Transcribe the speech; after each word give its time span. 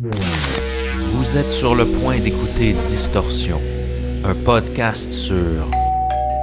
Vous 0.00 1.36
êtes 1.36 1.50
sur 1.50 1.74
le 1.74 1.84
point 1.84 2.20
d'écouter 2.20 2.72
Distorsion, 2.72 3.60
un 4.24 4.34
podcast 4.44 5.10
sur... 5.10 5.34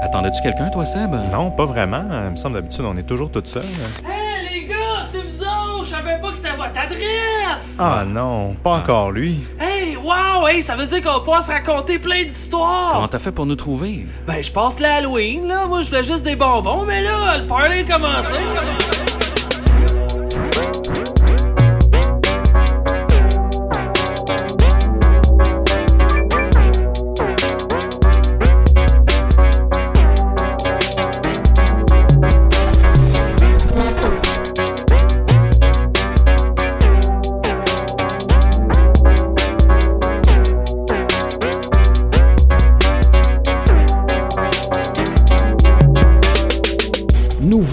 Attendais-tu 0.02 0.42
quelqu'un, 0.42 0.70
toi, 0.70 0.84
Seb? 0.84 1.16
Non, 1.32 1.52
pas 1.52 1.64
vraiment. 1.64 2.04
Il 2.26 2.32
me 2.32 2.36
semble 2.36 2.56
d'habitude, 2.56 2.84
on 2.86 2.98
est 2.98 3.04
toujours 3.08 3.32
tout 3.32 3.42
seul. 3.46 3.64
Hey 4.06 4.64
les 4.64 4.68
gars, 4.68 5.06
c'est 5.10 5.20
vous 5.20 5.42
autres! 5.42 5.86
Je 5.86 5.90
savais 5.90 6.20
pas 6.20 6.32
que 6.32 6.36
c'était 6.36 6.52
votre 6.58 6.78
adresse! 6.78 7.76
Ah 7.80 8.04
non, 8.06 8.56
pas 8.62 8.72
encore 8.72 9.12
lui. 9.12 9.40
Hey, 9.58 9.96
wow! 9.96 10.46
Hey, 10.48 10.62
ça 10.62 10.76
veut 10.76 10.88
dire 10.88 11.02
qu'on 11.02 11.14
va 11.14 11.20
pouvoir 11.20 11.42
se 11.42 11.52
raconter 11.52 11.98
plein 11.98 12.16
Comment 12.24 12.28
d'histoires! 12.34 13.10
t'as 13.10 13.20
fait 13.20 13.32
pour 13.32 13.46
nous 13.46 13.56
trouver? 13.56 14.06
Ben, 14.28 14.44
je 14.44 14.52
passe 14.52 14.82
l'Halloween, 14.82 15.48
là. 15.48 15.66
Moi, 15.66 15.82
je 15.82 15.88
voulais 15.88 16.04
juste 16.04 16.24
des 16.24 16.36
bonbons, 16.36 16.84
mais 16.84 17.02
là, 17.02 17.38
le 17.38 17.46
party 17.48 17.72
a 17.72 17.84
commencé. 17.84 18.95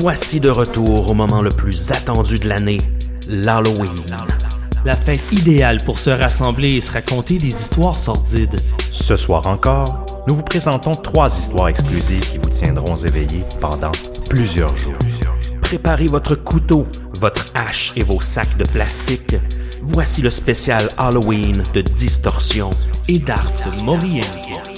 Voici 0.03 0.41
de 0.41 0.51
retour 0.51 1.09
au 1.09 1.15
moment 1.15 1.43
le 1.43 1.51
plus 1.51 1.93
attendu 1.93 2.35
de 2.35 2.49
l'année, 2.49 2.79
l'Halloween. 3.29 3.95
La 4.85 4.95
fête 4.95 5.23
idéale 5.31 5.77
pour 5.87 5.97
se 5.97 6.11
rassembler 6.11 6.71
et 6.71 6.81
se 6.81 6.91
raconter 6.91 7.39
des 7.39 7.47
histoires 7.47 7.95
sordides. 7.95 8.57
Ce 8.91 9.15
soir 9.15 9.47
encore, 9.47 10.05
nous 10.29 10.35
vous 10.35 10.43
présentons 10.43 10.91
trois 10.91 11.29
histoires 11.29 11.69
exclusives 11.69 12.33
qui 12.33 12.39
vous 12.39 12.51
tiendront 12.51 12.97
éveillés 12.97 13.45
pendant 13.61 13.93
plusieurs 14.29 14.77
jours. 14.77 14.99
Préparez 15.63 16.07
votre 16.07 16.35
couteau, 16.35 16.85
votre 17.21 17.45
hache 17.55 17.91
et 17.95 18.03
vos 18.03 18.21
sacs 18.21 18.59
de 18.59 18.65
plastique. 18.65 19.37
Voici 19.85 20.21
le 20.21 20.31
spécial 20.31 20.83
Halloween 20.99 21.63
de 21.75 21.81
Distorsion. 21.81 22.71
Et 23.07 23.21
d'Ars 23.21 23.69
Morienzi. 23.85 24.72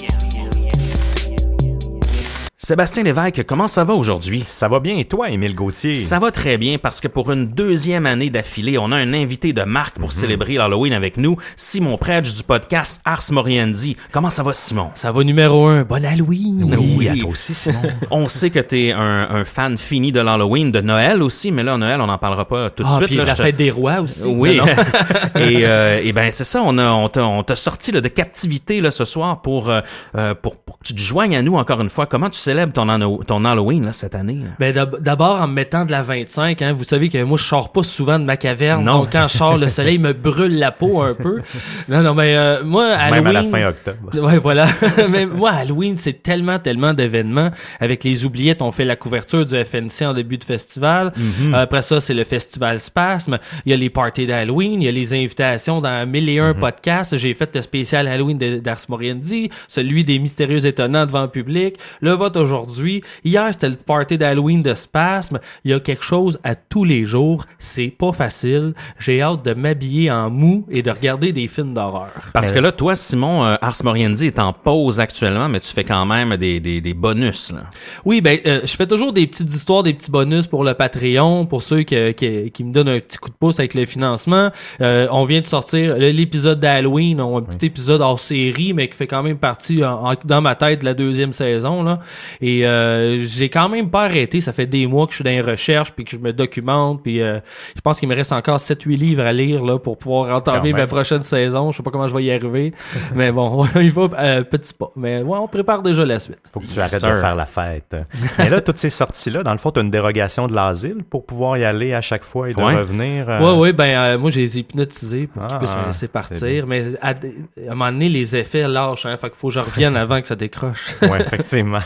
Sébastien 2.65 3.03
Lévesque, 3.03 3.43
comment 3.45 3.67
ça 3.67 3.83
va 3.83 3.93
aujourd'hui? 3.93 4.43
Ça 4.47 4.67
va 4.67 4.79
bien 4.79 4.97
et 4.97 5.05
toi, 5.05 5.29
Émile 5.29 5.53
Gauthier? 5.53 5.93
Ça 5.93 6.17
va 6.17 6.31
très 6.31 6.57
bien 6.57 6.79
parce 6.79 6.99
que 6.99 7.07
pour 7.07 7.31
une 7.31 7.45
deuxième 7.45 8.07
année 8.07 8.31
d'affilée, 8.31 8.79
on 8.79 8.91
a 8.91 8.95
un 8.95 9.13
invité 9.13 9.53
de 9.53 9.61
marque 9.61 9.99
pour 9.99 10.11
célébrer 10.11 10.55
l'Halloween 10.55 10.91
avec 10.93 11.17
nous, 11.17 11.37
Simon 11.57 11.95
Predge 11.99 12.33
du 12.35 12.41
podcast 12.41 13.01
Ars 13.05 13.21
Moriendi. 13.29 13.97
Comment 14.11 14.31
ça 14.31 14.41
va, 14.41 14.51
Simon? 14.53 14.89
Ça 14.95 15.11
va 15.11 15.23
numéro 15.23 15.67
un. 15.67 15.83
Bon 15.83 16.03
Halloween! 16.03 16.75
Oui, 16.75 17.07
à 17.07 17.15
toi 17.15 17.29
aussi, 17.29 17.53
Simon. 17.53 17.83
On 18.09 18.27
sait 18.27 18.49
que 18.49 18.57
t'es 18.57 18.93
un, 18.93 19.27
un 19.29 19.45
fan 19.45 19.77
fini 19.77 20.11
de 20.11 20.21
l'Halloween, 20.21 20.71
de 20.71 20.81
Noël 20.81 21.21
aussi, 21.21 21.51
mais 21.51 21.61
là, 21.61 21.77
Noël, 21.77 22.01
on 22.01 22.07
n'en 22.07 22.17
parlera 22.17 22.45
pas 22.47 22.71
tout 22.71 22.81
de 22.81 22.87
Ah, 22.89 22.95
suite. 22.95 23.09
puis 23.09 23.17
là, 23.17 23.25
la 23.25 23.35
te- 23.35 23.43
fête 23.43 23.57
des 23.57 23.69
rois 23.69 23.99
aussi. 24.01 24.23
Oui. 24.25 24.59
Et, 25.35 25.67
euh, 25.67 26.01
et 26.03 26.13
ben 26.13 26.31
c'est 26.31 26.43
ça, 26.43 26.63
on 26.65 26.79
a 26.79 26.89
on 26.89 27.09
t'a 27.09 27.23
on 27.25 27.43
t'a 27.43 27.55
sorti 27.55 27.91
là, 27.91 28.01
de 28.01 28.07
captivité 28.07 28.81
là 28.81 28.89
ce 28.89 29.05
soir 29.05 29.41
pour, 29.43 29.69
euh, 29.69 29.81
euh, 30.17 30.33
pour 30.33 30.55
pour 30.57 30.79
que 30.79 30.83
tu 30.85 30.95
te 30.95 30.99
joignes 30.99 31.35
à 31.35 31.43
nous 31.43 31.57
encore 31.57 31.81
une 31.81 31.89
fois. 31.91 32.05
Comment 32.07 32.29
tu 32.31 32.39
célèbres 32.55 32.73
ton, 32.73 33.17
ton 33.25 33.45
Halloween 33.45 33.85
là 33.85 33.91
cette 33.91 34.15
année 34.15 34.39
Ben 34.59 34.73
d'ab- 34.73 35.01
d'abord 35.01 35.41
en 35.41 35.47
me 35.47 35.53
mettant 35.53 35.85
de 35.85 35.91
la 35.91 36.01
25, 36.03 36.61
hein, 36.61 36.73
vous 36.73 36.83
savez 36.83 37.09
que 37.09 37.21
moi 37.23 37.37
je 37.37 37.43
sors 37.43 37.71
pas 37.71 37.83
souvent 37.83 38.17
de 38.19 38.23
ma 38.23 38.37
caverne, 38.37 38.83
Non. 38.85 38.99
donc 38.99 39.11
quand 39.11 39.27
je 39.27 39.37
sors 39.37 39.57
le 39.57 39.67
soleil 39.67 39.99
me 39.99 40.13
brûle 40.13 40.57
la 40.57 40.71
peau 40.71 41.01
un 41.01 41.13
peu. 41.13 41.41
Non 41.89 42.01
non 42.01 42.13
mais 42.13 42.35
euh, 42.35 42.63
moi 42.63 42.85
Halloween 42.93 43.23
Même 43.23 43.27
à 43.27 43.33
la 43.33 43.43
fin 43.43 43.67
octobre. 43.67 43.97
Ouais, 44.25 44.37
voilà. 44.37 44.67
Mais 45.09 45.25
moi, 45.25 45.51
Halloween, 45.51 45.97
c'est 45.97 46.23
tellement, 46.23 46.57
tellement 46.59 46.93
d'événements. 46.93 47.51
Avec 47.79 48.03
les 48.03 48.25
oubliettes, 48.25 48.61
on 48.61 48.71
fait 48.71 48.85
la 48.85 48.95
couverture 48.95 49.45
du 49.45 49.55
FNC 49.55 50.03
en 50.05 50.13
début 50.13 50.37
de 50.37 50.43
festival. 50.43 51.11
Mhm. 51.15 51.53
Après 51.53 51.81
ça, 51.81 51.99
c'est 51.99 52.13
le 52.13 52.23
festival 52.23 52.79
Spasme. 52.79 53.37
Il 53.65 53.71
y 53.71 53.73
a 53.73 53.77
les 53.77 53.89
parties 53.89 54.25
d'Halloween. 54.25 54.81
Il 54.81 54.85
y 54.85 54.87
a 54.87 54.91
les 54.91 55.13
invitations 55.13 55.81
dans 55.81 56.07
mille 56.09 56.29
et 56.29 56.39
un 56.39 56.53
Mhm. 56.53 56.59
podcasts. 56.59 57.17
J'ai 57.17 57.33
fait 57.33 57.53
le 57.55 57.61
spécial 57.61 58.07
Halloween 58.07 58.37
de- 58.37 58.57
d'Ars 58.59 58.79
Moriendi, 58.89 59.49
celui 59.67 60.03
des 60.03 60.17
mystérieux 60.19 60.65
étonnants 60.65 61.05
devant 61.05 61.23
le 61.23 61.29
public. 61.29 61.75
Le 62.01 62.11
vote 62.11 62.37
aujourd'hui. 62.45 63.01
Hier, 63.23 63.47
c'était 63.51 63.69
le 63.69 63.75
party 63.75 64.17
d'Halloween 64.17 64.61
de 64.61 64.73
Spasme. 64.73 65.39
Il 65.63 65.71
y 65.71 65.73
a 65.73 65.79
quelque 65.79 66.03
chose 66.03 66.39
à 66.43 66.55
tous 66.55 66.83
les 66.83 67.03
jours. 67.05 67.45
C'est 67.59 67.87
pas 67.89 68.11
facile. 68.13 68.73
J'ai 68.99 69.21
hâte 69.21 69.43
de 69.43 69.53
m'habiller 69.53 70.11
en 70.11 70.29
mou 70.29 70.65
et 70.69 70.81
de 70.81 70.91
regarder 70.91 71.31
des 71.33 71.47
films 71.47 71.73
d'horreur. 71.73 72.11
Parce 72.33 72.51
que 72.51 72.59
là 72.59 72.71
toi 72.71 72.95
Simon 72.95 73.43
euh, 73.45 73.55
Ars 73.61 73.75
Moriendi 73.83 74.27
est 74.27 74.39
en 74.39 74.53
pause 74.53 74.99
actuellement, 74.99 75.49
mais 75.49 75.59
tu 75.59 75.71
fais 75.71 75.83
quand 75.83 76.05
même 76.05 76.37
des 76.37 76.59
des, 76.59 76.79
des 76.81 76.93
bonus 76.93 77.51
là. 77.51 77.63
Oui, 78.05 78.21
ben, 78.21 78.39
euh, 78.45 78.61
je 78.63 78.75
fais 78.75 78.87
toujours 78.87 79.11
des 79.13 79.25
petites 79.27 79.53
histoires, 79.53 79.83
des 79.83 79.93
petits 79.93 80.11
bonus 80.11 80.47
pour 80.47 80.63
le 80.63 80.73
Patreon, 80.73 81.45
pour 81.45 81.61
ceux 81.61 81.83
que- 81.83 82.11
qui, 82.11 82.51
qui 82.51 82.63
me 82.63 82.71
donnent 82.71 82.89
un 82.89 82.99
petit 82.99 83.17
coup 83.17 83.29
de 83.29 83.35
pouce 83.35 83.59
avec 83.59 83.73
le 83.73 83.85
financement. 83.85 84.51
Euh, 84.81 85.07
on 85.11 85.25
vient 85.25 85.41
de 85.41 85.47
sortir 85.47 85.95
l'épisode 85.97 86.59
d'Halloween, 86.59 87.19
un 87.19 87.41
petit 87.41 87.65
épisode 87.67 88.01
hors 88.01 88.19
série, 88.19 88.73
mais 88.73 88.87
qui 88.87 88.95
fait 88.97 89.07
quand 89.07 89.23
même 89.23 89.37
partie 89.37 89.83
en- 89.83 90.11
en- 90.11 90.15
dans 90.23 90.41
ma 90.41 90.55
tête 90.55 90.79
de 90.81 90.85
la 90.85 90.93
deuxième 90.93 91.33
saison. 91.33 91.83
Là. 91.83 91.99
Et 92.41 92.65
euh, 92.65 93.23
j'ai 93.25 93.49
quand 93.49 93.69
même 93.69 93.89
pas 93.89 94.03
arrêté. 94.03 94.41
Ça 94.41 94.53
fait 94.53 94.65
des 94.65 94.87
mois 94.87 95.05
que 95.05 95.11
je 95.11 95.15
suis 95.17 95.23
dans 95.23 95.29
les 95.31 95.41
recherches, 95.41 95.91
puis 95.91 96.05
que 96.05 96.11
je 96.11 96.17
me 96.17 96.33
documente, 96.33 97.01
puis 97.03 97.21
euh, 97.21 97.39
je 97.75 97.81
pense 97.81 97.99
qu'il 97.99 98.09
me 98.09 98.15
reste 98.15 98.31
encore 98.31 98.57
7-8 98.57 98.97
livres 98.97 99.25
à 99.25 99.33
lire 99.33 99.63
là, 99.63 99.77
pour 99.79 99.97
pouvoir 99.97 100.35
entamer 100.35 100.73
ma 100.73 100.87
prochaine 100.87 101.23
saison. 101.23 101.71
Je 101.71 101.77
sais 101.77 101.83
pas 101.83 101.91
comment 101.91 102.07
je 102.07 102.15
vais 102.15 102.23
y 102.23 102.31
arriver, 102.31 102.73
mais 103.15 103.31
bon, 103.31 103.65
il 103.75 103.91
va 103.91 104.09
euh, 104.19 104.43
petit 104.43 104.73
pas. 104.73 104.91
Mais 104.95 105.21
ouais, 105.21 105.37
on 105.37 105.47
prépare 105.47 105.81
déjà 105.81 106.05
la 106.05 106.19
suite. 106.19 106.39
Faut 106.51 106.59
que 106.59 106.65
tu 106.65 106.71
Yes, 106.75 106.79
arrêtes 106.79 106.99
sir. 107.01 107.15
de 107.15 107.19
faire 107.21 107.35
la 107.35 107.45
fête. 107.45 107.95
Mais 108.39 108.49
là, 108.49 108.61
toutes 108.61 108.77
ces 108.79 108.89
sorties-là, 108.89 109.43
dans 109.43 109.51
le 109.53 109.57
fond, 109.57 109.71
tu 109.71 109.79
as 109.79 109.83
une 109.83 109.91
dérogation 109.91 110.47
de 110.47 110.53
l'asile 110.53 111.03
pour 111.09 111.25
pouvoir 111.25 111.57
y 111.57 111.63
aller 111.65 111.93
à 111.93 112.01
chaque 112.01 112.23
fois 112.23 112.49
et 112.49 112.53
de 112.53 112.61
Ouais. 112.61 112.75
revenir. 112.75 113.29
euh, 113.29 113.39
Ouais, 113.39 113.57
ouais, 113.59 113.73
ben 113.73 113.85
euh, 113.97 114.17
moi 114.17 114.31
j'ai 114.31 114.41
les 114.41 114.59
hypnotisés 114.59 115.27
pour 115.27 115.45
qu'ils 115.45 115.55
Ah, 115.55 115.59
puissent 115.59 115.75
me 115.75 115.85
laisser 115.85 115.99
c'est 115.99 116.07
partir, 116.07 116.65
mais 116.67 116.83
à, 117.01 117.09
à 117.09 117.13
un 117.13 117.69
moment 117.75 117.91
donné 117.91 118.09
les 118.09 118.35
effets 118.35 118.67
lâchent, 118.67 119.05
hein, 119.05 119.15
fait 119.17 119.29
qu'il 119.29 119.37
faut 119.37 119.47
que 119.49 119.53
je 119.53 119.59
revienne 119.59 119.95
avant 119.97 120.21
que 120.21 120.27
ça 120.27 120.35
décroche. 120.35 120.95
Ouais, 121.01 121.21
effectivement. 121.21 121.79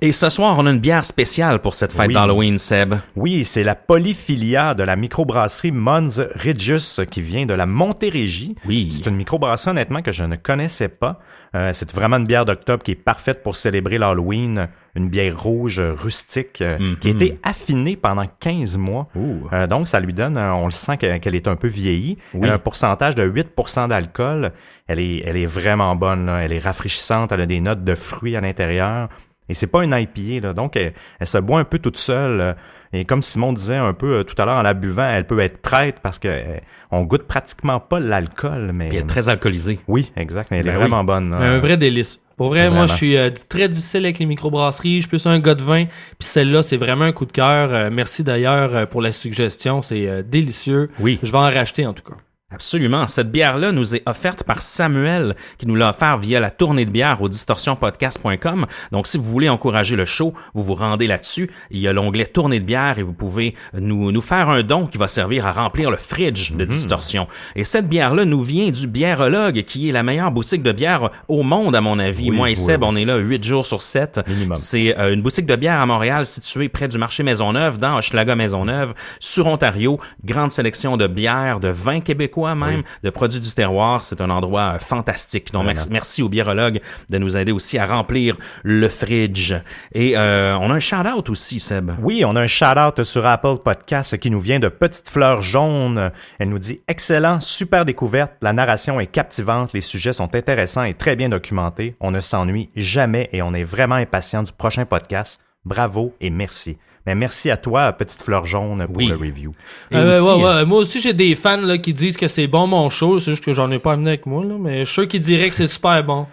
Et 0.00 0.12
ce 0.12 0.28
soir, 0.28 0.56
on 0.58 0.66
a 0.66 0.70
une 0.70 0.80
bière 0.80 1.04
spéciale 1.04 1.60
pour 1.60 1.74
cette 1.74 1.92
fête 1.92 2.08
Oui. 2.08 2.14
d'Halloween, 2.14 2.58
Seb. 2.58 2.94
Oui, 3.16 3.44
c'est 3.44 3.64
la 3.64 3.74
polyphilia 3.74 4.74
de 4.74 4.82
la 4.82 4.96
microbrasserie 4.96 5.72
Mons 5.72 6.20
Regius 6.36 7.00
qui 7.10 7.22
vient 7.22 7.46
de 7.46 7.54
la 7.54 7.66
Montérégie. 7.66 8.56
Oui. 8.66 8.88
C'est 8.90 9.06
une 9.08 9.16
microbrasserie 9.16 9.70
honnêtement 9.72 10.02
que 10.02 10.12
je 10.12 10.24
ne 10.24 10.36
connaissais 10.36 10.88
pas. 10.88 11.20
Euh, 11.54 11.70
c'est 11.74 11.92
vraiment 11.92 12.16
une 12.16 12.26
bière 12.26 12.46
d'octobre 12.46 12.82
qui 12.82 12.92
est 12.92 12.96
parfaite 12.96 13.42
pour 13.42 13.56
célébrer 13.56 13.98
l'Halloween. 13.98 14.68
Une 14.94 15.08
bière 15.10 15.38
rouge 15.40 15.78
euh, 15.80 15.92
rustique 15.94 16.60
euh, 16.62 16.78
qui 17.00 17.08
a 17.08 17.10
été 17.10 17.38
affinée 17.42 17.96
pendant 17.96 18.24
15 18.40 18.78
mois. 18.78 19.08
Euh, 19.52 19.66
donc, 19.66 19.86
ça 19.88 20.00
lui 20.00 20.12
donne, 20.14 20.36
on 20.38 20.64
le 20.66 20.70
sent 20.70 20.96
qu'elle 20.98 21.20
qu'elle 21.20 21.34
est 21.34 21.48
un 21.48 21.56
peu 21.56 21.68
vieillie. 21.68 22.16
Oui. 22.34 22.40
Elle 22.44 22.50
a 22.50 22.54
un 22.54 22.58
pourcentage 22.58 23.14
de 23.14 23.26
8% 23.28 23.88
d'alcool. 23.88 24.52
Elle 24.86 24.98
est, 25.00 25.22
elle 25.26 25.36
est 25.36 25.46
vraiment 25.46 25.94
bonne. 25.94 26.26
là. 26.26 26.38
Elle 26.42 26.52
est 26.54 26.58
rafraîchissante. 26.58 27.32
Elle 27.32 27.40
a 27.42 27.46
des 27.46 27.60
notes 27.60 27.84
de 27.84 27.94
fruits 27.94 28.34
à 28.36 28.40
l'intérieur. 28.40 29.08
Et 29.48 29.54
c'est 29.54 29.66
pas 29.66 29.82
une 29.84 29.92
IPA, 29.92 30.46
là. 30.48 30.52
donc 30.54 30.76
elle, 30.76 30.94
elle 31.20 31.26
se 31.26 31.38
boit 31.38 31.58
un 31.60 31.64
peu 31.64 31.78
toute 31.78 31.98
seule. 31.98 32.40
euh, 32.40 32.52
Et 32.92 33.04
comme 33.04 33.22
Simon 33.22 33.52
disait 33.52 33.76
un 33.76 33.92
peu 33.92 34.18
euh, 34.18 34.22
tout 34.24 34.40
à 34.40 34.44
l'heure 34.46 34.56
en 34.56 34.62
la 34.62 34.74
buvant, 34.74 35.08
elle 35.08 35.26
peut 35.26 35.40
être 35.40 35.60
traite 35.62 35.96
parce 36.02 36.18
que 36.18 36.28
euh, 36.28 36.58
on 36.90 37.02
goûte 37.02 37.24
pratiquement 37.24 37.80
pas 37.80 37.98
l'alcool. 38.00 38.70
Mais 38.72 38.88
Puis 38.88 38.98
elle 38.98 39.04
est 39.04 39.06
très 39.06 39.28
alcoolisée. 39.28 39.80
oui, 39.88 40.12
exact. 40.16 40.50
Mais 40.50 40.58
elle 40.58 40.66
Ben 40.66 40.72
est 40.72 40.76
oui. 40.76 40.80
vraiment 40.82 41.04
bonne. 41.04 41.34
un 41.34 41.58
vrai 41.58 41.76
délice. 41.76 42.18
Pour 42.36 42.48
vrai, 42.48 42.60
moi 42.62 42.70
Vraiment. 42.70 42.86
je 42.86 42.94
suis 42.94 43.16
euh, 43.16 43.30
très 43.48 43.68
difficile 43.68 44.04
avec 44.04 44.18
les 44.18 44.26
microbrasseries, 44.26 44.96
je 44.96 45.00
suis 45.00 45.08
plus 45.08 45.26
un 45.26 45.38
gars 45.38 45.54
de 45.54 45.62
vin, 45.62 45.84
puis 45.84 46.26
celle-là 46.26 46.62
c'est 46.62 46.78
vraiment 46.78 47.04
un 47.04 47.12
coup 47.12 47.26
de 47.26 47.30
cœur. 47.32 47.72
Euh, 47.72 47.90
merci 47.92 48.24
d'ailleurs 48.24 48.88
pour 48.88 49.02
la 49.02 49.12
suggestion, 49.12 49.82
c'est 49.82 50.08
euh, 50.08 50.22
délicieux. 50.22 50.90
Oui. 50.98 51.18
Je 51.22 51.30
vais 51.30 51.38
en 51.38 51.42
racheter 51.42 51.86
en 51.86 51.92
tout 51.92 52.02
cas. 52.02 52.16
Absolument. 52.54 53.06
Cette 53.06 53.30
bière-là 53.30 53.72
nous 53.72 53.94
est 53.94 54.02
offerte 54.06 54.44
par 54.44 54.60
Samuel, 54.60 55.36
qui 55.58 55.66
nous 55.66 55.74
l'a 55.74 55.90
offert 55.90 56.18
via 56.18 56.38
la 56.38 56.50
tournée 56.50 56.84
de 56.84 56.90
bière 56.90 57.22
au 57.22 57.28
distorsionpodcast.com. 57.28 58.66
Donc, 58.90 59.06
si 59.06 59.16
vous 59.16 59.24
voulez 59.24 59.48
encourager 59.48 59.96
le 59.96 60.04
show, 60.04 60.34
vous 60.54 60.62
vous 60.62 60.74
rendez 60.74 61.06
là-dessus. 61.06 61.50
Il 61.70 61.80
y 61.80 61.88
a 61.88 61.92
l'onglet 61.92 62.26
tournée 62.26 62.60
de 62.60 62.64
bière 62.64 62.98
et 62.98 63.02
vous 63.02 63.14
pouvez 63.14 63.54
nous, 63.72 64.12
nous 64.12 64.20
faire 64.20 64.50
un 64.50 64.62
don 64.62 64.86
qui 64.86 64.98
va 64.98 65.08
servir 65.08 65.46
à 65.46 65.52
remplir 65.52 65.90
le 65.90 65.96
fridge 65.96 66.52
de 66.52 66.64
Distorsion. 66.64 67.26
Et 67.56 67.64
cette 67.64 67.88
bière-là 67.88 68.24
nous 68.24 68.42
vient 68.42 68.70
du 68.70 68.86
Biérologue, 68.86 69.62
qui 69.62 69.88
est 69.88 69.92
la 69.92 70.02
meilleure 70.02 70.30
boutique 70.30 70.62
de 70.62 70.72
bière 70.72 71.10
au 71.28 71.42
monde, 71.42 71.74
à 71.74 71.80
mon 71.80 71.98
avis. 71.98 72.30
Oui, 72.30 72.36
Moi 72.36 72.50
et 72.50 72.52
oui, 72.52 72.56
Seb, 72.56 72.82
oui. 72.82 72.88
on 72.90 72.96
est 72.96 73.04
là 73.04 73.16
huit 73.16 73.42
jours 73.42 73.66
sur 73.66 73.80
sept. 73.82 74.20
Minimum. 74.26 74.56
C'est 74.56 74.98
euh, 74.98 75.14
une 75.14 75.22
boutique 75.22 75.46
de 75.46 75.56
bière 75.56 75.80
à 75.80 75.86
Montréal 75.86 76.26
située 76.26 76.68
près 76.68 76.88
du 76.88 76.98
marché 76.98 77.22
Maisonneuve, 77.22 77.78
dans 77.78 77.98
Hochelaga 77.98 78.36
Maisonneuve, 78.36 78.94
sur 79.20 79.46
Ontario. 79.46 79.98
Grande 80.24 80.50
sélection 80.50 80.96
de 80.96 81.06
bières, 81.06 81.60
de 81.60 81.68
vins 81.68 82.00
québécois 82.00 82.41
même, 82.54 82.82
de 83.02 83.10
produits 83.10 83.40
du 83.40 83.52
terroir. 83.52 84.04
C'est 84.04 84.20
un 84.20 84.30
endroit 84.30 84.74
euh, 84.74 84.78
fantastique. 84.78 85.52
Donc, 85.52 85.66
merci, 85.66 85.88
merci 85.90 86.22
aux 86.22 86.28
biérologues 86.28 86.80
de 87.08 87.18
nous 87.18 87.36
aider 87.36 87.52
aussi 87.52 87.78
à 87.78 87.86
remplir 87.86 88.36
le 88.62 88.88
fridge. 88.88 89.54
Et 89.92 90.16
euh, 90.16 90.56
on 90.58 90.70
a 90.70 90.74
un 90.74 90.80
shout-out 90.80 91.30
aussi, 91.30 91.60
Seb. 91.60 91.92
Oui, 92.00 92.24
on 92.26 92.36
a 92.36 92.40
un 92.40 92.46
shout-out 92.46 93.02
sur 93.02 93.26
Apple 93.26 93.58
Podcast 93.64 94.18
qui 94.18 94.30
nous 94.30 94.40
vient 94.40 94.58
de 94.58 94.68
Petite 94.68 95.08
Fleur 95.08 95.42
Jaune. 95.42 96.10
Elle 96.38 96.48
nous 96.48 96.58
dit 96.58 96.80
«Excellent, 96.88 97.40
super 97.40 97.84
découverte, 97.84 98.32
la 98.42 98.52
narration 98.52 99.00
est 99.00 99.06
captivante, 99.06 99.72
les 99.72 99.80
sujets 99.80 100.12
sont 100.12 100.34
intéressants 100.34 100.84
et 100.84 100.94
très 100.94 101.16
bien 101.16 101.28
documentés. 101.28 101.96
On 102.00 102.10
ne 102.10 102.20
s'ennuie 102.20 102.70
jamais 102.76 103.28
et 103.32 103.42
on 103.42 103.54
est 103.54 103.64
vraiment 103.64 103.96
impatient 103.96 104.42
du 104.42 104.52
prochain 104.52 104.84
podcast. 104.84 105.42
Bravo 105.64 106.14
et 106.20 106.30
merci.» 106.30 106.78
Mais 107.06 107.14
merci 107.14 107.50
à 107.50 107.56
toi, 107.56 107.92
Petite 107.92 108.22
Fleur 108.22 108.46
Jaune, 108.46 108.86
pour 108.86 108.96
Oui. 108.96 109.06
le 109.08 109.16
review. 109.16 109.52
Euh, 109.92 110.20
aussi, 110.20 110.20
ouais, 110.20 110.44
euh, 110.44 110.58
ouais. 110.60 110.64
Moi 110.66 110.78
aussi, 110.78 111.00
j'ai 111.00 111.12
des 111.12 111.34
fans 111.34 111.56
là, 111.60 111.76
qui 111.78 111.92
disent 111.92 112.16
que 112.16 112.28
c'est 112.28 112.46
bon 112.46 112.66
mon 112.68 112.88
show. 112.90 113.18
C'est 113.18 113.32
juste 113.32 113.44
que 113.44 113.52
j'en 113.52 113.70
ai 113.72 113.78
pas 113.80 113.92
amené 113.94 114.10
avec 114.10 114.26
moi. 114.26 114.44
Là, 114.44 114.54
mais 114.60 114.80
je 114.80 114.84
suis 114.84 114.94
sûr 114.94 115.08
qu'ils 115.08 115.20
diraient 115.20 115.48
que 115.48 115.54
c'est 115.54 115.66
super 115.66 116.02
bon. 116.04 116.26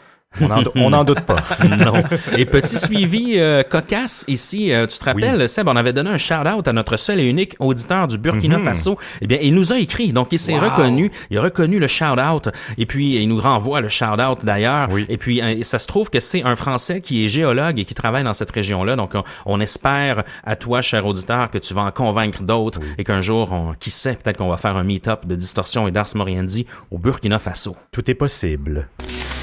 On 0.76 0.90
n'en 0.90 1.04
doute 1.04 1.22
pas. 1.22 1.44
non. 1.86 2.04
Et 2.38 2.46
petit 2.46 2.78
suivi 2.78 3.36
euh, 3.40 3.64
cocasse 3.64 4.26
ici, 4.28 4.72
euh, 4.72 4.86
tu 4.88 4.98
te 4.98 5.04
rappelles, 5.06 5.50
Seb, 5.50 5.68
on 5.68 5.76
avait 5.76 5.92
donné 5.94 6.12
un 6.12 6.18
shout-out 6.18 6.68
à 6.68 6.74
notre 6.74 6.98
seul 6.98 7.20
et 7.20 7.24
unique 7.24 7.56
auditeur 7.60 8.08
du 8.08 8.18
Burkina 8.18 8.58
Mhm. 8.60 8.64
Faso. 8.66 8.98
Eh 9.22 9.28
bien, 9.28 9.40
il 9.42 9.54
nous 9.56 9.74
a 9.74 9.80
écrit, 9.80 10.14
donc 10.14 10.28
il 10.32 10.40
s'est 10.40 10.54
Wow. 10.54 10.70
reconnu, 10.70 11.12
il 11.32 11.38
a 11.38 11.42
reconnu 11.42 11.80
le 11.80 11.88
shout-out, 11.88 12.50
et 12.78 12.86
puis 12.86 13.16
il 13.16 13.28
nous 13.28 13.40
renvoie 13.40 13.82
le 13.82 13.90
shout-out 13.90 14.40
d'ailleurs. 14.44 14.90
Oui. 14.92 15.06
Et 15.10 15.18
puis, 15.18 15.42
euh, 15.42 15.64
ça 15.64 15.80
se 15.80 15.88
trouve 15.88 16.10
que 16.10 16.20
c'est 16.20 16.44
un 16.44 16.56
Français 16.56 17.02
qui 17.02 17.26
est 17.26 17.28
géologue 17.28 17.80
et 17.80 17.86
qui 17.86 17.94
travaille 17.96 18.24
dans 18.24 18.34
cette 18.34 18.52
région-là, 18.52 18.96
donc 18.96 19.14
on, 19.16 19.24
on 19.46 19.60
espère 19.60 20.24
à 20.46 20.56
toi, 20.56 20.82
cher 20.82 21.06
auditeur, 21.06 21.50
que 21.52 21.58
tu 21.58 21.74
vas 21.74 21.82
en 21.84 21.92
convaincre 21.92 22.44
d'autres 22.44 22.80
et 22.98 23.04
qu'un 23.04 23.22
jour, 23.22 23.52
on, 23.52 23.74
qui 23.80 23.90
sait, 23.90 24.14
peut-être 24.22 24.38
qu'on 24.38 24.50
va 24.50 24.58
faire 24.58 24.76
un 24.78 24.84
meet-up 24.84 25.26
de 25.26 25.36
distorsion 25.36 25.88
et 25.88 25.92
d'Ars 25.92 26.10
Moriendi 26.16 26.66
au 26.92 26.98
Burkina 26.98 27.40
Faso. 27.40 27.76
Tout 27.92 28.10
est 28.10 28.16
possible. 28.16 28.88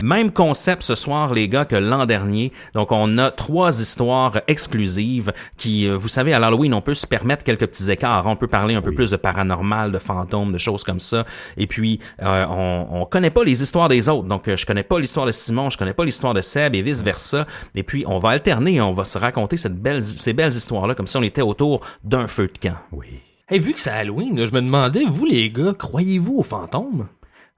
Même 0.05 0.31
concept 0.31 0.83
ce 0.83 0.95
soir, 0.95 1.33
les 1.33 1.49
gars, 1.49 1.65
que 1.65 1.75
l'an 1.75 2.05
dernier. 2.05 2.53
Donc, 2.75 2.93
on 2.93 3.17
a 3.17 3.31
trois 3.31 3.81
histoires 3.81 4.41
exclusives 4.47 5.33
qui, 5.57 5.89
euh, 5.89 5.97
vous 5.97 6.09
savez, 6.09 6.35
à 6.35 6.39
l'Halloween, 6.39 6.75
on 6.75 6.83
peut 6.83 6.95
se 6.95 7.07
permettre 7.07 7.45
quelques 7.45 7.67
petits 7.67 7.91
écarts. 7.91 8.27
On 8.27 8.37
peut 8.37 8.47
parler 8.47 8.75
un 8.75 8.83
peu 8.83 8.93
plus 8.93 9.11
de 9.11 9.17
paranormal, 9.17 9.93
de 9.93 9.99
fantômes, 9.99 10.53
de 10.53 10.59
choses 10.59 10.85
comme 10.85 11.01
ça. 11.01 11.25
Et 11.57 11.67
puis, 11.67 11.99
euh, 12.23 12.45
on, 12.49 12.87
on 12.91 13.07
connaît 13.07 13.31
pas 13.31 13.43
les 13.43 13.63
histoires 13.63 13.89
des 13.89 14.09
autres. 14.11 14.29
Donc, 14.29 14.49
euh, 14.49 14.57
je 14.57 14.67
connais 14.67 14.83
pas 14.83 15.01
l'histoire 15.01 15.25
de 15.25 15.33
Simon, 15.33 15.71
je 15.71 15.79
connais 15.79 15.95
pas 15.95 16.05
l'histoire 16.05 16.35
de 16.35 16.43
Seb 16.43 16.75
et 16.75 16.83
vice 16.83 17.03
versa. 17.03 17.47
Et 17.75 17.83
puis, 17.83 18.05
on 18.07 18.19
va 18.19 18.31
alterner, 18.31 18.81
on 18.83 18.93
va 18.93 19.05
se 19.05 19.17
raconter 19.17 19.57
cette 19.57 19.81
belle, 19.81 20.03
ces 20.03 20.35
belles 20.35 20.53
histoires-là, 20.53 20.95
comme 20.95 21.07
si 21.07 21.17
on 21.17 21.23
était 21.23 21.43
autour 21.43 21.81
d'un 22.05 22.29
feu 22.29 22.51
de 22.53 22.59
camp. 22.69 22.77
Oui. 22.93 23.07
Hey, 23.49 23.61
vu 23.61 23.73
que 23.73 23.81
c'est 23.81 23.91
Halloween, 23.91 24.45
je 24.45 24.53
me 24.53 24.61
demandais, 24.61 25.05
vous 25.07 25.25
les 25.25 25.51
gars, 25.51 25.73
croyez-vous 25.73 26.39
aux 26.39 26.43
fantômes? 26.43 27.07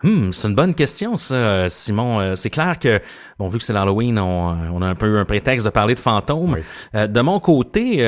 Hmm, 0.04 0.30
c'est 0.30 0.46
une 0.46 0.54
bonne 0.54 0.74
question, 0.74 1.16
ça, 1.16 1.34
euh, 1.34 1.68
Simon. 1.68 2.20
Euh, 2.20 2.34
c'est 2.36 2.50
clair 2.50 2.78
que, 2.78 3.00
bon, 3.38 3.48
vu 3.48 3.58
que 3.58 3.64
c'est 3.64 3.72
l'Halloween, 3.72 4.18
on, 4.20 4.50
euh, 4.50 4.68
on 4.72 4.80
a 4.80 4.86
un 4.86 4.94
peu 4.94 5.06
eu 5.06 5.18
un 5.18 5.24
prétexte 5.24 5.66
de 5.66 5.70
parler 5.70 5.96
de 5.96 6.00
fantômes. 6.00 6.54
Oui. 6.94 7.08
De 7.08 7.20
mon 7.20 7.40
côté, 7.40 7.98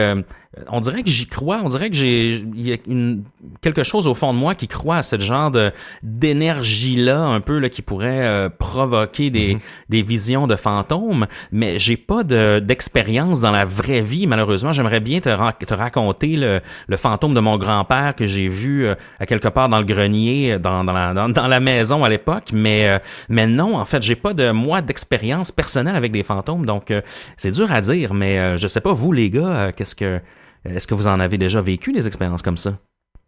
on 0.69 0.81
dirait 0.81 1.03
que 1.05 1.11
j'y 1.11 1.27
crois. 1.27 1.61
On 1.65 1.69
dirait 1.69 1.91
que 1.91 1.97
j'ai, 1.97 2.33
il 2.33 2.67
y 2.69 2.73
a 2.73 2.77
une, 2.87 3.23
quelque 3.61 3.85
chose 3.85 4.07
au 4.09 4.15
fond 4.15 4.35
de 4.35 4.39
moi 4.39 4.55
qui 4.57 4.67
croit 4.67 4.97
à 4.97 5.03
ce 5.03 5.19
genre 5.21 5.51
de 5.53 5.71
d'énergie-là, 6.03 7.21
un 7.21 7.41
peu 7.41 7.59
là, 7.59 7.69
qui 7.69 7.83
pourrait 7.83 8.27
euh, 8.27 8.49
provoquer 8.49 9.31
des, 9.31 9.59
des 9.89 10.03
visions 10.03 10.47
de 10.49 10.57
fantômes. 10.57 11.27
Mais 11.53 11.79
j'ai 11.79 11.97
pas 11.97 12.25
de 12.25 12.59
d'expérience 12.59 13.41
dans 13.41 13.53
la 13.53 13.65
vraie 13.65 14.01
vie, 14.01 14.27
malheureusement. 14.27 14.73
J'aimerais 14.73 15.01
bien 15.01 15.21
te, 15.21 15.29
ra- 15.29 15.53
te 15.53 15.75
raconter 15.75 16.37
le, 16.37 16.61
le 16.89 16.97
fantôme 16.97 17.33
de 17.35 17.41
mon 17.41 17.57
grand-père 17.57 18.17
que 18.17 18.27
j'ai 18.27 18.49
vu 18.49 18.87
euh, 18.87 18.95
à 19.21 19.27
quelque 19.27 19.49
part 19.49 19.69
dans 19.69 19.79
le 19.79 19.85
grenier, 19.85 20.55
euh, 20.55 20.59
dans, 20.59 20.83
dans, 20.83 20.93
la, 20.93 21.15
dans, 21.15 21.29
dans 21.29 21.47
la 21.47 21.61
maison 21.61 22.03
à 22.03 22.09
l'époque. 22.09 22.51
Mais 22.53 22.89
euh, 22.89 22.99
mais 23.29 23.47
non, 23.47 23.77
en 23.77 23.85
fait, 23.85 24.03
j'ai 24.03 24.17
pas 24.17 24.35
de 24.35 24.51
moi 24.51 24.83
d'expérience 24.83 25.53
personnelle 25.53 25.97
avec 25.97 26.11
des 26.11 26.25
fantômes. 26.25 26.67
Donc 26.67 26.91
euh, 26.91 27.03
c'est 27.37 27.53
dur 27.53 27.71
à 27.71 27.81
dire, 27.81 28.15
mais 28.15 28.39
euh, 28.39 28.57
je 28.59 28.67
sais 28.67 28.81
pas 28.81 28.93
vous 28.93 29.13
les 29.13 29.31
gars, 29.31 29.47
euh, 29.47 29.71
qu'est-ce 29.75 29.95
que 29.95 30.21
est-ce 30.65 30.87
que 30.87 30.95
vous 30.95 31.07
en 31.07 31.21
avez 31.21 31.39
déjà 31.39 31.61
vécu 31.61 31.93
des 31.93 32.07
expériences 32.07 32.43
comme 32.43 32.57
ça? 32.57 32.79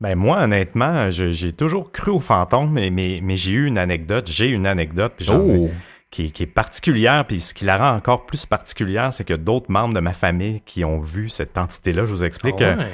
Ben 0.00 0.16
moi, 0.16 0.42
honnêtement, 0.42 1.10
j'ai 1.10 1.52
toujours 1.52 1.92
cru 1.92 2.10
aux 2.10 2.18
fantômes, 2.18 2.72
mais, 2.72 2.90
mais, 2.90 3.20
mais 3.22 3.36
j'ai 3.36 3.52
eu 3.52 3.66
une 3.66 3.78
anecdote. 3.78 4.28
J'ai 4.30 4.48
une 4.48 4.66
anecdote 4.66 5.22
Oh! 5.30 5.70
qui, 6.10 6.30
qui 6.30 6.42
est 6.42 6.46
particulière. 6.46 7.24
Puis 7.26 7.40
ce 7.40 7.54
qui 7.54 7.64
la 7.64 7.78
rend 7.78 7.96
encore 7.96 8.26
plus 8.26 8.44
particulière, 8.44 9.12
c'est 9.12 9.24
que 9.24 9.34
d'autres 9.34 9.70
membres 9.70 9.94
de 9.94 10.00
ma 10.00 10.12
famille 10.12 10.60
qui 10.66 10.84
ont 10.84 11.00
vu 11.00 11.28
cette 11.28 11.56
entité-là, 11.56 12.04
je 12.04 12.10
vous 12.12 12.24
explique. 12.24 12.60
Ah 12.60 12.80
euh, 12.80 12.84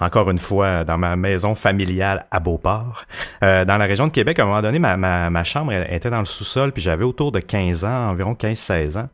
encore 0.00 0.30
une 0.30 0.38
fois, 0.38 0.84
dans 0.84 0.98
ma 0.98 1.16
maison 1.16 1.54
familiale 1.54 2.26
à 2.30 2.40
Beauport. 2.40 3.04
Euh, 3.44 3.64
dans 3.64 3.76
la 3.76 3.84
région 3.84 4.06
de 4.06 4.12
Québec, 4.12 4.38
à 4.38 4.42
un 4.42 4.46
moment 4.46 4.62
donné, 4.62 4.78
ma, 4.78 4.96
ma, 4.96 5.30
ma 5.30 5.44
chambre 5.44 5.72
elle 5.72 5.92
était 5.94 6.10
dans 6.10 6.18
le 6.18 6.24
sous-sol, 6.24 6.72
puis 6.72 6.82
j'avais 6.82 7.04
autour 7.04 7.30
de 7.30 7.40
15 7.40 7.84
ans, 7.84 8.10
environ 8.10 8.32
15-16 8.32 8.98
ans. 8.98 9.08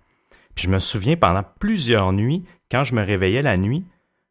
Puis 0.54 0.64
je 0.64 0.70
me 0.70 0.78
souviens, 0.78 1.16
pendant 1.16 1.42
plusieurs 1.60 2.12
nuits, 2.12 2.44
quand 2.70 2.84
je 2.84 2.94
me 2.94 3.04
réveillais 3.04 3.42
la 3.42 3.56
nuit, 3.56 3.84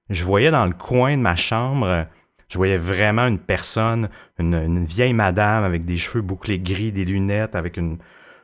je 0.10 0.24
voyais 0.24 0.52
dans 0.52 0.66
le 0.66 0.74
coin 0.74 1.16
de 1.18 1.22
ma 1.22 1.36
chambre, 1.36 2.06
je 2.50 2.58
voyais 2.58 2.78
vraiment 2.78 3.28
une 3.28 3.40
personne, 3.40 4.10
une, 4.40 4.54
une 4.56 4.86
vieille 4.86 5.14
madame 5.14 5.64
avec 5.64 5.86
des 5.86 5.98
cheveux 5.98 6.22
bouclés 6.22 6.60
gris, 6.60 6.92
des 6.92 7.06
lunettes, 7.06 7.56
avec 7.56 7.78
une, 7.78 7.98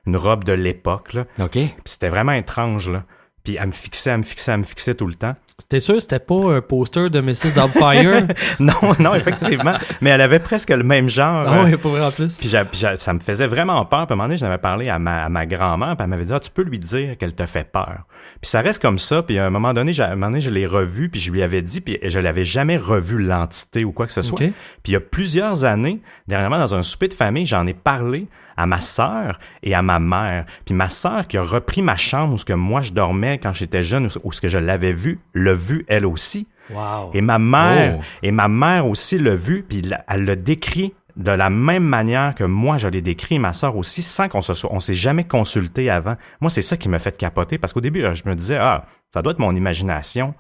une 0.06 0.18
robe 0.18 0.44
de 0.44 0.54
l'époque. 0.54 1.14
là. 1.14 1.26
OK. 1.40 1.52
Puis 1.52 1.72
c'était 1.86 2.10
vraiment 2.10 2.34
étrange. 2.34 2.90
Là. 2.90 3.04
Puis 3.44 3.58
elle 3.60 3.68
me 3.68 3.72
fixait, 3.72 4.10
elle 4.12 4.18
me 4.20 4.24
fixait, 4.24 4.52
elle 4.52 4.60
me 4.60 4.64
fixait 4.64 4.96
tout 4.96 5.08
le 5.08 5.14
temps. 5.16 5.36
T'es 5.70 5.80
sûr 5.80 5.96
que 5.96 6.00
c'était 6.02 6.20
pas 6.20 6.56
un 6.56 6.62
poster 6.62 7.10
de 7.10 7.22
Mrs. 7.22 7.54
Doubtfire? 7.56 8.28
Non, 8.60 8.74
non, 9.00 9.14
effectivement. 9.14 9.76
Mais 10.02 10.10
elle 10.10 10.22
avait 10.22 10.40
presque 10.40 10.70
le 10.72 10.84
même 10.84 11.08
genre. 11.10 11.46
ah 11.48 11.60
euh, 11.60 11.64
ouais, 11.66 11.78
pas 11.78 11.90
vrai 11.90 12.02
en 12.06 12.12
plus. 12.12 12.38
Puis, 12.40 12.50
j'a- 12.50 12.66
j'a- 12.74 12.98
ça 12.98 13.14
me 13.14 13.20
faisait 13.20 13.48
vraiment 13.48 13.84
peur. 13.86 14.06
Puis 14.08 14.12
à 14.12 14.14
un 14.14 14.16
moment 14.18 14.28
donné, 14.28 14.38
j'en 14.38 14.48
avais 14.48 14.58
parlé 14.58 14.90
à 14.90 15.00
ma, 15.00 15.24
à 15.26 15.30
ma 15.30 15.46
grand-mère, 15.46 15.96
puis 15.96 16.04
elle 16.04 16.10
m'avait 16.10 16.26
dit, 16.26 16.34
ah, 16.34 16.40
tu 16.40 16.50
peux 16.52 16.64
lui 16.64 16.80
dire 16.80 17.18
qu'elle 17.18 17.36
te 17.36 17.46
fait 17.46 17.70
peur. 17.72 18.06
Puis 18.44 18.50
ça 18.50 18.60
reste 18.60 18.82
comme 18.82 19.00
ça. 19.00 19.24
Puis 19.24 19.38
à 19.40 19.46
un 19.46 19.50
moment 19.50 19.74
donné, 19.74 19.94
j'ai- 19.94 20.04
à 20.04 20.08
un 20.12 20.16
moment 20.16 20.28
donné, 20.28 20.42
je 20.42 20.50
l'ai 20.50 20.66
revu, 20.68 21.08
puis 21.08 21.22
je 21.22 21.32
lui 21.32 21.42
avais 21.42 21.62
dit, 21.62 21.80
puis 21.80 21.98
je 22.04 22.20
l'avais 22.20 22.44
jamais 22.44 22.76
revu 22.76 23.18
l'entité 23.18 23.86
ou 23.86 23.94
quoi 23.94 24.06
que 24.06 24.12
ce 24.12 24.22
soit. 24.22 24.34
Ok. 24.42 24.52
Puis 24.84 24.92
il 24.92 24.92
y 24.92 24.96
a 24.98 25.00
plusieurs 25.00 25.64
années, 25.64 26.02
dernièrement, 26.28 26.60
dans 26.60 26.76
un 26.76 26.84
souper 26.84 27.08
de 27.08 27.14
famille, 27.14 27.46
j'en 27.46 27.66
ai 27.68 27.74
parlé 27.74 28.28
à 28.58 28.66
ma 28.66 28.82
sœur 28.82 29.40
et 29.64 29.74
à 29.74 29.82
ma 29.82 29.98
mère. 30.00 30.46
Puis 30.66 30.76
ma 30.76 30.90
sœur 30.90 31.26
qui 31.28 31.38
a 31.38 31.42
repris 31.42 31.82
ma 31.82 31.96
chambre 31.96 32.34
où 32.34 32.38
ce 32.38 32.44
que 32.44 32.52
moi 32.54 32.82
je 32.82 32.92
dormais 32.92 33.38
quand 33.38 33.54
j'étais 33.54 33.82
jeune, 33.82 34.10
où 34.26 34.32
ce 34.34 34.42
que 34.42 34.50
je 34.50 34.58
l'avais 34.58 34.92
vu, 34.94 35.20
l'a 35.34 35.54
vu 35.54 35.86
elle 35.88 36.06
aussi. 36.06 36.46
Wow. 36.70 37.12
Et 37.14 37.22
ma 37.22 37.40
mère, 37.40 38.00
Oh. 38.00 38.04
et 38.24 38.32
ma 38.32 38.50
mère 38.50 38.88
aussi 38.88 39.18
l'a 39.20 39.36
vu, 39.36 39.66
puis 39.68 39.82
elle 40.10 40.26
l'a 40.26 40.36
décrit 40.36 40.94
de 41.16 41.32
la 41.32 41.50
même 41.50 41.84
manière 41.84 42.36
que 42.36 42.44
moi 42.44 42.78
je 42.78 42.88
l'ai 42.88 43.02
décrit, 43.02 43.40
ma 43.40 43.54
sœur 43.54 43.78
aussi, 43.78 44.02
sans 44.02 44.30
qu'on 44.30 44.42
se 44.42 44.54
soit, 44.54 44.80
s'est 44.80 44.94
jamais 44.94 45.26
consulté 45.26 45.90
avant. 45.90 46.16
Moi, 46.42 46.50
c'est 46.50 46.62
ça 46.62 46.78
qui 46.78 46.90
m'a 46.90 47.00
fait 47.00 47.18
capoter, 47.18 47.58
parce 47.58 47.74
qu'au 47.74 47.82
début, 47.82 48.02
là, 48.02 48.14
je 48.14 48.24
me 48.26 48.36
disais, 48.36 48.58
ah, 48.58 48.86
ça 49.14 49.22
doit 49.22 49.34
être 49.34 49.40
mon 49.40 49.56
imagination. 49.56 50.34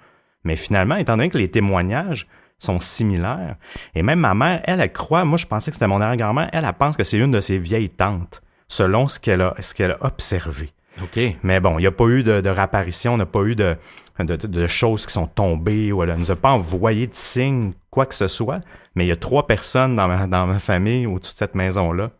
Mais 0.43 0.55
finalement, 0.55 0.95
étant 0.95 1.15
donné 1.15 1.29
que 1.29 1.37
les 1.37 1.49
témoignages 1.49 2.27
sont 2.59 2.79
similaires, 2.79 3.55
et 3.95 4.03
même 4.03 4.19
ma 4.19 4.33
mère, 4.33 4.61
elle, 4.65 4.81
elle 4.81 4.91
croit, 4.91 5.25
moi 5.25 5.37
je 5.37 5.45
pensais 5.45 5.71
que 5.71 5.75
c'était 5.75 5.87
mon 5.87 6.01
arrière-grand-mère, 6.01 6.49
elle, 6.53 6.65
elle 6.65 6.73
pense 6.73 6.97
que 6.97 7.03
c'est 7.03 7.17
une 7.17 7.31
de 7.31 7.39
ses 7.39 7.57
vieilles 7.57 7.89
tantes, 7.89 8.41
selon 8.67 9.07
ce 9.07 9.19
qu'elle 9.19 9.41
a, 9.41 9.55
ce 9.59 9.73
qu'elle 9.73 9.91
a 9.91 9.97
observé. 10.05 10.71
OK. 11.01 11.19
Mais 11.43 11.59
bon, 11.59 11.79
il 11.79 11.81
n'y 11.81 11.87
a 11.87 11.91
pas 11.91 12.05
eu 12.05 12.23
de, 12.23 12.41
de 12.41 12.49
réapparition, 12.49 13.13
on 13.13 13.17
n'a 13.17 13.25
pas 13.25 13.41
eu 13.43 13.55
de, 13.55 13.75
de, 14.19 14.67
choses 14.67 15.05
qui 15.05 15.13
sont 15.13 15.27
tombées, 15.27 15.91
ou 15.91 16.03
elle 16.03 16.09
ne 16.11 16.15
nous 16.17 16.31
a 16.31 16.35
pas 16.35 16.51
envoyé 16.51 17.07
de 17.07 17.15
signes, 17.15 17.73
quoi 17.89 18.05
que 18.05 18.15
ce 18.15 18.27
soit. 18.27 18.61
Mais 18.95 19.05
il 19.05 19.07
y 19.07 19.11
a 19.11 19.15
trois 19.15 19.47
personnes 19.47 19.95
dans 19.95 20.07
ma, 20.07 20.59
famille, 20.59 21.07
au-dessus 21.07 21.33
de 21.33 21.37
cette 21.37 21.55
maison-là, 21.55 22.11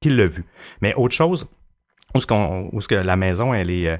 qui 0.00 0.10
l'ont 0.10 0.28
vu. 0.28 0.44
Mais 0.82 0.94
autre 0.94 1.14
chose, 1.14 1.46
où 2.14 2.20
ce, 2.20 2.26
que 2.88 2.94
la 2.94 3.16
maison, 3.16 3.54
elle, 3.54 3.70
est, 3.70 3.88
euh, 3.88 3.96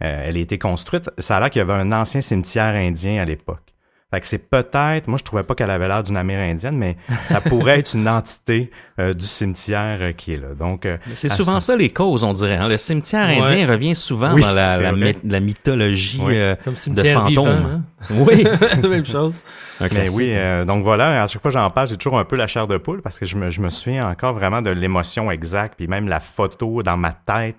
elle 0.00 0.36
a 0.36 0.40
été 0.40 0.58
construite, 0.58 1.10
ça 1.18 1.36
a 1.36 1.40
l'air 1.40 1.50
qu'il 1.50 1.60
y 1.60 1.62
avait 1.62 1.72
un 1.72 1.92
ancien 1.92 2.20
cimetière 2.20 2.74
indien 2.74 3.20
à 3.20 3.24
l'époque. 3.24 3.71
Fait 4.12 4.20
que 4.20 4.26
c'est 4.26 4.50
peut-être, 4.50 5.08
moi 5.08 5.16
je 5.18 5.24
trouvais 5.24 5.42
pas 5.42 5.54
qu'elle 5.54 5.70
avait 5.70 5.88
l'air 5.88 6.02
d'une 6.02 6.18
Amérindienne, 6.18 6.76
mais 6.76 6.98
ça 7.24 7.40
pourrait 7.40 7.78
être 7.78 7.94
une 7.94 8.06
entité 8.06 8.70
euh, 9.00 9.14
du 9.14 9.24
cimetière 9.24 9.98
euh, 10.02 10.12
qui 10.12 10.34
est 10.34 10.36
là. 10.36 10.48
Donc, 10.54 10.84
euh, 10.84 10.98
C'est 11.14 11.30
souvent 11.30 11.58
ça 11.60 11.74
les 11.76 11.88
causes, 11.88 12.22
on 12.22 12.34
dirait. 12.34 12.56
hein. 12.56 12.68
Le 12.68 12.76
cimetière 12.76 13.26
Ouais. 13.28 13.40
indien 13.40 13.66
revient 13.66 13.94
souvent 13.94 14.34
Oui, 14.34 14.42
dans 14.42 14.52
la, 14.52 15.40
mythologie 15.40 16.20
Oui. 16.22 16.36
euh, 16.36 16.54
Comme 16.62 16.74
de 16.94 17.02
fantômes. 17.04 17.48
Hein? 17.48 17.82
Oui. 18.10 18.44
c'est 18.60 18.82
la 18.82 18.88
même 18.88 19.04
chose. 19.06 19.42
Un 19.80 19.88
Mais 19.92 20.10
oui, 20.10 20.32
euh, 20.34 20.64
donc 20.66 20.84
voilà, 20.84 21.22
à 21.22 21.26
chaque 21.26 21.40
fois 21.40 21.50
que 21.50 21.56
j'en 21.58 21.70
parle, 21.70 21.86
j'ai 21.86 21.96
toujours 21.96 22.18
un 22.18 22.24
peu 22.24 22.36
la 22.36 22.46
chair 22.46 22.66
de 22.66 22.76
poule 22.76 23.00
parce 23.00 23.18
que 23.18 23.24
je 23.26 23.36
me, 23.36 23.48
je 23.50 23.60
me 23.60 23.70
souviens 23.70 24.06
encore 24.08 24.34
vraiment 24.34 24.60
de 24.60 24.70
l'émotion 24.70 25.30
exacte, 25.30 25.74
puis 25.76 25.86
même 25.86 26.08
la 26.08 26.20
photo 26.20 26.82
dans 26.82 26.96
ma 26.96 27.12
tête 27.12 27.56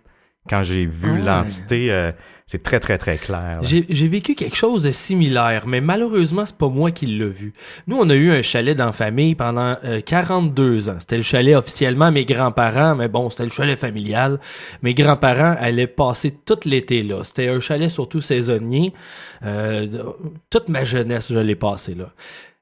quand 0.50 0.62
j'ai 0.62 0.86
vu 0.86 1.10
Ah 1.10 1.14
ouais. 1.14 1.22
l'entité, 1.22 1.88
euh, 1.92 2.12
c'est 2.46 2.62
très 2.62 2.80
très 2.80 2.98
très 2.98 3.18
clair. 3.18 3.62
J'ai 3.64 4.08
vécu 4.08 4.36
quelque 4.36 4.56
chose 4.56 4.84
de 4.84 4.92
similaire, 4.92 5.66
mais 5.66 5.82
malheureusement, 5.82 6.46
c'est 6.46 6.58
pas 6.58 6.68
moi 6.68 6.92
qui 6.92 7.06
l'ai 7.06 7.30
vu. 7.30 7.54
Nous, 7.88 7.98
on 7.98 8.10
a 8.10 8.16
eu 8.16 8.32
un 8.32 8.42
chalet 8.42 8.76
dans 8.76 8.88
la 8.88 8.92
famille 8.92 9.34
pendant 9.36 9.78
euh, 9.86 10.02
42 10.02 10.90
ans. 10.90 10.98
C'était 11.00 11.18
le 11.18 11.24
chalet 11.24 11.56
officiellement 11.56 12.12
mes 12.12 12.26
grands-parents, 12.26 12.96
mais 12.96 13.08
bon, 13.08 13.30
c'était 13.30 13.46
le 13.46 13.50
chalet 13.50 13.78
familial. 13.80 14.40
Mes 14.82 14.94
grands-parents 14.94 15.56
allaient 15.60 15.88
passer 15.88 16.32
tout 16.46 16.60
l'été 16.66 17.02
là. 17.02 17.24
C'était 17.24 17.48
un 17.48 17.60
chalet 17.60 17.90
surtout 17.90 18.22
saisonnier. 18.22 18.94
Euh, 19.46 19.88
toute 20.50 20.68
ma 20.68 20.84
jeunesse, 20.84 21.32
je 21.32 21.40
l'ai 21.40 21.56
passé 21.56 21.96
là. 21.96 22.12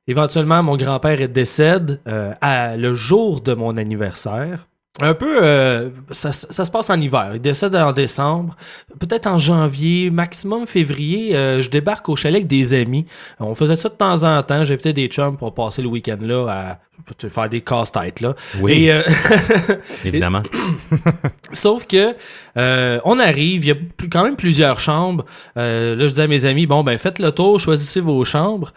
éventuellement, 0.08 0.62
mon 0.62 0.78
grand-père 0.78 1.28
décède 1.28 2.00
euh, 2.08 2.34
à, 2.42 2.78
le 2.78 2.94
jour 2.94 3.42
de 3.42 3.54
mon 3.54 3.78
anniversaire. 3.78 4.68
Un 5.00 5.14
peu, 5.14 5.40
euh, 5.42 5.90
ça, 6.12 6.34
ça 6.34 6.66
se 6.66 6.70
passe 6.70 6.90
en 6.90 7.00
hiver. 7.00 7.32
Il 7.36 7.42
décède 7.42 7.74
en 7.78 7.94
décembre, 7.94 8.58
peut-être 9.00 9.26
en 9.26 9.38
janvier, 9.38 10.10
maximum 10.10 10.68
février. 10.68 11.34
euh, 11.34 11.62
je 11.62 11.70
débarque 11.70 12.10
au 12.10 12.18
chalet 12.18 12.40
avec 12.42 12.48
des 12.48 12.74
amis. 12.74 13.06
On 13.40 13.56
faisait 13.56 13.78
ça 13.78 13.88
de 13.88 13.94
temps 13.94 14.24
en 14.24 14.44
temps. 14.44 14.66
J'invitais 14.66 14.92
des 14.92 15.08
chums 15.08 15.38
pour 15.38 15.54
passer 15.54 15.82
le 15.82 15.88
week-end 15.88 16.18
là 16.20 16.48
à 16.50 16.80
faire 17.30 17.50
des 17.50 17.62
casse-têtes 17.62 18.20
là. 18.20 18.36
Oui. 18.60 18.74
Et, 18.74 18.92
euh, 18.92 19.02
Évidemment. 20.06 20.44
Sauf 21.54 21.88
que 21.88 22.14
euh, 22.58 23.00
on 23.06 23.18
arrive, 23.18 23.64
il 23.66 23.68
y 23.70 23.72
a 23.72 23.76
quand 24.12 24.26
même 24.26 24.36
plusieurs 24.36 24.80
chambres. 24.80 25.26
Euh, 25.58 25.96
là, 25.96 26.08
je 26.08 26.14
dis 26.14 26.22
à 26.22 26.28
mes 26.28 26.46
amis, 26.46 26.68
bon 26.68 26.84
ben 26.84 26.98
faites 26.98 27.20
le 27.20 27.32
tour, 27.32 27.60
choisissez 27.62 28.02
vos 28.02 28.24
chambres. 28.26 28.74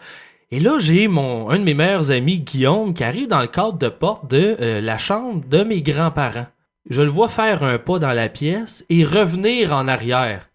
Et 0.51 0.59
là, 0.59 0.77
j'ai 0.79 1.07
mon 1.07 1.49
un 1.49 1.59
de 1.59 1.63
mes 1.63 1.73
meilleurs 1.73 2.11
amis, 2.11 2.39
Guillaume, 2.39 2.93
qui 2.93 3.03
arrive 3.03 3.27
dans 3.27 3.41
le 3.41 3.47
cadre 3.47 3.77
de 3.77 3.89
porte 3.89 4.29
de 4.29 4.57
euh, 4.59 4.81
la 4.81 4.97
chambre 4.97 5.43
de 5.47 5.63
mes 5.63 5.81
grands-parents. 5.81 6.47
Je 6.89 7.01
le 7.01 7.09
vois 7.09 7.29
faire 7.29 7.63
un 7.63 7.79
pas 7.79 7.97
dans 7.97 8.13
la 8.13 8.29
pièce 8.29 8.85
et 8.89 9.03
revenir 9.03 9.73
en 9.73 9.87
arrière. 9.87 10.49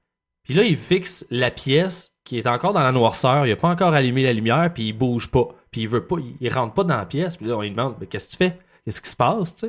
Puis 0.44 0.54
là, 0.54 0.62
il 0.62 0.76
fixe 0.76 1.26
la 1.30 1.50
pièce 1.50 2.12
qui 2.24 2.38
est 2.38 2.46
encore 2.46 2.72
dans 2.72 2.82
la 2.82 2.92
noirceur. 2.92 3.46
Il 3.46 3.52
a 3.52 3.56
pas 3.56 3.68
encore 3.68 3.92
allumé 3.92 4.22
la 4.22 4.32
lumière, 4.32 4.70
puis 4.72 4.88
il 4.88 4.92
bouge 4.92 5.28
pas. 5.28 5.48
Puis 5.70 5.82
il 5.82 5.88
veut 5.88 6.06
pas, 6.06 6.16
il, 6.40 6.52
rentre 6.52 6.74
pas 6.74 6.84
dans 6.84 6.96
la 6.96 7.06
pièce. 7.06 7.36
Puis 7.36 7.46
là, 7.46 7.56
on 7.56 7.62
lui 7.62 7.70
demande, 7.70 7.96
Mais 8.00 8.06
qu'est-ce 8.06 8.26
que 8.26 8.30
tu 8.32 8.36
fais? 8.36 8.58
Qu'est-ce 8.84 9.00
qui 9.00 9.10
se 9.10 9.16
passe? 9.16 9.64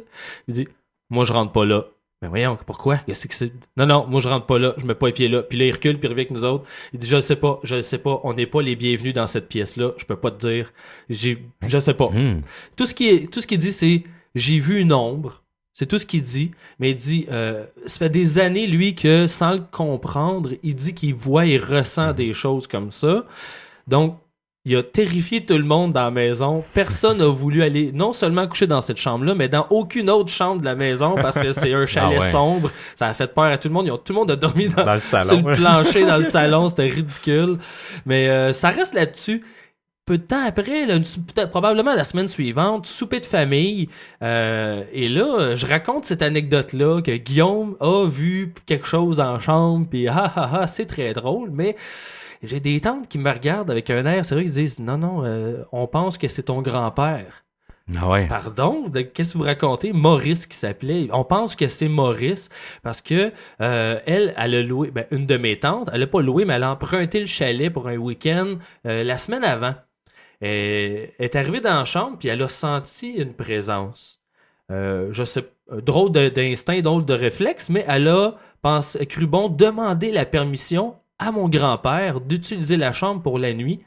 Il 0.48 0.54
dit, 0.54 0.68
moi, 1.10 1.26
je 1.26 1.34
rentre 1.34 1.52
pas 1.52 1.66
là. 1.66 1.86
Mais 2.22 2.28
voyons, 2.28 2.58
pourquoi? 2.68 2.98
Qu'est-ce 2.98 3.28
que 3.28 3.34
c'est? 3.34 3.52
Non, 3.78 3.88
non, 3.88 4.06
moi 4.08 4.22
je 4.22 4.28
rentre 4.28 4.46
pas 4.46 4.60
là, 4.60 4.76
je 4.78 4.86
mets 4.86 4.94
pas 4.94 5.08
les 5.08 5.14
pieds 5.14 5.28
là. 5.28 5.42
Puis 5.42 5.58
là, 5.58 5.66
il 5.66 5.72
recule, 5.72 6.00
puis 6.00 6.08
il 6.08 6.12
revient 6.12 6.22
avec 6.22 6.32
nous 6.32 6.46
autres. 6.46 6.66
Il 6.94 7.00
dit, 7.00 7.08
je 7.08 7.16
le 7.16 7.22
sais 7.22 7.36
pas, 7.36 7.60
je 7.64 7.76
le 7.78 7.82
sais 7.82 7.98
pas, 7.98 8.20
on 8.24 8.34
n'est 8.34 8.46
pas 8.46 8.62
les 8.62 8.76
bienvenus 8.76 9.14
dans 9.14 9.26
cette 9.26 9.50
pièce-là, 9.50 9.94
je 9.98 10.06
peux 10.06 10.16
pas 10.16 10.30
te 10.30 10.48
dire. 10.48 10.72
J'ai, 11.10 11.44
je 11.66 11.80
sais 11.80 11.96
pas. 11.96 12.10
Hmm. 12.10 12.42
Tout 12.76 12.86
ce 12.86 12.94
qui 12.94 13.10
est, 13.10 13.32
tout 13.32 13.42
ce 13.42 13.48
qu'il 13.48 13.58
dit, 13.58 13.72
c'est, 13.72 14.04
j'ai 14.36 14.60
vu 14.60 14.80
une 14.80 14.94
ombre. 14.94 15.42
C'est 15.74 15.88
tout 15.88 15.98
ce 15.98 16.06
qu'il 16.06 16.22
dit. 16.22 16.52
Mais 16.80 16.92
il 16.92 16.96
dit, 16.96 17.26
euh, 17.32 17.66
ça 17.86 18.00
fait 18.00 18.10
des 18.10 18.38
années, 18.38 18.68
lui, 18.68 18.94
que 18.94 19.26
sans 19.26 19.54
le 19.54 19.64
comprendre, 19.72 20.52
il 20.62 20.76
dit 20.76 20.94
qu'il 20.94 21.16
voit 21.16 21.46
et 21.46 21.58
ressent 21.58 22.14
des 22.14 22.34
choses 22.34 22.68
comme 22.68 22.92
ça. 22.92 23.26
Donc, 23.88 24.20
il 24.64 24.76
a 24.76 24.84
terrifié 24.84 25.44
tout 25.44 25.58
le 25.58 25.64
monde 25.64 25.94
dans 25.94 26.04
la 26.04 26.12
maison. 26.12 26.64
Personne 26.76 27.18
n'a 27.18 27.26
voulu 27.26 27.64
aller 27.64 27.92
non 27.94 28.14
seulement 28.14 28.48
coucher 28.48 28.68
dans 28.68 28.80
cette 28.82 28.98
chambre-là, 28.98 29.34
mais 29.34 29.50
dans 29.50 29.66
aucune 29.72 30.08
autre 30.10 30.32
chambre 30.32 30.60
de 30.62 30.66
la 30.66 30.76
maison 30.76 31.16
parce 31.16 31.40
que 31.40 31.52
c'est 31.52 31.74
un 31.74 31.86
chalet 31.88 32.18
Ah 32.22 32.24
ouais. 32.24 32.32
sombre. 32.32 32.72
Ça 32.96 33.08
a 33.08 33.14
fait 33.16 33.34
peur 33.34 33.46
à 33.46 33.58
tout 33.58 33.70
le 33.70 33.74
monde. 33.74 33.88
Ils 33.88 33.92
ont, 33.92 33.98
tout 33.98 34.14
le 34.14 34.20
monde 34.20 34.30
a 34.32 34.36
dormi 34.36 34.68
dans, 34.68 34.86
Dans 34.86 34.94
le 34.94 35.00
sur 35.00 35.20
salon. 35.22 35.48
le 35.48 35.56
plancher 35.56 36.06
dans 36.06 36.18
le 36.18 36.24
salon. 36.38 36.70
C'était 36.70 36.88
ridicule. 36.90 37.58
Mais 38.06 38.30
euh, 38.30 38.54
ça 38.54 38.70
reste 38.70 38.94
là-dessus. 38.94 39.44
Peu 40.06 40.18
de 40.18 40.24
temps 40.24 40.44
après, 40.46 40.86
là, 40.86 40.96
une- 40.96 41.04
peut-être 41.04 41.50
probablement 41.52 41.94
la 41.94 42.04
semaine 42.04 42.28
suivante, 42.28 42.86
souper 42.86 43.20
de 43.20 43.26
famille. 43.26 43.88
euh, 44.22 44.84
et 44.94 45.10
là, 45.10 45.56
je 45.56 45.66
raconte 45.66 46.06
cette 46.06 46.22
anecdote-là 46.22 47.02
que 47.02 47.16
Guillaume 47.18 47.78
a 47.80 48.06
vu 48.08 48.54
quelque 48.66 48.86
chose 48.88 49.18
dans 49.18 49.34
la 49.34 49.40
chambre. 49.40 49.88
Puis 49.90 50.08
ah 50.08 50.32
ah 50.36 50.50
ah, 50.62 50.68
c'est 50.68 50.86
très 50.86 51.14
drôle. 51.14 51.50
Mais 51.52 51.76
j'ai 52.44 52.60
des 52.60 52.80
tantes 52.80 53.08
qui 53.08 53.18
me 53.18 53.32
regardent 53.32 53.72
avec 53.72 53.90
un 53.90 54.06
air 54.06 54.26
sérieux 54.26 54.46
qui 54.46 54.52
disent 54.52 54.80
non 54.80 54.98
non, 54.98 55.24
euh, 55.26 55.64
on 55.72 55.88
pense 55.88 56.18
que 56.18 56.28
c'est 56.28 56.44
ton 56.44 56.62
grand-père. 56.62 57.44
Ah 57.98 58.10
ouais. 58.10 58.28
Pardon, 58.28 58.86
qu'est-ce 59.14 59.34
que 59.34 59.38
vous 59.38 59.44
racontez? 59.44 59.92
Maurice 59.92 60.46
qui 60.48 60.56
s'appelait. 60.56 61.10
On 61.12 61.24
pense 61.24 61.56
que 61.56 61.68
c'est 61.68 61.88
Maurice 61.88 62.50
parce 62.84 63.02
que 63.02 63.32
euh, 63.62 64.00
elle, 64.06 64.34
elle 64.38 64.56
a 64.56 64.62
loué, 64.62 64.92
ben, 64.92 65.06
une 65.12 65.26
de 65.26 65.38
mes 65.38 65.60
tantes, 65.60 65.90
elle 65.92 66.04
a 66.04 66.08
pas 66.08 66.22
loué, 66.22 66.46
mais 66.46 66.54
elle 66.54 66.64
a 66.64 66.72
emprunté 66.72 67.20
le 67.20 67.26
chalet 67.26 67.72
pour 67.72 67.88
un 67.88 67.98
week-end 67.98 68.58
euh, 68.86 69.04
la 69.04 69.18
semaine 69.18 69.44
avant. 69.44 69.76
Et, 70.42 71.14
elle 71.20 71.26
est 71.26 71.36
arrivée 71.36 71.60
dans 71.60 71.80
la 71.80 71.86
chambre 71.86 72.18
puis 72.18 72.30
elle 72.30 72.42
a 72.42 72.50
senti 72.50 73.12
une 73.12 73.34
présence. 73.34 74.20
Euh, 74.72 75.10
je 75.12 75.24
sais, 75.24 75.52
drôle 75.70 76.12
d'instinct, 76.12 76.80
drôle 76.82 77.06
de 77.06 77.14
réflexe, 77.14 77.70
mais 77.70 77.84
elle 77.88 78.08
a 78.08 78.36
cru 79.10 79.28
bon 79.28 79.50
demander 79.50 80.12
la 80.12 80.26
permission 80.26 80.96
à 81.22 81.32
mon 81.32 81.48
grand-père 81.50 82.20
d'utiliser 82.22 82.78
la 82.78 82.92
chambre 82.94 83.22
pour 83.22 83.40
la 83.40 83.54
nuit. 83.54 83.82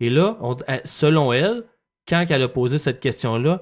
Et 0.00 0.10
là, 0.10 0.36
elle- 0.66 0.82
selon 0.84 1.32
elle, 1.32 1.64
quand 2.08 2.24
elle 2.30 2.42
a 2.42 2.48
posé 2.48 2.78
cette 2.78 3.00
question-là, 3.00 3.60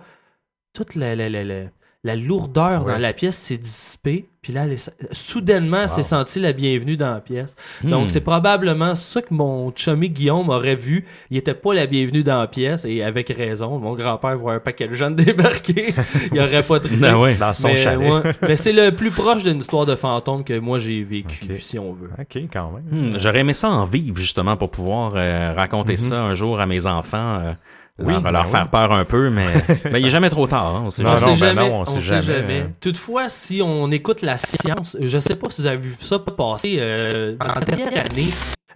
toute 0.72 0.94
la, 0.94 1.16
la, 1.16 1.28
la, 1.28 1.44
la, 1.44 1.64
la 2.06 2.16
lourdeur 2.16 2.84
Ouais. 2.86 2.92
dans 2.94 2.98
la 2.98 3.12
pièce 3.12 3.36
s'est 3.36 3.58
dissipée. 3.58 4.28
Puis 4.40 4.52
là, 4.52 4.64
elle 4.64 4.74
est- 4.74 4.92
soudainement, 5.10 5.82
elle 5.82 5.88
s'est 5.88 6.04
sentie 6.04 6.38
la 6.38 6.52
bienvenue 6.52 6.96
dans 6.96 7.10
la 7.10 7.20
pièce. 7.20 7.56
Donc, 7.82 8.06
Hmm. 8.06 8.08
c'est 8.10 8.20
probablement 8.20 8.94
ça 8.94 9.20
que 9.20 9.34
mon 9.34 9.72
chummy 9.74 10.08
Guillaume 10.08 10.48
aurait 10.50 10.76
vu. 10.76 11.04
Il 11.30 11.36
était 11.36 11.52
pas 11.54 11.74
la 11.74 11.86
bienvenue 11.86 12.22
dans 12.22 12.38
la 12.38 12.46
pièce, 12.46 12.84
et 12.84 13.02
avec 13.02 13.28
raison. 13.30 13.80
Mon 13.80 13.94
grand-père 13.96 14.38
voit 14.38 14.52
un 14.54 14.60
paquet 14.60 14.86
de 14.86 14.94
jeunes 14.94 15.16
débarquer. 15.16 15.94
il 16.32 16.38
aurait 16.40 16.62
pas. 16.62 16.78
Ah 17.02 17.18
ouais. 17.18 17.34
Dans 17.34 17.52
son 17.52 17.68
Mais, 17.68 17.76
chalet. 17.76 18.08
ouais. 18.12 18.30
Mais 18.42 18.54
c'est 18.56 18.72
le 18.72 18.92
plus 18.94 19.10
proche 19.10 19.42
d'une 19.42 19.58
histoire 19.58 19.84
de 19.84 19.96
fantôme 19.96 20.44
que 20.44 20.56
moi 20.60 20.78
j'ai 20.78 21.02
vécu, 21.02 21.58
si 21.58 21.76
on 21.80 21.92
veut. 21.92 22.10
OK, 22.16 22.42
quand 22.52 22.70
même. 22.70 22.84
Hmm, 23.10 23.18
J'aurais 23.18 23.40
aimé 23.40 23.52
ça 23.52 23.68
en 23.68 23.84
vivre, 23.86 24.16
justement, 24.16 24.56
pour 24.56 24.70
pouvoir 24.70 25.14
euh, 25.16 25.52
raconter 25.56 25.94
Mhm. 25.94 25.98
ça 25.98 26.20
un 26.22 26.36
jour 26.36 26.60
à 26.60 26.66
mes 26.66 26.86
enfants. 26.86 27.40
euh, 27.40 27.52
Oui, 27.98 28.12
leur, 28.12 28.20
ben 28.22 28.30
leur 28.30 28.44
oui. 28.44 28.50
faire 28.50 28.68
peur 28.68 28.92
un 28.92 29.04
peu, 29.06 29.30
mais 29.30 29.46
mais 29.90 30.00
il 30.00 30.06
est 30.06 30.10
jamais 30.10 30.28
trop 30.28 30.46
tard. 30.46 30.66
hein, 30.76 30.82
on 30.86 30.90
sait 30.90 31.02
Non, 31.02 31.16
jamais. 31.16 31.36
sait 31.36 31.54
ben 31.54 31.54
non, 31.54 31.76
on 31.76 31.80
on 31.80 31.84
sait 31.86 31.92
sait 31.94 32.00
jamais, 32.02 32.22
jamais. 32.22 32.60
euh. 32.60 32.68
Toutefois, 32.80 33.28
si 33.30 33.62
on 33.62 33.90
écoute 33.90 34.20
la 34.22 34.36
science, 34.36 34.96
je 35.00 35.18
sais 35.18 35.34
pas 35.36 35.48
si 35.48 35.62
vous 35.62 35.66
avez 35.66 35.78
vu 35.78 35.94
ça 36.00 36.18
passer 36.18 36.76
euh, 36.78 37.36
dans 37.36 37.54
la 37.54 37.60
dernière 37.62 38.04
année. 38.04 38.28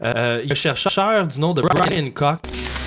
Euh, 0.02 0.40
il 0.42 0.48
y 0.48 0.50
a 0.50 0.70
un 0.70 0.74
chercheur 0.74 1.26
du 1.26 1.40
nom 1.40 1.54
de 1.54 1.62
Brian 1.62 2.10
Cox, 2.10 2.40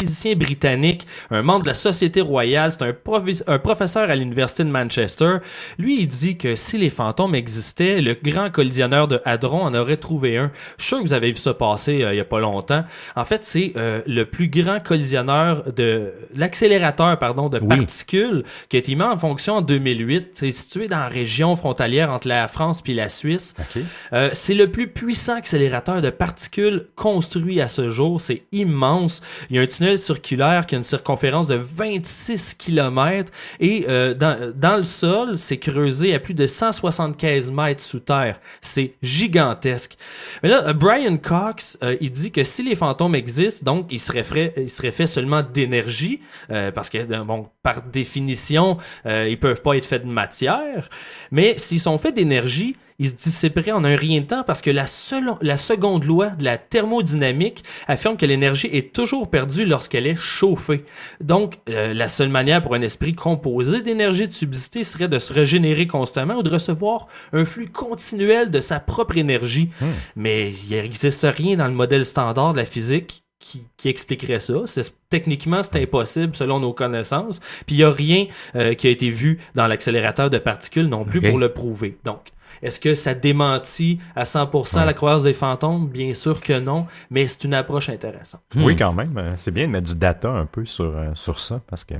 physicien 0.03 0.36
britannique, 0.36 1.08
un 1.32 1.41
membre 1.41 1.63
de 1.63 1.70
la 1.70 1.74
Société 1.74 2.22
royale, 2.22 2.72
c'est 2.72 2.84
un, 2.84 3.60
professeur 3.60 4.10
à 4.10 4.15
l'université 4.15 4.63
de 4.63 4.70
Manchester. 4.70 5.38
Lui, 5.77 6.00
il 6.01 6.08
dit 6.08 6.38
que 6.38 6.55
si 6.55 6.77
les 6.77 6.89
fantômes 6.89 7.36
existaient, 7.36 8.01
le 8.01 8.13
grand 8.13 8.50
collisionneur 8.50 9.08
de 9.08 9.22
Hadron 9.25 9.63
en 9.63 9.74
aurait 9.74 9.98
trouvé 9.98 10.38
un. 10.38 10.51
Je 10.77 10.84
suis 10.84 10.89
sûr 10.89 10.98
que 11.00 11.03
vous 11.03 11.13
avez 11.13 11.32
vu 11.32 11.38
ça 11.38 11.53
passer 11.53 12.03
euh, 12.03 12.13
il 12.13 12.17
y 12.17 12.20
a 12.20 12.25
pas 12.25 12.39
longtemps. 12.39 12.84
En 13.15 13.25
fait, 13.25 13.43
c'est 13.43 13.74
euh, 13.77 14.01
le 14.08 14.25
plus 14.25 14.48
grand 14.48 14.82
collisionneur 14.82 15.72
de 15.72 16.12
l'accélérateur, 16.36 17.17
pardon, 17.20 17.50
de 17.50 17.60
Oui. 17.60 17.77
particules 17.77 18.43
qui 18.70 18.77
a 18.77 18.79
été 18.79 18.96
mis 18.96 19.03
en 19.03 19.17
fonction 19.17 19.55
en 19.58 19.62
2008. 19.62 20.32
C'est 20.34 20.51
situé 20.51 20.88
dans 20.88 21.00
la 21.00 21.08
région 21.08 21.55
frontalière 21.55 22.12
entre 22.12 22.27
la 22.27 22.48
France 22.48 22.82
puis 22.82 22.93
la 22.93 23.10
Suisse. 23.10 23.53
OK. 23.60 23.82
Euh, 24.13 24.29
c'est 24.34 24.53
le 24.53 24.72
plus 24.72 24.88
puissant 24.88 25.36
accélérateur 25.36 26.01
de 26.01 26.10
particules 26.10 26.88
construit 27.03 27.60
à 27.60 27.67
ce 27.67 27.89
jour. 27.89 28.22
C'est 28.22 28.43
immense. 28.53 29.22
Il 29.50 29.57
y 29.57 29.60
a 29.60 29.62
un 29.62 29.67
tunnel 29.67 30.00
circulaire 30.00 30.65
qui 30.65 30.75
a 30.75 30.77
une 30.77 30.86
circonférence 30.86 31.48
de 31.48 31.55
26 31.55 32.53
km 32.53 33.29
et 33.60 33.86
euh, 33.89 34.13
dans, 34.13 34.77
le 34.77 34.83
sol, 34.83 35.38
c'est 35.38 35.57
creusé 35.57 36.15
à 36.15 36.19
plus 36.22 36.33
de 36.33 36.48
175 36.48 37.51
mètres 37.51 37.83
sous 37.83 38.00
terre. 38.00 38.39
C'est 38.62 38.93
gigantesque. 39.01 39.98
Mais 40.43 40.48
là, 40.50 40.69
euh, 40.69 40.72
Brian 40.72 41.17
Cox, 41.17 41.77
euh, 41.83 41.98
il 42.00 42.10
dit 42.10 42.31
que 42.31 42.45
si 42.45 42.63
les 42.63 42.75
fantômes 42.75 43.15
existent, 43.15 43.65
donc 43.69 43.88
ils 43.91 44.00
seraient, 44.00 44.24
frais- 44.24 44.53
faits 44.69 45.07
seulement 45.07 45.43
d'énergie, 45.43 46.22
parce 46.48 46.89
que 46.89 47.03
bon, 47.24 47.50
par 47.63 47.81
définition, 47.81 48.77
ils 49.05 49.38
peuvent 49.38 49.62
pas 49.62 49.75
être 49.75 49.86
faits 49.86 50.05
de 50.05 50.10
matière. 50.10 50.89
Mais 51.31 51.55
s'ils 51.57 51.81
sont 51.81 51.98
faits 51.98 52.15
d'énergie, 52.15 52.77
ils 53.00 53.09
se 53.09 53.13
dissiperaient 53.13 53.71
en 53.71 53.83
un 53.83 53.95
rien 53.95 54.21
de 54.21 54.25
temps 54.25 54.43
parce 54.43 54.62
que 54.62 54.69
la, 54.69 54.88
seule, 54.88 55.31
la 55.41 55.57
seconde 55.57 56.03
loi 56.03 56.27
de 56.29 56.43
la 56.43 56.57
thermodynamique 56.57 57.63
affirme 57.88 58.17
que 58.17 58.25
l'énergie 58.25 58.69
est 58.71 58.93
toujours 58.93 59.29
perdue 59.29 59.65
lorsqu'elle 59.65 60.07
est 60.07 60.15
chauffée. 60.15 60.85
Donc, 61.21 61.55
euh, 61.69 61.93
la 61.93 62.07
seule 62.07 62.29
manière 62.29 62.62
pour 62.62 62.75
un 62.75 62.81
esprit 62.81 63.13
composé 63.13 63.81
d'énergie 63.81 64.27
de 64.27 64.33
subsister 64.33 64.83
serait 64.83 65.07
de 65.07 65.19
se 65.19 65.33
régénérer 65.33 65.88
constamment 65.88 66.35
ou 66.35 66.43
de 66.43 66.50
recevoir 66.50 67.07
un 67.33 67.45
flux 67.45 67.67
continuel 67.69 68.51
de 68.51 68.62
sa 68.62 68.79
propre 68.79 69.17
énergie. 69.17 69.69
Mais 70.15 70.51
il 70.69 70.75
n'existe 70.75 71.25
rien 71.29 71.57
dans 71.57 71.67
le 71.67 71.73
modèle 71.73 72.05
standard 72.05 72.53
de 72.53 72.57
la 72.57 72.65
physique 72.65 73.23
qui, 73.39 73.63
qui 73.75 73.89
expliquerait 73.89 74.39
ça. 74.39 74.53
C'est- 74.65 74.93
techniquement, 75.09 75.62
c'est 75.63 75.81
impossible 75.81 76.35
selon 76.35 76.59
nos 76.59 76.73
connaissances. 76.73 77.39
Puis 77.65 77.75
il 77.75 77.79
n'y 77.79 77.83
a 77.83 77.91
rien 77.91 78.27
euh, 78.55 78.73
qui 78.73 78.88
a 78.88 78.89
été 78.89 79.09
vu 79.09 79.39
dans 79.55 79.67
l'accélérateur 79.67 80.29
de 80.29 80.38
particules 80.38 80.88
non 80.88 81.03
plus 81.05 81.19
pour 81.29 81.39
le 81.39 81.50
prouver. 81.50 81.97
Donc, 82.05 82.21
est-ce 82.63 82.79
que 82.79 82.96
ça 82.96 83.13
démentit 83.13 84.00
à 84.15 84.24
100% 84.24 84.79
Ouais. 84.79 84.86
la 84.86 84.93
croyance 84.93 85.24
des 85.24 85.34
fantômes? 85.34 85.88
Bien 85.88 86.13
sûr 86.13 86.41
que 86.41 86.60
non, 86.60 86.88
mais 87.10 87.27
c'est 87.27 87.43
une 87.43 87.53
approche 87.53 87.89
intéressante. 87.89 88.41
Hmm. 88.55 88.63
Oui, 88.63 88.75
quand 88.75 88.93
même. 88.93 89.17
euh, 89.17 89.34
C'est 89.38 89.51
bien 89.51 89.67
de 89.67 89.72
mettre 89.72 89.88
du 89.88 89.96
data 89.96 90.29
un 90.29 90.46
peu 90.46 90.65
sur, 90.65 90.86
euh, 90.86 91.12
sur 91.15 91.39
ça 91.39 91.62
parce 91.70 91.84
que 91.86 91.96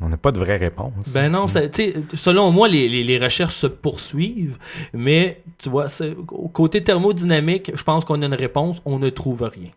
on 0.00 0.08
n'a 0.08 0.16
pas 0.16 0.32
de 0.32 0.38
vraie 0.38 0.56
réponse. 0.56 0.92
Ben 1.14 1.30
non, 1.30 1.46
ça- 1.46 1.72
sais, 1.72 1.94
selon 2.14 2.50
moi, 2.50 2.68
les, 2.68 2.88
les, 2.88 3.04
les 3.04 3.16
recherches 3.18 3.54
se 3.54 3.66
poursuivent, 3.68 4.58
mais 4.92 5.42
tu 5.58 5.68
vois, 5.68 5.86
côté 6.52 6.82
thermodynamique, 6.82 7.70
je 7.74 7.82
pense 7.84 8.04
qu'on 8.04 8.20
a 8.22 8.26
une 8.26 8.34
réponse, 8.34 8.82
on 8.84 8.98
ne 8.98 9.08
trouve 9.08 9.42
rien. 9.42 9.70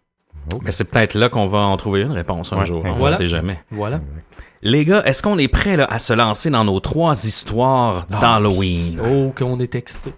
Mais 0.64 0.72
c'est 0.72 0.86
peut-être 0.86 1.14
là 1.14 1.30
qu'on 1.30 1.48
va 1.48 1.60
en 1.60 1.76
trouver 1.78 2.02
une 2.02 2.12
réponse 2.12 2.52
un 2.54 2.60
Ouais, 2.60 2.66
jour. 2.66 2.82
On 2.86 2.94
voilà. 2.94 3.16
ne 3.16 3.18
sait 3.20 3.28
jamais. 3.28 3.60
Voilà. 3.70 4.02
Les 4.62 4.86
gars, 4.86 5.04
est-ce 5.06 5.22
qu'on 5.22 5.38
est 5.38 5.48
prêt 5.50 5.78
là, 5.78 5.86
à 5.86 6.00
se 6.00 6.14
lancer 6.14 6.50
dans 6.50 6.64
nos 6.64 6.80
trois 6.80 7.26
histoires 7.26 8.08
Ah, 8.12 8.20
d'Halloween? 8.20 9.00
Oh, 9.00 9.34
qu'on 9.38 9.60
est 9.60 9.76
excité. 9.76 10.14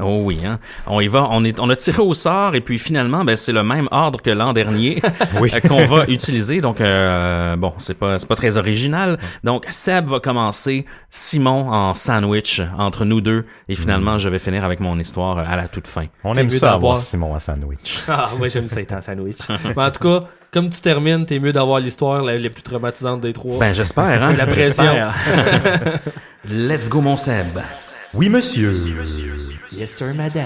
Oh 0.00 0.20
oui, 0.24 0.38
hein. 0.46 0.58
On 0.86 1.00
y 1.00 1.08
va, 1.08 1.26
on 1.30 1.44
est, 1.44 1.58
on 1.60 1.68
a 1.70 1.76
tiré 1.76 2.00
au 2.02 2.14
sort 2.14 2.54
et 2.54 2.60
puis 2.60 2.78
finalement, 2.78 3.24
ben 3.24 3.36
c'est 3.36 3.52
le 3.52 3.62
même 3.62 3.88
ordre 3.90 4.20
que 4.22 4.30
l'an 4.30 4.52
dernier 4.52 5.02
Oui. 5.40 5.50
euh, 5.54 5.60
qu'on 5.60 5.84
va 5.86 6.04
utiliser. 6.08 6.60
Donc 6.60 6.80
euh, 6.80 7.56
bon, 7.56 7.72
c'est 7.78 7.98
pas, 7.98 8.18
c'est 8.18 8.28
pas 8.28 8.36
très 8.36 8.56
original. 8.56 9.18
Donc 9.44 9.66
Seb 9.70 10.06
va 10.08 10.20
commencer, 10.20 10.86
Simon 11.10 11.70
en 11.70 11.94
sandwich 11.94 12.60
entre 12.78 13.04
nous 13.04 13.20
deux 13.20 13.44
et 13.68 13.74
finalement, 13.74 14.18
je 14.18 14.28
vais 14.28 14.38
finir 14.38 14.64
avec 14.64 14.80
mon 14.80 14.98
histoire 14.98 15.38
à 15.38 15.56
la 15.56 15.68
toute 15.68 15.86
fin. 15.86 16.06
On 16.24 16.34
C'est 16.34 16.40
aime 16.40 16.46
mieux 16.46 16.50
ça 16.50 16.66
d'avoir- 16.66 16.76
avoir 16.92 16.96
Simon 16.98 17.34
à 17.34 17.38
sandwich. 17.38 18.02
Ah, 18.08 18.30
moi 18.38 18.48
j'aime 18.48 18.68
ça 18.68 18.80
être 18.80 18.92
en 18.92 19.00
sandwich. 19.00 19.38
Mais 19.76 19.82
en 19.82 19.90
tout 19.90 20.02
cas, 20.06 20.26
comme 20.52 20.68
tu 20.68 20.80
termines, 20.80 21.24
t'es 21.24 21.38
mieux 21.38 21.52
d'avoir 21.52 21.80
l'histoire 21.80 22.22
la, 22.22 22.38
la 22.38 22.50
plus 22.50 22.62
traumatisante 22.62 23.20
des 23.22 23.32
trois. 23.32 23.58
Ben 23.58 23.74
j'espère, 23.74 24.22
hein. 24.22 24.34
la 24.36 24.46
pression. 24.46 24.84
Let's 26.44 26.88
go 26.88 27.00
mon 27.00 27.16
Seb. 27.16 27.46
Oui, 28.14 28.28
monsieur. 28.28 28.72
yes 29.72 29.94
sir, 29.96 30.12
madame. 30.14 30.44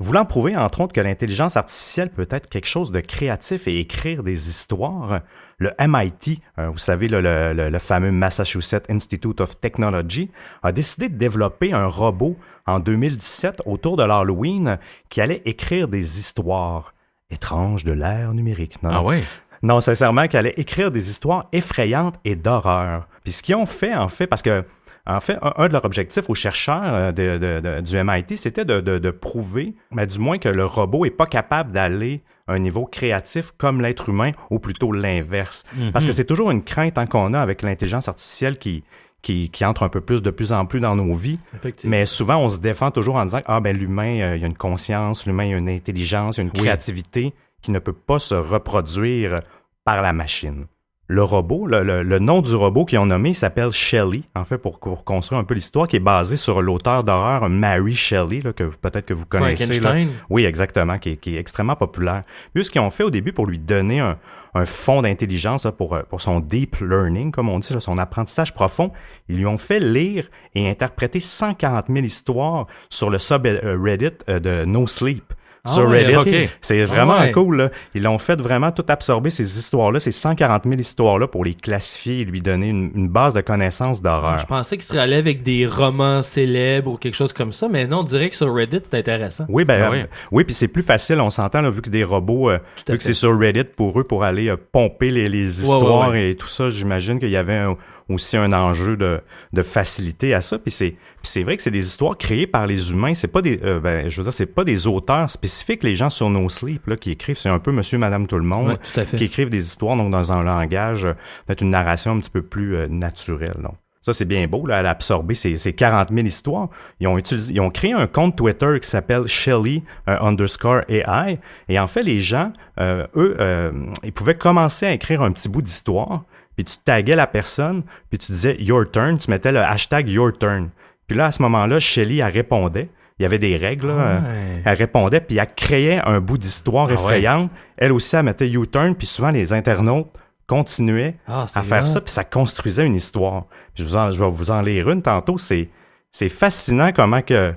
Voulant 0.00 0.24
prouver, 0.24 0.56
entre 0.56 0.80
autres, 0.80 0.92
que 0.92 1.00
l'intelligence 1.00 1.56
artificielle 1.56 2.10
peut 2.10 2.26
être 2.30 2.48
quelque 2.48 2.66
chose 2.66 2.90
de 2.90 3.00
créatif 3.00 3.68
et 3.68 3.78
écrire 3.78 4.24
des 4.24 4.48
histoires, 4.48 5.20
le 5.58 5.70
MIT, 5.78 6.40
euh, 6.58 6.68
vous 6.70 6.78
savez, 6.78 7.06
le, 7.06 7.20
le- 7.20 7.52
le- 7.52 7.68
le 7.70 7.78
fameux 7.78 8.10
Massachusetts 8.10 8.84
Institute 8.90 9.40
of 9.40 9.60
Technology, 9.60 10.30
a 10.64 10.72
décidé 10.72 11.08
de 11.08 11.16
développer 11.16 11.72
un 11.72 11.86
robot 11.86 12.36
en 12.66 12.80
2017 12.80 13.62
autour 13.66 13.96
de 13.96 14.02
l'Halloween 14.02 14.78
qui 15.08 15.20
allait 15.20 15.42
écrire 15.44 15.86
des 15.86 16.18
histoires 16.18 16.92
étranges 17.30 17.84
de 17.84 17.92
l'ère 17.92 18.34
numérique. 18.34 18.82
Non, 18.82 18.90
Ah 18.92 19.02
ouais? 19.02 19.22
Non, 19.62 19.80
sincèrement, 19.80 20.26
qu'elle 20.26 20.46
allait 20.46 20.54
écrire 20.56 20.90
des 20.90 21.08
histoires 21.08 21.48
effrayantes 21.52 22.16
et 22.24 22.34
d'horreur. 22.34 23.06
Puis 23.24 23.32
ce 23.32 23.42
qu'ils 23.42 23.54
ont 23.56 23.66
fait, 23.66 23.94
en 23.94 24.08
fait, 24.08 24.26
parce 24.26 24.42
que, 24.42 24.64
en 25.06 25.20
fait, 25.20 25.36
un, 25.42 25.66
de 25.68 25.72
leurs 25.72 25.84
objectifs 25.84 26.28
aux 26.30 26.34
chercheurs 26.34 26.82
euh, 26.94 27.12
de, 27.12 27.38
de- 27.38 27.60
de- 27.60 27.80
du 27.80 27.96
MIT, 28.02 28.36
c'était 28.36 28.64
de, 28.64 29.10
prouver, 29.10 29.74
mais 29.90 30.06
du 30.06 30.18
moins 30.18 30.38
que 30.38 30.48
le 30.48 30.64
robot 30.64 31.04
est 31.04 31.10
pas 31.10 31.26
capable 31.26 31.72
d'aller 31.72 32.22
à 32.46 32.52
un 32.54 32.58
niveau 32.58 32.84
créatif 32.86 33.52
comme 33.58 33.80
l'être 33.80 34.08
humain, 34.08 34.32
ou 34.50 34.58
plutôt 34.58 34.92
l'inverse. 34.92 35.64
Parce 35.92 36.06
que 36.06 36.12
c'est 36.12 36.24
toujours 36.24 36.50
une 36.50 36.62
crainte 36.64 36.98
hein, 36.98 37.06
qu'on 37.06 37.34
a 37.34 37.40
avec 37.40 37.62
l'intelligence 37.62 38.08
artificielle 38.08 38.58
qui, 38.58 38.84
qui, 39.22 39.48
qui 39.50 39.64
entre 39.64 39.82
un 39.84 39.88
peu 39.88 40.00
plus, 40.00 40.22
de 40.22 40.30
plus 40.30 40.52
en 40.52 40.66
plus 40.66 40.80
dans 40.80 40.94
nos 40.96 41.14
vies. 41.14 41.38
Mais 41.84 42.06
souvent, 42.06 42.36
on 42.38 42.48
se 42.48 42.58
défend 42.58 42.90
toujours 42.90 43.16
en 43.16 43.24
disant 43.24 43.40
Ah, 43.46 43.60
ben, 43.60 43.76
l'humain, 43.76 44.20
euh, 44.20 44.36
il 44.36 44.42
y 44.42 44.44
a 44.44 44.48
une 44.48 44.56
conscience, 44.56 45.26
l'humain, 45.26 45.44
il 45.44 45.50
y 45.50 45.54
a 45.54 45.58
une 45.58 45.68
intelligence, 45.68 46.36
il 46.36 46.40
y 46.40 46.42
a 46.42 46.44
une 46.46 46.50
Oui. 46.54 46.60
créativité 46.62 47.32
qui 47.62 47.70
ne 47.70 47.78
peut 47.78 47.92
pas 47.92 48.18
se 48.18 48.34
reproduire 48.34 49.40
par 49.84 50.02
la 50.02 50.12
machine. 50.12 50.66
Le 51.12 51.22
robot, 51.22 51.66
le, 51.66 51.82
le- 51.82 52.02
le 52.02 52.18
nom 52.18 52.40
du 52.40 52.54
robot 52.54 52.84
qu'ils 52.86 52.98
ont 52.98 53.04
nommé 53.06 53.34
s'appelle 53.34 53.70
Shelley, 53.70 54.22
en 54.34 54.44
fait, 54.44 54.56
pour, 54.56 54.78
pour 54.78 55.04
construire 55.04 55.40
un 55.40 55.44
peu 55.44 55.52
l'histoire, 55.54 55.86
qui 55.86 55.96
est 55.96 56.00
basée 56.00 56.36
sur 56.36 56.62
l'auteur 56.62 57.04
d'horreur 57.04 57.48
Mary 57.50 57.94
Shelley, 57.94 58.40
là, 58.40 58.52
que 58.52 58.64
peut-être 58.64 59.04
que 59.06 59.14
vous 59.14 59.26
connaissez. 59.26 59.66
là. 59.66 59.90
Frankenstein. 59.90 60.08
Oui, 60.30 60.44
exactement, 60.46 60.98
qui 60.98 61.10
est, 61.10 61.16
qui 61.16 61.36
est 61.36 61.38
extrêmement 61.38 61.76
populaire. 61.76 62.22
Eux, 62.56 62.62
ce 62.62 62.70
qu'ils 62.70 62.80
ont 62.80 62.90
fait 62.90 63.02
au 63.04 63.10
début 63.10 63.32
pour 63.32 63.46
lui 63.46 63.58
donner 63.58 64.00
un, 64.00 64.16
un 64.54 64.64
fond 64.64 65.02
d'intelligence 65.02 65.64
là, 65.64 65.72
pour, 65.72 65.94
euh, 65.94 66.02
pour 66.08 66.20
son 66.22 66.40
deep 66.40 66.76
learning, 66.80 67.30
comme 67.30 67.48
on 67.50 67.58
dit, 67.58 67.72
là, 67.74 67.80
son 67.80 67.98
apprentissage 67.98 68.54
profond, 68.54 68.90
ils 69.28 69.36
lui 69.36 69.46
ont 69.46 69.58
fait 69.58 69.80
lire 69.80 70.28
et 70.54 70.68
interpréter 70.70 71.20
140 71.20 71.86
000 71.88 71.98
histoires 72.04 72.66
sur 72.88 73.10
le 73.10 73.18
subreddit 73.18 74.10
euh, 74.28 74.40
de 74.40 74.64
No 74.64 74.86
Sleep. 74.86 75.24
Ah 75.64 75.72
sur 75.74 75.88
Reddit. 75.88 76.48
C'est 76.60 76.82
Ah 76.82 76.86
vraiment 76.86 77.20
ouais. 77.20 77.30
cool. 77.30 77.56
Là. 77.56 77.70
Ils 77.94 78.02
l'ont 78.02 78.18
fait 78.18 78.40
vraiment 78.40 78.72
tout 78.72 78.84
absorber, 78.88 79.30
ces 79.30 79.58
histoires-là, 79.58 80.00
ces 80.00 80.10
140 80.10 80.64
000 80.64 80.74
histoires-là, 80.80 81.28
pour 81.28 81.44
les 81.44 81.54
classifier 81.54 82.20
et 82.20 82.24
lui 82.24 82.40
donner 82.40 82.68
une, 82.70 82.90
une 82.96 83.08
base 83.08 83.32
de 83.32 83.42
connaissances 83.42 84.02
d'horreur. 84.02 84.38
Je 84.38 84.46
pensais 84.46 84.76
qu'il 84.76 84.84
serait 84.84 84.98
allé 84.98 85.14
avec 85.14 85.44
des 85.44 85.64
romans 85.66 86.22
célèbres 86.24 86.90
ou 86.92 86.96
quelque 86.96 87.14
chose 87.14 87.32
comme 87.32 87.52
ça, 87.52 87.68
mais 87.68 87.86
non, 87.86 88.00
on 88.00 88.02
dirait 88.02 88.28
que 88.30 88.34
sur 88.34 88.52
Reddit, 88.52 88.80
c'est 88.82 88.98
intéressant. 88.98 89.44
Oui, 89.48 89.64
ben, 89.64 89.80
Ah 89.84 89.86
euh, 89.86 90.00
oui. 90.02 90.06
oui, 90.32 90.44
puis 90.44 90.54
c'est 90.54 90.66
plus 90.66 90.82
facile, 90.82 91.20
on 91.20 91.30
s'entend, 91.30 91.60
là, 91.60 91.70
vu 91.70 91.80
que 91.80 91.90
des 91.90 92.02
robots, 92.02 92.50
euh, 92.50 92.58
vu 92.88 92.96
que 92.98 93.02
c'est 93.04 93.14
sur 93.14 93.38
Reddit 93.38 93.62
pour 93.76 94.00
eux, 94.00 94.04
pour 94.04 94.24
aller 94.24 94.48
euh, 94.48 94.56
pomper 94.72 95.10
les, 95.12 95.28
les 95.28 95.42
Ouais, 95.60 95.76
histoires 95.76 96.10
ouais, 96.10 96.30
et 96.30 96.34
tout 96.36 96.48
ça, 96.48 96.70
j'imagine 96.70 97.20
qu'il 97.20 97.30
y 97.30 97.36
avait 97.36 97.56
un- 97.58 97.76
aussi 98.08 98.36
un 98.36 98.52
enjeu 98.52 98.96
de, 98.96 99.20
de 99.52 99.62
facilité 99.62 100.34
à 100.34 100.40
ça. 100.40 100.58
Puis 100.58 100.70
c'est, 100.70 101.42
vrai 101.42 101.56
que 101.56 101.62
c'est 101.62 101.70
des 101.70 101.86
histoires 101.86 102.16
créées 102.16 102.46
par 102.46 102.66
les 102.66 102.92
humains. 102.92 103.14
C'est 103.14 103.28
pas 103.28 103.42
des, 103.42 103.60
euh, 103.62 103.80
ben, 103.80 104.08
je 104.08 104.16
veux 104.16 104.24
dire, 104.24 104.32
c'est 104.32 104.46
pas 104.46 104.64
des 104.64 104.86
auteurs 104.86 105.30
spécifiques, 105.30 105.82
les 105.82 105.94
gens 105.94 106.10
sur 106.10 106.30
No 106.30 106.48
Sleep, 106.48 106.86
là, 106.86 106.96
qui 106.96 107.10
écrivent. 107.10 107.38
C'est 107.38 107.48
un 107.48 107.58
peu 107.58 107.72
Monsieur, 107.72 107.98
Madame, 107.98 108.26
tout 108.26 108.38
le 108.38 108.44
monde. 108.44 108.68
Ouais, 108.68 108.76
tout 108.76 109.00
à 109.00 109.04
fait. 109.04 109.16
Qui 109.16 109.24
écrivent 109.24 109.50
des 109.50 109.64
histoires, 109.64 109.96
donc 109.96 110.10
dans 110.10 110.32
un 110.32 110.42
langage, 110.42 111.04
euh, 111.04 111.14
peut-être 111.46 111.62
une 111.62 111.70
narration 111.70 112.12
un 112.12 112.20
petit 112.20 112.30
peu 112.30 112.42
plus 112.42 112.76
euh, 112.76 112.88
naturelle. 112.88 113.58
Donc. 113.62 113.74
Ça, 114.02 114.12
c'est 114.12 114.24
bien 114.24 114.48
beau, 114.48 114.66
là, 114.66 114.80
elle 114.80 114.86
a 114.86 114.90
absorbé 114.90 115.34
ces, 115.36 115.56
ces 115.56 115.72
40 115.74 116.08
000 116.12 116.26
histoires. 116.26 116.68
Ils 116.98 117.06
ont 117.06 117.16
utilisé, 117.16 117.54
ils 117.54 117.60
ont 117.60 117.70
créé 117.70 117.92
un 117.92 118.08
compte 118.08 118.36
Twitter 118.36 118.78
qui 118.82 118.88
s'appelle 118.88 119.28
Shelly 119.28 119.84
euh, 120.08 120.18
underscore 120.20 120.80
AI. 120.88 121.38
Et 121.68 121.78
en 121.78 121.86
fait, 121.86 122.02
les 122.02 122.20
gens, 122.20 122.52
euh, 122.80 123.06
eux, 123.14 123.36
euh, 123.38 123.70
ils 124.02 124.12
pouvaient 124.12 124.34
commencer 124.34 124.86
à 124.86 124.92
écrire 124.92 125.22
un 125.22 125.30
petit 125.30 125.48
bout 125.48 125.62
d'histoire, 125.62 126.24
puis 126.62 126.76
tu 126.76 126.76
taguais 126.84 127.16
la 127.16 127.26
personne, 127.26 127.82
puis 128.10 128.18
tu 128.18 128.32
disais 128.32 128.56
Your 128.60 128.88
turn, 128.90 129.18
tu 129.18 129.30
mettais 129.30 129.52
le 129.52 129.60
hashtag 129.60 130.08
Your 130.08 130.36
turn. 130.38 130.70
Puis 131.08 131.16
là, 131.16 131.26
à 131.26 131.30
ce 131.32 131.42
moment-là, 131.42 131.80
Shelly, 131.80 132.20
elle 132.20 132.32
répondait. 132.32 132.88
Il 133.18 133.22
y 133.22 133.26
avait 133.26 133.38
des 133.38 133.56
règles, 133.56 133.88
là. 133.88 134.20
Ouais. 134.20 134.62
Elle 134.64 134.78
répondait, 134.78 135.20
puis 135.20 135.36
elle 135.38 135.52
créait 135.54 136.00
un 136.04 136.20
bout 136.20 136.38
d'histoire 136.38 136.84
Ah 136.84 136.88
ouais. 136.88 136.94
effrayante. 136.94 137.50
Elle 137.76 137.92
aussi, 137.92 138.14
elle 138.16 138.24
mettait 138.24 138.48
U-turn, 138.48 138.94
puis 138.94 139.06
souvent, 139.06 139.30
les 139.30 139.52
internautes 139.52 140.08
continuaient 140.46 141.16
Ah, 141.26 141.46
à 141.54 141.62
faire 141.62 141.86
ça, 141.86 142.00
puis 142.00 142.10
ça 142.10 142.24
construisais 142.24 142.84
une 142.86 142.94
histoire. 142.94 143.44
Je, 143.74 143.84
vous 143.84 143.96
en, 143.96 144.10
je 144.10 144.22
vais 144.22 144.30
vous 144.30 144.50
en 144.50 144.60
lire 144.60 144.90
une 144.90 145.02
tantôt. 145.02 145.38
C'est, 145.38 145.68
c'est 146.10 146.28
fascinant 146.28 146.92
comment 146.92 147.22
que 147.22 147.54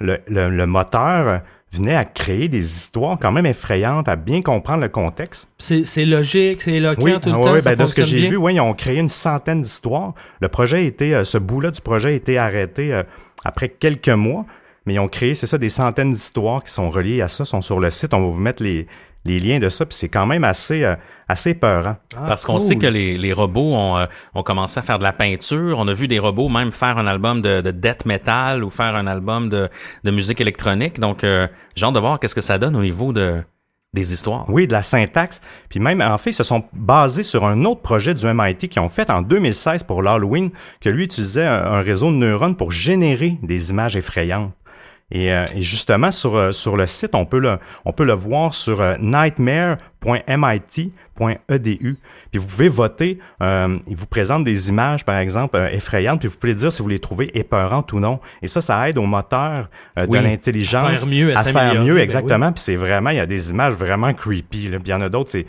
le, 0.00 0.18
le, 0.28 0.50
le 0.50 0.66
moteur 0.66 1.40
venait 1.72 1.94
à 1.94 2.04
créer 2.04 2.48
des 2.48 2.64
histoires 2.64 3.18
quand 3.20 3.32
même 3.32 3.46
effrayantes, 3.46 4.08
à 4.08 4.16
bien 4.16 4.40
comprendre 4.40 4.82
le 4.82 4.88
contexte. 4.88 5.50
C'est 5.58 5.84
c'est 5.84 6.04
logique, 6.04 6.62
c'est 6.62 6.72
éloquent 6.72 7.02
Oui, 7.02 7.20
tout 7.20 7.28
le 7.28 7.34
ah 7.36 7.40
temps. 7.40 7.60
ça 7.60 7.74
ben, 7.74 7.82
de 7.82 7.86
ce 7.86 7.94
que 7.94 8.04
j'ai 8.04 8.28
vu, 8.28 8.36
oui, 8.36 8.54
ils 8.54 8.60
ont 8.60 8.74
créé 8.74 8.98
une 8.98 9.08
centaine 9.08 9.62
d'histoires. 9.62 10.14
Le 10.40 10.48
projet 10.48 10.78
a 10.78 10.80
été, 10.80 11.14
euh, 11.14 11.24
ce 11.24 11.38
bout-là 11.38 11.70
du 11.70 11.80
projet 11.80 12.08
a 12.10 12.12
été 12.12 12.38
arrêté 12.38 12.92
euh, 12.92 13.02
après 13.44 13.68
quelques 13.68 14.08
mois, 14.08 14.46
mais 14.86 14.94
ils 14.94 14.98
ont 14.98 15.08
créé, 15.08 15.34
c'est 15.34 15.46
ça, 15.46 15.58
des 15.58 15.68
centaines 15.68 16.12
d'histoires 16.12 16.64
qui 16.64 16.72
sont 16.72 16.88
reliées 16.88 17.20
à 17.20 17.28
ça, 17.28 17.44
sont 17.44 17.60
sur 17.60 17.80
le 17.80 17.90
site. 17.90 18.14
On 18.14 18.20
va 18.20 18.28
vous 18.28 18.40
mettre 18.40 18.62
les, 18.62 18.86
les 19.24 19.38
liens 19.38 19.58
de 19.58 19.68
ça, 19.68 19.84
puis 19.84 19.96
c'est 19.96 20.08
quand 20.08 20.26
même 20.26 20.44
assez, 20.44 20.84
euh, 20.84 20.94
assez 21.28 21.54
peurant. 21.54 21.96
Ah, 22.16 22.24
Parce 22.26 22.44
qu'on 22.44 22.54
cool. 22.54 22.60
sait 22.60 22.76
que 22.76 22.86
les, 22.86 23.18
les 23.18 23.32
robots 23.32 23.74
ont, 23.74 23.98
euh, 23.98 24.06
ont 24.34 24.42
commencé 24.42 24.80
à 24.80 24.82
faire 24.82 24.98
de 24.98 25.04
la 25.04 25.12
peinture. 25.12 25.76
On 25.78 25.86
a 25.86 25.92
vu 25.94 26.08
des 26.08 26.18
robots 26.18 26.48
même 26.48 26.72
faire 26.72 26.96
un 26.98 27.06
album 27.06 27.42
de, 27.42 27.60
de 27.60 27.70
death 27.70 28.06
metal 28.06 28.64
ou 28.64 28.70
faire 28.70 28.96
un 28.96 29.06
album 29.06 29.48
de, 29.50 29.68
de 30.04 30.10
musique 30.10 30.40
électronique. 30.40 30.98
Donc, 30.98 31.24
euh, 31.24 31.46
j'ai 31.74 31.84
hâte 31.86 31.94
de 31.94 32.00
voir 32.00 32.18
qu'est-ce 32.18 32.34
que 32.34 32.40
ça 32.40 32.58
donne 32.58 32.74
au 32.76 32.82
niveau 32.82 33.12
de, 33.12 33.42
des 33.92 34.12
histoires. 34.12 34.46
Oui, 34.48 34.66
de 34.66 34.72
la 34.72 34.82
syntaxe. 34.82 35.42
Puis 35.68 35.80
même, 35.80 36.00
en 36.00 36.16
fait, 36.18 36.30
ils 36.30 36.34
se 36.34 36.42
sont 36.44 36.64
basés 36.72 37.22
sur 37.22 37.44
un 37.44 37.64
autre 37.66 37.82
projet 37.82 38.14
du 38.14 38.24
MIT 38.26 38.68
qu'ils 38.68 38.80
ont 38.82 38.88
fait 38.88 39.10
en 39.10 39.20
2016 39.22 39.82
pour 39.82 40.02
l'Halloween, 40.02 40.50
que 40.80 40.88
lui 40.88 41.04
utilisait 41.04 41.46
un, 41.46 41.64
un 41.72 41.80
réseau 41.82 42.10
de 42.10 42.16
neurones 42.16 42.56
pour 42.56 42.70
générer 42.70 43.38
des 43.42 43.70
images 43.70 43.96
effrayantes. 43.96 44.52
Et, 45.10 45.32
euh, 45.32 45.44
et 45.54 45.62
justement, 45.62 46.10
sur, 46.10 46.36
euh, 46.36 46.52
sur 46.52 46.76
le 46.76 46.84
site, 46.86 47.14
on 47.14 47.24
peut 47.24 47.38
le, 47.38 47.58
on 47.86 47.92
peut 47.92 48.04
le 48.04 48.12
voir 48.12 48.52
sur 48.52 48.82
euh, 48.82 48.96
nightmare.mit.edu. 49.00 51.96
Puis 52.30 52.38
vous 52.38 52.46
pouvez 52.46 52.68
voter. 52.68 53.18
Euh, 53.42 53.78
il 53.86 53.96
vous 53.96 54.06
présente 54.06 54.44
des 54.44 54.68
images, 54.68 55.04
par 55.04 55.16
exemple, 55.18 55.56
euh, 55.56 55.68
effrayantes, 55.70 56.20
puis 56.20 56.28
vous 56.28 56.36
pouvez 56.36 56.54
dire 56.54 56.70
si 56.70 56.82
vous 56.82 56.88
les 56.88 56.98
trouvez 56.98 57.36
épeurantes 57.38 57.92
ou 57.92 58.00
non. 58.00 58.20
Et 58.42 58.46
ça, 58.46 58.60
ça 58.60 58.88
aide 58.88 58.98
au 58.98 59.06
moteur 59.06 59.68
Oui, 60.08 60.18
de 60.18 60.24
l'intelligence 60.24 60.88
à 60.90 60.96
faire 60.96 61.08
mieux, 61.08 61.36
à 61.36 61.40
à 61.40 61.42
faire 61.52 61.74
mieux, 61.84 61.94
ben 61.94 62.02
exactement. 62.02 62.52
Puis 62.52 62.62
c'est 62.64 62.76
vraiment, 62.76 63.10
il 63.10 63.16
y 63.16 63.20
a 63.20 63.26
des 63.26 63.50
images 63.50 63.74
vraiment 63.74 64.12
creepy. 64.12 64.68
Là. 64.68 64.78
Puis 64.78 64.88
il 64.88 64.90
y 64.90 64.94
en 64.94 65.00
a 65.00 65.08
d'autres, 65.08 65.30
c'est 65.30 65.46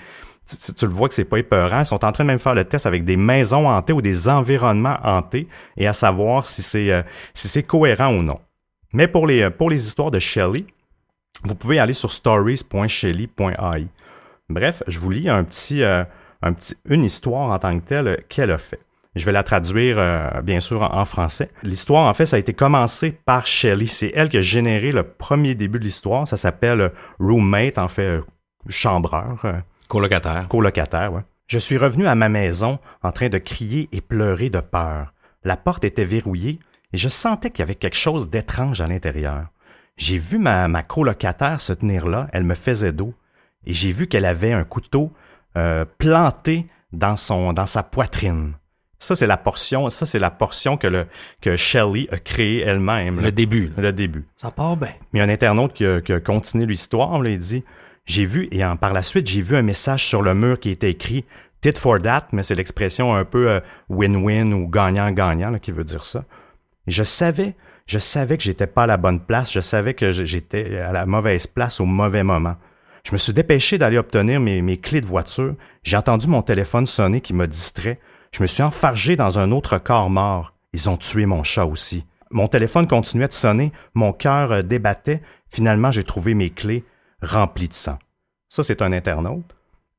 tu, 0.49 0.57
tu- 0.57 0.73
tu 0.73 0.85
le 0.85 0.91
vois 0.91 1.07
que 1.09 1.13
c'est 1.13 1.25
pas 1.25 1.37
épeurant. 1.37 1.81
Ils 1.81 1.85
sont 1.85 2.03
en 2.03 2.11
train 2.11 2.23
de 2.23 2.29
même 2.29 2.39
faire 2.39 2.55
le 2.55 2.65
test 2.65 2.87
avec 2.87 3.03
des 3.05 3.17
maisons 3.17 3.69
hantées 3.69 3.93
ou 3.93 4.01
des 4.01 4.27
environnements 4.29 4.97
hantés 5.03 5.47
et 5.77 5.85
à 5.85 5.93
savoir 5.93 6.43
si 6.45 6.63
c'est 6.63 6.91
euh, 6.91 7.03
si 7.35 7.47
c'est 7.47 7.61
cohérent 7.63 8.15
ou 8.15 8.23
non. 8.23 8.39
Mais 8.93 9.07
pour 9.07 9.27
les 9.27 9.43
euh, 9.43 9.49
pour 9.49 9.69
les 9.69 9.85
histoires 9.87 10.11
de 10.11 10.19
Shelley, 10.19 10.65
vous 11.43 11.55
pouvez 11.55 11.79
aller 11.79 11.93
sur 11.93 12.11
stories.shelley.ai. 12.11 13.87
Bref, 14.49 14.83
je 14.87 14.99
vous 14.99 15.11
lis 15.11 15.29
un 15.29 15.43
petit, 15.43 15.83
euh, 15.83 16.03
un 16.41 16.53
petit 16.53 16.75
une 16.85 17.03
histoire 17.03 17.51
en 17.51 17.59
tant 17.59 17.79
que 17.79 17.85
telle 17.85 18.07
euh, 18.07 18.17
qu'elle 18.29 18.51
a 18.51 18.57
fait. 18.57 18.79
Je 19.15 19.25
vais 19.25 19.31
la 19.31 19.43
traduire, 19.43 19.97
euh, 19.99 20.41
bien 20.41 20.59
sûr, 20.59 20.81
en, 20.83 20.99
en 20.99 21.05
français. 21.05 21.49
L'histoire, 21.63 22.07
en 22.07 22.13
fait, 22.13 22.25
ça 22.25 22.35
a 22.35 22.39
été 22.39 22.53
commencé 22.53 23.11
par 23.11 23.47
Shelley. 23.47 23.87
C'est 23.87 24.11
elle 24.15 24.29
qui 24.29 24.37
a 24.37 24.41
généré 24.41 24.91
le 24.91 25.03
premier 25.03 25.55
début 25.55 25.79
de 25.79 25.83
l'histoire. 25.83 26.27
Ça 26.27 26.37
s'appelle 26.37 26.91
Roommate, 27.19 27.77
en 27.79 27.87
fait, 27.87 28.21
chambreur. 28.69 29.39
euh, 29.45 29.53
Colocataire. 29.87 30.47
colocataire, 30.47 31.11
ouais. 31.13 31.21
Je 31.47 31.57
suis 31.57 31.77
revenu 31.77 32.05
à 32.05 32.13
ma 32.13 32.29
maison 32.29 32.77
en 33.01 33.11
train 33.11 33.29
de 33.29 33.39
crier 33.39 33.89
et 33.91 34.01
pleurer 34.01 34.51
de 34.51 34.59
peur. 34.59 35.13
La 35.43 35.57
porte 35.57 35.83
était 35.83 36.05
verrouillée 36.05 36.59
et 36.93 36.97
je 36.97 37.09
sentais 37.09 37.49
qu'il 37.51 37.59
y 37.59 37.63
avait 37.63 37.75
quelque 37.75 37.97
chose 37.97 38.29
d'étrange 38.29 38.81
à 38.81 38.87
l'intérieur. 38.87 39.47
J'ai 39.97 40.17
vu 40.17 40.37
ma, 40.37 40.67
ma 40.67 40.83
colocataire 40.83 41.59
se 41.59 41.73
tenir 41.73 42.07
là, 42.07 42.27
elle 42.31 42.43
me 42.43 42.55
faisait 42.55 42.93
dos, 42.93 43.13
et 43.65 43.73
j'ai 43.73 43.91
vu 43.91 44.07
qu'elle 44.07 44.25
avait 44.25 44.53
un 44.53 44.63
couteau 44.63 45.11
euh, 45.57 45.85
planté 45.97 46.67
dans, 46.93 47.15
son, 47.15 47.53
dans 47.53 47.65
sa 47.65 47.83
poitrine. 47.83 48.53
Ça, 48.97 49.15
c'est 49.15 49.27
la 49.27 49.37
portion, 49.37 49.89
ça, 49.89 50.05
c'est 50.05 50.19
la 50.19 50.29
portion 50.31 50.75
que 50.75 50.87
le, 50.87 51.07
que 51.41 51.55
Shelley 51.55 52.07
a 52.11 52.17
créée 52.17 52.61
elle-même. 52.61 53.17
là. 53.17 53.23
Le 53.23 53.31
début. 53.31 53.71
là. 53.77 53.83
Le 53.83 53.93
début. 53.93 54.25
Ça 54.35 54.51
part 54.51 54.75
bien. 54.75 54.89
Mais 55.13 55.19
il 55.19 55.19
y 55.19 55.21
a 55.21 55.25
un 55.25 55.29
internaute 55.29 55.73
qui 55.73 55.85
a, 55.85 56.01
qui 56.01 56.11
a 56.11 56.19
continué 56.19 56.65
l'histoire, 56.65 57.21
là, 57.21 57.29
il 57.29 57.39
dit 57.39 57.63
J'ai 58.05 58.25
vu, 58.25 58.49
et 58.51 58.63
en, 58.65 58.75
par 58.75 58.91
la 58.91 59.01
suite, 59.01 59.27
j'ai 59.27 59.41
vu 59.41 59.55
un 59.55 59.61
message 59.61 60.05
sur 60.05 60.21
le 60.21 60.33
mur 60.33 60.59
qui 60.59 60.69
était 60.71 60.91
écrit 60.91 61.25
Tit 61.61 61.73
for 61.77 62.01
that, 62.01 62.27
mais 62.31 62.43
c'est 62.43 62.55
l'expression 62.55 63.15
un 63.15 63.25
peu 63.25 63.49
euh, 63.49 63.59
win-win 63.89 64.53
ou 64.53 64.67
gagnant-gagnant 64.67 65.51
là, 65.51 65.59
qui 65.59 65.71
veut 65.71 65.83
dire 65.83 66.03
ça. 66.05 66.25
Je 66.87 67.03
savais, 67.03 67.55
je 67.85 67.97
savais 67.97 68.37
que 68.37 68.43
j'étais 68.43 68.67
pas 68.67 68.83
à 68.83 68.87
la 68.87 68.97
bonne 68.97 69.19
place, 69.19 69.51
je 69.51 69.61
savais 69.61 69.93
que 69.93 70.11
j'étais 70.11 70.77
à 70.77 70.91
la 70.91 71.05
mauvaise 71.05 71.47
place 71.47 71.79
au 71.79 71.85
mauvais 71.85 72.23
moment. 72.23 72.55
Je 73.03 73.11
me 73.11 73.17
suis 73.17 73.33
dépêché 73.33 73.77
d'aller 73.77 73.97
obtenir 73.97 74.39
mes, 74.39 74.77
clés 74.77 75.01
de 75.01 75.05
voiture. 75.05 75.55
J'ai 75.83 75.97
entendu 75.97 76.27
mon 76.27 76.41
téléphone 76.41 76.85
sonner 76.85 77.21
qui 77.21 77.33
m'a 77.33 77.47
distrait. 77.47 77.99
Je 78.31 78.41
me 78.41 78.47
suis 78.47 78.63
enfargé 78.63 79.15
dans 79.15 79.39
un 79.39 79.51
autre 79.51 79.77
corps 79.77 80.09
mort. 80.09 80.53
Ils 80.73 80.89
ont 80.89 80.97
tué 80.97 81.25
mon 81.25 81.43
chat 81.43 81.65
aussi. 81.65 82.05
Mon 82.31 82.47
téléphone 82.47 82.87
continuait 82.87 83.27
de 83.27 83.33
sonner, 83.33 83.71
mon 83.95 84.13
cœur 84.13 84.51
euh, 84.51 84.61
débattait. 84.61 85.21
Finalement, 85.49 85.89
j'ai 85.89 86.03
trouvé 86.03 86.35
mes 86.35 86.51
clés 86.51 86.85
remplies 87.23 87.69
de 87.69 87.73
sang. 87.73 87.97
Ça, 88.49 88.63
c'est 88.63 88.83
un 88.83 88.91
internaute. 88.91 89.55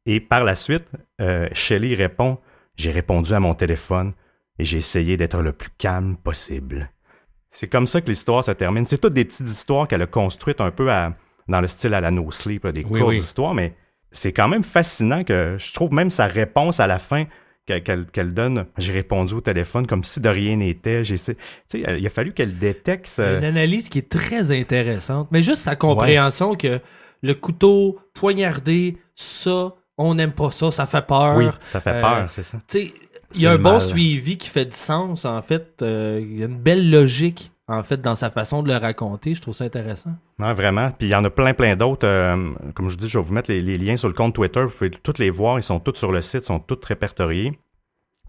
Et 0.06 0.20
par 0.20 0.44
la 0.44 0.54
suite, 0.54 0.86
euh, 1.20 1.48
Shelley 1.52 1.94
répond 1.94 2.38
J'ai 2.76 2.92
répondu 2.92 3.32
à 3.34 3.40
mon 3.40 3.54
téléphone 3.54 4.12
et 4.60 4.64
j'ai 4.64 4.78
essayé 4.78 5.16
d'être 5.16 5.40
le 5.40 5.52
plus 5.52 5.70
calme 5.78 6.16
possible. 6.16 6.90
C'est 7.50 7.66
comme 7.68 7.86
ça 7.86 8.00
que 8.00 8.08
l'histoire 8.08 8.44
se 8.44 8.50
termine. 8.52 8.84
C'est 8.84 8.98
toutes 8.98 9.14
des 9.14 9.24
petites 9.24 9.48
histoires 9.48 9.88
qu'elle 9.88 10.02
a 10.02 10.06
construites 10.06 10.60
un 10.60 10.70
peu 10.70 10.92
à- 10.92 11.14
dans 11.48 11.60
le 11.60 11.66
style 11.66 11.94
à 11.94 12.00
la 12.00 12.10
No 12.10 12.30
Sleep, 12.30 12.66
des 12.68 12.84
Oui, 12.84 13.00
courtes 13.00 13.10
oui. 13.10 13.16
histoires, 13.16 13.54
mais 13.54 13.74
c'est 14.12 14.32
quand 14.32 14.48
même 14.48 14.62
fascinant 14.62 15.24
que 15.24 15.56
je 15.58 15.72
trouve 15.72 15.92
même 15.92 16.10
sa 16.10 16.26
réponse 16.26 16.78
à 16.78 16.86
la 16.86 16.98
fin 16.98 17.24
qu'elle 17.66 18.34
donne. 18.34 18.66
J'ai 18.78 18.92
répondu 18.92 19.34
au 19.34 19.40
téléphone 19.40 19.86
comme 19.86 20.02
si 20.04 20.20
de 20.20 20.28
rien 20.28 20.56
n'était. 20.56 21.02
Il 21.74 22.06
a 22.06 22.10
fallu 22.10 22.32
qu'elle 22.32 22.58
détecte. 22.58 23.14
Une 23.18 23.24
euh, 23.24 23.48
analyse 23.48 23.88
qui 23.88 23.98
est 23.98 24.08
très 24.10 24.50
intéressante. 24.52 25.28
Mais 25.30 25.42
juste 25.42 25.62
sa 25.62 25.76
compréhension 25.76 26.54
que 26.56 26.80
le 27.22 27.34
couteau 27.34 27.98
poignardé, 28.14 28.98
ça, 29.14 29.74
on 29.98 30.14
n'aime 30.14 30.32
pas 30.32 30.50
ça, 30.50 30.70
ça 30.70 30.86
fait 30.86 31.06
peur. 31.06 31.36
Oui, 31.36 31.46
ça 31.64 31.80
fait 31.80 31.90
Euh, 31.90 32.00
peur, 32.00 32.26
c'est 32.32 32.42
ça. 32.42 32.58
Tu 32.68 32.78
sais, 32.78 32.94
il 33.34 33.42
y 33.42 33.46
a 33.46 33.52
un 33.52 33.58
bon 33.58 33.78
suivi 33.80 34.36
qui 34.38 34.48
fait 34.48 34.64
du 34.64 34.76
sens, 34.76 35.24
en 35.24 35.40
fait. 35.42 35.80
Euh, 35.82 36.18
Il 36.22 36.38
y 36.38 36.42
a 36.42 36.46
une 36.46 36.58
belle 36.58 36.90
logique, 36.90 37.52
en 37.68 37.82
fait, 37.82 38.00
dans 38.00 38.14
sa 38.14 38.30
façon 38.30 38.62
de 38.62 38.68
le 38.68 38.76
raconter. 38.76 39.34
Je 39.34 39.40
trouve 39.42 39.54
ça 39.54 39.64
intéressant. 39.64 40.10
Non, 40.38 40.52
vraiment. 40.54 40.90
Puis 40.98 41.08
il 41.08 41.10
y 41.10 41.14
en 41.14 41.24
a 41.24 41.30
plein, 41.30 41.54
plein 41.54 41.76
d'autres. 41.76 42.06
euh, 42.06 42.50
comme 42.74 42.88
je 42.88 42.94
vous 42.94 43.00
dis, 43.00 43.08
je 43.08 43.18
vais 43.18 43.24
vous 43.24 43.32
mettre 43.32 43.50
les, 43.50 43.60
les 43.60 43.78
liens 43.78 43.96
sur 43.96 44.08
le 44.08 44.14
compte 44.14 44.34
Twitter. 44.34 44.62
Vous 44.62 44.70
pouvez 44.76 44.90
toutes 44.90 45.18
les 45.18 45.30
voir. 45.30 45.58
Ils 45.58 45.62
sont 45.62 45.78
tous 45.80 45.96
sur 45.96 46.10
le 46.12 46.20
site, 46.20 46.42
ils 46.42 46.46
sont 46.46 46.58
tous 46.60 46.78
répertoriés. 46.84 47.58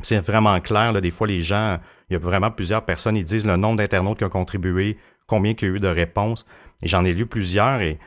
C'est 0.02 0.20
vraiment 0.20 0.60
clair. 0.62 0.94
Là, 0.94 1.02
des 1.02 1.12
fois, 1.12 1.28
les 1.28 1.42
gens, 1.42 1.80
il 2.10 2.14
y 2.14 2.16
a 2.16 2.20
vraiment 2.20 2.50
plusieurs 2.52 2.84
personnes, 2.86 3.16
ils 3.16 3.26
disent 3.26 3.46
le 3.46 3.56
nombre 3.58 3.78
d'internautes 3.78 4.18
qui 4.18 4.24
ont 4.26 4.30
contribué, 4.30 4.98
combien 5.28 5.54
il 5.60 5.62
y 5.62 5.66
a 5.72 5.76
eu 5.76 5.80
de 5.80 5.88
réponses. 5.88 6.46
Et 6.84 6.88
j'en 6.88 7.06
ai 7.06 7.14
lu 7.14 7.26
plusieurs. 7.28 7.82
Et 7.82 8.00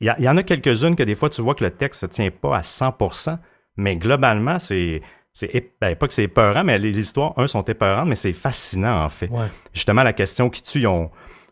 il 0.00 0.06
y, 0.06 0.08
a- 0.08 0.16
il 0.18 0.24
y 0.24 0.28
en 0.28 0.36
a 0.36 0.42
quelques-unes 0.44 0.94
que 0.96 1.02
des 1.02 1.14
fois, 1.16 1.28
tu 1.28 1.42
vois 1.42 1.54
que 1.56 1.64
le 1.64 1.70
texte 1.70 2.02
ne 2.04 2.08
tient 2.08 2.30
pas 2.30 2.56
à 2.56 2.60
100%. 2.62 3.38
Mais 3.76 3.96
globalement, 3.96 4.58
c'est... 4.58 5.02
c'est 5.32 5.72
ben, 5.80 5.94
pas 5.96 6.06
que 6.08 6.12
c'est 6.14 6.24
épeurant, 6.24 6.64
mais 6.64 6.78
les 6.78 6.98
histoires, 6.98 7.32
un, 7.36 7.46
sont 7.46 7.62
épeurantes, 7.62 8.08
mais 8.08 8.16
c'est 8.16 8.32
fascinant, 8.32 9.04
en 9.04 9.08
fait 9.08 9.28
Ouais. 9.30 9.46
justement 9.72 10.02
la 10.02 10.12
question 10.12 10.50
qui 10.50 10.62
tue, 10.62 10.86
euh, 10.86 11.06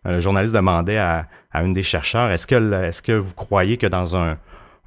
le 0.05 0.21
journaliste 0.21 0.55
demandait 0.55 0.99
à, 0.99 1.27
à 1.53 1.63
une 1.63 1.73
des 1.73 1.83
chercheurs, 1.83 2.31
est-ce 2.31 2.47
que, 2.47 3.13
vous 3.13 3.35
croyez 3.35 3.77
que 3.77 3.87
dans 3.87 4.17
un, 4.17 4.39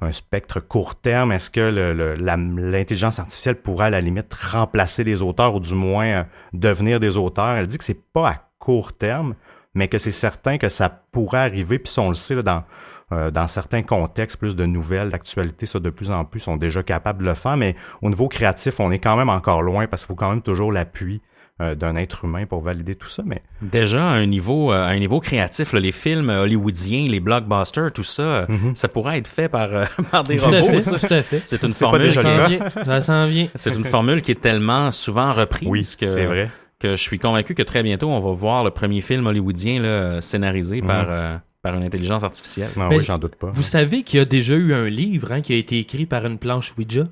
un 0.02 0.12
spectre 0.12 0.60
court 0.60 0.94
terme, 0.94 1.32
est-ce 1.32 1.50
que 1.50 1.60
le- 1.60 1.92
le- 1.92 2.14
la- 2.14 2.36
l'intelligence 2.36 3.18
artificielle 3.18 3.56
pourrait 3.56 3.86
à 3.86 3.90
la 3.90 4.00
limite 4.00 4.32
remplacer 4.34 5.04
les 5.04 5.20
auteurs 5.22 5.54
ou 5.54 5.60
du 5.60 5.74
moins 5.74 6.06
euh, 6.06 6.24
devenir 6.52 7.00
des 7.00 7.16
auteurs? 7.16 7.56
Elle 7.56 7.66
dit 7.66 7.78
que 7.78 7.84
c'est 7.84 8.02
pas 8.12 8.28
à 8.30 8.36
court 8.58 8.92
terme, 8.94 9.34
mais 9.74 9.88
que 9.88 9.98
c'est 9.98 10.10
certain 10.10 10.58
que 10.58 10.68
ça 10.68 10.88
pourrait 11.12 11.38
arriver, 11.38 11.78
puis 11.78 11.92
on 11.98 12.08
le 12.08 12.14
sait 12.14 12.34
là, 12.34 12.42
dans, 12.42 12.64
euh, 13.12 13.30
dans 13.30 13.46
certains 13.48 13.82
contextes, 13.82 14.36
plus 14.38 14.54
de 14.56 14.66
nouvelles, 14.66 15.10
d'actualité, 15.10 15.66
ça 15.66 15.78
de 15.80 15.90
plus 15.90 16.10
en 16.10 16.24
plus 16.24 16.40
sont 16.40 16.56
déjà 16.56 16.82
capables 16.82 17.22
de 17.22 17.28
le 17.28 17.34
faire, 17.34 17.56
mais 17.56 17.74
au 18.02 18.08
niveau 18.08 18.28
créatif, 18.28 18.78
on 18.80 18.90
est 18.90 18.98
quand 19.00 19.16
même 19.16 19.28
encore 19.30 19.62
loin 19.62 19.86
parce 19.86 20.02
qu'il 20.04 20.08
faut 20.08 20.14
quand 20.14 20.30
même 20.30 20.42
toujours 20.42 20.72
l'appui 20.72 21.20
euh, 21.60 21.74
d'un 21.74 21.94
être 21.96 22.24
humain 22.24 22.46
pour 22.46 22.62
valider 22.62 22.94
tout 22.94 23.08
ça, 23.08 23.22
mais 23.26 23.42
Déjà, 23.60 24.02
à 24.08 24.12
un 24.14 24.24
niveau, 24.24 24.72
euh, 24.72 24.82
à 24.82 24.88
un 24.88 24.98
niveau 24.98 25.20
créatif, 25.20 25.74
là, 25.74 25.80
les 25.80 25.92
films 25.92 26.30
hollywoodiens, 26.30 27.04
les 27.06 27.20
blockbusters, 27.20 27.92
tout 27.92 28.02
ça, 28.02 28.46
Mhm. 28.48 28.74
ça 28.76 28.88
pourrait 28.88 29.18
être 29.18 29.28
fait 29.28 29.48
par, 29.50 29.68
euh, 29.74 29.84
par 30.10 30.24
des 30.24 30.38
Tout 30.38 30.44
à 30.46 30.58
robots. 30.58 30.66
fait, 30.66 30.80
ça. 30.80 30.98
tout 30.98 31.12
à 31.12 31.22
fait. 31.22 31.40
C'est 31.44 31.62
une 31.62 31.72
formule. 31.74 32.00
déjà 32.02 32.22
Ça 32.22 32.28
le 32.28 32.34
s'en 32.36 32.40
cas. 32.42 32.48
vient. 32.48 32.84
Ça 32.84 33.00
s'en 33.02 33.26
vient. 33.26 33.48
C'est 33.56 33.74
une 33.74 33.84
formule 33.84 34.22
qui 34.22 34.30
est 34.30 34.40
tellement 34.40 34.90
souvent 34.90 35.34
reprise 35.34 35.68
oui, 35.68 35.80
que, 36.00 36.06
c'est 36.06 36.24
vrai. 36.24 36.48
que 36.78 36.96
je 36.96 37.02
suis 37.02 37.18
convaincu 37.18 37.54
que 37.54 37.62
très 37.62 37.82
bientôt 37.82 38.08
on 38.08 38.20
va 38.20 38.32
voir 38.32 38.64
le 38.64 38.70
premier 38.70 39.02
film 39.02 39.26
hollywoodien 39.26 39.82
là, 39.82 40.20
scénarisé 40.22 40.80
Mhm. 40.80 40.86
par, 40.86 41.06
euh, 41.10 41.36
par 41.62 41.74
une 41.74 41.82
intelligence 41.82 42.22
artificielle. 42.22 42.70
Mais 42.76 42.96
oui, 42.96 43.04
j'en 43.04 43.18
doute 43.18 43.36
pas. 43.36 43.50
Vous 43.52 43.62
savez 43.62 44.02
qu'il 44.02 44.18
y 44.18 44.22
a 44.22 44.24
déjà 44.24 44.54
eu 44.54 44.72
un 44.72 44.88
livre 44.88 45.32
hein, 45.32 45.40
qui 45.40 45.52
a 45.52 45.56
été 45.56 45.78
écrit 45.78 46.06
par 46.06 46.24
une 46.26 46.38
planche 46.38 46.74
Ouija? 46.78 47.08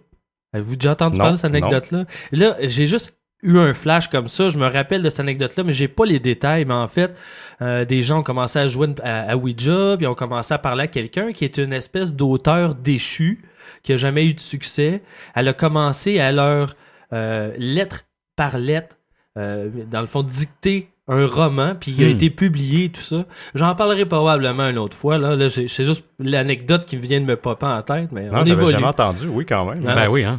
Avez-vous 0.53 0.77
déjà 0.77 0.93
entendu 0.93 1.19
Non, 1.19 1.25
parler 1.25 1.37
de 1.37 1.41
cette 1.41 1.55
anecdote-là? 1.55 2.07
Là, 2.33 2.57
j'ai 2.61 2.87
juste 2.87 3.15
eu 3.43 3.59
un 3.59 3.75
flash 3.75 4.09
comme 4.09 4.29
ça. 4.29 4.49
Je 4.49 4.59
me 4.59 4.67
rappelle 4.67 5.03
de 5.03 5.11
cette 5.11 5.21
anecdote-là, 5.21 5.65
mais 5.65 5.73
j'ai 5.73 5.89
pas 5.89 6.07
les 6.07 6.19
détails. 6.19 6.65
Mais 6.65 6.75
en 6.75 6.89
fait, 6.89 7.15
euh, 7.61 7.85
des 7.85 8.03
gens 8.03 8.21
ont 8.21 8.23
commencé 8.23 8.59
à 8.59 8.69
jouer 8.69 8.89
à, 9.03 9.31
à 9.31 9.37
Ouija, 9.37 9.97
puis 9.97 10.07
ont 10.07 10.15
commencé 10.15 10.55
à 10.55 10.59
parler 10.59 10.85
à 10.85 10.89
quelqu'un 10.89 11.33
qui 11.33 11.45
est 11.45 11.59
une 11.59 11.73
espèce 11.73 12.15
d'auteur 12.15 12.75
déchu, 12.75 13.45
qui 13.83 13.93
a 13.93 13.97
jamais 13.97 14.27
eu 14.27 14.35
de 14.35 14.41
succès. 14.41 15.03
Elle 15.35 15.49
a 15.49 15.53
commencé 15.53 16.19
à 16.21 16.33
leur 16.33 16.75
euh, 17.13 17.53
lettre 17.59 18.07
par 18.37 18.59
lettre, 18.59 18.97
euh, 19.37 19.69
dans 19.91 20.01
le 20.01 20.07
fond, 20.07 20.23
dicter 20.23 20.89
un 21.09 21.27
roman, 21.27 21.75
puis 21.79 21.95
il 21.97 22.05
a 22.05 22.07
Hmm. 22.09 22.11
été 22.11 22.31
publié, 22.31 22.91
tout 22.91 23.01
ça. 23.01 23.25
J'en 23.55 23.75
parlerai 23.75 24.05
probablement 24.05 24.69
une 24.69 24.79
autre 24.79 24.97
fois. 24.97 25.17
Là, 25.19 25.35
là 25.37 25.49
j'ai- 25.49 25.67
c'est 25.69 25.85
juste 25.85 26.05
l'anecdote 26.19 26.85
qui 26.85 26.97
vient 26.97 27.21
de 27.21 27.25
me 27.25 27.37
popper 27.37 27.67
en 27.67 27.83
tête, 27.83 28.11
mais 28.13 28.25
Non, 28.29 28.41
on 28.41 28.45
évolue. 28.45 28.71
jamais 28.73 28.87
entendu, 28.87 29.27
oui, 29.29 29.47
quand 29.47 29.65
même. 29.67 29.85
Ah. 29.89 29.95
Ben 29.95 30.09
oui, 30.09 30.25
hein. 30.25 30.39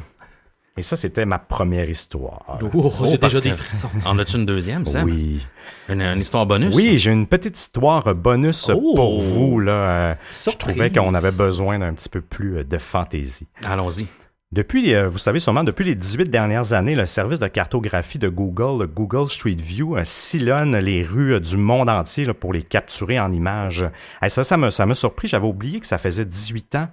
Et 0.77 0.81
ça, 0.81 0.95
c'était 0.95 1.25
ma 1.25 1.39
première 1.39 1.89
histoire. 1.89 2.59
Oh, 2.73 2.93
j'ai 3.05 3.17
parce 3.17 3.33
déjà 3.33 3.49
des 3.49 3.57
frissons. 3.57 3.89
En 4.05 4.17
as-tu 4.17 4.37
une 4.37 4.45
deuxième, 4.45 4.85
Sam? 4.85 5.03
Oui. 5.09 5.45
Une, 5.89 6.01
une 6.01 6.19
histoire 6.21 6.45
bonus? 6.45 6.73
Oui, 6.73 6.97
j'ai 6.97 7.11
une 7.11 7.27
petite 7.27 7.57
histoire 7.57 8.15
bonus 8.15 8.69
Oh. 8.73 8.93
pour 8.95 9.19
vous. 9.21 9.59
Là. 9.59 9.71
Euh, 9.71 10.15
Je 10.31 10.55
trouvais 10.55 10.89
qu'on 10.89 11.13
avait 11.15 11.31
besoin 11.33 11.79
d'un 11.79 11.93
petit 11.93 12.07
peu 12.07 12.21
plus 12.21 12.59
euh, 12.59 12.63
de 12.63 12.77
fantaisie. 12.77 13.47
Allons-y. 13.65 14.07
Depuis, 14.51 14.95
euh, 14.95 15.07
vous 15.07 15.19
savez 15.19 15.39
sûrement, 15.39 15.63
depuis 15.63 15.85
les 15.85 15.93
18 15.93 16.29
dernières 16.29 16.73
années, 16.73 16.95
le 16.95 17.05
service 17.05 17.39
de 17.39 17.47
cartographie 17.47 18.17
de 18.17 18.29
Google, 18.29 18.81
le 18.81 18.87
Google 18.87 19.29
Street 19.29 19.57
View, 19.59 19.95
euh, 19.95 20.01
sillonne 20.03 20.75
les 20.77 21.03
rues 21.03 21.35
euh, 21.35 21.39
du 21.39 21.55
monde 21.55 21.89
entier 21.89 22.25
pour 22.33 22.51
les 22.51 22.63
capturer 22.63 23.19
en 23.19 23.31
images. 23.31 23.85
Ça, 24.27 24.43
ça 24.43 24.57
m'a 24.57 24.71
ça 24.71 24.91
surpris. 24.95 25.27
J'avais 25.27 25.45
oublié 25.45 25.79
que 25.79 25.85
ça 25.85 25.99
faisait 25.99 26.25
18 26.25 26.75
ans 26.75 26.87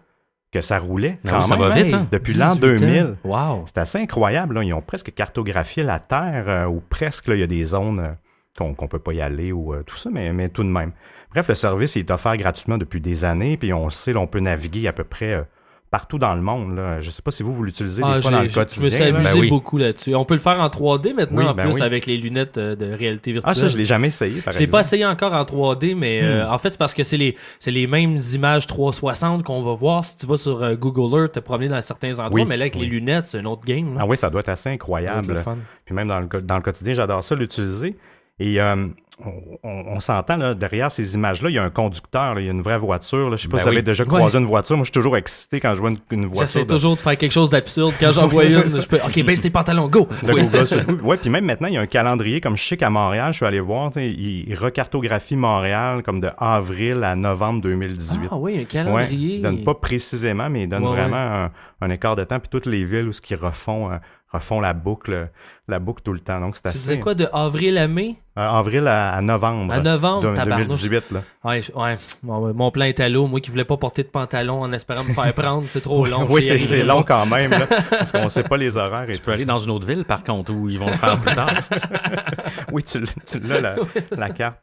que 0.52 0.60
ça 0.60 0.78
roulait. 0.78 1.18
Ah 1.24 1.30
quand 1.30 1.38
oui, 1.38 1.44
ça 1.44 1.56
va 1.56 1.70
vite, 1.70 1.92
hein? 1.92 2.08
Depuis 2.10 2.34
l'an 2.34 2.54
18 2.54 2.64
ans. 2.64 2.76
2000. 2.78 3.16
Wow. 3.24 3.64
C'est 3.66 3.78
assez 3.78 3.98
incroyable. 3.98 4.54
Là. 4.54 4.64
Ils 4.64 4.72
ont 4.72 4.82
presque 4.82 5.12
cartographié 5.14 5.82
la 5.82 5.98
Terre, 5.98 6.44
euh, 6.48 6.66
ou 6.66 6.80
presque, 6.80 7.28
là, 7.28 7.34
il 7.34 7.40
y 7.40 7.44
a 7.44 7.48
des 7.48 7.64
zones 7.64 8.00
euh, 8.00 8.12
qu'on 8.56 8.74
qu'on 8.74 8.88
peut 8.88 8.98
pas 8.98 9.12
y 9.12 9.20
aller, 9.20 9.52
ou 9.52 9.74
euh, 9.74 9.82
tout 9.82 9.96
ça, 9.96 10.10
mais, 10.10 10.32
mais 10.32 10.48
tout 10.48 10.62
de 10.62 10.68
même. 10.68 10.92
Bref, 11.30 11.48
le 11.48 11.54
service 11.54 11.96
est 11.96 12.10
offert 12.10 12.36
gratuitement 12.36 12.78
depuis 12.78 13.00
des 13.00 13.24
années, 13.24 13.56
puis 13.56 13.72
on 13.72 13.90
sait, 13.90 14.12
là, 14.12 14.20
on 14.20 14.26
peut 14.26 14.40
naviguer 14.40 14.88
à 14.88 14.92
peu 14.92 15.04
près 15.04 15.44
partout 15.90 16.18
dans 16.18 16.34
le 16.34 16.42
monde. 16.42 16.76
Là. 16.76 17.00
Je 17.00 17.10
sais 17.10 17.22
pas 17.22 17.30
si 17.30 17.42
vous, 17.42 17.54
vous 17.54 17.62
l'utilisez 17.62 18.02
des 18.02 18.08
Ah, 18.10 18.20
fois 18.20 18.30
dans 18.30 18.38
le 18.40 18.44
j'ai- 18.48 18.50
je 18.50 18.54
quotidien. 18.58 18.84
me 18.84 18.90
suis 18.90 19.02
amusé 19.04 19.32
Ben 19.34 19.40
oui. 19.40 19.48
beaucoup 19.48 19.78
là-dessus. 19.78 20.14
On 20.14 20.24
peut 20.24 20.34
le 20.34 20.40
faire 20.40 20.60
en 20.60 20.68
3D 20.68 21.12
maintenant, 21.14 21.38
Oui, 21.42 21.44
en 21.48 21.54
ben 21.54 21.64
plus, 21.68 21.74
oui. 21.76 21.82
avec 21.82 22.06
les 22.06 22.16
lunettes 22.16 22.58
euh, 22.58 22.74
de 22.76 22.92
réalité 22.92 23.32
virtuelle. 23.32 23.54
Ah, 23.56 23.58
ça, 23.58 23.68
je 23.68 23.76
l'ai 23.76 23.84
jamais 23.84 24.08
essayé, 24.08 24.40
par 24.40 24.52
Je 24.52 24.58
l'ai 24.58 24.66
pas 24.66 24.80
essayé 24.80 25.06
encore 25.06 25.32
en 25.32 25.44
3D, 25.44 25.94
mais 25.94 26.20
euh, 26.22 26.50
en 26.50 26.58
fait, 26.58 26.70
c'est 26.70 26.78
parce 26.78 26.92
que 26.94 27.02
c'est 27.04 27.16
les, 27.16 27.36
les 27.66 27.86
mêmes 27.86 28.18
images 28.34 28.66
360 28.66 29.42
qu'on 29.44 29.62
va 29.62 29.74
voir 29.74 30.04
si 30.04 30.16
tu 30.16 30.26
vas 30.26 30.36
sur 30.36 30.62
euh, 30.62 30.74
Google 30.74 31.18
Earth 31.22 31.32
te 31.32 31.40
promener 31.40 31.68
dans 31.68 31.80
certains 31.80 32.18
endroits, 32.18 32.44
mais 32.44 32.56
là, 32.56 32.64
avec 32.64 32.74
les 32.76 32.86
lunettes, 32.86 33.26
c'est 33.28 33.38
un 33.38 33.44
autre 33.44 33.64
game. 33.64 33.94
là. 33.94 34.00
Ah 34.02 34.06
oui, 34.06 34.16
ça 34.16 34.28
doit 34.28 34.40
être 34.40 34.48
assez 34.50 34.68
incroyable. 34.70 35.42
Puis 35.84 35.94
même 35.94 36.08
dans 36.08 36.20
le, 36.20 36.26
dans 36.42 36.56
le 36.56 36.62
quotidien, 36.62 36.94
j'adore 36.94 37.22
ça 37.22 37.34
l'utiliser. 37.36 37.96
Et 38.38 38.60
euh, 38.60 38.88
on, 39.24 39.94
on- 39.94 40.00
s'entend, 40.00 40.36
là, 40.36 40.52
derrière 40.52 40.92
ces 40.92 41.14
images-là, 41.14 41.48
il 41.48 41.54
y 41.54 41.58
a 41.58 41.62
un 41.62 41.70
conducteur, 41.70 42.34
là, 42.34 42.40
il 42.42 42.44
y 42.44 42.48
a 42.48 42.52
une 42.52 42.60
vraie 42.60 42.76
voiture. 42.76 43.30
Là. 43.30 43.36
Je 43.36 43.42
sais 43.42 43.48
pas 43.48 43.52
Ben 43.56 43.58
si 43.60 43.64
vous 43.64 43.70
oui. 43.70 43.76
avez 43.76 43.82
déjà 43.82 44.04
Ouais. 44.04 44.08
croisé 44.10 44.38
une 44.38 44.44
voiture. 44.44 44.76
Moi, 44.76 44.84
je 44.84 44.88
suis 44.90 44.92
toujours 44.92 45.16
excité 45.16 45.58
quand 45.58 45.74
je 45.74 45.80
vois 45.80 45.88
une, 45.88 45.98
une 46.10 46.26
voiture. 46.26 46.42
J'essaie 46.46 46.64
de- 46.66 46.68
toujours 46.74 46.96
de 46.96 47.00
faire 47.00 47.16
quelque 47.16 47.32
chose 47.32 47.48
d'absurde. 47.48 47.94
Quand 47.98 48.12
j'en 48.12 48.26
vois 48.26 48.44
une, 48.44 48.68
je 48.68 48.86
peux. 48.86 48.98
Ok, 48.98 49.24
baisse 49.24 49.40
tes 49.40 49.48
pantalons, 49.48 49.88
go! 49.88 50.06
de 50.22 50.32
Oui, 50.34 50.44
c'est 50.44 50.62
ça. 50.64 50.76
Ouais, 51.02 51.16
puis 51.16 51.30
même 51.30 51.46
maintenant, 51.46 51.68
il 51.68 51.74
y 51.74 51.78
a 51.78 51.80
un 51.80 51.86
calendrier 51.86 52.42
comme 52.42 52.58
je 52.58 52.62
sais 52.62 52.76
qu'à 52.76 52.90
Montréal, 52.90 53.32
je 53.32 53.38
suis 53.38 53.46
allé 53.46 53.58
voir, 53.60 53.90
tu 53.90 54.00
sais, 54.00 54.08
il, 54.10 54.50
il 54.50 54.54
recartographie 54.54 55.36
Montréal 55.36 56.02
comme 56.02 56.20
de 56.20 56.28
avril 56.36 57.02
à 57.02 57.16
novembre 57.16 57.62
2018. 57.62 58.28
Ah 58.30 58.36
oui, 58.36 58.52
un 58.52 58.58
Ouais, 58.58 58.64
calendrier. 58.66 59.36
il 59.36 59.42
donne 59.42 59.64
pas 59.64 59.74
précisément, 59.74 60.50
mais 60.50 60.64
il 60.64 60.68
donne 60.68 60.82
Ouais, 60.84 60.90
vraiment 60.90 61.16
un, 61.16 61.50
un 61.80 61.90
écart 61.90 62.16
de 62.16 62.24
temps. 62.24 62.38
Puis 62.38 62.50
toutes 62.50 62.66
les 62.66 62.84
villes 62.84 63.08
où 63.08 63.14
ce 63.14 63.22
qu'ils 63.22 63.38
refont 63.38 63.90
euh, 63.90 63.96
refont 64.32 64.60
la 64.60 64.72
boucle, 64.74 65.30
la 65.68 65.78
boucle 65.78 66.02
tout 66.02 66.12
le 66.12 66.18
temps. 66.20 66.40
Donc, 66.40 66.56
c'est 66.56 66.62
Tu 66.62 66.68
assez. 66.68 66.78
disais 66.78 67.00
quoi, 67.00 67.14
de 67.14 67.26
avril 67.32 67.78
à 67.78 67.88
mai? 67.88 68.16
Euh, 68.38 68.42
avril 68.42 68.86
à, 68.86 69.12
à 69.14 69.20
novembre. 69.22 69.72
À 69.72 69.80
novembre, 69.80 70.30
de- 70.30 70.34
tabarnouche. 70.36 70.66
2018, 70.82 71.10
là. 71.12 71.22
Ouais, 71.44 71.62
je- 71.62 71.72
ouais. 71.72 71.96
Mon, 72.22 72.52
mon 72.52 72.70
plan 72.70 72.84
est 72.84 73.00
à 73.00 73.08
l'eau. 73.08 73.26
Moi 73.28 73.40
qui 73.40 73.50
voulais 73.50 73.64
pas 73.64 73.76
porter 73.78 74.02
de 74.02 74.08
pantalon 74.08 74.60
en 74.62 74.72
espérant 74.72 75.04
me 75.04 75.14
faire 75.14 75.32
prendre, 75.32 75.64
c'est 75.70 75.80
trop 75.80 76.04
long. 76.06 76.26
oui, 76.28 76.42
c'est 76.42 76.82
long 76.82 77.02
quand 77.02 77.24
même, 77.26 77.50
là, 77.50 77.66
parce 77.90 78.12
qu'on 78.12 78.28
sait 78.28 78.42
pas 78.44 78.56
les 78.58 78.76
horaires 78.76 79.08
et 79.08 79.12
Tu 79.12 79.20
peux 79.22 79.32
aller 79.32 79.46
dans 79.46 79.58
une 79.58 79.70
autre 79.70 79.86
ville, 79.86 80.04
par 80.04 80.22
contre, 80.22 80.52
où 80.52 80.68
ils 80.68 80.78
vont 80.78 80.88
le 80.88 80.92
faire 80.94 81.18
plus 81.20 81.34
tard. 81.34 81.54
Oui, 82.72 82.82
tu, 82.82 83.00
l'as, 83.44 83.60
la, 83.60 83.76
la 84.16 84.30
carte. 84.30 84.58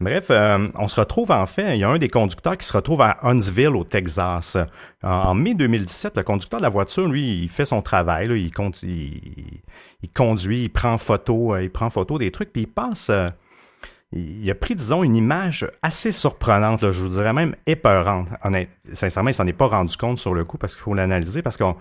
Bref, 0.00 0.26
euh, 0.30 0.68
on 0.74 0.88
se 0.88 0.98
retrouve 0.98 1.30
en 1.30 1.46
fait, 1.46 1.76
il 1.76 1.78
y 1.78 1.84
a 1.84 1.88
un 1.88 1.98
des 1.98 2.08
conducteurs 2.08 2.58
qui 2.58 2.66
se 2.66 2.72
retrouve 2.72 3.00
à 3.00 3.18
Huntsville, 3.22 3.76
au 3.76 3.84
Texas. 3.84 4.58
En, 5.02 5.34
mai 5.34 5.54
2017, 5.54 6.16
le 6.16 6.22
conducteur 6.22 6.58
de 6.60 6.64
la 6.64 6.68
voiture, 6.68 7.06
lui, 7.06 7.42
il 7.42 7.48
fait 7.48 7.64
son 7.64 7.80
travail, 7.80 8.26
il, 8.28 8.50
condu- 8.50 8.84
il, 10.02 10.10
conduit, 10.10 10.64
il 10.64 10.68
prend 10.68 10.98
photo, 10.98 11.54
euh, 11.54 11.62
il 11.62 11.70
prend 11.70 11.90
photo 11.90 12.18
des 12.18 12.30
trucs, 12.30 12.52
puis 12.52 12.62
il 12.62 12.66
passe... 12.66 13.10
euh, 13.10 13.30
il 14.16 14.48
a 14.48 14.54
pris, 14.54 14.76
disons, 14.76 15.02
une 15.02 15.16
image 15.16 15.68
assez 15.82 16.12
surprenante, 16.12 16.88
je 16.90 17.02
vous 17.02 17.08
dirais 17.08 17.32
même 17.32 17.56
épeurante. 17.66 18.28
Sincèrement, 18.92 19.30
il 19.30 19.34
s'en 19.34 19.46
est 19.46 19.52
pas 19.52 19.66
rendu 19.66 19.96
compte 19.96 20.18
sur 20.18 20.34
le 20.34 20.44
coup 20.44 20.56
parce 20.56 20.74
qu'il 20.74 20.84
faut 20.84 20.94
l'analyser, 20.94 21.42
parce 21.42 21.56
qu'on 21.56 21.74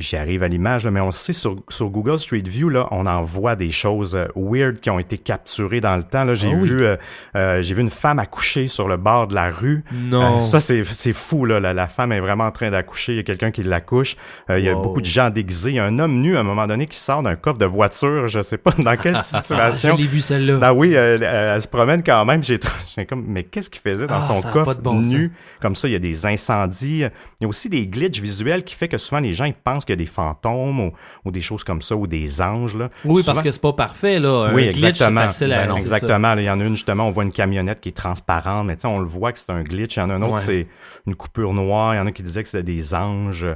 J'y 0.00 0.14
arrive 0.14 0.44
à 0.44 0.48
l'image, 0.48 0.86
mais 0.86 1.00
on 1.00 1.10
sait 1.10 1.32
sur, 1.32 1.56
sur 1.70 1.90
Google 1.90 2.20
Street 2.20 2.44
View, 2.46 2.68
là, 2.68 2.86
on 2.92 3.04
en 3.06 3.24
voit 3.24 3.56
des 3.56 3.72
choses 3.72 4.14
euh, 4.14 4.26
weird 4.36 4.78
qui 4.78 4.90
ont 4.90 5.00
été 5.00 5.18
capturées 5.18 5.80
dans 5.80 5.96
le 5.96 6.04
temps. 6.04 6.22
Là, 6.22 6.34
j'ai 6.34 6.50
Ah 6.52 6.56
oui. 6.56 6.68
vu, 6.68 6.82
euh, 6.82 6.96
euh, 7.34 7.62
j'ai 7.62 7.74
vu 7.74 7.80
une 7.80 7.90
femme 7.90 8.20
accoucher 8.20 8.68
sur 8.68 8.86
le 8.86 8.96
bord 8.96 9.26
de 9.26 9.34
la 9.34 9.50
rue. 9.50 9.82
Non. 9.92 10.38
Euh, 10.38 10.40
ça, 10.40 10.60
c'est, 10.60 10.84
c'est 10.84 11.12
fou, 11.12 11.46
là. 11.46 11.58
La, 11.58 11.74
la 11.74 11.88
femme 11.88 12.12
est 12.12 12.20
vraiment 12.20 12.44
en 12.44 12.52
train 12.52 12.70
d'accoucher. 12.70 13.14
Il 13.14 13.16
y 13.16 13.18
a 13.18 13.22
quelqu'un 13.24 13.50
qui 13.50 13.64
l'accouche. 13.64 14.16
Il 14.48 14.60
y 14.60 14.68
a 14.68 14.76
Wow. 14.76 14.82
beaucoup 14.82 15.00
de 15.00 15.06
gens 15.06 15.30
déguisés. 15.30 15.70
Il 15.70 15.74
y 15.74 15.78
a 15.80 15.84
un 15.84 15.98
homme 15.98 16.20
nu, 16.20 16.36
à 16.36 16.40
un 16.40 16.44
moment 16.44 16.68
donné, 16.68 16.86
qui 16.86 16.96
sort 16.96 17.24
d'un 17.24 17.34
coffre 17.34 17.58
de 17.58 17.66
voiture. 17.66 18.28
Je 18.28 18.40
sais 18.40 18.56
pas 18.58 18.70
dans 18.78 18.96
quelle 18.96 19.16
Ah, 19.16 19.22
je 19.32 19.38
situation. 19.42 19.96
l'ai 19.96 20.06
vu 20.06 20.20
celle-là. 20.20 20.58
Ben 20.58 20.72
oui, 20.74 20.92
elle 20.92 21.60
se 21.60 21.66
promène 21.66 22.04
quand 22.04 22.24
même. 22.24 22.44
J'ai 22.44 22.60
comme, 23.04 23.24
mais 23.26 23.42
qu'est-ce 23.42 23.68
qu'il 23.68 23.82
faisait 23.82 24.06
dans 24.06 24.14
Ah, 24.18 24.20
son 24.20 24.40
coffre 24.48 24.76
bon 24.76 25.00
nu? 25.00 25.32
Comme 25.60 25.74
ça, 25.74 25.88
il 25.88 25.92
y 25.92 25.96
a 25.96 25.98
des 25.98 26.24
incendies. 26.24 26.98
Il 27.00 27.42
y 27.42 27.44
a 27.46 27.48
aussi 27.48 27.68
des 27.68 27.84
glitches 27.88 28.20
visuels 28.20 28.62
qui 28.62 28.76
fait 28.76 28.86
que 28.86 28.96
souvent 28.96 29.20
les 29.20 29.32
gens 29.32 29.44
ils 29.46 29.54
pensent 29.54 29.84
qu'il 29.88 30.00
y 30.00 30.02
a 30.02 30.04
des 30.04 30.10
fantômes 30.10 30.80
ou, 30.80 30.92
ou 31.24 31.30
des 31.30 31.40
choses 31.40 31.64
comme 31.64 31.82
ça 31.82 31.96
ou 31.96 32.06
des 32.06 32.40
anges. 32.40 32.76
Là. 32.76 32.88
oui, 33.04 33.22
Souvent- 33.22 33.34
parce 33.34 33.44
que 33.44 33.50
c'est 33.52 33.60
pas 33.60 33.72
parfait, 33.72 34.18
là. 34.20 34.48
Un 34.50 34.54
oui, 34.54 34.64
glitch, 34.66 34.84
exactement. 34.84 35.20
facile 35.22 35.52
à 35.52 35.62
Ben 35.62 35.68
non, 35.70 35.76
exactement. 35.76 36.34
Là, 36.34 36.40
Il 36.42 36.44
y 36.44 36.50
en 36.50 36.60
a 36.60 36.64
une, 36.64 36.76
justement, 36.76 37.06
on 37.08 37.10
voit 37.10 37.24
une 37.24 37.32
camionnette 37.32 37.80
qui 37.80 37.88
est 37.88 37.96
transparente, 37.96 38.66
mais 38.66 38.76
on 38.86 38.98
le 38.98 39.06
voit 39.06 39.32
que 39.32 39.38
c'est 39.38 39.50
un 39.50 39.62
glitch. 39.62 39.96
Il 39.96 40.00
y 40.00 40.02
en 40.02 40.10
a 40.10 40.14
un 40.14 40.22
autre, 40.22 40.34
Ouais. 40.34 40.40
c'est 40.40 40.66
une 41.06 41.14
coupure 41.14 41.52
noire. 41.54 41.94
Il 41.94 41.98
y 41.98 42.00
en 42.00 42.06
a 42.06 42.12
qui 42.12 42.22
disaient 42.22 42.42
que 42.42 42.48
c'était 42.48 42.62
des 42.62 42.94
anges. 42.94 43.46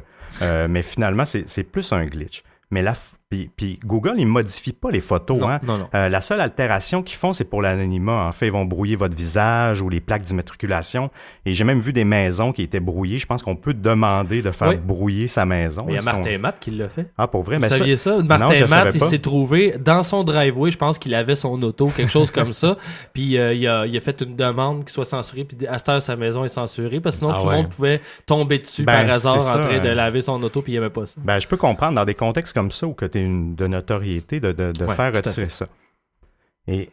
Euh, 0.41 0.67
mais 0.69 0.83
finalement, 0.83 1.25
c'est 1.25 1.63
plus 1.65 1.93
un 1.93 2.05
glitch. 2.07 2.43
Mais 2.71 2.81
là, 2.83 2.93
f- 2.93 3.15
puis, 3.33 3.51
puis 3.57 3.81
Google, 3.83 4.17
il 4.19 4.27
modifie 4.27 4.75
pas 4.75 4.91
les 4.91 5.01
photos. 5.01 5.39
Non, 5.41 5.49
hein. 5.49 5.59
non, 5.63 5.79
non. 5.79 5.89
Euh, 5.95 6.11
la 6.11 6.21
seule 6.21 6.43
altération 6.43 7.03
qu'ils 7.03 7.17
font, 7.17 7.33
c'est 7.33 7.47
pour 7.47 7.63
l'anonymat. 7.63 8.27
En 8.27 8.33
fait, 8.33 8.49
ils 8.49 8.53
vont 8.53 8.67
brouiller 8.67 8.95
votre 8.95 9.17
visage 9.17 9.81
ou 9.81 9.89
les 9.89 10.03
plaques 10.03 10.21
d'immatriculation. 10.25 11.11
Et 11.47 11.55
j'ai 11.55 11.65
même 11.65 11.81
vu 11.81 11.95
des 11.95 12.05
maisons 12.05 12.53
qui 12.53 12.63
étaient 12.63 12.79
brouillées. 12.79 13.17
Je 13.17 13.25
pense 13.27 13.43
qu'on 13.43 13.57
peut 13.57 13.73
demander 13.73 14.43
de 14.43 14.51
faire 14.51 14.69
Oui. 14.69 14.77
brouiller 14.77 15.29
sa 15.29 15.47
maison. 15.47 15.87
Il 15.89 15.95
y 15.95 15.97
a 15.97 16.01
Ils 16.01 16.03
sont- 16.03 16.13
Martin 16.13 16.37
Matt 16.37 16.57
qui 16.61 16.73
l'a 16.73 16.91
fait. 16.91 17.07
Ah, 17.17 17.27
pour 17.27 17.43
vrai? 17.43 17.57
Vous 17.57 17.63
Mais 17.63 17.69
ça- 17.71 17.79
saviez 17.79 17.97
ça? 17.97 18.19
Non, 18.19 18.25
Martin 18.25 18.55
je 18.55 18.65
Matt, 18.67 18.95
il 18.95 19.01
s'est 19.01 19.19
trouvé 19.19 19.77
dans 19.83 20.03
son 20.03 20.25
driveway, 20.25 20.71
je 20.71 20.77
pense 20.77 20.99
qu'il 20.99 21.15
avait 21.15 21.35
son 21.35 21.63
auto, 21.63 21.87
quelque 21.87 22.13
chose 22.13 22.31
comme 22.31 22.53
ça. 22.53 22.77
Puis 23.15 23.39
euh, 23.39 23.55
il, 23.55 23.67
a, 23.67 23.87
il 23.87 23.97
a 23.97 24.01
fait 24.03 24.21
une 24.21 24.37
demande 24.37 24.81
qu'il 24.85 24.91
soit 24.93 25.07
censuré. 25.07 25.45
Puis 25.45 25.67
à 25.67 25.79
cette 25.79 25.89
heure, 25.89 26.03
sa 26.03 26.17
maison 26.17 26.45
est 26.45 26.49
censurée 26.49 27.01
parce 27.01 27.17
que 27.17 27.21
sinon 27.21 27.31
Ah 27.35 27.41
tout 27.41 27.47
ouais. 27.47 27.57
le 27.57 27.63
monde 27.63 27.71
pouvait 27.71 28.01
tomber 28.27 28.59
dessus 28.59 28.83
Ben, 28.83 29.07
par 29.07 29.15
hasard 29.15 29.41
ça, 29.41 29.57
en 29.59 29.61
train 29.63 29.79
de 29.79 29.89
laver 29.89 30.21
son 30.21 30.43
auto 30.43 30.61
puis 30.61 30.75
il 30.75 30.77
aimait 30.77 30.91
pas 30.91 31.07
ça. 31.07 31.19
Ben, 31.25 31.39
je 31.39 31.49
peux 31.49 31.57
comprendre 31.57 31.95
dans 31.95 32.05
des 32.05 32.15
contextes 32.15 32.53
comme 32.53 32.71
ça 32.71 32.87
où 32.87 32.93
que 32.93 33.07
tu 33.07 33.19
es 33.19 33.22
une, 33.25 33.55
de 33.55 33.67
notoriété 33.67 34.41
de, 34.41 34.53
de, 34.53 34.73
de 34.73 34.85
Ouais, 34.85 34.95
faire 34.95 35.15
retirer 35.15 35.49
ça. 35.49 35.67
Et 36.67 36.91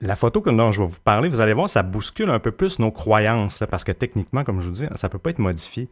la 0.00 0.16
photo 0.16 0.40
dont 0.40 0.72
je 0.72 0.82
vais 0.82 0.88
vous 0.88 1.00
parler, 1.00 1.28
vous 1.28 1.40
allez 1.40 1.52
voir, 1.54 1.68
ça 1.68 1.82
bouscule 1.82 2.30
un 2.30 2.40
peu 2.40 2.50
plus 2.50 2.78
nos 2.78 2.90
croyances, 2.90 3.60
là, 3.60 3.66
parce 3.66 3.84
que 3.84 3.92
techniquement, 3.92 4.44
comme 4.44 4.60
je 4.60 4.68
vous 4.68 4.74
dis, 4.74 4.86
ça 4.96 5.08
peut 5.08 5.18
pas 5.18 5.30
être 5.30 5.38
modifié. 5.38 5.88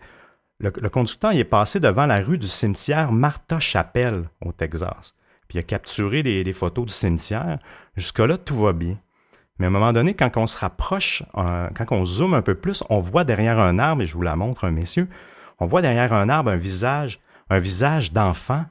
Le, 0.59 0.73
le 0.77 0.89
conducteur, 0.91 1.33
il 1.33 1.39
est 1.39 1.45
passé 1.45 1.81
devant 1.81 2.07
la 2.07 2.21
rue 2.21 2.37
du 2.37 2.49
cimetière 2.49 3.13
Martha 3.13 3.61
Chapelle, 3.61 4.29
au 4.45 4.53
Texas. 4.53 5.15
Puis 5.49 5.57
il 5.57 5.61
a 5.61 5.63
capturé 5.63 6.23
des, 6.23 6.45
des 6.45 6.53
photos 6.53 6.87
du 6.87 6.93
cimetière. 6.93 7.59
Jusque-là, 7.97 8.37
tout 8.37 8.57
va 8.57 8.73
bien. 8.73 8.99
Mais 9.59 9.67
à 9.67 9.69
un 9.69 9.73
moment 9.73 9.93
donné, 9.93 10.15
quand 10.15 10.37
on 10.37 10.47
se 10.47 10.59
rapproche, 10.59 11.23
euh, 11.37 11.69
quand 11.77 11.93
on 11.93 12.05
zoome 12.05 12.35
un 12.35 12.43
peu 12.43 12.55
plus, 12.55 12.83
on 12.89 13.01
voit 13.01 13.25
derrière 13.25 13.59
un 13.59 13.79
arbre, 13.79 14.03
et 14.03 14.07
je 14.07 14.15
vous 14.15 14.23
la 14.23 14.37
montre, 14.37 14.65
hein, 14.65 14.71
messieurs, 14.71 15.09
on 15.59 15.67
voit 15.67 15.83
derrière 15.83 16.13
un 16.13 16.29
arbre 16.29 16.51
un 16.51 16.57
visage, 16.57 17.21
un 17.51 17.59
visage 17.59 18.13
d'enfant 18.13 18.65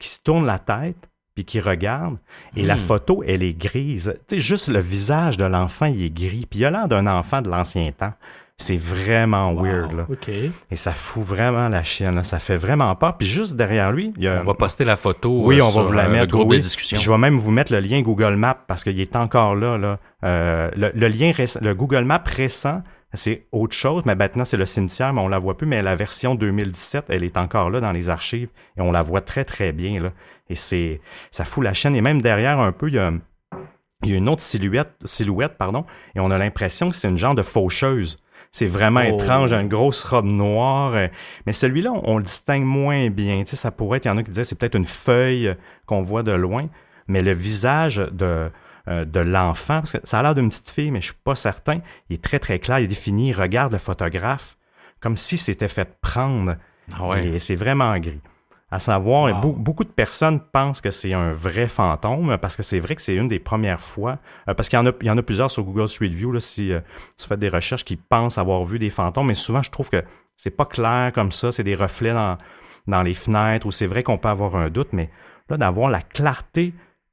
qui 0.00 0.08
se 0.08 0.18
tourne 0.22 0.46
la 0.46 0.58
tête 0.58 0.96
puis 1.34 1.44
qui 1.44 1.60
regarde. 1.60 2.16
Et 2.56 2.62
la 2.62 2.74
Hmm. 2.74 2.78
photo, 2.78 3.22
elle 3.26 3.42
est 3.42 3.54
grise. 3.58 4.18
Tu 4.28 4.36
sais, 4.36 4.40
juste 4.42 4.68
le 4.68 4.80
visage 4.80 5.36
de 5.38 5.44
l'enfant, 5.44 5.86
il 5.86 6.02
est 6.04 6.10
gris. 6.14 6.46
Puis 6.50 6.60
il 6.60 6.64
a 6.66 6.70
l'air 6.70 6.88
d'un 6.88 7.06
enfant 7.06 7.40
de 7.40 7.48
l'ancien 7.48 7.90
temps. 7.92 8.12
C'est 8.58 8.76
vraiment 8.76 9.54
weird, 9.54 9.92
là. 9.92 10.06
Et 10.70 10.76
ça 10.76 10.92
fout 10.92 11.22
vraiment 11.24 11.68
la 11.68 11.82
chienne, 11.82 12.14
là. 12.16 12.22
Ça 12.22 12.38
fait 12.38 12.58
vraiment 12.58 12.94
peur. 12.94 13.16
Puis 13.16 13.26
juste 13.26 13.56
derrière 13.56 13.90
lui, 13.92 14.12
il 14.18 14.24
y 14.24 14.28
a... 14.28 14.40
On 14.40 14.44
va 14.44 14.54
poster 14.54 14.84
la 14.84 14.94
photo 14.96 15.40
Oui, 15.44 15.58
euh, 15.60 15.64
on 15.64 15.70
va 15.70 15.82
vous 15.82 15.92
la 15.92 16.04
euh, 16.04 16.08
mettre. 16.10 16.20
le 16.26 16.26
groupe 16.30 16.50
oui. 16.50 16.58
de 16.58 16.62
discussion. 16.62 16.96
Puis 16.96 17.04
je 17.04 17.10
vais 17.10 17.18
même 17.18 17.36
vous 17.36 17.50
mettre 17.50 17.72
le 17.72 17.80
lien 17.80 18.02
Google 18.02 18.36
Maps 18.36 18.58
parce 18.68 18.84
qu'il 18.84 19.00
est 19.00 19.16
encore 19.16 19.56
là. 19.56 19.78
là. 19.78 19.98
Euh, 20.24 20.70
le, 20.76 20.92
le 20.94 21.08
lien 21.08 21.32
le 21.60 21.74
Google 21.74 22.04
Maps 22.04 22.22
récent, 22.26 22.82
c'est 23.14 23.46
autre 23.52 23.74
chose, 23.74 24.02
mais 24.06 24.14
maintenant 24.14 24.44
c'est 24.44 24.56
le 24.56 24.66
cimetière, 24.66 25.12
mais 25.12 25.20
on 25.20 25.28
la 25.28 25.38
voit 25.38 25.56
plus. 25.56 25.66
Mais 25.66 25.82
la 25.82 25.94
version 25.96 26.34
2017, 26.34 27.06
elle 27.08 27.24
est 27.24 27.36
encore 27.36 27.70
là 27.70 27.80
dans 27.80 27.92
les 27.92 28.08
archives 28.08 28.48
et 28.76 28.80
on 28.80 28.92
la 28.92 29.02
voit 29.02 29.20
très 29.20 29.44
très 29.44 29.72
bien 29.72 30.00
là. 30.00 30.12
Et 30.48 30.54
c'est, 30.54 31.00
ça 31.30 31.44
fout 31.44 31.62
la 31.64 31.72
chaîne. 31.74 31.94
Et 31.94 32.00
même 32.00 32.20
derrière 32.22 32.58
un 32.60 32.72
peu, 32.72 32.88
il 32.88 32.94
y 32.94 32.98
a, 32.98 33.12
il 34.04 34.10
y 34.10 34.14
a 34.14 34.16
une 34.18 34.28
autre 34.28 34.42
silhouette, 34.42 34.92
silhouette 35.04 35.56
pardon, 35.58 35.84
et 36.14 36.20
on 36.20 36.30
a 36.30 36.38
l'impression 36.38 36.90
que 36.90 36.96
c'est 36.96 37.08
une 37.08 37.18
genre 37.18 37.34
de 37.34 37.42
faucheuse. 37.42 38.16
C'est 38.50 38.66
vraiment 38.66 39.00
Oh. 39.06 39.14
étrange, 39.14 39.54
une 39.54 39.68
grosse 39.68 40.04
robe 40.04 40.26
noire. 40.26 40.92
euh, 40.94 41.08
Mais 41.46 41.52
celui-là, 41.52 41.90
on, 41.92 42.02
on 42.04 42.16
le 42.18 42.22
distingue 42.24 42.64
moins 42.64 43.08
bien. 43.08 43.40
Tu 43.44 43.50
sais, 43.50 43.56
ça 43.56 43.70
pourrait 43.70 43.96
être, 43.98 44.04
il 44.04 44.08
y 44.08 44.10
en 44.10 44.18
a 44.18 44.22
qui 44.22 44.30
disaient 44.30 44.44
c'est 44.44 44.58
peut-être 44.58 44.74
une 44.74 44.84
feuille 44.84 45.54
qu'on 45.86 46.02
voit 46.02 46.22
de 46.22 46.32
loin, 46.32 46.68
mais 47.08 47.22
le 47.22 47.32
visage 47.32 47.96
de, 48.12 48.50
euh, 48.88 49.04
de 49.04 49.20
l'enfant, 49.20 49.80
parce 49.80 49.92
que 49.92 49.98
ça 50.04 50.18
a 50.18 50.22
l'air 50.22 50.34
d'une 50.34 50.48
petite 50.48 50.70
fille, 50.70 50.90
mais 50.90 51.00
je 51.00 51.06
suis 51.06 51.14
pas 51.24 51.34
certain, 51.36 51.80
il 52.10 52.14
est 52.14 52.22
très 52.22 52.38
très 52.38 52.58
clair, 52.58 52.78
il 52.80 52.84
est 52.84 52.88
défini, 52.88 53.28
il 53.30 53.32
regarde 53.34 53.72
le 53.72 53.78
photographe 53.78 54.56
comme 55.00 55.16
si 55.16 55.36
c'était 55.36 55.68
fait 55.68 55.98
prendre. 56.00 56.54
Ah 56.96 57.06
ouais. 57.08 57.26
Et 57.28 57.38
c'est 57.38 57.56
vraiment 57.56 57.96
gris. 57.98 58.20
À 58.70 58.78
savoir, 58.78 59.24
Wow. 59.44 59.52
beaucoup 59.52 59.84
de 59.84 59.90
personnes 59.90 60.40
pensent 60.40 60.80
que 60.80 60.90
c'est 60.90 61.12
un 61.12 61.32
vrai 61.32 61.68
fantôme 61.68 62.38
parce 62.38 62.56
que 62.56 62.62
c'est 62.62 62.80
vrai 62.80 62.94
que 62.96 63.02
c'est 63.02 63.14
une 63.14 63.28
des 63.28 63.38
premières 63.38 63.80
fois. 63.82 64.18
euh, 64.48 64.54
parce 64.54 64.68
qu'il 64.68 64.78
y 64.78 64.80
en 64.82 64.86
a, 64.86 64.92
il 65.00 65.06
y 65.06 65.10
en 65.10 65.18
a 65.18 65.22
plusieurs 65.22 65.50
sur 65.50 65.62
Google 65.64 65.88
Street 65.88 66.08
View 66.08 66.32
là, 66.32 66.40
si 66.40 66.72
euh, 66.72 66.80
tu 67.20 67.26
fais 67.26 67.36
des 67.36 67.50
recherches 67.50 67.84
qui 67.84 67.96
pensent 67.96 68.38
avoir 68.38 68.64
vu 68.64 68.78
des 68.78 68.88
fantômes, 68.90 69.26
mais 69.26 69.34
souvent 69.34 69.62
je 69.62 69.70
trouve 69.70 69.90
que 69.90 70.02
c'est 70.36 70.56
pas 70.56 70.64
clair 70.64 71.12
comme 71.12 71.32
ça, 71.32 71.52
c'est 71.52 71.64
des 71.64 71.74
reflets 71.74 72.14
dans, 72.14 72.38
dans 72.86 73.02
les 73.02 73.14
fenêtres 73.14 73.66
ou 73.66 73.72
c'est 73.72 73.86
vrai 73.86 74.02
qu'on 74.02 74.16
peut 74.18 74.28
avoir 74.30 74.56
un 74.56 74.70
doute, 74.70 74.88
mais 74.92 75.10
là 75.50 75.56
d'avoir 75.58 75.90
la 75.90 76.00
clarté 76.00 76.72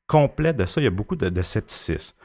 complète 0.10 0.58
de 0.58 0.66
ça, 0.66 0.82
il 0.82 0.84
y 0.84 0.88
a 0.88 0.92
beaucoup 0.92 1.16
de, 1.16 1.30
de 1.30 1.42
scepticisme. 1.42 2.16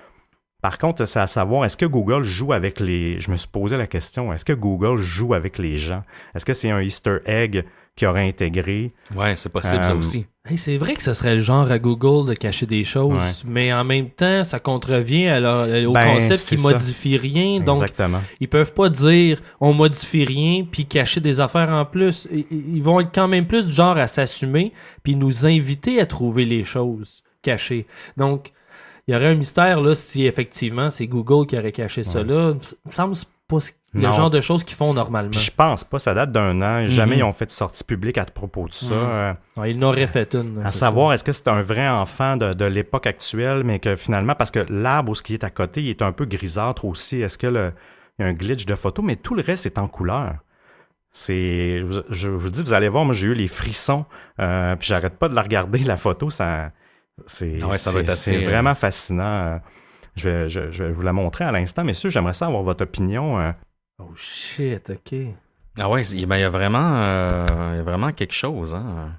Par 0.62 0.78
contre, 0.78 1.04
c'est 1.04 1.20
à 1.20 1.26
savoir, 1.26 1.66
est-ce 1.66 1.76
que 1.76 1.84
Google 1.84 2.22
joue 2.22 2.54
avec 2.54 2.80
les... 2.80 3.20
Je 3.20 3.30
me 3.30 3.36
suis 3.36 3.48
posé 3.48 3.76
la 3.76 3.86
question, 3.86 4.32
est-ce 4.32 4.46
que 4.46 4.54
Google 4.54 4.96
joue 4.96 5.34
avec 5.34 5.58
les 5.58 5.76
gens? 5.76 6.02
Est-ce 6.34 6.46
que 6.46 6.54
c'est 6.54 6.70
un 6.70 6.80
Easter 6.80 7.18
egg 7.26 7.66
qui 7.94 8.06
aurait 8.06 8.26
intégré? 8.26 8.92
Ouais, 9.14 9.36
c'est 9.36 9.50
possible 9.50 9.84
ça 9.84 9.90
Euh, 9.92 9.96
aussi. 9.98 10.24
Hey, 10.48 10.56
c'est 10.56 10.78
vrai 10.78 10.94
que 10.94 11.02
ce 11.02 11.12
serait 11.12 11.34
le 11.36 11.42
genre 11.42 11.70
à 11.70 11.78
Google 11.78 12.28
de 12.30 12.34
cacher 12.34 12.64
des 12.64 12.82
choses, 12.82 13.44
mais 13.46 13.72
en 13.74 13.84
même 13.84 14.08
temps, 14.08 14.42
ça 14.42 14.58
contrevient 14.58 15.26
à 15.28 15.38
leur- 15.40 15.68
au 15.88 15.92
Ben, 15.92 16.14
concept 16.14 16.48
qui 16.48 16.56
modifie 16.56 17.18
rien. 17.18 17.60
Donc, 17.60 17.82
Exactement. 17.82 18.20
ils 18.40 18.48
peuvent 18.48 18.72
pas 18.72 18.88
dire 18.88 19.40
on 19.60 19.74
modifie 19.74 20.24
rien 20.24 20.64
puis 20.70 20.86
cacher 20.86 21.20
des 21.20 21.40
affaires 21.40 21.68
en 21.70 21.84
plus. 21.84 22.26
Ils 22.50 22.82
vont 22.82 23.00
être 23.00 23.10
quand 23.14 23.28
même 23.28 23.46
plus 23.46 23.66
du 23.66 23.72
genre 23.72 23.96
à 23.98 24.06
s'assumer 24.06 24.72
puis 25.02 25.14
nous 25.14 25.46
inviter 25.46 26.00
à 26.00 26.06
trouver 26.06 26.44
les 26.46 26.64
choses 26.64 27.22
cachées. 27.44 27.86
Donc, 28.16 28.52
il 29.06 29.12
y 29.14 29.16
aurait 29.16 29.28
un 29.28 29.34
mystère 29.34 29.80
là 29.80 29.94
si 29.94 30.26
effectivement 30.26 30.90
c'est 30.90 31.06
Google 31.06 31.46
qui 31.46 31.56
aurait 31.58 31.72
caché 31.72 32.02
ça 32.02 32.22
là. 32.24 32.52
Il 32.52 32.88
me 32.88 32.92
semble 32.92 33.14
pas 33.46 33.58
le 33.92 34.00
Non. 34.00 34.12
genre 34.12 34.30
de 34.30 34.40
choses 34.40 34.64
qu'ils 34.64 34.76
font 34.76 34.94
normalement. 34.94 35.30
Puis 35.30 35.38
je 35.40 35.50
pense 35.52 35.84
pas, 35.84 35.98
ça 35.98 36.14
date 36.14 36.32
d'un 36.32 36.60
an. 36.62 36.86
Jamais 36.86 37.12
Mhm. 37.16 37.18
ils 37.18 37.22
ont 37.24 37.32
fait 37.34 37.44
de 37.46 37.50
sortie 37.52 37.84
publique 37.84 38.16
à 38.18 38.24
propos 38.24 38.66
de 38.66 38.72
ça. 38.72 38.94
Mhm. 38.94 39.00
Euh, 39.04 39.32
Ouais, 39.58 39.70
ils 39.70 39.78
n'auraient 39.78 40.06
fait 40.08 40.34
une. 40.34 40.62
À 40.64 40.72
savoir, 40.72 41.12
est-ce 41.12 41.22
que 41.22 41.30
c'est 41.32 41.46
un 41.48 41.60
vrai 41.62 41.86
enfant 41.86 42.36
de, 42.38 42.54
de 42.54 42.64
l'époque 42.64 43.06
actuelle, 43.06 43.62
mais 43.62 43.78
que 43.78 43.94
finalement, 43.94 44.34
parce 44.34 44.50
que 44.50 44.64
l'arbre 44.70 45.10
où 45.12 45.14
ce 45.14 45.22
qui 45.22 45.34
est 45.34 45.44
à 45.44 45.50
côté, 45.50 45.82
il 45.82 45.90
est 45.90 46.02
un 46.02 46.10
peu 46.12 46.24
grisâtre 46.24 46.86
aussi. 46.86 47.20
Est-ce 47.20 47.36
que 47.38 47.46
le, 47.46 47.72
il 48.18 48.22
y 48.22 48.24
a 48.24 48.28
un 48.28 48.32
glitch 48.32 48.64
de 48.64 48.74
photo, 48.74 49.02
mais 49.02 49.16
tout 49.16 49.34
le 49.34 49.42
reste 49.42 49.66
est 49.66 49.78
en 49.78 49.86
couleur. 49.88 50.36
C'est, 51.12 51.78
je, 51.78 51.84
vous- 51.84 52.02
je 52.10 52.28
vous 52.28 52.50
dis, 52.50 52.62
vous 52.62 52.72
allez 52.72 52.88
voir, 52.88 53.04
moi 53.04 53.14
j'ai 53.14 53.28
eu 53.28 53.34
les 53.34 53.46
frissons, 53.46 54.04
euh, 54.40 54.74
puis 54.74 54.88
j'arrête 54.88 55.16
pas 55.16 55.28
de 55.28 55.34
la 55.36 55.42
regarder 55.42 55.78
la 55.80 55.96
photo, 55.96 56.28
ça, 56.30 56.72
c'est, 57.26 57.58
Ah 57.62 57.68
ouais, 57.68 57.74
assez, 57.74 58.36
euh, 58.36 58.48
vraiment 58.48 58.74
fascinant. 58.74 59.60
Je 60.16 60.28
vais, 60.28 60.48
je, 60.48 60.70
je 60.70 60.84
vais 60.84 60.92
vous 60.92 61.02
la 61.02 61.12
montrer 61.12 61.44
à 61.44 61.52
l'instant, 61.52 61.84
messieurs. 61.84 62.10
J'aimerais 62.10 62.34
ça 62.34 62.46
avoir 62.46 62.62
votre 62.62 62.82
opinion. 62.84 63.40
euh. 63.40 63.52
Oh 63.98 64.10
shit, 64.16 64.90
ok. 64.90 65.18
Ah 65.78 65.88
ouais, 65.90 66.02
il 66.06 66.26
ben, 66.26 66.36
il 66.36 66.40
y 66.40 66.44
a 66.44 66.50
vraiment, 66.50 67.02
euh, 67.02 67.46
il 67.72 67.76
y 67.76 67.80
a 67.80 67.82
vraiment 67.82 68.12
quelque 68.12 68.34
chose. 68.34 68.74
Hein. 68.74 69.12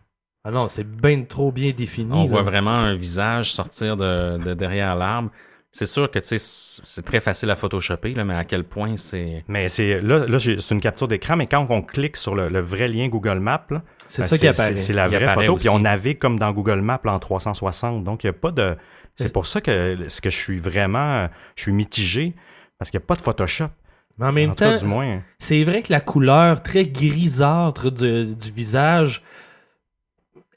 Ah 0.46 0.52
non, 0.52 0.68
c'est 0.68 0.84
bien 0.86 1.24
trop 1.24 1.52
bien 1.52 1.72
défini. 1.72 2.12
On 2.14 2.24
là. 2.24 2.30
voit 2.30 2.44
vraiment 2.44 2.72
un 2.72 2.96
visage 2.96 3.52
sortir 3.52 3.98
de, 3.98 4.38
de 4.38 4.54
derrière 4.54 4.96
l'arbre. 4.96 5.32
C'est 5.72 5.86
sûr 5.88 6.10
que 6.10 6.20
tu 6.20 6.38
sais, 6.40 6.80
c'est 6.86 7.04
très 7.04 7.20
facile 7.20 7.50
à 7.50 7.56
photoshopper, 7.56 8.14
là, 8.14 8.24
mais 8.24 8.36
à 8.36 8.46
quel 8.46 8.64
point 8.64 8.96
c'est. 8.96 9.44
Mais 9.50 9.68
c'est 9.68 10.00
là, 10.02 10.26
là 10.26 10.40
c'est 10.40 10.72
une 10.72 10.80
capture 10.80 11.10
d'écran, 11.10 11.36
mais 11.36 11.48
quand 11.48 11.68
on 11.70 11.82
clique 11.82 12.16
sur 12.16 12.36
le, 12.36 12.48
le 12.48 12.62
vrai 12.62 12.88
lien 12.88 13.10
Google 13.10 13.40
Maps, 13.40 13.66
là, 13.70 13.82
C'est 14.08 14.22
ben, 14.22 14.28
ça 14.28 14.38
qui 14.38 14.48
apparaît. 14.48 14.76
C'est 14.76 14.94
la 14.94 15.08
Il 15.08 15.16
vraie 15.16 15.34
photo, 15.34 15.58
puis 15.58 15.70
on 15.70 15.80
navigue 15.80 16.20
comme 16.20 16.40
dans 16.40 16.52
Google 16.52 16.82
Maps 16.82 17.02
en 17.06 17.20
360. 17.20 18.04
Donc, 18.04 18.24
il 18.24 18.28
n'y 18.28 18.32
a 18.32 18.34
pas 18.34 18.52
de. 18.52 18.76
C'est 19.16 19.32
pour 19.32 19.46
ça 19.46 19.62
que, 19.62 19.98
ce 20.08 20.22
que 20.22 20.30
je 20.30 20.38
suis 20.38 20.60
vraiment. 20.60 21.28
Je 21.56 21.64
suis 21.64 21.72
mitigé, 21.72 22.34
parce 22.78 22.92
qu'il 22.92 23.00
n'y 23.00 23.04
a 23.04 23.08
pas 23.08 23.16
de 23.16 23.22
Photoshop. 23.22 23.70
Mais 24.18 24.28
en 24.28 24.32
même 24.32 24.52
en 24.52 24.54
tout 24.54 24.64
cas, 24.64 24.78
temps, 24.78 24.86
du 24.86 24.86
moins. 24.86 25.22
c'est 25.40 25.64
vrai 25.66 25.82
que 25.82 25.92
la 25.92 26.00
couleur 26.00 26.64
très 26.64 26.86
grisâtre 26.86 27.92
du, 27.92 28.34
du 28.34 28.52
visage, 28.52 29.24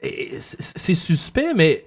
c'est 0.01 0.93
suspect, 0.93 1.53
mais 1.53 1.85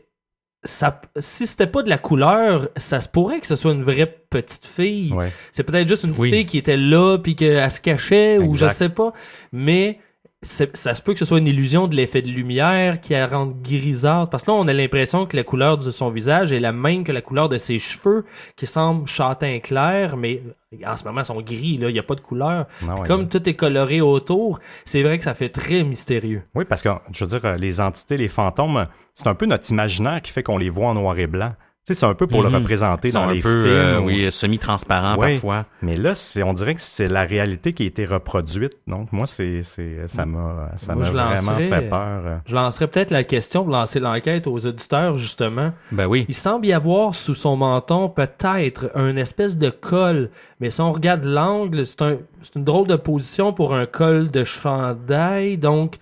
ça, 0.65 1.01
si 1.19 1.47
c'était 1.47 1.67
pas 1.67 1.83
de 1.83 1.89
la 1.89 1.99
couleur, 1.99 2.69
ça 2.77 3.01
se 3.01 3.09
pourrait 3.09 3.41
que 3.41 3.47
ce 3.47 3.57
soit 3.57 3.73
une 3.73 3.83
vraie 3.83 4.07
petite 4.31 4.67
fille. 4.67 5.13
Ouais. 5.13 5.33
C'est 5.51 5.65
peut-être 5.65 5.89
juste 5.89 6.05
une 6.05 6.11
petite 6.11 6.23
Oui. 6.23 6.31
fille 6.31 6.47
qui 6.47 6.59
était 6.59 6.77
là 6.77 7.19
puis 7.19 7.35
qu'elle 7.35 7.71
se 7.71 7.81
cachait 7.81 8.39
ou 8.39 8.55
je 8.55 8.69
sais 8.69 8.89
pas. 8.89 9.13
Mais 9.51 9.99
ça 10.43 10.95
se 10.95 11.03
peut 11.03 11.13
que 11.13 11.21
ce 11.21 11.25
soit 11.25 11.39
une 11.39 11.47
illusion 11.47 11.87
de 11.87 11.95
l'effet 11.95 12.21
de 12.21 12.29
lumière 12.29 13.01
qui 13.01 13.13
la 13.13 13.27
rende 13.29 13.63
grisâtre. 13.63 14.29
Parce 14.29 14.43
que 14.43 14.51
là, 14.51 14.57
on 14.57 14.67
a 14.67 14.73
l'impression 14.73 15.25
que 15.27 15.37
la 15.37 15.45
couleur 15.45 15.79
de 15.79 15.91
son 15.91 16.11
visage 16.11 16.51
est 16.51 16.59
la 16.59 16.73
même 16.73 17.05
que 17.05 17.13
la 17.13 17.23
couleur 17.23 17.49
de 17.49 17.59
ses 17.59 17.79
cheveux 17.79 18.25
qui 18.57 18.67
semblent 18.67 19.07
châtain 19.07 19.61
clair, 19.61 20.17
mais 20.17 20.43
en 20.85 20.97
ce 20.97 21.05
moment, 21.05 21.21
ils 21.21 21.27
sont 21.27 21.41
gris. 21.41 21.79
Là, 21.79 21.91
il 21.91 21.93
n'y 21.93 21.99
a 21.99 22.03
pas 22.03 22.17
de 22.17 22.21
couleur. 22.21 22.67
Non, 22.83 23.01
ouais, 23.01 23.07
Comme 23.07 23.23
ouais. 23.23 23.29
tout 23.29 23.49
est 23.49 23.55
coloré 23.55 24.01
autour, 24.01 24.59
c'est 24.85 25.03
vrai 25.03 25.19
que 25.19 25.25
ça 25.25 25.35
fait 25.35 25.49
très 25.49 25.85
mystérieux. 25.85 26.43
Oui, 26.55 26.65
parce 26.65 26.83
que, 26.83 26.89
je 27.13 27.25
veux 27.25 27.39
dire, 27.39 27.57
les 27.57 27.81
entités, 27.81 28.17
les 28.17 28.29
fantômes, 28.29 28.89
c'est 29.15 29.29
un 29.29 29.35
peu 29.35 29.47
notre 29.47 29.71
imaginaire 29.71 30.21
qui 30.23 30.33
fait 30.33 30.43
qu'on 30.43 30.59
les 30.59 30.71
voit 30.71 30.89
en 30.89 30.95
noir 30.95 31.17
et 31.19 31.27
blanc. 31.29 31.55
Tu 31.85 31.95
sais, 31.95 31.99
c'est 31.99 32.07
un 32.07 32.15
peu 32.15 32.29
pour 32.29 32.45
Mhm. 32.45 32.53
le 32.53 32.59
représenter 32.59 33.09
Ils 33.09 33.11
sont 33.11 33.23
dans 33.25 33.29
un 33.31 33.35
les 33.35 33.41
peu, 33.41 33.65
films. 33.65 33.75
euh, 33.75 33.99
ou- 33.99 34.05
oui, 34.07 34.31
semi-transparents 34.31 35.17
Ouais. 35.17 35.33
parfois. 35.33 35.67
Mais 35.83 35.97
là, 35.97 36.15
c'est, 36.15 36.45
on 36.45 36.53
dirait 36.53 36.77
que 36.77 36.81
c'est 36.81 37.09
la 37.09 37.23
réalité 37.25 37.73
qui 37.73 37.83
a 37.83 37.87
été 37.87 38.07
reproduite. 38.07 38.75
Donc, 38.87 39.11
moi, 39.13 39.27
c'est, 39.27 39.65
c'est, 39.65 40.07
ça 40.07 40.25
m'a, 40.25 40.71
ça 40.77 40.95
m'a 40.95 41.11
vraiment 41.11 41.57
fait 41.57 41.89
peur. 41.91 42.23
euh. 42.25 42.37
Je 42.47 42.55
lancerais 42.55 42.87
peut-être 42.87 43.11
la 43.11 43.25
question 43.25 43.65
pour 43.65 43.73
lancer 43.73 43.99
l'enquête 43.99 44.47
aux 44.47 44.65
auditeurs, 44.65 45.17
justement. 45.17 45.73
Ben 45.91 46.07
oui. 46.07 46.25
Il 46.29 46.37
semble 46.37 46.67
y 46.67 46.73
avoir 46.73 47.17
sous 47.17 47.35
son 47.35 47.57
menton 47.57 48.09
peut-être 48.09 48.93
un 48.95 49.17
espèce 49.17 49.59
de 49.59 49.71
col, 49.71 50.31
mais 50.61 50.71
si 50.71 50.81
on 50.81 50.93
regarde 50.93 51.25
l'angle, 51.25 51.85
c'est 51.85 52.03
un, 52.03 52.19
c'est 52.45 52.55
une 52.55 52.65
drôle 52.65 52.87
de 52.87 52.95
position 52.95 53.53
pour 53.53 53.75
un 53.75 53.87
col 53.87 54.31
de 54.31 54.45
chandail. 54.45 55.59
Donc, 55.59 55.97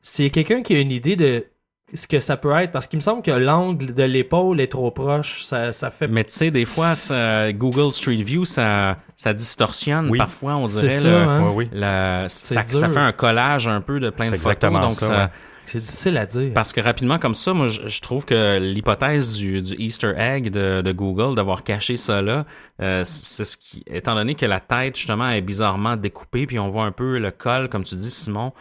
c'est 0.00 0.30
quelqu'un 0.30 0.62
qui 0.62 0.76
a 0.76 0.78
une 0.78 0.92
idée 0.92 1.16
de 1.16 1.44
ce 1.94 2.06
que 2.06 2.20
ça 2.20 2.36
peut 2.36 2.52
être, 2.52 2.72
parce 2.72 2.86
qu'il 2.86 2.98
me 2.98 3.02
semble 3.02 3.22
que 3.22 3.30
l'angle 3.30 3.94
de 3.94 4.02
l'épaule 4.02 4.60
est 4.60 4.66
trop 4.72 4.90
proche. 4.90 5.44
Ça, 5.44 5.72
ça 5.72 5.90
fait. 5.90 6.08
Mais 6.08 6.24
tu 6.24 6.32
sais, 6.32 6.50
des 6.50 6.64
fois, 6.64 6.96
ça- 6.96 7.52
Google 7.52 7.92
Street 7.92 8.16
View, 8.22 8.44
ça, 8.44 8.98
ça 9.16 9.32
distorsionne. 9.32 10.08
Oui. 10.10 10.18
Parfois, 10.18 10.56
on 10.56 10.66
dirait 10.66 10.88
ça, 10.90 11.08
le- 11.08 11.14
hein? 11.16 11.52
Oui. 11.54 11.68
la- 11.72 12.28
ça, 12.28 12.62
fait 12.64 12.96
un 12.98 13.12
collage 13.12 13.68
un 13.68 13.80
peu 13.80 14.00
de 14.00 14.10
plein 14.10 14.24
de 14.26 14.30
photos. 14.36 14.40
exactement 14.46 14.80
donc 14.80 14.92
ça, 14.92 15.06
ça, 15.06 15.24
ouais. 15.24 15.30
C'est 15.66 15.78
difficile 15.78 16.18
à 16.18 16.26
dire. 16.26 16.50
Parce 16.52 16.74
que 16.74 16.80
rapidement 16.82 17.18
comme 17.18 17.34
ça, 17.34 17.54
moi 17.54 17.68
je, 17.68 17.88
je 17.88 18.00
trouve 18.02 18.26
que 18.26 18.58
l'hypothèse 18.58 19.32
du, 19.38 19.62
du 19.62 19.74
Easter 19.78 20.12
egg 20.14 20.50
de, 20.50 20.82
de 20.82 20.92
Google 20.92 21.34
d'avoir 21.36 21.64
caché 21.64 21.96
ça 21.96 22.20
là, 22.20 22.44
euh, 22.82 23.00
c'est 23.04 23.44
ce 23.46 23.56
qui, 23.56 23.82
étant 23.86 24.14
donné 24.14 24.34
que 24.34 24.44
la 24.44 24.60
tête 24.60 24.94
justement 24.96 25.30
est 25.30 25.40
bizarrement 25.40 25.96
découpée, 25.96 26.46
puis 26.46 26.58
on 26.58 26.68
voit 26.68 26.84
un 26.84 26.92
peu 26.92 27.18
le 27.18 27.30
col, 27.30 27.70
comme 27.70 27.82
tu 27.84 27.94
dis 27.94 28.10
Simon, 28.10 28.52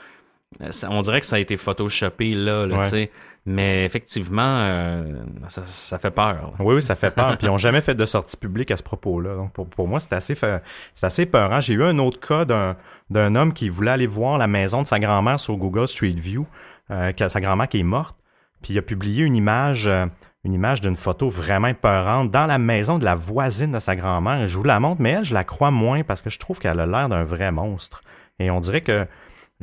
euh, 0.61 0.71
ça- 0.71 0.87
on 0.91 1.01
dirait 1.01 1.19
que 1.19 1.25
ça 1.25 1.35
a 1.35 1.39
été 1.39 1.57
photoshopé 1.57 2.35
là, 2.35 2.65
là 2.67 2.77
Ouais. 2.77 2.83
tu 2.83 2.89
sais. 2.89 3.11
Mais 3.45 3.83
effectivement, 3.83 4.57
euh, 4.59 5.21
ça, 5.49 5.99
fait 5.99 6.11
peur. 6.11 6.53
Oui, 6.59 6.75
oui, 6.75 6.81
ça 6.81 6.95
fait 6.95 7.11
peur. 7.11 7.37
Puis 7.37 7.47
ils 7.47 7.49
n'ont 7.49 7.57
jamais 7.57 7.81
fait 7.81 7.93
de 7.95 8.05
sortie 8.05 8.37
publique 8.37 8.71
à 8.71 8.77
ce 8.77 8.83
propos-là. 8.83 9.35
Donc 9.35 9.51
pour, 9.51 9.67
pour 9.67 9.87
moi, 9.87 9.99
c'est 9.99 10.13
assez, 10.13 10.35
c'est 10.35 11.05
assez 11.05 11.25
peurant. 11.25 11.59
J'ai 11.59 11.73
eu 11.73 11.83
un 11.83 11.99
autre 11.99 12.25
cas 12.25 12.45
d'un, 12.45 12.77
d'un 13.09 13.35
homme 13.35 13.53
qui 13.53 13.67
voulait 13.67 13.91
aller 13.91 14.07
voir 14.07 14.37
la 14.37 14.47
maison 14.47 14.81
de 14.81 14.87
sa 14.87 14.99
grand-mère 14.99 15.39
sur 15.39 15.57
Google 15.57 15.87
Street 15.87 16.15
View, 16.17 16.45
euh, 16.91 17.11
sa 17.27 17.41
grand-mère 17.41 17.67
qui 17.67 17.79
est 17.79 17.83
morte. 17.83 18.15
Puis 18.61 18.73
il 18.73 18.79
a 18.79 18.81
publié 18.81 19.25
une 19.25 19.35
image, 19.35 19.87
euh, 19.87 20.05
une 20.45 20.53
image 20.53 20.79
d'une 20.79 20.95
photo 20.95 21.27
vraiment 21.27 21.67
épeurante 21.67 22.31
dans 22.31 22.45
la 22.45 22.57
maison 22.57 22.97
de 22.97 23.03
la 23.03 23.15
voisine 23.15 23.73
de 23.73 23.79
sa 23.79 23.95
grand-mère. 23.95 24.47
Je 24.47 24.57
vous 24.57 24.63
la 24.63 24.79
montre, 24.79 25.01
mais 25.01 25.11
elle, 25.11 25.23
je 25.25 25.33
la 25.33 25.43
crois 25.43 25.71
moins 25.71 26.03
parce 26.03 26.21
que 26.21 26.29
je 26.29 26.39
trouve 26.39 26.59
qu'elle 26.59 26.79
a 26.79 26.85
l'air 26.85 27.09
d'un 27.09 27.23
vrai 27.23 27.51
monstre. 27.51 28.03
Et 28.39 28.49
on 28.49 28.61
dirait 28.61 28.81
que 28.81 29.05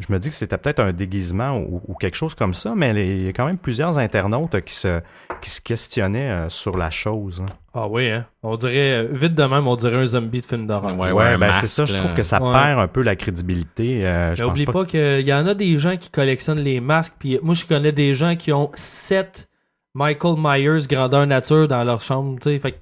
je 0.01 0.13
me 0.13 0.19
dis 0.19 0.29
que 0.31 0.35
c'était 0.35 0.59
peut-être 0.59 0.81
un 0.81 0.93
déguisement 0.93 1.57
ou, 1.59 1.81
ou 1.87 1.95
quelque 1.95 2.17
chose 2.17 2.35
comme 2.35 2.55
ça, 2.55 2.73
mais 2.75 2.91
il 2.91 3.25
y 3.27 3.29
a 3.29 3.33
quand 3.33 3.47
même 3.47 3.59
plusieurs 3.59 3.99
internautes 3.99 4.61
qui 4.63 4.75
se, 4.75 5.01
qui 5.41 5.51
se 5.51 5.61
questionnaient 5.61 6.31
euh, 6.31 6.49
sur 6.49 6.77
la 6.77 6.91
chose. 6.91 7.43
hein. 7.43 7.53
Ah 7.73 7.87
oui, 7.87 8.09
hein. 8.11 8.27
On 8.43 8.57
dirait, 8.57 9.05
euh, 9.05 9.09
vite 9.13 9.35
de 9.37 9.45
même, 9.45 9.69
on 9.69 9.77
dirait 9.77 9.97
un 9.99 10.07
zombie 10.07 10.41
de 10.41 10.47
film 10.47 10.67
d'horreur. 10.67 10.99
Ouais, 10.99 11.13
Ouais, 11.13 11.25
un 11.35 11.39
ben 11.39 11.53
c'est 11.53 11.67
ça. 11.67 11.85
Je 11.87 11.95
trouve 11.95 12.15
que 12.15 12.25
ça 12.25 12.43
Ouais. 12.43 12.53
perd 12.53 12.81
un 12.81 12.89
peu 12.89 13.03
la 13.03 13.15
crédibilité. 13.15 14.05
euh, 14.07 14.35
je 14.35 14.43
Mais 14.43 14.47
pense 14.49 14.53
oublie 14.53 14.65
pas. 14.67 14.73
pas, 14.73 14.85
qu'il 14.87 15.21
y 15.21 15.33
en 15.33 15.47
a 15.47 15.55
des 15.55 15.79
gens 15.79 15.97
qui 15.97 16.11
collectionnent 16.11 16.59
les 16.59 16.81
masques. 16.81 17.15
Puis 17.19 17.39
moi, 17.43 17.55
je 17.55 17.65
connais 17.67 17.93
des 17.93 18.15
gens 18.15 18.35
qui 18.35 18.53
ont 18.53 18.71
7 18.75 19.49
Michael 19.95 20.35
Myers 20.39 20.87
grandeur 20.89 21.27
nature 21.27 21.69
dans 21.69 21.85
leur 21.85 22.01
chambre. 22.01 22.39
tu 22.41 22.51
sais. 22.51 22.59
Fait 22.59 22.73
que 22.73 22.77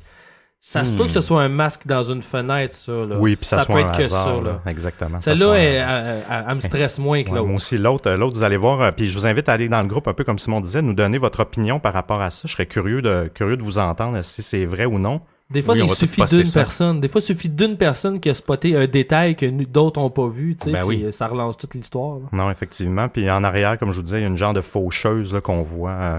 ça 0.61 0.85
se 0.85 0.93
Hmm. 0.93 0.97
peut 0.97 1.05
que 1.05 1.11
ce 1.13 1.21
soit 1.21 1.43
un 1.43 1.49
masque 1.49 1.87
dans 1.87 2.03
une 2.03 2.23
fenêtre, 2.23 2.75
ça. 2.75 2.93
Là. 2.93 3.17
Oui, 3.19 3.37
puis 3.37 3.47
ça, 3.47 3.59
ça 3.59 3.63
soit 3.65 3.75
peut 3.77 3.81
un 3.81 3.89
être 3.89 3.99
que 3.99 4.09
ça. 4.09 4.27
là. 4.27 4.41
Là. 4.43 4.61
Exactement. 4.67 5.21
Celle-là, 5.21 5.55
elle, 5.55 5.79
hasard. 5.83 5.91
elle- 6.07 6.25
elle- 6.31 6.45
elle 6.49 6.55
me 6.57 6.61
stresse 6.61 6.99
moins 6.99 7.23
que 7.23 7.29
Ouais, 7.31 7.37
l'autre. 7.37 7.47
moi 7.47 7.57
aussi, 7.57 7.79
l'autre, 7.79 8.11
euh, 8.11 8.17
l'autre, 8.17 8.37
vous 8.37 8.43
allez 8.43 8.57
voir, 8.57 8.81
euh, 8.81 8.91
puis 8.91 9.07
je 9.09 9.15
vous 9.17 9.27
invite 9.27 9.49
à 9.49 9.53
aller 9.53 9.69
dans 9.69 9.81
le 9.83 9.89
groupe, 9.89 10.09
un 10.09 10.15
peu 10.15 10.25
comme 10.25 10.39
Simon 10.39 10.61
disait, 10.61 10.83
nous 10.83 10.95
donner 10.95 11.19
votre 11.19 11.41
opinion 11.41 11.79
par 11.79 11.93
rapport 11.93 12.21
à 12.21 12.31
ça. 12.31 12.49
Je 12.49 12.53
serais 12.53 12.67
curieux 12.67 13.03
de, 13.03 13.31
curieux 13.33 13.57
de 13.57 13.63
vous 13.63 13.79
entendre 13.79 14.21
si 14.23 14.43
c'est 14.43 14.65
vrai 14.65 14.85
ou 14.85 14.99
non. 14.99 15.21
Des 15.51 15.63
fois, 15.63 15.75
Oui, 15.75 15.81
il 15.83 15.89
suffit 15.95 16.23
d'une 16.27 16.53
personne. 16.53 17.01
Des 17.01 17.09
fois, 17.09 17.21
il 17.23 17.25
suffit 17.25 17.49
d'une 17.49 17.79
personne 17.79 18.21
qui 18.21 18.29
a 18.29 18.35
spoté 18.35 18.77
un 18.77 18.87
détail 18.87 19.35
que 19.35 19.47
d'autres 19.47 19.99
n'ont 19.99 20.11
pas 20.11 20.27
vu. 20.29 20.57
tu 20.57 20.67
sais, 20.67 20.73
Ben 20.73 20.85
oui. 20.85 21.07
Ça 21.11 21.27
relance 21.29 21.57
toute 21.57 21.73
l'histoire. 21.75 22.19
Non, 22.33 22.51
effectivement. 22.51 23.09
Puis 23.09 23.31
en 23.31 23.43
arrière, 23.45 23.79
comme 23.79 23.91
je 23.93 23.97
vous 23.97 24.03
disais, 24.03 24.19
il 24.19 24.23
y 24.23 24.25
a 24.25 24.29
une 24.29 24.37
genre 24.37 24.53
de 24.53 24.61
faucheuse 24.61 25.41
qu'on 25.43 25.63
voit, 25.63 25.91
euh, 25.93 26.19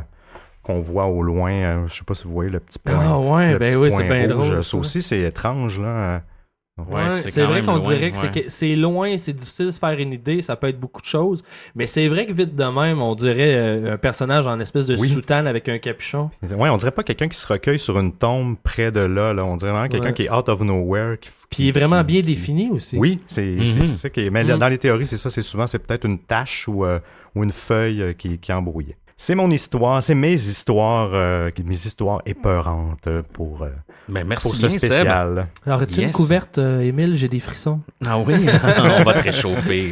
qu'on 0.70 0.82
voit 0.82 1.06
au 1.08 1.22
loin. 1.24 1.52
Euh, 1.52 1.88
je 1.88 1.96
sais 1.96 2.04
pas 2.04 2.14
si 2.14 2.26
vous 2.26 2.34
voyez 2.34 2.52
le 2.52 2.60
petit 2.60 2.80
point. 2.80 3.00
Ah 3.02 3.18
ouais, 3.20 3.54
le 3.54 3.58
ben 3.60 3.68
petit 3.70 3.78
oui, 3.78 3.90
point 3.90 3.98
c'est 3.98 4.04
bien 4.08 4.36
rouge. 4.36 4.48
drôle. 4.50 4.64
Ça 4.64 4.70
ça. 4.72 4.78
aussi, 4.78 5.02
c'est 5.02 5.20
étrange. 5.22 5.80
Là. 5.80 6.22
Ouais, 6.78 6.96
Ouais, 6.96 7.10
c'est 7.10 7.42
vrai 7.44 7.62
qu'on 7.62 7.80
dirait 7.80 8.10
que 8.12 8.16
c'est 8.16 8.34
ouais. 8.34 8.44
que 8.44 8.50
c'est 8.50 8.76
loin, 8.78 9.18
c'est 9.18 9.34
difficile 9.34 9.66
de 9.66 9.72
se 9.72 9.80
faire 9.80 10.00
une 10.00 10.14
idée, 10.14 10.42
ça 10.42 10.56
peut 10.56 10.68
être 10.70 10.80
beaucoup 10.80 11.02
de 11.02 11.06
choses, 11.06 11.44
mais 11.76 11.88
c'est 11.88 12.08
vrai 12.08 12.26
que 12.26 12.32
vite 12.32 12.56
de 12.56 12.64
même, 12.64 13.02
on 13.02 13.16
dirait 13.16 13.54
euh, 13.54 13.96
un 13.96 13.98
personnage 13.98 14.48
en 14.48 14.58
espèce 14.62 14.88
de 14.88 14.96
Oui. 14.96 15.10
soutane 15.10 15.46
avec 15.46 15.68
un 15.68 15.78
capuchon. 15.78 16.30
Ouais, 16.42 16.70
on 16.70 16.78
dirait 16.78 16.92
pas 16.92 17.04
quelqu'un 17.04 17.28
qui 17.28 17.38
se 17.38 17.46
recueille 17.46 17.80
sur 17.80 18.00
une 18.00 18.14
tombe 18.14 18.56
près 18.64 18.94
de 18.94 19.02
là. 19.02 19.34
là. 19.34 19.44
On 19.44 19.58
dirait 19.58 19.72
vraiment 19.74 19.90
quelqu'un 19.90 20.06
Ouais. 20.06 20.14
qui 20.14 20.24
est 20.24 20.32
out 20.32 20.48
of 20.48 20.62
nowhere. 20.62 21.18
Qui, 21.20 21.30
Puis 21.50 21.64
il 21.64 21.68
est 21.68 21.72
vraiment 21.78 22.02
bien 22.02 22.22
défini 22.22 22.70
aussi. 22.72 22.98
Oui, 22.98 23.20
c'est 23.28 23.42
Mhm. 23.46 23.66
c'est 23.66 23.86
ça 23.86 24.10
qui 24.10 24.22
est. 24.22 24.30
Mais 24.30 24.46
Mhm. 24.46 24.58
dans 24.58 24.70
les 24.70 24.78
théories, 24.78 25.06
c'est 25.06 25.18
ça. 25.18 25.30
C'est 25.30 25.42
souvent, 25.42 25.68
c'est 25.68 25.80
peut-être 25.80 26.06
une 26.06 26.18
tache 26.20 26.66
ou, 26.70 26.86
euh, 26.86 27.00
ou 27.36 27.44
une 27.44 27.52
feuille 27.52 28.02
euh, 28.02 28.14
qui, 28.14 28.38
qui 28.38 28.52
est 28.52 28.56
embrouillée. 28.56 28.96
C'est 29.22 29.36
mon 29.36 29.50
histoire, 29.52 30.02
c'est 30.02 30.16
mes 30.16 30.32
histoires, 30.32 31.10
euh, 31.12 31.52
mes 31.66 31.76
histoires 31.76 32.22
épeurantes 32.26 33.06
euh, 33.08 33.22
pour, 33.34 33.64
euh, 33.64 33.70
Ben, 34.08 34.26
merci 34.26 34.48
pour 34.48 34.56
ce 34.56 34.68
bien, 34.68 34.80
Seb. 34.80 34.80
spécial. 34.80 35.48
Alors, 35.66 35.82
as-tu 35.82 36.02
une 36.02 36.12
couverte, 36.12 36.58
euh, 36.58 36.80
Émile? 36.80 37.16
J'ai 37.18 37.28
des 37.28 37.42
frissons. 37.42 37.82
Ah 38.08 38.18
oui, 38.18 38.36
on 38.78 39.04
va 39.04 39.14
te 39.16 39.24
réchauffer. 39.24 39.90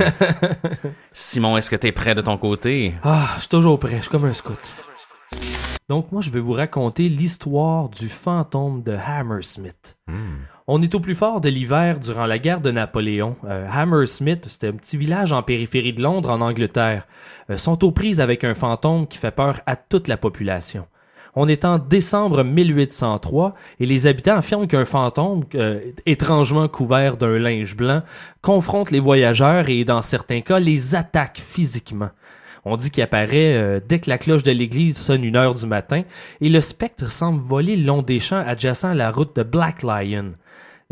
Simon, 1.11 1.57
est-ce 1.57 1.69
que 1.69 1.75
tu 1.75 1.87
es 1.87 1.91
prêt 1.91 2.15
de 2.15 2.21
ton 2.21 2.37
côté? 2.37 2.93
Ah, 3.03 3.31
je 3.35 3.39
suis 3.41 3.49
toujours 3.49 3.77
prêt, 3.77 3.97
je 3.97 4.03
suis 4.03 4.09
comme 4.09 4.23
un 4.23 4.31
scout. 4.31 4.57
Donc 5.89 6.13
moi, 6.13 6.21
je 6.21 6.29
vais 6.29 6.39
vous 6.39 6.53
raconter 6.53 7.09
l'histoire 7.09 7.89
du 7.89 8.07
fantôme 8.07 8.81
de 8.81 8.93
Hammersmith. 8.95 9.97
Hmm. 10.07 10.37
On 10.69 10.81
est 10.81 10.95
au 10.95 10.99
plus 10.99 11.15
fort 11.15 11.39
de 11.39 11.47
l'hiver 11.47 11.97
durant 11.97 12.25
la 12.25 12.39
guerre 12.39 12.59
de 12.59 12.71
Napoléon. 12.71 13.37
Euh, 13.45 13.65
Hammersmith, 13.71 14.49
c'était 14.49 14.67
un 14.67 14.73
petit 14.73 14.97
village 14.97 15.31
en 15.31 15.41
périphérie 15.41 15.93
de 15.93 16.01
Londres, 16.01 16.29
en 16.29 16.41
Angleterre, 16.41 17.07
euh, 17.49 17.55
sont 17.55 17.85
aux 17.85 17.91
prises 17.91 18.19
avec 18.19 18.43
un 18.43 18.53
fantôme 18.53 19.07
qui 19.07 19.17
fait 19.17 19.31
peur 19.31 19.61
à 19.65 19.77
toute 19.77 20.09
la 20.09 20.17
population. 20.17 20.85
On 21.35 21.47
est 21.47 21.63
en 21.63 21.77
décembre 21.79 22.43
1803 22.43 23.55
et 23.79 23.85
les 23.85 24.07
habitants 24.07 24.35
affirment 24.35 24.67
qu'un 24.67 24.83
fantôme, 24.83 25.45
euh, 25.55 25.79
étrangement 26.05 26.67
couvert 26.67 27.15
d'un 27.15 27.39
linge 27.39 27.77
blanc, 27.77 28.01
confronte 28.41 28.91
les 28.91 28.99
voyageurs 28.99 29.69
et, 29.69 29.85
dans 29.85 30.01
certains 30.01 30.41
cas, 30.41 30.59
les 30.59 30.95
attaque 30.95 31.41
physiquement. 31.41 32.09
On 32.65 32.75
dit 32.75 32.91
qu'il 32.91 33.03
apparaît 33.03 33.79
dès 33.87 33.99
que 33.99 34.09
la 34.09 34.17
cloche 34.17 34.43
de 34.43 34.51
l'église 34.51 34.97
sonne 34.97 35.23
une 35.23 35.37
heure 35.37 35.55
du 35.55 35.65
matin 35.65 36.03
et 36.41 36.49
le 36.49 36.59
spectre 36.59 37.09
semble 37.09 37.41
voler 37.41 37.77
le 37.77 37.85
long 37.85 38.01
des 38.01 38.19
champs 38.19 38.43
adjacents 38.45 38.89
à 38.89 38.95
la 38.95 39.09
route 39.09 39.33
de 39.37 39.43
Black 39.43 39.83
Lion. 39.83 40.33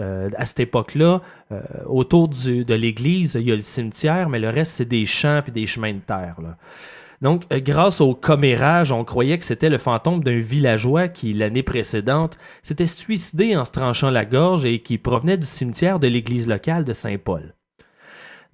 Euh, 0.01 0.29
à 0.37 0.45
cette 0.45 0.59
époque-là, 0.59 1.21
euh, 1.53 1.61
autour 1.85 2.27
du- 2.27 2.65
de 2.65 2.75
l'église, 2.75 3.35
il 3.39 3.47
y 3.47 3.51
a 3.51 3.55
le 3.55 3.61
cimetière, 3.61 4.27
mais 4.27 4.39
le 4.39 4.49
reste, 4.49 4.73
c'est 4.73 4.85
des 4.89 5.05
champs 5.05 5.41
et 5.47 5.51
des 5.51 5.65
chemins 5.65 5.93
de 5.93 5.99
terre. 5.99 6.35
là. 6.43 6.57
Donc, 7.21 7.43
euh, 7.53 7.61
grâce 7.61 8.01
au 8.01 8.13
commérage, 8.13 8.91
on 8.91 9.05
croyait 9.05 9.37
que 9.37 9.45
c'était 9.45 9.69
le 9.69 9.77
fantôme 9.77 10.21
d'un 10.21 10.39
villageois 10.39 11.07
qui, 11.07 11.31
l'année 11.31 11.63
précédente, 11.63 12.37
s'était 12.61 12.87
suicidé 12.87 13.55
en 13.55 13.63
se 13.63 13.71
tranchant 13.71 14.09
la 14.09 14.25
gorge 14.25 14.65
et 14.65 14.79
qui 14.79 14.97
provenait 14.97 15.37
du 15.37 15.47
cimetière 15.47 15.99
de 16.01 16.07
l'église 16.07 16.45
locale 16.45 16.83
de 16.83 16.91
Saint-Paul. 16.93 17.54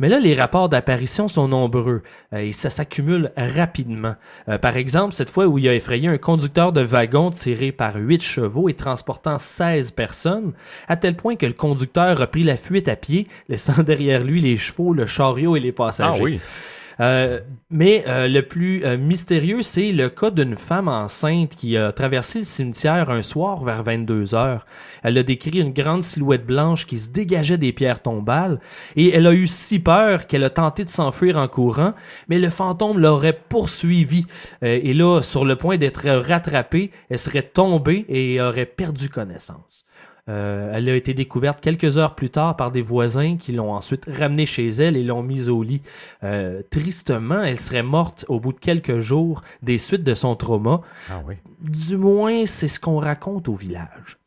Mais 0.02 0.10
là, 0.10 0.20
les 0.20 0.34
rapports 0.34 0.68
d'apparition 0.68 1.28
sont 1.28 1.48
nombreux 1.48 2.02
euh, 2.34 2.40
et 2.40 2.54
ça 2.54 2.72
s'accumule 2.72 3.32
rapidement. 3.38 4.16
Euh, 4.50 4.58
par 4.58 4.76
exemple, 4.76 5.14
cette 5.14 5.30
fois 5.30 5.46
où 5.46 5.60
il 5.60 5.70
a 5.70 5.76
effrayé 5.76 6.08
un 6.08 6.18
conducteur 6.18 6.74
de 6.74 6.82
wagon 6.82 7.30
tiré 7.30 7.72
par 7.72 7.98
8 7.98 8.20
chevaux 8.20 8.68
et 8.68 8.74
transportant 8.74 9.38
16 9.38 9.92
personnes, 9.92 10.54
à 10.88 10.96
tel 10.98 11.16
point 11.16 11.36
que 11.36 11.46
le 11.46 11.54
conducteur 11.54 12.20
a 12.20 12.26
pris 12.26 12.44
la 12.44 12.58
fuite 12.58 12.88
à 12.88 12.96
pied, 12.96 13.28
laissant 13.48 13.84
derrière 13.86 14.24
lui 14.24 14.42
les 14.42 14.58
chevaux, 14.58 14.92
le 14.92 15.06
chariot 15.06 15.56
et 15.56 15.60
les 15.60 15.72
passagers. 15.72 16.20
Ah 16.20 16.24
oui. 16.24 16.40
Euh, 17.02 17.40
mais 17.72 18.04
euh, 18.08 18.28
le 18.28 18.44
plus 18.44 18.84
euh, 18.86 18.96
mystérieux, 18.96 19.64
c'est 19.64 19.92
le 19.92 20.10
cas 20.10 20.30
d'une 20.30 20.56
femme 20.56 20.88
enceinte 20.88 21.56
qui 21.56 21.76
a 21.76 21.92
traversé 21.92 22.40
le 22.40 22.46
cimetière 22.46 23.10
un 23.10 23.24
soir 23.24 23.64
vers 23.64 23.82
22 23.82 24.36
heures. 24.36 24.68
Elle 25.02 25.18
a 25.18 25.24
décrit 25.24 25.60
une 25.60 25.74
grande 25.74 26.04
silhouette 26.04 26.46
blanche 26.46 26.86
qui 26.86 27.00
se 27.00 27.10
dégageait 27.10 27.58
des 27.58 27.74
pierres 27.74 28.04
tombales 28.04 28.60
et 28.96 29.10
elle 29.10 29.26
a 29.26 29.34
eu 29.34 29.48
si 29.48 29.80
peur 29.80 30.28
qu'elle 30.28 30.44
a 30.44 30.52
tenté 30.52 30.86
de 30.86 30.90
s'enfuir 30.90 31.38
en 31.38 31.48
courant, 31.48 31.94
mais 32.28 32.38
le 32.38 32.50
fantôme 32.50 33.00
l'aurait 33.00 33.40
poursuivi. 33.50 34.26
et 34.62 34.94
là, 34.94 35.22
sur 35.22 35.46
le 35.46 35.56
point 35.56 35.78
d'être 35.78 36.08
rattrapée, 36.08 36.92
elle 37.10 37.20
serait 37.20 37.42
tombée 37.42 38.06
et 38.10 38.40
aurait 38.42 38.66
perdu 38.66 39.10
connaissance. 39.10 39.86
Euh, 40.30 40.72
elle 40.74 40.90
a 40.90 40.96
été 40.96 41.14
découverte 41.14 41.62
quelques 41.62 41.98
heures 41.98 42.16
plus 42.16 42.30
tard 42.30 42.56
par 42.56 42.72
des 42.72 42.82
voisins 42.82 43.38
qui 43.38 43.52
l'ont 43.52 43.74
ensuite 43.74 44.06
ramenée 44.08 44.46
chez 44.46 44.68
elle 44.68 44.96
et 44.98 45.04
l'ont 45.04 45.24
mise 45.24 45.50
au 45.50 45.64
lit. 45.64 45.82
Euh, 46.24 46.62
tristement, 46.70 47.42
elle 47.42 47.58
serait 47.58 47.84
morte 47.84 48.26
au 48.28 48.40
bout 48.40 48.54
de 48.54 48.60
quelques 48.60 49.00
jours 49.00 49.42
des 49.62 49.78
suites 49.78 50.04
de 50.04 50.14
son 50.14 50.36
trauma. 50.36 50.82
Ah 51.10 51.22
oui. 51.26 51.36
Du 51.60 51.98
moins, 51.98 52.46
c'est 52.46 52.68
ce 52.68 52.80
qu'on 52.80 53.00
raconte 53.00 53.50
au 53.50 53.56
village. 53.56 54.21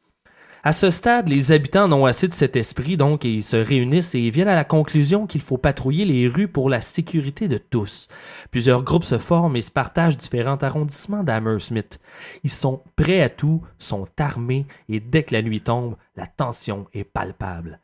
À 0.67 0.73
ce 0.73 0.89
stade, 0.89 1.29
les 1.29 1.53
habitants 1.53 1.89
n'ont 1.89 2.07
assez 2.07 2.27
de 2.27 2.33
cet 2.33 2.57
esprit, 2.57 2.97
donc 2.97 3.25
ils 3.25 3.45
se 3.45 3.57
réunissent 3.57 4.15
et 4.15 4.31
viennent 4.31 4.49
à 4.49 4.55
la 4.55 4.65
conclusion 4.65 5.27
qu'il 5.27 5.43
faut 5.43 5.59
patrouiller 5.59 6.07
les 6.07 6.27
rues 6.27 6.49
pour 6.49 6.71
la 6.71 6.81
sécurité 6.81 7.49
de 7.49 7.59
tous. 7.59 8.09
Plusieurs 8.51 8.83
groupes 8.83 9.05
se 9.05 9.19
forment 9.19 9.57
et 9.57 9.61
se 9.61 9.71
partagent 9.71 10.17
différents 10.17 10.57
arrondissements 10.57 11.23
d'Hammersmith. 11.23 12.01
Ils 12.45 12.51
sont 12.51 12.81
prêts 12.97 13.21
à 13.21 13.29
tout, 13.29 13.61
sont 13.79 14.09
armés 14.19 14.65
et 14.89 15.01
dès 15.01 15.25
que 15.25 15.35
la 15.35 15.43
nuit 15.43 15.61
tombe, 15.61 15.97
la 16.17 16.27
tension 16.27 16.87
est 16.95 17.05
palpable. 17.05 17.79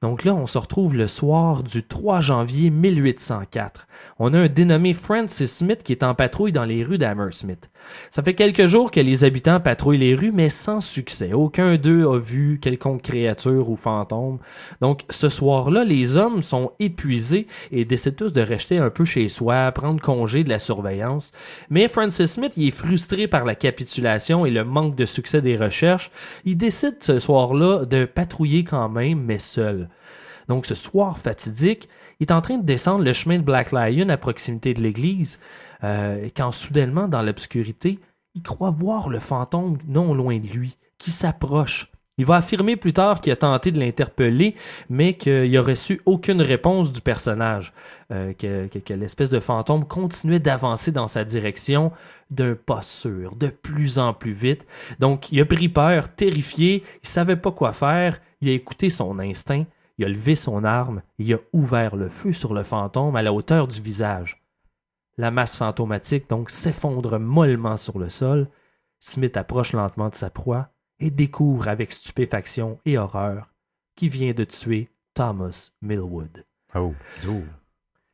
Donc 0.00 0.22
là, 0.22 0.32
on 0.32 0.46
se 0.46 0.58
retrouve 0.58 0.94
le 0.94 1.08
soir 1.08 1.64
du 1.64 1.82
3 1.82 2.20
janvier 2.20 2.70
1804. 2.70 3.88
On 4.18 4.34
a 4.34 4.38
un 4.38 4.48
dénommé 4.48 4.92
Francis 4.92 5.52
Smith 5.52 5.82
qui 5.82 5.92
est 5.92 6.02
en 6.02 6.14
patrouille 6.14 6.52
dans 6.52 6.64
les 6.64 6.84
rues 6.84 6.98
d'Hammersmith. 6.98 7.68
Ça 8.10 8.22
fait 8.22 8.34
quelques 8.34 8.66
jours 8.66 8.90
que 8.90 9.00
les 9.00 9.24
habitants 9.24 9.60
patrouillent 9.60 9.98
les 9.98 10.14
rues, 10.14 10.32
mais 10.32 10.48
sans 10.48 10.80
succès. 10.80 11.32
Aucun 11.32 11.76
d'eux 11.76 12.06
a 12.06 12.18
vu 12.18 12.58
quelconque 12.60 13.02
créature 13.02 13.68
ou 13.68 13.76
fantôme. 13.76 14.38
Donc, 14.80 15.02
ce 15.10 15.28
soir-là, 15.28 15.84
les 15.84 16.16
hommes 16.16 16.42
sont 16.42 16.72
épuisés 16.78 17.46
et 17.70 17.84
décident 17.84 18.16
tous 18.16 18.32
de 18.32 18.40
rester 18.40 18.78
un 18.78 18.90
peu 18.90 19.04
chez 19.04 19.28
soi, 19.28 19.72
prendre 19.72 20.00
congé 20.00 20.44
de 20.44 20.48
la 20.48 20.58
surveillance. 20.58 21.32
Mais 21.70 21.88
Francis 21.88 22.32
Smith, 22.32 22.52
il 22.56 22.68
est 22.68 22.70
frustré 22.70 23.26
par 23.26 23.44
la 23.44 23.54
capitulation 23.54 24.46
et 24.46 24.50
le 24.50 24.64
manque 24.64 24.96
de 24.96 25.04
succès 25.06 25.42
des 25.42 25.56
recherches. 25.56 26.10
Il 26.44 26.56
décide 26.56 26.96
ce 27.00 27.18
soir-là 27.18 27.84
de 27.84 28.04
patrouiller 28.04 28.64
quand 28.64 28.88
même, 28.88 29.22
mais 29.22 29.38
seul. 29.38 29.88
Donc, 30.48 30.66
ce 30.66 30.74
soir 30.74 31.18
fatidique, 31.18 31.88
il 32.22 32.26
est 32.26 32.32
en 32.32 32.40
train 32.40 32.56
de 32.56 32.64
descendre 32.64 33.02
le 33.02 33.12
chemin 33.12 33.38
de 33.38 33.42
Black 33.42 33.72
Lion 33.72 34.08
à 34.08 34.16
proximité 34.16 34.74
de 34.74 34.80
l'église, 34.80 35.40
euh, 35.82 36.28
quand 36.36 36.52
soudainement, 36.52 37.08
dans 37.08 37.20
l'obscurité, 37.20 37.98
il 38.36 38.42
croit 38.42 38.70
voir 38.70 39.08
le 39.08 39.18
fantôme 39.18 39.78
non 39.88 40.14
loin 40.14 40.38
de 40.38 40.46
lui, 40.46 40.78
qui 40.98 41.10
s'approche. 41.10 41.90
Il 42.18 42.24
va 42.24 42.36
affirmer 42.36 42.76
plus 42.76 42.92
tard 42.92 43.20
qu'il 43.20 43.32
a 43.32 43.36
tenté 43.36 43.72
de 43.72 43.80
l'interpeller, 43.80 44.54
mais 44.88 45.14
qu'il 45.14 45.50
n'a 45.50 45.62
reçu 45.62 46.00
aucune 46.06 46.40
réponse 46.40 46.92
du 46.92 47.00
personnage, 47.00 47.72
euh, 48.12 48.32
que, 48.34 48.68
que 48.68 48.94
l'espèce 48.94 49.30
de 49.30 49.40
fantôme 49.40 49.84
continuait 49.84 50.38
d'avancer 50.38 50.92
dans 50.92 51.08
sa 51.08 51.24
direction 51.24 51.90
d'un 52.30 52.54
pas 52.54 52.82
sûr, 52.82 53.34
de 53.34 53.48
plus 53.48 53.98
en 53.98 54.14
plus 54.14 54.32
vite. 54.32 54.64
Donc 55.00 55.32
il 55.32 55.40
a 55.40 55.44
pris 55.44 55.68
peur, 55.68 56.08
terrifié, 56.08 56.84
il 57.02 57.08
savait 57.08 57.34
pas 57.34 57.50
quoi 57.50 57.72
faire, 57.72 58.20
il 58.40 58.48
a 58.48 58.52
écouté 58.52 58.90
son 58.90 59.18
instinct, 59.18 59.64
il 59.98 60.04
a 60.04 60.08
levé 60.08 60.34
son 60.34 60.64
arme 60.64 61.02
et 61.18 61.24
il 61.24 61.34
a 61.34 61.38
ouvert 61.52 61.96
le 61.96 62.08
feu 62.08 62.32
sur 62.32 62.54
le 62.54 62.62
fantôme 62.62 63.16
à 63.16 63.22
la 63.22 63.32
hauteur 63.32 63.68
du 63.68 63.80
visage. 63.80 64.42
La 65.18 65.30
masse 65.30 65.56
fantomatique 65.56 66.28
donc 66.28 66.50
s'effondre 66.50 67.18
mollement 67.18 67.76
sur 67.76 67.98
le 67.98 68.08
sol. 68.08 68.48
Smith 68.98 69.36
approche 69.36 69.72
lentement 69.72 70.08
de 70.08 70.14
sa 70.14 70.30
proie 70.30 70.70
et 70.98 71.10
découvre 71.10 71.68
avec 71.68 71.92
stupéfaction 71.92 72.78
et 72.86 72.96
horreur 72.96 73.50
qu'il 73.96 74.10
vient 74.10 74.32
de 74.32 74.44
tuer 74.44 74.88
Thomas 75.14 75.70
Millwood. 75.82 76.44
Oh. 76.74 76.94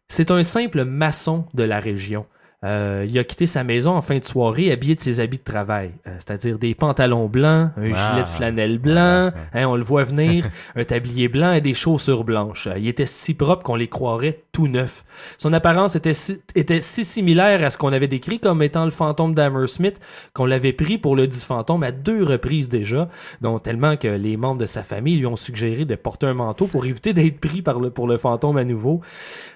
C'est 0.09 0.31
un 0.31 0.43
simple 0.43 0.85
maçon 0.85 1.47
de 1.55 1.63
la 1.63 1.79
région. 1.79 2.27
Euh, 2.65 3.07
il 3.09 3.17
a 3.21 3.23
quitté 3.23 3.47
sa 3.47 3.63
maison 3.63 3.93
en 3.93 4.03
fin 4.03 4.19
de 4.19 4.25
soirée 4.25 4.73
habillé 4.73 4.97
de 4.97 5.01
ses 5.01 5.21
habits 5.21 5.39
de 5.39 5.45
travail, 5.45 5.93
euh, 6.09 6.11
c'est-à-dire 6.19 6.59
des 6.59 6.75
pantalons 6.75 7.29
blancs, 7.29 7.71
un 7.77 7.85
gilet 7.85 8.25
de 8.25 8.29
flanelle 8.29 8.79
blanc, 8.79 9.31
hein, 9.55 9.67
on 9.67 9.77
le 9.77 9.85
voit 9.85 10.03
venir, 10.03 10.51
un 10.75 10.83
tablier 10.83 11.29
blanc 11.29 11.53
et 11.53 11.61
des 11.61 11.75
chaussures 11.75 12.25
blanches. 12.25 12.67
Euh, 12.67 12.77
il 12.77 12.89
était 12.89 13.07
si 13.07 13.35
propre 13.35 13.63
qu'on 13.63 13.77
les 13.77 13.87
croirait 13.87 14.43
tout 14.51 14.67
neufs. 14.67 15.05
Son 15.37 15.53
apparence 15.53 15.95
était 15.95 16.15
si, 16.15 16.41
était 16.57 16.81
si 16.81 17.05
similaire 17.05 17.65
à 17.65 17.71
ce 17.71 17.79
qu'on 17.79 17.93
avait 17.93 18.09
décrit 18.09 18.41
comme 18.41 18.61
étant 18.61 18.85
le 18.85 18.91
fantôme 18.91 19.37
d'Hammersmith 19.37 20.01
qu'on 20.35 20.47
l'avait 20.47 20.73
pris 20.73 20.99
pour 20.99 21.15
le 21.15 21.29
dit 21.29 21.39
fantôme 21.39 21.85
à 21.85 21.93
deux 21.93 22.25
reprises 22.25 22.69
déjà, 22.69 23.09
dont 23.41 23.61
tellement 23.61 23.97
que 23.97 24.09
les 24.09 24.37
membres 24.37 24.61
de 24.61 24.67
sa 24.67 24.83
famille 24.83 25.17
lui 25.17 25.27
ont 25.27 25.37
suggéré 25.37 25.85
de 25.85 25.95
porter 25.95 26.27
un 26.27 26.35
manteau 26.35 26.67
pour 26.67 26.85
éviter 26.87 27.13
d'être 27.13 27.39
pris 27.39 27.63
par 27.63 27.79
le, 27.79 27.91
pour 27.91 28.09
le 28.09 28.19
fantôme 28.19 28.57
à 28.57 28.65
nouveau. 28.65 29.01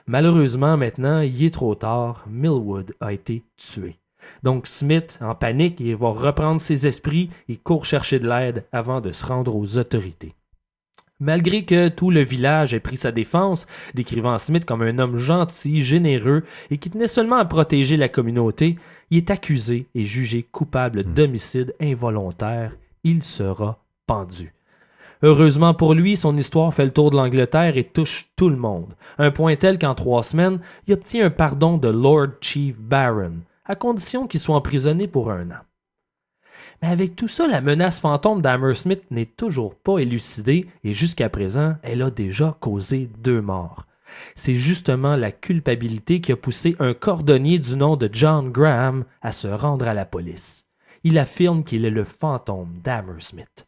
Malheureusement, 0.07 0.77
maintenant, 0.77 1.21
il 1.21 1.45
est 1.45 1.55
trop 1.55 1.75
tard. 1.75 2.25
Millwood 2.29 2.92
a 3.01 3.13
été 3.13 3.43
tué. 3.57 3.97
Donc 4.43 4.67
Smith, 4.67 5.19
en 5.21 5.35
panique, 5.35 5.81
il 5.81 5.97
va 5.97 6.11
reprendre 6.11 6.61
ses 6.61 6.87
esprits 6.87 7.31
et 7.49 7.57
court 7.57 7.85
chercher 7.85 8.19
de 8.19 8.29
l'aide 8.29 8.65
avant 8.73 9.01
de 9.01 9.13
se 9.13 9.25
rendre 9.25 9.57
aux 9.57 9.79
autorités. 9.79 10.35
Malgré 11.21 11.65
que 11.65 11.89
tout 11.89 12.11
le 12.11 12.23
village 12.23 12.75
ait 12.75 12.81
pris 12.81 12.97
sa 12.97 13.13
défense, 13.13 13.67
décrivant 13.95 14.39
Smith 14.39 14.65
comme 14.65 14.83
un 14.83 14.99
homme 14.99 15.19
gentil, 15.19 15.83
généreux 15.83 16.43
et 16.71 16.79
qui 16.79 16.91
tenait 16.91 17.07
seulement 17.07 17.37
à 17.37 17.45
protéger 17.45 17.97
la 17.97 18.09
communauté, 18.09 18.77
il 19.11 19.19
est 19.19 19.31
accusé 19.31 19.87
et 19.95 20.03
jugé 20.03 20.43
coupable 20.43 21.05
d'homicide 21.05 21.77
involontaire. 21.81 22.77
Il 23.05 23.23
sera 23.23 23.79
pendu. 24.07 24.53
Heureusement 25.25 25.73
pour 25.73 25.95
lui, 25.95 26.17
son 26.17 26.37
histoire 26.37 26.75
fait 26.75 26.85
le 26.85 26.93
tour 26.93 27.11
de 27.11 27.17
l'Angleterre 27.17 27.77
et 27.77 27.85
touche 27.85 28.31
tout 28.35 28.49
le 28.49 28.57
monde. 28.57 28.95
Un 29.19 29.31
point 29.31 29.55
tel 29.55 29.79
qu'en 29.79 29.95
trois 29.95 30.25
semaines, 30.25 30.59
il 30.89 30.95
obtient 30.95 31.27
un 31.27 31.31
pardon 31.31 31.77
de 31.77 31.89
Lord 31.89 32.29
Chief 32.41 32.77
Baron, 32.77 33.35
à 33.65 33.77
condition 33.77 34.27
qu'il 34.27 34.41
soit 34.41 34.57
emprisonné 34.57 35.07
pour 35.07 35.31
un 35.31 35.51
an. 35.53 35.61
Mais 36.83 36.89
avec 36.89 37.15
tout 37.15 37.29
ça, 37.29 37.47
la 37.47 37.61
menace 37.61 38.01
fantôme 38.01 38.43
d'Hammersmith 38.43 39.05
n'est 39.13 39.27
toujours 39.27 39.77
pas 39.77 39.99
élucidée 39.99 40.67
et 40.83 40.93
jusqu'à 40.93 41.29
présent, 41.29 41.77
elle 41.85 42.03
a 42.03 42.11
déjà 42.11 42.57
causé 42.61 43.09
deux 43.19 43.41
morts. 43.41 43.87
C'est 44.35 44.57
justement 44.57 45.15
la 45.15 45.31
culpabilité 45.31 46.21
qui 46.21 46.33
a 46.33 46.37
poussé 46.37 46.75
un 46.81 46.95
cordonnier 46.95 47.61
du 47.61 47.77
nom 47.77 47.97
de 47.97 48.11
John 48.13 48.51
Graham 48.51 49.05
à 49.23 49.31
se 49.31 49.47
rendre 49.47 49.87
à 49.87 49.95
la 49.95 50.05
police. 50.05 50.67
Il 51.05 51.17
affirme 51.19 51.63
qu'il 51.63 51.85
est 51.85 51.91
le 51.91 52.05
fantôme 52.05 52.81
d'Hammersmith. 52.83 53.67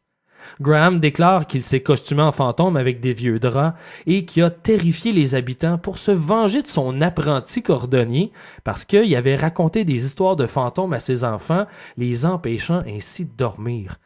Graham 0.60 1.00
déclare 1.00 1.46
qu'il 1.46 1.62
s'est 1.62 1.82
costumé 1.82 2.22
en 2.22 2.32
fantôme 2.32 2.76
avec 2.76 3.00
des 3.00 3.12
vieux 3.12 3.38
draps 3.38 3.76
et 4.06 4.24
qu'il 4.24 4.42
a 4.42 4.50
terrifié 4.50 5.12
les 5.12 5.34
habitants 5.34 5.78
pour 5.78 5.98
se 5.98 6.10
venger 6.10 6.62
de 6.62 6.68
son 6.68 7.00
apprenti 7.00 7.62
cordonnier 7.62 8.32
parce 8.62 8.84
qu'il 8.84 9.14
avait 9.16 9.36
raconté 9.36 9.84
des 9.84 10.04
histoires 10.06 10.36
de 10.36 10.46
fantômes 10.46 10.92
à 10.92 11.00
ses 11.00 11.24
enfants, 11.24 11.66
les 11.96 12.26
empêchant 12.26 12.82
ainsi 12.86 13.24
de 13.24 13.36
dormir. 13.36 13.98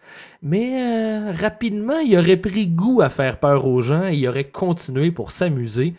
Mais 0.42 0.82
euh, 0.82 1.32
rapidement, 1.32 1.98
il 1.98 2.16
aurait 2.16 2.36
pris 2.36 2.66
goût 2.66 3.00
à 3.02 3.10
faire 3.10 3.38
peur 3.38 3.66
aux 3.66 3.82
gens 3.82 4.06
et 4.06 4.14
il 4.14 4.28
aurait 4.28 4.50
continué 4.50 5.10
pour 5.10 5.30
s'amuser. 5.30 5.94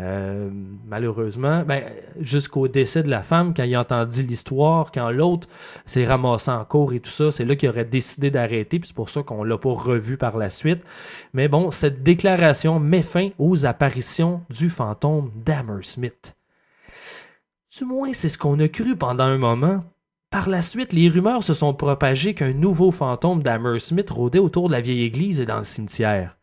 Euh, 0.00 0.48
malheureusement, 0.86 1.62
ben, 1.62 1.84
jusqu'au 2.20 2.68
décès 2.68 3.02
de 3.02 3.10
la 3.10 3.22
femme, 3.22 3.52
quand 3.54 3.64
il 3.64 3.74
a 3.74 3.80
entendu 3.80 4.22
l'histoire, 4.22 4.92
quand 4.92 5.10
l'autre 5.10 5.46
s'est 5.84 6.06
ramassé 6.06 6.50
en 6.50 6.64
cours 6.64 6.94
et 6.94 7.00
tout 7.00 7.10
ça, 7.10 7.30
c'est 7.30 7.44
là 7.44 7.54
qu'il 7.54 7.68
aurait 7.68 7.84
décidé 7.84 8.30
d'arrêter, 8.30 8.78
puis 8.78 8.88
c'est 8.88 8.96
pour 8.96 9.10
ça 9.10 9.22
qu'on 9.22 9.44
l'a 9.44 9.58
pas 9.58 9.72
revu 9.72 10.16
par 10.16 10.38
la 10.38 10.48
suite. 10.48 10.80
Mais 11.34 11.48
bon, 11.48 11.70
cette 11.70 12.02
déclaration 12.02 12.80
met 12.80 13.02
fin 13.02 13.28
aux 13.38 13.66
apparitions 13.66 14.40
du 14.48 14.70
fantôme 14.70 15.30
d'Hammersmith. 15.44 16.34
Du 17.76 17.84
moins, 17.84 18.12
c'est 18.14 18.30
ce 18.30 18.38
qu'on 18.38 18.58
a 18.58 18.68
cru 18.68 18.96
pendant 18.96 19.24
un 19.24 19.38
moment. 19.38 19.84
Par 20.30 20.48
la 20.48 20.62
suite, 20.62 20.92
les 20.92 21.08
rumeurs 21.08 21.44
se 21.44 21.54
sont 21.54 21.74
propagées 21.74 22.34
qu'un 22.34 22.52
nouveau 22.52 22.90
fantôme 22.90 23.42
d'Hammersmith 23.42 24.10
rôdait 24.10 24.38
autour 24.38 24.68
de 24.68 24.72
la 24.72 24.80
vieille 24.80 25.02
église 25.02 25.40
et 25.40 25.46
dans 25.46 25.58
le 25.58 25.64
cimetière. 25.64 26.36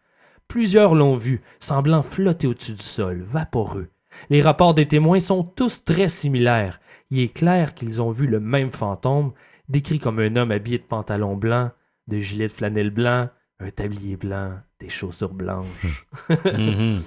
Plusieurs 0.47 0.95
l'ont 0.95 1.17
vu, 1.17 1.41
semblant 1.59 2.03
flotter 2.03 2.47
au-dessus 2.47 2.73
du 2.73 2.83
sol, 2.83 3.25
vaporeux. 3.29 3.89
Les 4.29 4.41
rapports 4.41 4.73
des 4.73 4.87
témoins 4.87 5.19
sont 5.19 5.43
tous 5.43 5.83
très 5.83 6.07
similaires. 6.07 6.79
Il 7.11 7.19
est 7.19 7.33
clair 7.33 7.73
qu'ils 7.75 8.01
ont 8.01 8.11
vu 8.11 8.27
le 8.27 8.39
même 8.39 8.71
fantôme, 8.71 9.33
décrit 9.69 9.99
comme 9.99 10.19
un 10.19 10.35
homme 10.35 10.51
habillé 10.51 10.77
de 10.77 10.83
pantalon 10.83 11.35
blanc, 11.35 11.71
de 12.07 12.19
gilet 12.19 12.47
de 12.47 12.53
flanelle 12.53 12.89
blanc, 12.89 13.29
un 13.59 13.71
tablier 13.71 14.15
blanc, 14.15 14.53
des 14.79 14.89
chaussures 14.89 15.33
blanches. 15.33 16.07
Mhm. 16.45 17.03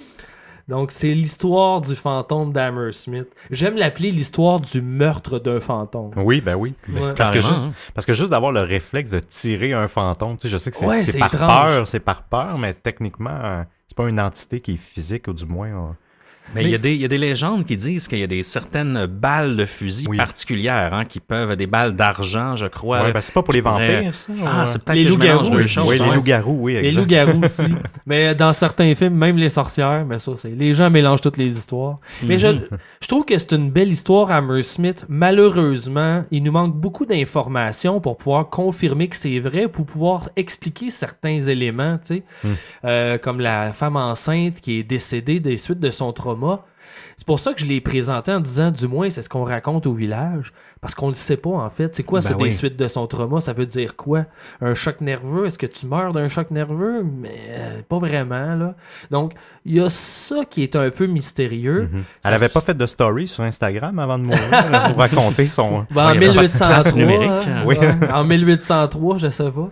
Donc, 0.71 0.93
c'est 0.93 1.13
l'histoire 1.13 1.81
du 1.81 1.95
fantôme 1.97 2.53
d'Hammersmith. 2.53 3.27
J'aime 3.51 3.77
l'appeler 3.77 4.11
l'histoire 4.13 4.61
du 4.61 4.81
meurtre 4.81 5.39
d'un 5.39 5.61
fantôme. 5.61 6.13
Oui, 6.17 6.41
ben 6.41 6.55
oui. 6.55 6.75
Ouais. 6.89 7.13
Parce 7.15 7.31
que, 7.33 7.41
juste, 7.41 7.67
hein. 7.67 7.73
parce 7.93 8.07
que 8.07 8.13
juste 8.13 8.31
d'avoir 8.31 8.53
le 8.53 8.61
réflexe 8.61 9.11
de 9.11 9.19
tirer 9.21 9.73
un 9.73 9.89
fantôme, 9.89 10.37
tu 10.37 10.43
sais, 10.43 10.49
je 10.49 10.57
sais 10.57 10.71
que 10.71 10.77
c'est 10.77 10.87
Ouais, 10.87 11.05
c'est 11.05 11.13
c'est 11.13 11.19
par 11.19 11.35
étrange. 11.35 11.67
peur, 11.67 11.89
c'est 11.89 12.01
par 12.01 12.23
peur, 12.23 12.57
mais 12.57 12.73
techniquement, 12.73 13.31
euh, 13.43 13.63
c'est 13.89 13.97
pas 13.97 14.09
une 14.09 14.21
entité 14.21 14.61
qui 14.61 14.75
est 14.75 14.77
physique, 14.77 15.27
ou 15.29 15.33
du 15.33 15.45
moins. 15.45 15.67
euh, 15.69 15.93
Mais 16.55 16.65
il 16.65 16.71
y, 16.71 16.75
a 16.75 16.79
des- 16.79 16.95
il 16.95 17.01
y 17.01 17.05
a 17.05 17.09
des 17.09 17.19
légendes 17.19 17.65
qui 17.65 17.77
disent 17.77 18.09
qu'il 18.09 18.19
y 18.19 18.23
a 18.23 18.27
des 18.27 18.43
certaines 18.43 19.07
balles 19.07 19.57
de 19.57 19.65
fusil 19.65 20.07
Oui. 20.09 20.17
particulières, 20.17 20.93
hein, 20.95 21.05
qui 21.05 21.21
peuvent, 21.21 21.55
des 21.57 21.67
balles 21.67 21.95
d'argent, 21.95 22.57
je 22.57 22.67
crois. 22.67 23.03
ouais, 23.05 23.13
ben, 23.13 23.21
c'est 23.21 23.33
pas 23.33 23.43
pour 23.43 23.55
les 23.55 23.61
vampires, 23.61 24.15
ça. 24.15 24.33
Ah, 24.47 24.67
c'est 24.67 24.83
peut-être 24.85 24.97
Les 24.97 25.05
loups-garous. 25.05 25.49
Oui, 25.87 25.99
les 25.99 26.15
loups-garous, 26.15 26.59
oui, 26.61 26.75
Les 26.81 26.91
loups-garous 26.91 27.41
aussi. 27.45 27.63
Mais 28.07 28.35
dans 28.35 28.53
certains 28.53 28.95
films, 28.95 29.15
même 29.15 29.37
les 29.37 29.49
sorcières, 29.49 30.05
mais 30.07 30.19
ça, 30.19 30.33
c'est 30.39 30.51
les 30.51 30.75
gens 30.75 30.91
mélangent 30.91 31.21
toutes 31.21 31.37
les 31.37 31.57
histoires. 31.57 31.99
Mais 32.25 32.39
je, 32.39 32.49
je 33.01 33.09
trouve 33.09 33.25
que 33.25 33.39
c'est 33.39 33.53
une 33.53 33.71
belle 33.71 33.91
histoire 33.93 34.31
à 34.31 34.41
Smith. 34.63 35.05
Malheureusement, 35.09 36.25
il 36.31 36.43
nous 36.43 36.53
manque 36.53 36.75
beaucoup 36.75 37.07
d'informations 37.07 38.01
pour 38.01 38.17
pouvoir 38.17 38.49
confirmer 38.51 39.09
que 39.09 39.17
c'est 39.17 39.39
vrai, 39.41 39.69
pour 39.69 39.87
pouvoir 39.87 40.29
expliquer 40.37 40.91
certains 40.91 41.41
éléments, 41.41 41.99
tu 42.05 42.15
sais, 42.17 42.23
Mm. 42.43 42.49
Euh, 42.87 43.19
comme 43.19 43.41
la 43.41 43.73
femme 43.73 43.97
enceinte 43.97 44.61
qui 44.61 44.79
est 44.79 44.83
décédée 44.83 45.41
des 45.41 45.57
suites 45.57 45.81
de 45.81 45.91
son 45.91 46.13
trauma. 46.13 46.40
C'est 47.17 47.27
pour 47.27 47.39
ça 47.39 47.53
que 47.53 47.61
je 47.61 47.67
l'ai 47.67 47.81
présenté 47.81 48.33
en 48.33 48.41
disant, 48.41 48.71
du 48.71 48.89
moins, 48.89 49.11
c'est 49.11 49.23
ce 49.23 49.29
qu'on 49.29 49.45
raconte 49.45 49.87
au 49.87 49.93
village. 49.93 50.53
Parce 50.81 50.95
qu'on 50.95 51.09
ne 51.09 51.13
le 51.13 51.17
sait 51.17 51.37
pas, 51.37 51.51
en 51.51 51.69
fait. 51.69 51.95
C'est 51.95 52.03
quoi 52.03 52.21
Ben 52.21 52.29
ça, 52.29 52.35
des 52.35 52.43
oui. 52.45 52.53
suites 52.53 52.79
de 52.79 52.89
son 52.89 53.07
trauma? 53.07 53.43
Ça 53.43 53.53
veut 53.53 53.67
dire 53.67 53.95
quoi? 53.97 54.25
Un 54.63 54.75
choc 54.75 55.03
nerveux? 55.03 55.45
Est-ce 55.45 55.59
que 55.59 55.67
tu 55.67 55.87
meurs 55.87 56.15
d'un 56.15 56.27
choc 56.29 56.51
nerveux? 56.51 57.03
Mais 57.05 57.37
euh, 57.51 57.81
pas 57.87 57.99
vraiment, 57.99 58.55
là. 58.57 58.75
Donc, 59.11 59.35
il 59.67 59.75
y 59.75 59.81
a 59.81 59.91
ça 59.91 60.47
qui 60.49 60.63
est 60.63 60.77
un 60.77 60.89
peu 60.91 61.07
mystérieux. 61.07 61.91
Mhm. 61.93 62.05
Ça 62.23 62.29
Elle 62.31 62.35
avait 62.35 62.49
se- 62.49 62.55
pas 62.55 62.63
fait 62.63 62.75
de 62.77 62.87
story 62.87 63.29
sur 63.29 63.45
Instagram 63.45 63.99
avant 63.99 64.19
de 64.19 64.25
mourir 64.25 64.71
là, 64.71 64.89
pour 64.89 64.99
raconter 65.01 65.45
son. 65.45 65.85
Ben, 65.91 66.03
en 66.03 66.09
Ouais, 66.13 66.17
il 66.17 66.23
y 66.23 66.25
avait 66.29 66.35
pas 66.37 66.49
de 66.49 66.53
trace 66.59 66.95
1803, 66.95 66.99
numérique. 67.19 67.49
hein, 67.49 67.63
Oui. 67.67 67.77
ouais, 67.77 68.11
en 68.11 68.25
1803, 68.25 69.19
je 69.19 69.29
sais 69.31 69.51
pas. 69.51 69.69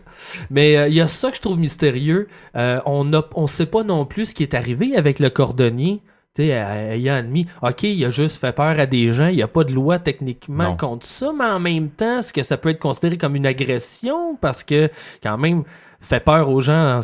Mais 0.50 0.76
euh, 0.76 0.88
il 0.88 0.94
y 0.94 1.00
a 1.00 1.08
ça 1.08 1.30
que 1.30 1.36
je 1.36 1.40
trouve 1.40 1.58
mystérieux. 1.58 2.28
Euh, 2.54 2.80
on 2.84 3.10
a, 3.14 3.22
on 3.34 3.46
sait 3.46 3.64
pas 3.66 3.82
non 3.82 4.04
plus 4.04 4.26
ce 4.26 4.34
qui 4.34 4.42
est 4.42 4.52
arrivé 4.52 4.94
avec 4.94 5.20
le 5.20 5.30
cordonnier. 5.30 6.02
Tu 6.34 6.42
sais, 6.42 6.48
ayant 6.50 7.14
admis, 7.14 7.46
ok, 7.62 7.82
il 7.82 8.04
a 8.04 8.10
juste 8.10 8.38
fait 8.40 8.52
peur 8.52 8.78
à 8.78 8.86
des 8.86 9.10
gens, 9.12 9.26
il 9.28 9.36
n'y 9.36 9.42
a 9.42 9.48
pas 9.48 9.64
de 9.64 9.72
loi 9.72 9.98
techniquement 9.98 10.64
Non. 10.70 10.76
contre 10.76 11.06
ça, 11.06 11.32
mais 11.36 11.44
en 11.46 11.58
même 11.58 11.90
temps, 11.90 12.18
est-ce 12.18 12.32
que 12.32 12.42
ça 12.44 12.56
peut 12.56 12.68
être 12.68 12.78
considéré 12.78 13.16
comme 13.18 13.34
une 13.34 13.46
agression? 13.46 14.36
Parce 14.40 14.62
que 14.62 14.88
quand 15.22 15.36
même 15.36 15.64
fait 16.00 16.20
peur 16.24 16.48
aux 16.48 16.60
gens 16.60 17.00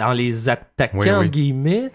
en, 0.00 0.12
les 0.12 0.48
attaquant 0.48 0.98
Oui, 0.98 1.08
oui. 1.08 1.14
entre 1.16 1.30
guillemets. 1.30 1.90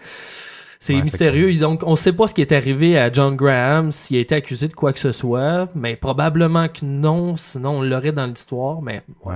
C'est 0.84 0.96
Ouais, 0.96 1.04
mystérieux. 1.04 1.54
Donc, 1.60 1.84
on 1.86 1.96
sait 1.96 2.12
pas 2.12 2.28
ce 2.28 2.34
qui 2.34 2.42
est 2.42 2.52
arrivé 2.52 2.98
à 2.98 3.12
John 3.14 3.36
Graham, 3.36 3.92
s'il 3.92 4.18
a 4.18 4.20
été 4.20 4.34
accusé 4.34 4.68
de 4.68 4.74
quoi 4.74 4.92
que 4.92 4.98
ce 4.98 5.12
soit, 5.12 5.70
mais 5.76 5.96
probablement 5.96 6.68
que 6.70 6.84
non, 6.84 7.38
sinon 7.38 7.78
on 7.78 7.82
l'aurait 7.84 8.12
dans 8.12 8.26
l'histoire. 8.26 8.82
Mais 8.82 9.04
Ouais. 9.24 9.36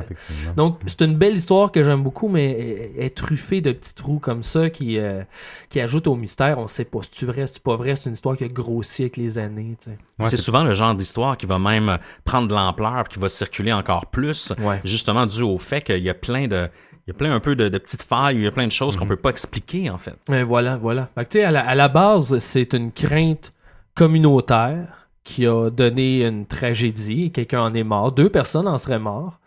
Donc, 0.57 0.79
c'est 0.87 1.01
une 1.03 1.13
belle 1.15 1.35
histoire 1.35 1.71
que 1.71 1.83
j'aime 1.83 2.01
beaucoup, 2.01 2.29
mais 2.29 2.89
elle 2.97 3.03
est 3.05 3.15
truffée 3.15 3.61
de 3.61 3.71
petits 3.73 3.93
trous 3.93 4.17
comme 4.17 4.41
ça 4.41 4.71
qui, 4.71 4.97
euh, 4.97 5.21
qui 5.69 5.79
ajoutent 5.79 6.07
au 6.07 6.15
mystère. 6.15 6.57
On 6.57 6.65
sait 6.65 6.83
pas 6.83 7.03
si 7.03 7.09
c'est 7.11 7.25
vrai, 7.27 7.45
si 7.45 7.53
c'est 7.53 7.63
pas 7.63 7.75
vrai? 7.75 7.95
C'est 7.95 8.09
une 8.09 8.15
histoire 8.15 8.35
qui 8.35 8.43
a 8.43 8.47
grossi 8.47 9.03
avec 9.03 9.15
les 9.17 9.37
années. 9.37 9.75
tu 9.79 9.91
sais. 9.91 9.97
Ouais, 10.17 10.25
c'est 10.25 10.37
c'est- 10.37 10.41
souvent 10.41 10.63
le 10.63 10.73
genre 10.73 10.95
d'histoire 10.95 11.37
qui 11.37 11.45
va 11.45 11.59
même 11.59 11.99
prendre 12.23 12.47
de 12.47 12.55
l'ampleur, 12.55 13.03
puis 13.03 13.13
qui 13.13 13.19
va 13.19 13.29
circuler 13.29 13.71
encore 13.71 14.07
plus, 14.07 14.51
Ouais. 14.59 14.81
justement 14.83 15.27
dû 15.27 15.43
au 15.43 15.59
fait 15.59 15.81
qu'il 15.81 16.01
y 16.01 16.09
a 16.09 16.15
plein 16.15 16.47
de, 16.47 16.69
il 17.07 17.11
y 17.11 17.11
a 17.11 17.17
plein 17.17 17.31
un 17.33 17.39
peu 17.39 17.55
de, 17.55 17.69
de 17.69 17.77
petites 17.77 18.03
failles, 18.03 18.35
il 18.37 18.41
y 18.43 18.47
a 18.47 18.51
plein 18.51 18.65
de 18.67 18.71
choses 18.71 18.95
Mhm. 18.95 18.99
qu'on 19.01 19.07
peut 19.07 19.15
pas 19.15 19.29
expliquer 19.29 19.89
en 19.89 19.97
fait. 19.97 20.15
Mais 20.29 20.43
voilà, 20.43 20.77
voilà. 20.77 21.09
Que, 21.29 21.39
à, 21.43 21.51
la, 21.51 21.67
à 21.67 21.75
la 21.75 21.87
base, 21.87 22.39
c'est 22.39 22.73
une 22.73 22.91
crainte 22.91 23.53
communautaire 23.95 25.07
qui 25.23 25.45
a 25.47 25.69
donné 25.69 26.25
une 26.25 26.45
tragédie. 26.45 27.31
Quelqu'un 27.31 27.61
en 27.61 27.73
est 27.73 27.83
mort. 27.83 28.11
Deux 28.11 28.29
personnes 28.29 28.67
en 28.67 28.77
seraient 28.77 28.99
mortes. 28.99 29.39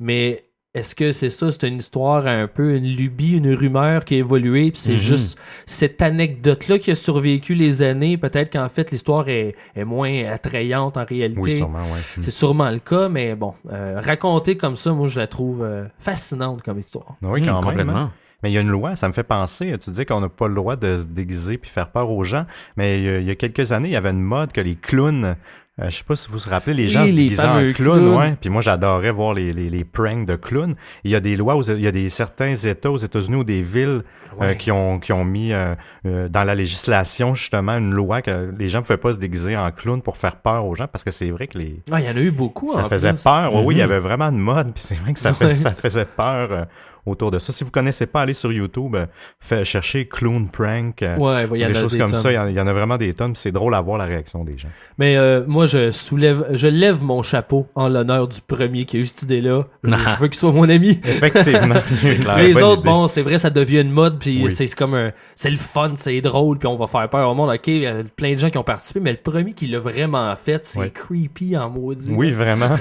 Mais 0.00 0.44
est-ce 0.76 0.94
que 0.94 1.12
c'est 1.12 1.30
ça? 1.30 1.50
C'est 1.50 1.66
une 1.68 1.78
histoire 1.78 2.26
un 2.26 2.46
peu, 2.46 2.74
une 2.76 2.84
lubie, 2.86 3.32
une 3.36 3.52
rumeur 3.54 4.04
qui 4.04 4.14
a 4.14 4.18
évolué. 4.18 4.70
Puis 4.70 4.80
c'est 4.80 4.92
Mhm. 4.92 4.98
juste 4.98 5.38
cette 5.66 6.02
anecdote-là 6.02 6.78
qui 6.78 6.90
a 6.90 6.94
survécu 6.94 7.54
les 7.54 7.82
années. 7.82 8.16
Peut-être 8.16 8.52
qu'en 8.52 8.68
fait, 8.68 8.90
l'histoire 8.90 9.28
est, 9.28 9.54
est 9.74 9.84
moins 9.84 10.24
attrayante 10.26 10.96
en 10.96 11.04
réalité. 11.04 11.40
Oui, 11.40 11.56
sûrement, 11.56 11.78
ouais. 11.80 12.00
Mm. 12.18 12.22
C'est 12.22 12.30
sûrement 12.30 12.70
le 12.70 12.78
cas, 12.78 13.08
mais 13.08 13.34
bon, 13.34 13.54
euh, 13.72 14.00
raconter 14.02 14.56
comme 14.56 14.76
ça, 14.76 14.92
moi, 14.92 15.08
je 15.08 15.18
la 15.18 15.26
trouve 15.26 15.62
euh, 15.62 15.84
fascinante 15.98 16.62
comme 16.62 16.78
histoire. 16.78 17.16
Oui, 17.22 17.40
Hum, 17.40 17.46
quand 17.46 17.54
même. 17.54 17.62
complètement. 17.64 17.96
hein. 17.96 18.12
Mais 18.42 18.50
il 18.50 18.54
y 18.54 18.58
a 18.58 18.60
une 18.60 18.68
loi, 18.68 18.96
ça 18.96 19.08
me 19.08 19.14
fait 19.14 19.22
penser, 19.22 19.74
tu 19.82 19.90
dis 19.90 20.04
qu'on 20.04 20.20
n'a 20.20 20.28
pas 20.28 20.46
le 20.46 20.54
droit 20.54 20.76
de 20.76 20.98
se 20.98 21.04
déguiser 21.06 21.56
puis 21.56 21.70
faire 21.70 21.88
peur 21.90 22.10
aux 22.10 22.22
gens, 22.22 22.44
mais 22.76 22.98
il 22.98 23.04
y 23.04 23.08
a, 23.08 23.18
il 23.20 23.26
y 23.26 23.30
a 23.30 23.34
quelques 23.34 23.72
années, 23.72 23.88
il 23.88 23.92
y 23.92 23.96
avait 23.96 24.10
une 24.10 24.20
mode 24.20 24.52
que 24.52 24.60
les 24.60 24.76
clowns, 24.76 25.36
euh, 25.80 25.90
je 25.90 25.96
sais 25.98 26.04
pas 26.04 26.16
si 26.16 26.28
vous 26.30 26.38
vous 26.38 26.50
rappelez, 26.50 26.74
les 26.74 26.82
Oui, 26.84 26.88
gens 26.88 27.00
se 27.04 27.10
les 27.10 27.12
déguisaient 27.12 27.44
en 27.46 27.72
clowns, 27.72 27.74
clowns. 27.74 28.16
ouais. 28.16 28.36
Puis 28.40 28.48
moi, 28.48 28.62
j'adorais 28.62 29.10
voir 29.10 29.34
les, 29.34 29.52
les, 29.52 29.68
les 29.68 29.84
pranks 29.84 30.24
de 30.26 30.34
clowns. 30.36 30.74
Il 31.04 31.10
y 31.10 31.14
a 31.14 31.20
des 31.20 31.36
lois, 31.36 31.54
aux- 31.56 31.62
il 31.62 31.80
y 31.80 31.86
a 31.86 31.92
des 31.92 32.08
certains 32.08 32.54
États 32.54 32.90
aux 32.90 32.96
États-Unis 32.96 33.36
ou 33.36 33.44
des 33.44 33.60
villes 33.62 34.02
euh, 34.40 34.54
qui 34.54 34.70
ont 34.70 34.98
qui 34.98 35.12
ont 35.12 35.24
mis 35.24 35.52
euh, 35.52 35.74
euh, 36.06 36.28
dans 36.28 36.44
la 36.44 36.54
législation 36.54 37.34
justement 37.34 37.72
une 37.76 37.90
loi 37.92 38.22
que 38.22 38.52
les 38.58 38.68
gens 38.68 38.78
ne 38.80 38.84
pouvaient 38.84 38.96
pas 38.98 39.12
se 39.14 39.18
déguiser 39.18 39.56
en 39.56 39.70
clown 39.70 40.00
pour 40.02 40.16
faire 40.16 40.36
peur 40.36 40.64
aux 40.66 40.74
gens 40.74 40.86
parce 40.88 41.04
que 41.04 41.10
c'est 41.10 41.30
vrai 41.30 41.46
que 41.46 41.58
les 41.58 41.82
Ah, 41.90 42.00
il 42.00 42.06
y 42.06 42.10
en 42.10 42.16
a 42.16 42.20
eu 42.20 42.30
beaucoup. 42.30 42.68
ça 42.70 42.84
en 42.84 42.88
faisait 42.88 43.12
plus. 43.12 43.22
peur. 43.22 43.54
Oui, 43.54 43.62
oui, 43.66 43.74
il 43.74 43.78
y 43.78 43.82
Mhm. 43.82 43.90
avait 43.90 43.98
vraiment 44.00 44.26
une 44.30 44.38
mode, 44.38 44.72
puis 44.74 44.82
c'est 44.82 44.94
vrai 44.96 45.12
que 45.12 45.18
ça, 45.18 45.32
fait- 45.34 45.54
ça 45.54 45.72
faisait 45.74 46.04
peur 46.06 46.66
autour 47.06 47.30
de 47.30 47.38
ça. 47.38 47.52
Si 47.52 47.64
vous 47.64 47.70
connaissez 47.70 48.06
pas, 48.06 48.22
allez 48.22 48.32
sur 48.34 48.52
YouTube, 48.52 48.94
euh, 48.96 49.06
fait, 49.40 49.64
chercher 49.64 50.06
clown 50.08 50.48
prank, 50.48 51.02
euh, 51.02 51.16
Ouais, 51.16 51.46
il 51.54 51.60
y 51.60 51.64
en 51.64 51.68
des 51.68 51.74
choses 51.74 51.92
des 51.92 51.98
comme 51.98 52.10
tonnes. 52.10 52.20
ça. 52.20 52.32
Il 52.32 52.34
y, 52.34 52.38
en, 52.38 52.48
il 52.48 52.54
y 52.54 52.60
en 52.60 52.66
a 52.66 52.72
vraiment 52.72 52.96
des 52.98 53.14
tonnes, 53.14 53.32
puis 53.32 53.40
c'est 53.40 53.52
drôle 53.52 53.74
à 53.74 53.80
voir 53.80 53.98
la 53.98 54.04
réaction 54.04 54.44
des 54.44 54.58
gens. 54.58 54.68
Mais 54.98 55.16
euh, 55.16 55.44
moi, 55.46 55.66
je 55.66 55.90
soulève, 55.90 56.46
je 56.52 56.68
lève 56.68 57.02
mon 57.02 57.22
chapeau 57.22 57.66
en 57.74 57.88
l'honneur 57.88 58.28
du 58.28 58.40
premier 58.40 58.84
qui 58.84 58.96
a 58.96 59.00
eu 59.00 59.06
cette 59.06 59.22
idée-là. 59.22 59.64
Je, 59.84 59.90
je 59.90 60.20
veux 60.20 60.26
qu'il 60.28 60.36
soit 60.36 60.52
mon 60.52 60.68
ami. 60.68 61.00
Effectivement, 61.04 61.76
clair. 62.00 62.36
Les 62.38 62.54
autres, 62.56 62.80
idée. 62.82 62.88
bon, 62.90 63.08
c'est 63.08 63.22
vrai, 63.22 63.38
ça 63.38 63.50
devient 63.50 63.80
une 63.80 63.90
mode, 63.92 64.18
puis 64.18 64.42
Oui. 64.44 64.50
c'est 64.50 64.66
comme 64.74 64.94
un, 64.94 65.12
c'est 65.34 65.50
le 65.50 65.56
fun, 65.56 65.92
c'est 65.96 66.20
drôle, 66.20 66.58
puis 66.58 66.66
on 66.66 66.76
va 66.76 66.86
faire 66.86 67.08
peur 67.08 67.30
au 67.30 67.34
monde. 67.34 67.50
Ok, 67.50 67.66
il 67.68 67.78
y 67.82 67.86
a 67.86 67.94
plein 68.16 68.32
de 68.32 68.38
gens 68.38 68.50
qui 68.50 68.58
ont 68.58 68.64
participé, 68.64 69.00
mais 69.00 69.12
le 69.12 69.18
premier 69.18 69.52
qui 69.52 69.66
l'a 69.68 69.78
vraiment 69.80 70.34
fait, 70.36 70.66
c'est 70.66 70.90
creepy 70.92 71.56
en 71.56 71.70
maudit. 71.70 72.12
Oui, 72.12 72.32
vraiment. 72.32 72.74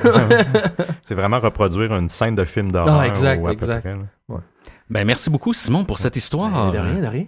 c'est 1.04 1.16
vraiment 1.16 1.40
reproduire 1.40 1.96
une 1.96 2.10
scène 2.10 2.36
de 2.36 2.46
film 2.46 2.72
d'horreur. 2.72 3.00
Ah, 3.00 3.08
exact, 3.08 3.46
exact. 3.52 3.82
près, 3.82 3.96
Ben 4.90 5.06
merci 5.06 5.30
beaucoup 5.30 5.54
Simon 5.54 5.84
pour 5.84 6.00
cette 6.00 6.16
histoire. 6.16 6.72
De 6.72 6.78
rien, 6.78 7.02
de 7.02 7.08
rien. 7.08 7.26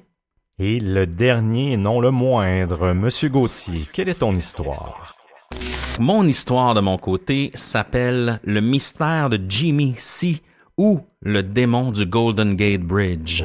Et 0.60 0.80
le 0.80 1.06
dernier, 1.06 1.78
non 1.78 2.00
le 2.02 2.12
moindre, 2.12 2.94
Monsieur 2.94 3.30
Gauthier, 3.30 3.86
quelle 3.94 4.10
est 4.10 4.20
ton 4.20 4.34
histoire? 4.34 5.14
Mon 6.00 6.24
histoire 6.24 6.74
de 6.74 6.82
mon 6.82 6.98
côté 6.98 7.52
s'appelle 7.54 8.40
Le 8.44 8.62
mystère 8.62 9.30
de 9.30 9.40
Jimmy 9.48 9.94
C 9.98 10.42
ou 10.78 11.00
le 11.22 11.42
démon 11.42 11.92
du 11.92 12.06
Golden 12.06 12.56
Gate 12.56 12.82
Bridge. 12.82 13.44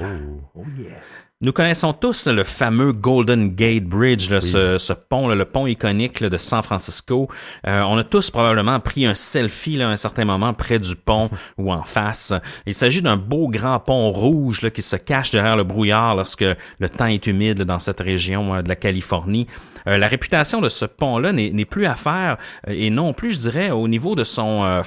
Oh 0.54 0.62
yeah. 0.78 1.00
Nous 1.44 1.52
connaissons 1.52 1.92
tous 1.92 2.28
le 2.28 2.44
fameux 2.44 2.92
Golden 2.92 3.48
Gate 3.48 3.82
Bridge, 3.82 4.30
là, 4.30 4.40
ce, 4.40 4.78
ce 4.78 4.92
pont, 4.92 5.26
là, 5.26 5.34
le 5.34 5.44
pont 5.44 5.66
iconique 5.66 6.20
là, 6.20 6.28
de 6.28 6.38
San 6.38 6.62
Francisco. 6.62 7.28
Euh, 7.66 7.80
on 7.80 7.98
a 7.98 8.04
tous 8.04 8.30
probablement 8.30 8.78
pris 8.78 9.06
un 9.06 9.16
selfie 9.16 9.74
là, 9.74 9.88
à 9.88 9.90
un 9.90 9.96
certain 9.96 10.24
moment 10.24 10.54
près 10.54 10.78
du 10.78 10.94
pont 10.94 11.30
ou 11.58 11.72
en 11.72 11.82
face. 11.82 12.32
Il 12.64 12.74
s'agit 12.74 13.02
d'un 13.02 13.16
beau 13.16 13.48
grand 13.48 13.80
pont 13.80 14.12
rouge 14.12 14.62
là, 14.62 14.70
qui 14.70 14.82
se 14.82 14.94
cache 14.94 15.32
derrière 15.32 15.56
le 15.56 15.64
brouillard 15.64 16.14
lorsque 16.14 16.44
le 16.44 16.88
temps 16.88 17.06
est 17.06 17.26
humide 17.26 17.62
dans 17.62 17.80
cette 17.80 18.00
région 18.00 18.54
euh, 18.54 18.62
de 18.62 18.68
la 18.68 18.76
Californie. 18.76 19.48
Euh, 19.88 19.98
la 19.98 20.06
réputation 20.06 20.60
de 20.60 20.68
ce 20.68 20.84
pont-là 20.84 21.32
n'est 21.32 21.50
n'est 21.50 21.64
plus 21.64 21.86
à 21.86 21.96
faire 21.96 22.36
et 22.68 22.90
non 22.90 23.12
plus, 23.12 23.34
je 23.34 23.40
dirais, 23.40 23.72
au 23.72 23.88
niveau 23.88 24.14
de 24.14 24.22
son 24.22 24.62
euh, 24.62 24.82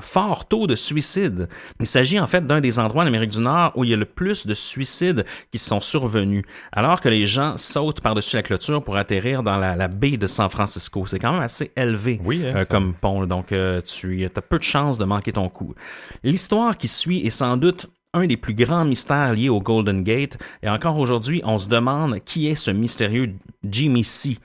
fort 0.00 0.46
taux 0.46 0.66
de 0.66 0.74
suicide. 0.74 1.48
Il 1.80 1.86
s'agit 1.86 2.20
en 2.20 2.26
fait 2.26 2.46
d'un 2.46 2.60
des 2.60 2.78
endroits 2.78 3.04
en 3.04 3.06
Amérique 3.06 3.30
du 3.30 3.40
Nord 3.40 3.72
où 3.74 3.84
il 3.84 3.90
y 3.90 3.94
a 3.94 3.96
le 3.96 4.04
plus 4.04 4.46
de 4.46 4.54
suicides 4.54 5.24
qui 5.50 5.58
sont 5.58 5.80
survenus, 5.80 6.44
alors 6.72 7.00
que 7.00 7.08
les 7.08 7.26
gens 7.26 7.56
sautent 7.56 8.00
par-dessus 8.00 8.36
la 8.36 8.42
clôture 8.42 8.82
pour 8.82 8.96
atterrir 8.96 9.42
dans 9.42 9.56
la, 9.56 9.76
la 9.76 9.88
baie 9.88 10.16
de 10.16 10.26
San 10.26 10.50
Francisco. 10.50 11.06
C'est 11.06 11.18
quand 11.18 11.32
même 11.32 11.42
assez 11.42 11.72
élevé 11.76 12.20
Oui, 12.24 12.44
hein, 12.46 12.52
euh, 12.56 12.64
comme 12.64 12.94
pont, 12.94 13.24
donc 13.26 13.52
euh, 13.52 13.80
tu 13.80 14.24
as 14.24 14.42
peu 14.42 14.58
de 14.58 14.64
chances 14.64 14.98
de 14.98 15.04
manquer 15.04 15.32
ton 15.32 15.48
coup. 15.48 15.74
L'histoire 16.22 16.76
qui 16.76 16.88
suit 16.88 17.26
est 17.26 17.30
sans 17.30 17.56
doute 17.56 17.86
un 18.14 18.26
des 18.26 18.36
plus 18.36 18.54
grands 18.54 18.84
mystères 18.84 19.34
liés 19.34 19.48
au 19.48 19.60
Golden 19.60 20.02
Gate, 20.02 20.38
et 20.62 20.68
encore 20.68 20.98
aujourd'hui, 20.98 21.42
on 21.44 21.58
se 21.58 21.68
demande 21.68 22.20
qui 22.24 22.48
est 22.48 22.54
ce 22.54 22.70
mystérieux 22.70 23.34
Jimmy 23.64 24.04
C. 24.04 24.38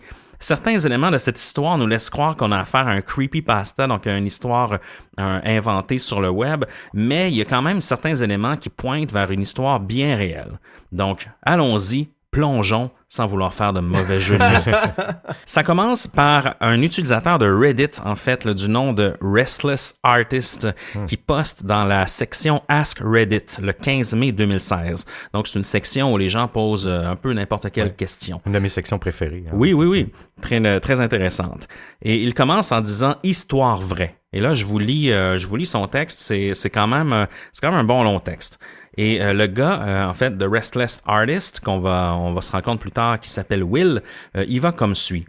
Certains 0.44 0.78
éléments 0.78 1.10
de 1.10 1.18
cette 1.18 1.40
histoire 1.40 1.78
nous 1.78 1.88
laissent 1.88 2.10
croire 2.10 2.36
qu'on 2.36 2.52
a 2.52 2.60
affaire 2.60 2.86
à 2.86 2.92
un 2.92 3.00
creepypasta, 3.00 3.88
donc 3.88 4.06
à 4.08 4.18
une 4.18 4.26
histoire 4.26 4.74
euh, 4.74 5.40
inventée 5.46 6.00
sur 6.00 6.20
le 6.20 6.30
web, 6.30 6.66
mais 6.94 7.32
il 7.32 7.38
y 7.38 7.42
a 7.42 7.46
quand 7.46 7.62
même 7.62 7.80
certains 7.80 8.16
éléments 8.16 8.58
qui 8.58 8.68
pointent 8.68 9.14
vers 9.14 9.32
une 9.32 9.40
histoire 9.40 9.80
bien 9.80 10.18
réelle. 10.18 10.60
Donc, 10.92 11.30
allons-y, 11.44 12.10
plongeons 12.34 12.90
sans 13.08 13.28
vouloir 13.28 13.54
faire 13.54 13.74
de 13.74 13.80
mauvais 13.80 14.20
jeu 14.20 14.40
de 14.40 14.44
mots. 14.44 14.78
Ça 15.46 15.64
commence 15.64 16.08
par 16.08 16.56
un 16.62 16.82
utilisateur 16.82 17.38
de 17.38 17.46
Reddit, 17.48 18.02
en 18.04 18.16
fait, 18.16 18.44
là, 18.44 18.56
du 18.56 18.68
nom 18.68 18.92
de 18.92 19.14
Restless 19.22 20.00
Artist, 20.02 20.68
qui 21.08 21.16
poste 21.16 21.64
dans 21.64 21.86
la 21.86 22.08
section 22.08 22.64
Ask 22.68 23.00
Reddit 23.04 23.62
le 23.62 23.72
15 23.72 24.16
mai 24.16 24.32
2016. 24.32 25.06
Donc, 25.34 25.48
c'est 25.48 25.60
une 25.60 25.64
section 25.64 26.12
où 26.12 26.18
les 26.18 26.30
gens 26.30 26.48
posent 26.48 26.88
euh, 26.88 27.06
un 27.06 27.16
peu 27.16 27.34
n'importe 27.34 27.72
quelle 27.72 27.96
question. 27.96 28.42
Une 28.48 28.54
de 28.54 28.60
mes 28.60 28.68
sections 28.70 28.98
préférées. 28.98 29.44
hein. 29.48 29.54
Oui, 29.54 29.74
oui, 29.74 29.86
oui. 29.86 30.12
Très, 30.42 30.60
euh, 30.66 30.80
très 30.80 31.00
intéressante. 31.00 31.68
Et 32.02 32.16
il 32.18 32.34
commence 32.34 32.72
en 32.72 32.82
disant 32.82 33.16
histoire 33.22 33.78
vraie. 33.80 34.16
Et 34.34 34.40
là, 34.40 34.56
je 34.56 34.66
vous 34.66 34.80
lis, 34.80 35.12
euh, 35.12 35.38
je 35.38 35.46
vous 35.46 35.56
lis 35.56 35.68
son 35.68 35.86
texte. 35.88 36.18
C'est, 36.18 36.56
c'est 36.56 36.72
quand 36.72 36.88
même, 36.88 37.28
c'est 37.52 37.62
quand 37.62 37.70
même 37.70 37.80
un 37.82 37.84
bon 37.84 38.02
long 38.02 38.20
texte. 38.20 38.58
Et 38.98 39.22
euh, 39.22 39.34
le 39.34 39.48
gars, 39.48 39.82
euh, 39.82 40.06
en 40.06 40.14
fait, 40.14 40.38
de 40.38 40.46
Restless 40.46 41.02
Artist, 41.06 41.60
qu'on 41.60 41.80
va, 41.80 42.16
on 42.16 42.34
va 42.34 42.42
se 42.42 42.52
rendre 42.52 42.64
compte 42.64 42.80
plus 42.80 42.92
tard, 42.92 43.20
qui 43.20 43.30
s'appelle 43.30 43.64
Will, 43.64 44.02
euh, 44.38 44.46
il 44.48 44.62
va 44.62 44.72
comme 44.72 44.96
suit. 44.96 45.26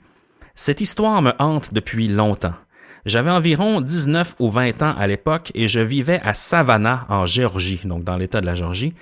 Cette 0.54 0.80
histoire 0.80 1.22
me 1.22 1.32
hante 1.38 1.72
depuis 1.72 2.08
longtemps. 2.08 2.54
J'avais 3.06 3.30
environ 3.30 3.80
19 3.80 4.36
ou 4.38 4.50
20 4.50 4.82
ans 4.82 4.94
à 4.96 5.06
l'époque 5.06 5.50
et 5.54 5.68
je 5.68 5.80
vivais 5.80 6.20
à 6.22 6.32
Savannah, 6.32 7.06
en 7.08 7.26
Géorgie, 7.26 7.80
donc 7.84 8.04
dans 8.04 8.16
l'État 8.16 8.40
de 8.40 8.46
la 8.46 8.54
Géorgie. 8.54 8.94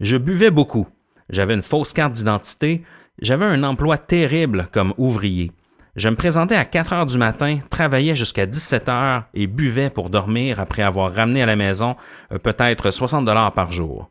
Je 0.00 0.16
buvais 0.16 0.50
beaucoup. 0.50 0.86
J'avais 1.28 1.54
une 1.54 1.62
fausse 1.62 1.92
carte 1.92 2.14
d'identité. 2.14 2.82
J'avais 3.20 3.44
un 3.44 3.62
emploi 3.62 3.98
terrible 3.98 4.68
comme 4.72 4.94
ouvrier. 4.96 5.52
Je 5.96 6.08
me 6.08 6.14
présentais 6.14 6.54
à 6.54 6.64
4 6.64 6.92
heures 6.92 7.06
du 7.06 7.18
matin, 7.18 7.58
travaillais 7.68 8.14
jusqu'à 8.14 8.46
17 8.46 8.88
heures 8.88 9.24
et 9.34 9.48
buvais 9.48 9.90
pour 9.90 10.08
dormir 10.08 10.60
après 10.60 10.82
avoir 10.82 11.12
ramené 11.12 11.42
à 11.42 11.46
la 11.46 11.56
maison 11.56 11.96
euh, 12.32 12.38
peut-être 12.38 12.92
60 12.92 13.24
dollars 13.24 13.52
par 13.52 13.72
jour. 13.72 14.08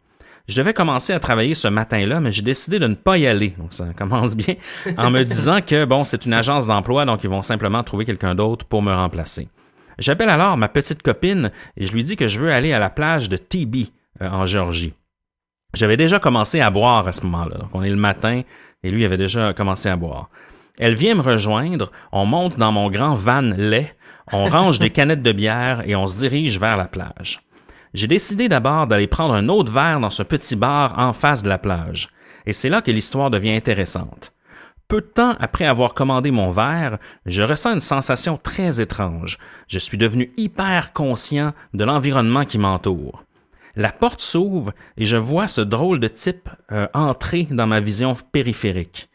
Je 0.50 0.58
devais 0.58 0.74
commencer 0.74 1.14
à 1.14 1.20
travailler 1.20 1.54
ce 1.54 1.68
matin-là, 1.68 2.20
mais 2.20 2.32
j'ai 2.32 2.42
décidé 2.42 2.80
de 2.80 2.88
ne 2.88 2.96
pas 2.96 3.18
y 3.18 3.28
aller. 3.28 3.54
Donc 3.58 3.74
ça 3.74 3.86
commence 3.96 4.36
bien 4.36 4.56
en 4.98 5.10
me 5.10 5.24
disant 5.24 5.62
que 5.62 5.86
bon, 5.86 6.04
c'est 6.04 6.26
une 6.26 6.34
agence 6.34 6.68
d'emploi, 6.68 7.06
donc 7.06 7.24
ils 7.24 7.30
vont 7.30 7.44
simplement 7.44 7.84
trouver 7.84 8.04
quelqu'un 8.04 8.36
d'autre 8.36 8.66
pour 8.66 8.82
me 8.82 8.94
remplacer. 8.94 9.48
J'appelle 10.00 10.30
alors 10.30 10.58
ma 10.58 10.68
petite 10.68 11.02
copine 11.02 11.52
et 11.78 11.86
je 11.86 11.94
lui 11.94 12.04
dis 12.04 12.18
que 12.18 12.28
je 12.28 12.40
veux 12.40 12.52
aller 12.52 12.74
à 12.74 12.80
la 12.80 12.90
plage 12.90 13.30
de 13.30 13.38
TB 13.38 13.92
euh, 14.22 14.30
en 14.30 14.46
Géorgie. 14.46 14.94
J'avais 15.74 15.98
déjà 15.98 16.20
commencé 16.20 16.60
à 16.60 16.72
boire 16.72 17.08
à 17.08 17.14
ce 17.14 17.24
moment-là. 17.24 17.58
Donc 17.58 17.70
on 17.74 17.84
est 17.84 17.90
le 17.90 17.96
matin 17.96 18.42
et 18.84 18.92
lui 18.92 19.06
avait 19.06 19.18
déjà 19.18 19.54
commencé 19.54 19.88
à 19.88 19.96
boire. 19.96 20.30
Elle 20.80 20.96
vient 20.96 21.16
me 21.16 21.22
rejoindre, 21.22 21.92
on 22.14 22.26
monte 22.26 22.58
dans 22.58 22.72
mon 22.72 22.90
grand 22.90 23.16
van 23.16 23.42
lait, 23.42 23.96
on 24.32 24.46
range 24.46 24.80
des 24.80 24.90
canettes 24.90 25.22
de 25.22 25.34
bière 25.34 25.84
et 25.86 25.96
on 25.96 26.08
se 26.08 26.18
dirige 26.18 26.58
vers 26.58 26.78
la 26.78 26.86
plage. 26.86 27.42
J'ai 27.94 28.08
décidé 28.08 28.48
d'abord 28.48 28.88
d'aller 28.88 29.08
prendre 29.08 29.34
un 29.34 29.50
autre 29.50 29.72
verre 29.72 30.00
dans 30.00 30.10
ce 30.10 30.24
petit 30.24 30.56
bar 30.56 30.98
en 30.98 31.12
face 31.12 31.44
de 31.44 31.50
la 31.50 31.58
plage. 31.58 32.10
Et 32.46 32.54
c'est 32.54 32.70
là 32.70 32.82
que 32.82 32.92
l'histoire 32.92 33.30
devient 33.30 33.56
intéressante. 33.56 34.32
Peu 34.88 35.02
de 35.02 35.06
temps 35.08 35.36
après 35.40 35.66
avoir 35.66 35.94
commandé 35.94 36.32
mon 36.32 36.52
verre, 36.52 36.98
je 37.26 37.42
ressens 37.42 37.74
une 37.74 37.80
sensation 37.80 38.38
très 38.38 38.80
étrange. 38.80 39.38
Je 39.68 39.80
suis 39.80 39.98
devenu 39.98 40.32
hyper 40.38 40.94
conscient 40.94 41.54
de 41.74 41.84
l'environnement 41.84 42.46
qui 42.46 42.58
m'entoure. 42.58 43.24
La 43.76 43.92
porte 43.92 44.20
s'ouvre 44.20 44.72
et 44.98 45.06
je 45.06 45.18
vois 45.18 45.48
ce 45.48 45.62
drôle 45.62 46.00
de 46.00 46.08
type 46.08 46.50
euh, 46.72 46.88
entrer 46.94 47.48
dans 47.52 47.68
ma 47.68 47.82
vision 47.82 48.16
périphérique. 48.32 49.09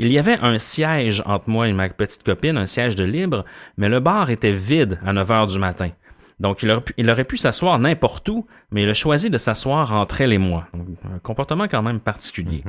Il 0.00 0.12
y 0.12 0.18
avait 0.18 0.38
un 0.40 0.60
siège 0.60 1.24
entre 1.26 1.50
moi 1.50 1.66
et 1.66 1.72
ma 1.72 1.88
petite 1.88 2.22
copine, 2.22 2.56
un 2.56 2.68
siège 2.68 2.94
de 2.94 3.02
libre, 3.02 3.44
mais 3.76 3.88
le 3.88 3.98
bar 3.98 4.30
était 4.30 4.52
vide 4.52 5.00
à 5.04 5.12
9 5.12 5.30
heures 5.32 5.46
du 5.48 5.58
matin. 5.58 5.90
Donc, 6.38 6.62
il 6.62 6.70
aurait 6.70 6.82
pu, 6.82 6.94
il 6.98 7.10
aurait 7.10 7.24
pu 7.24 7.36
s'asseoir 7.36 7.80
n'importe 7.80 8.28
où, 8.28 8.46
mais 8.70 8.84
il 8.84 8.88
a 8.88 8.94
choisi 8.94 9.28
de 9.28 9.38
s'asseoir 9.38 9.92
entre 9.92 10.20
elle 10.20 10.32
et 10.32 10.38
moi. 10.38 10.68
Un 11.12 11.18
comportement 11.18 11.66
quand 11.66 11.82
même 11.82 11.98
particulier. 11.98 12.62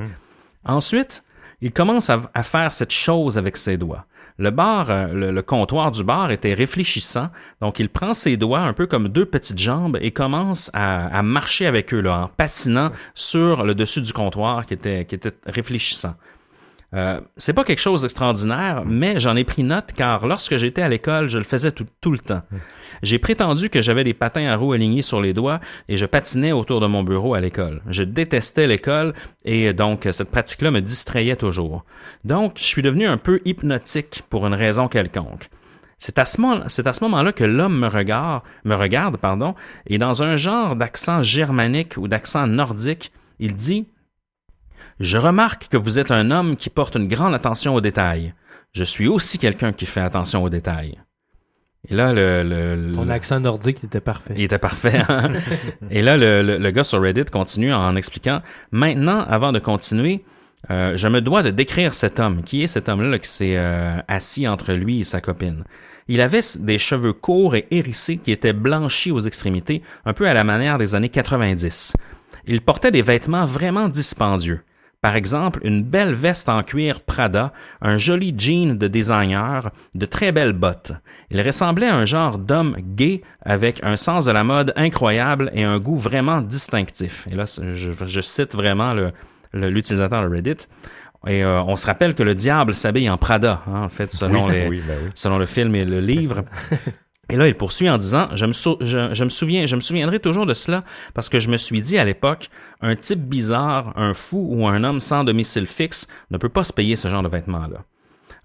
Ensuite, 0.64 1.22
il 1.60 1.70
commence 1.70 2.10
à, 2.10 2.20
à 2.34 2.42
faire 2.42 2.72
cette 2.72 2.90
chose 2.90 3.38
avec 3.38 3.56
ses 3.56 3.76
doigts. 3.76 4.06
Le 4.38 4.50
bar, 4.50 4.90
euh, 4.90 5.06
le, 5.12 5.30
le 5.30 5.42
comptoir 5.42 5.92
du 5.92 6.02
bar 6.02 6.32
était 6.32 6.54
réfléchissant, 6.54 7.28
donc 7.60 7.78
il 7.78 7.90
prend 7.90 8.12
ses 8.14 8.36
doigts 8.36 8.60
un 8.60 8.72
peu 8.72 8.86
comme 8.86 9.08
deux 9.08 9.26
petites 9.26 9.58
jambes 9.58 9.98
et 10.00 10.10
commence 10.10 10.70
à, 10.72 11.06
à 11.06 11.22
marcher 11.22 11.66
avec 11.66 11.92
eux 11.92 12.00
là, 12.00 12.22
en 12.22 12.28
patinant 12.28 12.90
sur 13.14 13.64
le 13.64 13.74
dessus 13.74 14.00
du 14.00 14.12
comptoir 14.14 14.66
qui 14.66 14.74
était, 14.74 15.04
qui 15.04 15.14
était 15.14 15.34
réfléchissant. 15.44 16.14
Euh, 16.92 17.20
c'est 17.36 17.52
pas 17.52 17.62
quelque 17.62 17.80
chose 17.80 18.02
d'extraordinaire, 18.02 18.82
mais 18.84 19.20
j'en 19.20 19.36
ai 19.36 19.44
pris 19.44 19.62
note 19.62 19.92
car 19.94 20.26
lorsque 20.26 20.56
j'étais 20.56 20.82
à 20.82 20.88
l'école, 20.88 21.28
je 21.28 21.38
le 21.38 21.44
faisais 21.44 21.70
tout, 21.70 22.10
le 22.10 22.18
temps. 22.18 22.42
J'ai 23.02 23.20
prétendu 23.20 23.70
que 23.70 23.80
j'avais 23.80 24.02
des 24.02 24.14
patins 24.14 24.46
à 24.46 24.56
roues 24.56 24.72
alignés 24.72 25.02
sur 25.02 25.20
les 25.20 25.32
doigts 25.32 25.60
et 25.88 25.96
je 25.96 26.04
patinais 26.04 26.50
autour 26.50 26.80
de 26.80 26.86
mon 26.86 27.04
bureau 27.04 27.34
à 27.34 27.40
l'école. 27.40 27.80
Je 27.88 28.02
détestais 28.02 28.66
l'école 28.66 29.14
et 29.44 29.72
donc 29.72 30.08
cette 30.10 30.30
pratique-là 30.30 30.72
me 30.72 30.80
distrayait 30.80 31.36
toujours. 31.36 31.84
Donc, 32.24 32.54
je 32.56 32.64
suis 32.64 32.82
devenu 32.82 33.06
un 33.06 33.18
peu 33.18 33.40
hypnotique 33.44 34.24
pour 34.28 34.46
une 34.46 34.54
raison 34.54 34.88
quelconque. 34.88 35.48
C'est 35.98 36.18
à 36.18 36.24
ce 36.24 36.40
moment, 36.40 36.64
c'est 36.66 36.86
à 36.86 36.92
ce 36.92 37.04
moment-là 37.04 37.30
que 37.32 37.44
l'homme 37.44 37.78
me 37.78 37.86
regarde, 37.86 38.42
me 38.64 38.74
regarde, 38.74 39.18
pardon, 39.18 39.54
et 39.86 39.98
dans 39.98 40.22
un 40.22 40.38
genre 40.38 40.74
d'accent 40.74 41.22
germanique 41.22 41.98
ou 41.98 42.08
d'accent 42.08 42.46
nordique, 42.46 43.12
il 43.38 43.54
dit 43.54 43.86
je 45.00 45.18
remarque 45.18 45.68
que 45.68 45.76
vous 45.76 45.98
êtes 45.98 46.10
un 46.10 46.30
homme 46.30 46.56
qui 46.56 46.70
porte 46.70 46.94
une 46.96 47.08
grande 47.08 47.34
attention 47.34 47.74
aux 47.74 47.80
détails. 47.80 48.34
Je 48.72 48.84
suis 48.84 49.08
aussi 49.08 49.38
quelqu'un 49.38 49.72
qui 49.72 49.86
fait 49.86 50.00
attention 50.00 50.44
aux 50.44 50.50
détails. 50.50 50.98
Et 51.88 51.94
là, 51.94 52.12
le, 52.12 52.42
le, 52.42 52.76
le- 52.88 52.92
Ton 52.92 53.08
accent 53.08 53.40
nordique 53.40 53.82
était 53.82 54.00
parfait. 54.02 54.34
il 54.36 54.42
était 54.44 54.58
parfait. 54.58 55.00
hein? 55.08 55.32
Et 55.90 56.02
là, 56.02 56.16
le, 56.18 56.42
le- 56.42 56.58
le 56.58 56.70
gars 56.70 56.84
sur 56.84 57.00
Reddit 57.00 57.24
continue 57.24 57.72
en 57.72 57.96
expliquant 57.96 58.42
Maintenant, 58.70 59.24
avant 59.28 59.50
de 59.52 59.58
continuer, 59.58 60.22
euh, 60.70 60.96
je 60.98 61.08
me 61.08 61.22
dois 61.22 61.42
de 61.42 61.50
décrire 61.50 61.94
cet 61.94 62.20
homme. 62.20 62.42
Qui 62.44 62.62
est 62.62 62.66
cet 62.66 62.88
homme-là 62.90 63.08
là, 63.08 63.18
qui 63.18 63.28
s'est 63.28 63.56
euh, 63.56 63.96
assis 64.08 64.46
entre 64.46 64.74
lui 64.74 65.00
et 65.00 65.04
sa 65.04 65.22
copine 65.22 65.64
Il 66.06 66.20
avait 66.20 66.42
des 66.58 66.76
cheveux 66.78 67.14
courts 67.14 67.56
et 67.56 67.66
hérissés 67.70 68.18
qui 68.18 68.30
étaient 68.30 68.52
blanchis 68.52 69.10
aux 69.10 69.20
extrémités, 69.20 69.82
un 70.04 70.12
peu 70.12 70.28
à 70.28 70.34
la 70.34 70.44
manière 70.44 70.76
des 70.76 70.94
années 70.94 71.08
90. 71.08 71.94
Il 72.46 72.60
portait 72.60 72.92
des 72.92 73.02
vêtements 73.02 73.46
vraiment 73.46 73.88
dispendieux. 73.88 74.60
Par 75.02 75.16
exemple, 75.16 75.60
une 75.62 75.82
belle 75.82 76.12
veste 76.14 76.48
en 76.50 76.62
cuir 76.62 77.00
Prada, 77.00 77.52
un 77.80 77.96
joli 77.96 78.34
jean 78.36 78.76
de 78.76 78.86
designer, 78.86 79.70
de 79.94 80.04
très 80.04 80.30
belles 80.30 80.52
bottes. 80.52 80.92
Il 81.30 81.40
ressemblait 81.40 81.86
à 81.88 81.96
un 81.96 82.04
genre 82.04 82.36
d'homme 82.38 82.76
gay 82.78 83.22
avec 83.42 83.80
un 83.82 83.96
sens 83.96 84.26
de 84.26 84.32
la 84.32 84.44
mode 84.44 84.74
incroyable 84.76 85.50
et 85.54 85.64
un 85.64 85.78
goût 85.78 85.96
vraiment 85.96 86.42
distinctif. 86.42 87.26
Et 87.30 87.34
là, 87.34 87.44
je, 87.46 87.92
je 88.04 88.20
cite 88.20 88.54
vraiment 88.54 88.92
le- 88.92 89.12
le- 89.52 89.70
l'utilisateur 89.70 90.22
de 90.22 90.28
Reddit. 90.34 90.66
Et 91.26 91.42
euh, 91.44 91.62
on 91.62 91.76
se 91.76 91.86
rappelle 91.86 92.14
que 92.14 92.22
le 92.22 92.34
diable 92.34 92.74
s'habille 92.74 93.08
en 93.08 93.16
Prada, 93.16 93.62
hein, 93.66 93.82
en 93.84 93.88
fait, 93.88 94.12
selon 94.12 94.46
oui, 94.48 94.52
les, 94.60 94.68
oui, 94.68 94.82
ben 94.86 94.98
oui. 95.04 95.10
selon 95.14 95.38
le 95.38 95.46
film 95.46 95.74
et 95.76 95.84
le 95.86 96.00
livre. 96.00 96.44
Et 97.32 97.36
là, 97.36 97.46
il 97.46 97.54
poursuit 97.54 97.88
en 97.88 97.96
disant, 97.96 98.28
je 98.34 98.44
me, 98.44 98.52
sou- 98.52 98.76
je, 98.80 99.14
je 99.14 99.22
me 99.22 99.28
souviens, 99.28 99.64
je 99.66 99.76
me 99.76 99.80
souviendrai 99.80 100.18
toujours 100.18 100.46
de 100.46 100.54
cela 100.54 100.82
parce 101.14 101.28
que 101.28 101.38
je 101.38 101.48
me 101.48 101.58
suis 101.58 101.80
dit 101.80 101.96
à 101.96 102.04
l'époque, 102.04 102.50
un 102.80 102.96
type 102.96 103.20
bizarre, 103.20 103.92
un 103.96 104.14
fou 104.14 104.46
ou 104.50 104.66
un 104.66 104.84
homme 104.84 105.00
sans 105.00 105.24
domicile 105.24 105.66
fixe 105.66 106.06
ne 106.30 106.38
peut 106.38 106.48
pas 106.48 106.64
se 106.64 106.72
payer 106.72 106.96
ce 106.96 107.08
genre 107.08 107.22
de 107.22 107.28
vêtements-là. 107.28 107.84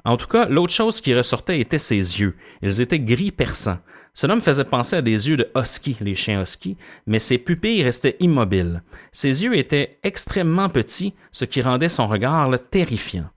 En 0.03 0.17
tout 0.17 0.27
cas, 0.27 0.47
l'autre 0.47 0.73
chose 0.73 1.01
qui 1.01 1.15
ressortait 1.15 1.59
était 1.59 1.79
ses 1.79 2.19
yeux. 2.19 2.35
Ils 2.61 2.81
étaient 2.81 2.99
gris 2.99 3.31
perçants. 3.31 3.79
Cela 4.13 4.35
me 4.35 4.41
faisait 4.41 4.63
penser 4.63 4.95
à 4.95 5.01
des 5.01 5.27
yeux 5.27 5.35
de 5.35 5.49
husky, 5.55 5.97
les 5.99 6.15
chiens 6.15 6.41
husky, 6.41 6.77
mais 7.05 7.19
ses 7.19 7.37
pupilles 7.37 7.83
restaient 7.83 8.15
immobiles. 8.19 8.81
Ses 9.11 9.43
yeux 9.43 9.57
étaient 9.57 9.99
extrêmement 10.03 10.69
petits, 10.69 11.13
ce 11.31 11.43
qui 11.43 11.61
rendait 11.61 11.89
son 11.89 12.07
regard 12.07 12.49
terrifiant. 12.71 13.29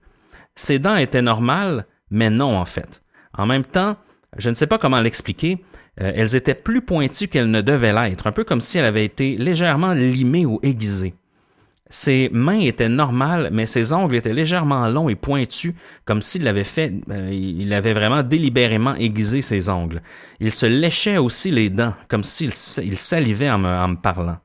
Ses 0.55 0.79
dents 0.79 0.95
étaient 0.95 1.21
normales, 1.21 1.85
mais 2.11 2.29
non 2.29 2.57
en 2.57 2.65
fait. 2.65 3.01
En 3.33 3.45
même 3.45 3.65
temps, 3.65 3.97
je 4.37 4.49
ne 4.49 4.55
sais 4.55 4.67
pas 4.67 4.77
comment 4.77 5.01
l'expliquer, 5.01 5.63
euh, 6.01 6.11
elles 6.15 6.35
étaient 6.35 6.53
plus 6.55 6.81
pointues 6.81 7.27
qu'elles 7.27 7.51
ne 7.51 7.61
devaient 7.61 7.93
l'être, 7.93 8.27
un 8.27 8.31
peu 8.31 8.43
comme 8.43 8.61
si 8.61 8.77
elles 8.77 8.85
avaient 8.85 9.05
été 9.05 9.35
légèrement 9.37 9.93
limées 9.93 10.45
ou 10.45 10.59
aiguisées. 10.63 11.13
Ses 11.91 12.29
mains 12.31 12.59
étaient 12.59 12.87
normales, 12.87 13.49
mais 13.51 13.65
ses 13.65 13.93
ongles 13.93 14.15
étaient 14.15 14.33
légèrement 14.33 14.87
longs 14.89 15.09
et 15.09 15.15
pointus, 15.15 15.73
comme 16.05 16.21
s'il 16.21 16.43
l'avait 16.43 16.63
fait, 16.63 16.93
euh, 17.09 17.31
il 17.33 17.73
avait 17.73 17.93
vraiment 17.93 18.21
délibérément 18.21 18.93
aiguisé 18.93 19.41
ses 19.41 19.69
ongles. 19.69 20.03
Il 20.39 20.51
se 20.51 20.67
léchait 20.67 21.17
aussi 21.17 21.49
les 21.49 21.71
dents, 21.71 21.95
comme 22.07 22.23
s'il 22.23 22.53
sa- 22.53 22.83
il 22.83 22.95
salivait 22.95 23.49
en 23.49 23.57
me, 23.57 23.95
parlant. 23.95 24.37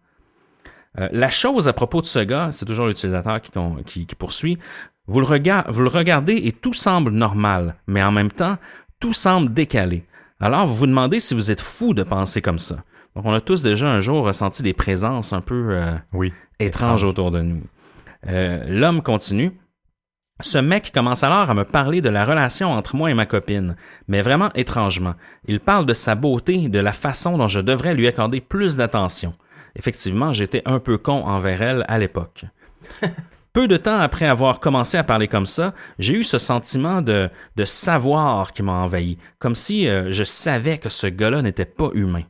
Euh, 0.98 1.08
la 1.12 1.28
chose 1.28 1.68
à 1.68 1.74
propos 1.74 2.00
de 2.00 2.06
ce 2.06 2.20
gars, 2.20 2.48
c'est 2.50 2.64
toujours 2.64 2.86
l'utilisateur 2.86 3.42
qui, 3.42 4.06
poursuit, 4.18 4.58
vous 5.06 5.20
le 5.20 5.26
regardez 5.26 6.36
et 6.36 6.52
tout 6.52 6.72
semble 6.72 7.10
normal, 7.10 7.76
mais 7.86 8.02
en 8.02 8.10
même 8.12 8.30
temps, 8.32 8.56
tout 9.00 9.12
semble 9.12 9.52
décalé. 9.52 10.04
Alors 10.40 10.66
vous 10.66 10.74
vous 10.74 10.86
demandez 10.86 11.20
si 11.20 11.34
vous 11.34 11.50
êtes 11.50 11.60
fou 11.60 11.94
de 11.94 12.02
penser 12.02 12.42
comme 12.42 12.58
ça. 12.58 12.76
Donc 13.14 13.24
on 13.26 13.32
a 13.32 13.40
tous 13.40 13.62
déjà 13.62 13.88
un 13.90 14.00
jour 14.00 14.24
ressenti 14.24 14.62
des 14.62 14.72
présences 14.74 15.32
un 15.32 15.40
peu 15.40 15.68
euh, 15.70 15.94
Oui. 16.12 16.32
étranges 16.58 17.04
autour 17.04 17.30
de 17.30 17.40
nous. 17.42 17.62
Euh, 18.26 18.64
L'homme 18.68 19.02
continue. 19.02 19.52
Ce 20.40 20.58
mec 20.58 20.90
commence 20.92 21.22
alors 21.22 21.48
à 21.48 21.54
me 21.54 21.64
parler 21.64 22.00
de 22.00 22.08
la 22.08 22.24
relation 22.24 22.72
entre 22.72 22.96
moi 22.96 23.08
et 23.10 23.14
ma 23.14 23.24
copine, 23.26 23.76
mais 24.08 24.20
vraiment 24.20 24.50
étrangement. 24.56 25.14
Il 25.46 25.60
parle 25.60 25.86
de 25.86 25.94
sa 25.94 26.16
beauté, 26.16 26.68
de 26.68 26.78
la 26.80 26.92
façon 26.92 27.38
dont 27.38 27.46
je 27.46 27.60
devrais 27.60 27.94
lui 27.94 28.08
accorder 28.08 28.40
plus 28.40 28.74
d'attention. 28.76 29.34
Effectivement, 29.76 30.32
j'étais 30.32 30.62
un 30.64 30.80
peu 30.80 30.98
con 30.98 31.22
envers 31.24 31.62
elle 31.62 31.84
à 31.86 31.98
l'époque. 31.98 32.46
Peu 33.54 33.68
de 33.68 33.76
temps 33.76 34.00
après 34.00 34.26
avoir 34.26 34.60
commencé 34.60 34.98
à 34.98 35.04
parler 35.04 35.28
comme 35.28 35.46
ça, 35.46 35.74
j'ai 35.98 36.14
eu 36.14 36.24
ce 36.24 36.38
sentiment 36.38 37.00
de, 37.00 37.30
de 37.56 37.64
savoir 37.64 38.52
qui 38.52 38.62
m'a 38.62 38.72
envahi, 38.72 39.16
comme 39.38 39.54
si 39.54 39.88
euh, 39.88 40.10
je 40.10 40.24
savais 40.24 40.78
que 40.78 40.88
ce 40.88 41.06
gars-là 41.06 41.40
n'était 41.40 41.64
pas 41.64 41.90
humain. 41.94 42.24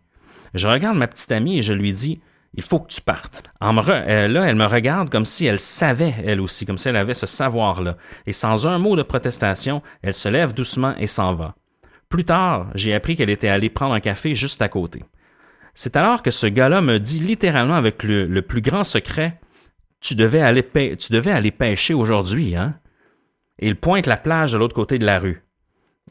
Je 0.53 0.69
regarde 0.69 0.99
ma 0.99 1.09
petite 1.09 1.33
amie 1.33 1.59
et 1.59 1.63
je 1.63 1.73
lui 1.73 1.93
dis 1.93 2.21
il 2.57 2.63
faut 2.63 2.79
que 2.79 2.93
tu 2.93 3.01
partes. 3.01 3.43
En 3.61 3.73
là, 3.73 4.05
elle 4.07 4.55
me 4.55 4.67
regarde 4.67 5.11
comme 5.11 5.25
si 5.25 5.47
elle 5.47 5.59
savait, 5.59 6.15
elle 6.25 6.41
aussi, 6.41 6.67
comme 6.67 6.79
si 6.79 6.89
elle 6.89 6.97
avait 6.97 7.15
ce 7.15 7.27
savoir-là. 7.27 7.97
Et 8.27 8.33
sans 8.33 8.67
un 8.67 8.79
mot 8.79 8.95
de 8.95 9.03
protestation, 9.03 9.83
elle 10.03 10.15
se 10.15 10.29
lève 10.29 10.55
doucement 10.55 10.95
et 10.99 11.07
s'en 11.07 11.35
va. 11.35 11.55
Plus 12.09 12.25
tard, 12.25 12.69
j'ai 12.75 12.95
appris 12.95 13.17
qu'elle 13.17 13.31
était 13.31 13.49
allée 13.49 13.71
prendre 13.71 13.95
un 13.95 14.01
café 14.01 14.35
juste 14.35 14.63
à 14.63 14.69
côté. 14.69 15.03
C'est 15.75 15.97
alors 15.97 16.23
que 16.23 16.31
ce 16.31 16.47
gars-là 16.47 16.81
me 16.81 17.01
dit 17.01 17.19
littéralement 17.19 17.75
avec 17.75 18.05
le, 18.05 18.41
plus 18.43 18.61
grand 18.61 18.85
secret 18.85 19.41
Tu 20.05 20.15
devais 20.15 20.43
aller, 20.43 20.63
tu 20.99 21.15
devais 21.15 21.33
aller 21.33 21.51
pêcher 21.51 21.95
aujourd'hui, 21.95 22.55
hein? 22.55 22.75
Il 23.59 23.75
pointe 23.75 24.07
la 24.07 24.19
plage 24.19 24.53
de 24.53 24.59
l'autre 24.59 24.75
côté 24.75 24.99
de 24.99 25.07
la 25.07 25.19
rue. 25.19 25.43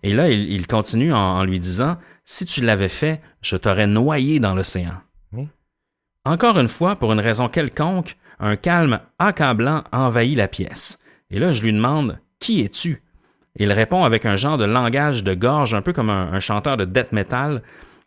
Et 0.02 0.14
là, 0.14 0.32
il, 0.32 0.66
continue 0.66 1.14
en 1.14 1.44
lui 1.44 1.60
disant 1.60 1.98
Si 2.26 2.48
tu 2.48 2.62
l'avais 2.62 2.90
fait, 2.90 3.22
je 3.44 3.56
t'aurais 3.56 3.86
noyé 3.86 4.40
dans 4.40 4.56
l'océan. 4.56 4.96
Encore 6.26 6.58
une 6.58 6.70
fois, 6.70 6.96
pour 6.96 7.14
une 7.14 7.20
raison 7.20 7.50
quelconque, 7.50 8.18
un 8.40 8.56
calme 8.56 9.00
accablant 9.20 9.84
envahit 9.92 10.38
la 10.38 10.48
pièce. 10.48 11.04
Et 11.30 11.38
là, 11.38 11.54
je 11.54 11.62
lui 11.62 11.72
demande 11.72 12.20
Qui 12.40 12.62
es-tu 12.62 13.04
Il 13.58 13.72
répond 13.72 14.06
avec 14.06 14.26
un 14.26 14.38
genre 14.38 14.58
de 14.58 14.66
langage 14.66 15.24
de 15.24 15.36
gorge, 15.36 15.76
un 15.76 15.84
peu 15.84 15.94
comme 15.94 16.10
un, 16.10 16.40
chanteur 16.40 16.78
de 16.78 16.86
death 16.86 17.12
metal. 17.12 17.62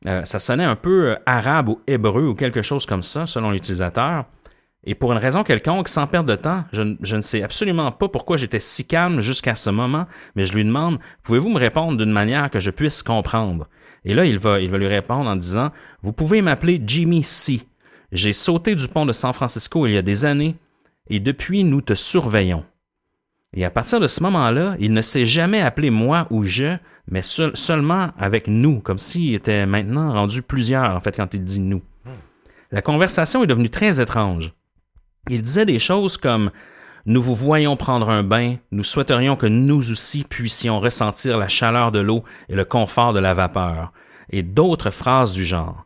Euh, 0.06 0.24
ça 0.24 0.40
sonnait 0.40 0.64
un 0.64 0.76
peu 0.76 1.16
arabe 1.26 1.68
ou 1.68 1.80
hébreu 1.86 2.26
ou 2.26 2.34
quelque 2.34 2.62
chose 2.62 2.86
comme 2.86 3.04
ça, 3.04 3.26
selon 3.26 3.52
l'utilisateur. 3.52 4.24
Et 4.88 4.94
pour 4.94 5.12
une 5.12 5.18
raison 5.18 5.42
quelconque, 5.42 5.88
sans 5.88 6.06
perdre 6.06 6.30
de 6.30 6.36
temps, 6.36 6.64
je, 6.72 6.96
je 7.02 7.16
ne 7.16 7.20
sais 7.20 7.42
absolument 7.42 7.90
pas 7.90 8.08
pourquoi 8.08 8.36
j'étais 8.36 8.60
si 8.60 8.86
calme 8.86 9.20
jusqu'à 9.20 9.56
ce 9.56 9.68
moment, 9.68 10.06
mais 10.36 10.46
je 10.46 10.54
lui 10.54 10.64
demande 10.64 10.98
Pouvez-vous 11.24 11.50
me 11.50 11.58
répondre 11.58 11.98
d'une 11.98 12.12
manière 12.12 12.50
que 12.50 12.60
je 12.60 12.70
puisse 12.70 13.02
comprendre? 13.02 13.68
Et 14.04 14.14
là, 14.14 14.24
il 14.24 14.38
va, 14.38 14.60
il 14.60 14.70
va 14.70 14.78
lui 14.78 14.86
répondre 14.86 15.28
en 15.28 15.34
disant 15.34 15.72
Vous 16.02 16.12
pouvez 16.12 16.40
m'appeler 16.40 16.80
Jimmy 16.86 17.24
C. 17.24 17.62
J'ai 18.12 18.32
sauté 18.32 18.76
du 18.76 18.86
pont 18.86 19.04
de 19.04 19.12
San 19.12 19.32
Francisco 19.32 19.86
il 19.86 19.94
y 19.94 19.98
a 19.98 20.02
des 20.02 20.24
années, 20.24 20.54
et 21.10 21.18
depuis 21.18 21.64
nous 21.64 21.80
te 21.80 21.94
surveillons. 21.94 22.64
Et 23.52 23.64
à 23.64 23.70
partir 23.70 23.98
de 23.98 24.06
ce 24.06 24.22
moment-là, 24.22 24.76
il 24.78 24.92
ne 24.92 25.02
s'est 25.02 25.26
jamais 25.26 25.60
appelé 25.60 25.90
moi 25.90 26.28
ou 26.30 26.44
je, 26.44 26.76
mais 27.08 27.22
seulement 27.22 28.10
avec 28.18 28.46
nous, 28.46 28.80
comme 28.80 28.98
s'il 28.98 29.34
était 29.34 29.66
maintenant 29.66 30.12
rendu 30.12 30.42
plusieurs, 30.42 30.94
en 30.94 31.00
fait, 31.00 31.16
quand 31.16 31.34
il 31.34 31.44
dit 31.44 31.60
nous. 31.60 31.82
La 32.70 32.82
conversation 32.82 33.42
est 33.42 33.46
devenue 33.46 33.70
très 33.70 34.00
étrange. 34.00 34.52
Il 35.28 35.42
disait 35.42 35.66
des 35.66 35.80
choses 35.80 36.16
comme 36.16 36.52
Nous 37.04 37.20
vous 37.20 37.34
voyons 37.34 37.76
prendre 37.76 38.10
un 38.10 38.22
bain, 38.22 38.56
nous 38.70 38.84
souhaiterions 38.84 39.34
que 39.34 39.46
nous 39.46 39.90
aussi 39.90 40.22
puissions 40.22 40.78
ressentir 40.78 41.36
la 41.36 41.48
chaleur 41.48 41.90
de 41.90 41.98
l'eau 41.98 42.22
et 42.48 42.54
le 42.54 42.64
confort 42.64 43.12
de 43.12 43.18
la 43.18 43.34
vapeur, 43.34 43.92
et 44.30 44.44
d'autres 44.44 44.90
phrases 44.90 45.32
du 45.32 45.44
genre. 45.44 45.84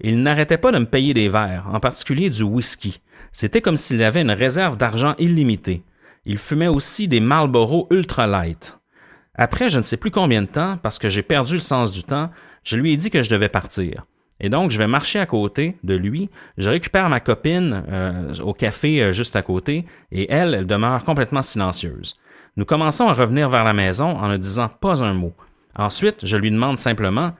Il 0.00 0.22
n'arrêtait 0.22 0.58
pas 0.58 0.70
de 0.70 0.78
me 0.78 0.86
payer 0.86 1.14
des 1.14 1.28
verres, 1.28 1.66
en 1.72 1.80
particulier 1.80 2.30
du 2.30 2.44
whisky. 2.44 3.00
C'était 3.32 3.60
comme 3.60 3.76
s'il 3.76 4.04
avait 4.04 4.22
une 4.22 4.30
réserve 4.30 4.76
d'argent 4.76 5.16
illimitée. 5.18 5.82
Il 6.24 6.38
fumait 6.38 6.68
aussi 6.68 7.08
des 7.08 7.20
Marlboro 7.20 7.88
Ultra 7.90 8.28
Light. 8.28 8.78
Après 9.34 9.68
je 9.68 9.78
ne 9.78 9.82
sais 9.82 9.96
plus 9.96 10.12
combien 10.12 10.42
de 10.42 10.46
temps, 10.46 10.78
parce 10.80 11.00
que 11.00 11.08
j'ai 11.08 11.22
perdu 11.22 11.54
le 11.54 11.60
sens 11.60 11.90
du 11.90 12.04
temps, 12.04 12.30
je 12.62 12.76
lui 12.76 12.92
ai 12.92 12.96
dit 12.96 13.10
que 13.10 13.24
je 13.24 13.30
devais 13.30 13.48
partir. 13.48 14.04
Et 14.40 14.50
donc, 14.50 14.70
je 14.70 14.78
vais 14.78 14.86
marcher 14.86 15.18
à 15.18 15.26
côté 15.26 15.76
de 15.82 15.94
lui. 15.94 16.28
Je 16.58 16.68
récupère 16.68 17.08
ma 17.08 17.20
copine 17.20 17.84
euh, 17.88 18.34
au 18.42 18.52
café 18.52 19.02
euh, 19.02 19.12
juste 19.12 19.36
à 19.36 19.42
côté, 19.42 19.86
et 20.12 20.30
elle, 20.30 20.54
elle 20.54 20.66
demeure 20.66 21.04
complètement 21.04 21.42
silencieuse. 21.42 22.16
Nous 22.56 22.64
commençons 22.64 23.08
à 23.08 23.14
revenir 23.14 23.48
vers 23.50 23.64
la 23.64 23.72
maison 23.72 24.16
en 24.16 24.28
ne 24.28 24.36
disant 24.36 24.68
pas 24.68 25.02
un 25.02 25.14
mot. 25.14 25.34
Ensuite, 25.74 26.26
je 26.26 26.36
lui 26.36 26.50
demande 26.50 26.78
simplement 26.78 27.32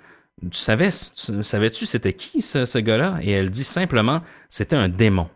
tu 0.42 0.58
savais, 0.58 0.90
savais-tu 0.90 1.86
c'était 1.86 2.12
qui 2.12 2.42
ce, 2.42 2.78
gars-là? 2.78 3.18
Et 3.22 3.30
elle 3.30 3.50
dit 3.50 3.64
simplement, 3.64 4.20
c'était 4.48 4.76
un 4.76 4.88
démon. 4.88 5.28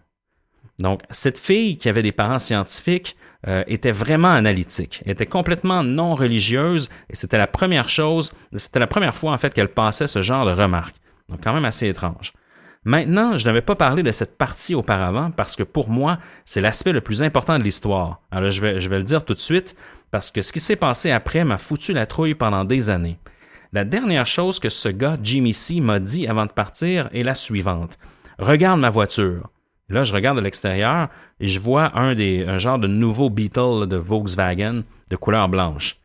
Donc, 0.79 1.03
cette 1.11 1.39
fille 1.39 1.79
qui 1.79 1.89
avait 1.89 2.03
des 2.03 2.13
parents 2.13 2.39
scientifiques 2.39 3.17
euh, 3.49 3.65
était 3.67 3.93
vraiment 3.93 4.31
analytique, 4.31 5.03
était 5.07 5.27
complètement 5.27 5.83
non 5.83 6.15
religieuse, 6.15 6.91
et 7.09 7.17
c'était 7.17 7.39
la 7.39 7.47
première 7.47 7.89
chose, 7.89 8.35
c'était 8.57 8.79
la 8.79 8.87
première 8.87 9.15
fois 9.15 9.33
en 9.33 9.39
fait 9.39 9.55
qu'elle 9.55 9.73
passait 9.73 10.07
ce 10.07 10.21
genre 10.21 10.45
de 10.45 10.53
remarques. 10.53 10.97
Donc, 11.31 11.41
quand 11.43 11.55
même 11.55 11.65
assez 11.65 11.89
étrange. 11.89 12.33
Maintenant, 12.85 13.37
je 13.37 13.45
n'avais 13.45 13.61
pas 13.61 13.75
parlé 13.75 14.03
de 14.03 14.11
cette 14.11 14.39
partie 14.39 14.75
auparavant 14.75 15.31
parce 15.31 15.55
que 15.55 15.63
pour 15.63 15.91
moi, 15.91 16.19
c'est 16.47 16.63
l'aspect 16.63 16.93
le 16.93 17.03
plus 17.03 17.23
important 17.23 17.59
de 17.59 17.63
l'histoire. 17.63 18.21
Alors, 18.31 18.51
je 18.51 18.61
vais, 18.61 18.99
le 18.99 19.03
dire 19.03 19.25
tout 19.25 19.35
de 19.35 19.39
suite 19.39 19.77
parce 20.11 20.31
que 20.31 20.41
ce 20.41 20.53
qui 20.53 20.61
s'est 20.61 20.77
passé 20.77 21.11
après 21.11 21.45
m'a 21.45 21.59
foutu 21.59 21.93
la 21.93 22.07
trouille 22.07 22.35
pendant 22.35 22.65
des 22.65 22.89
années. 22.89 23.19
La 23.73 23.85
dernière 23.85 24.27
chose 24.27 24.59
que 24.59 24.71
ce 24.71 24.89
gars, 24.89 25.19
Jimmy 25.23 25.53
C, 25.53 25.81
m'a 25.81 26.01
dit 26.01 26.27
avant 26.27 26.47
de 26.47 26.53
partir 26.53 27.11
est 27.13 27.23
la 27.23 27.35
suivante. 27.35 27.99
Regarde 28.39 28.81
ma 28.81 28.91
voiture. 28.91 29.51
Là, 29.91 30.03
je 30.03 30.15
regarde 30.15 30.39
de 30.39 30.43
l'extérieur 30.43 31.09
et 31.39 31.49
je 31.49 31.61
vois 31.61 31.99
un 31.99 32.17
un 32.19 32.59
genre 32.59 32.79
de 32.79 32.89
nouveau 32.89 33.29
Beetle 33.29 33.87
de 33.89 33.97
Volkswagen 33.97 34.85
de 35.11 35.17
couleur 35.17 35.49
blanche. 35.49 35.99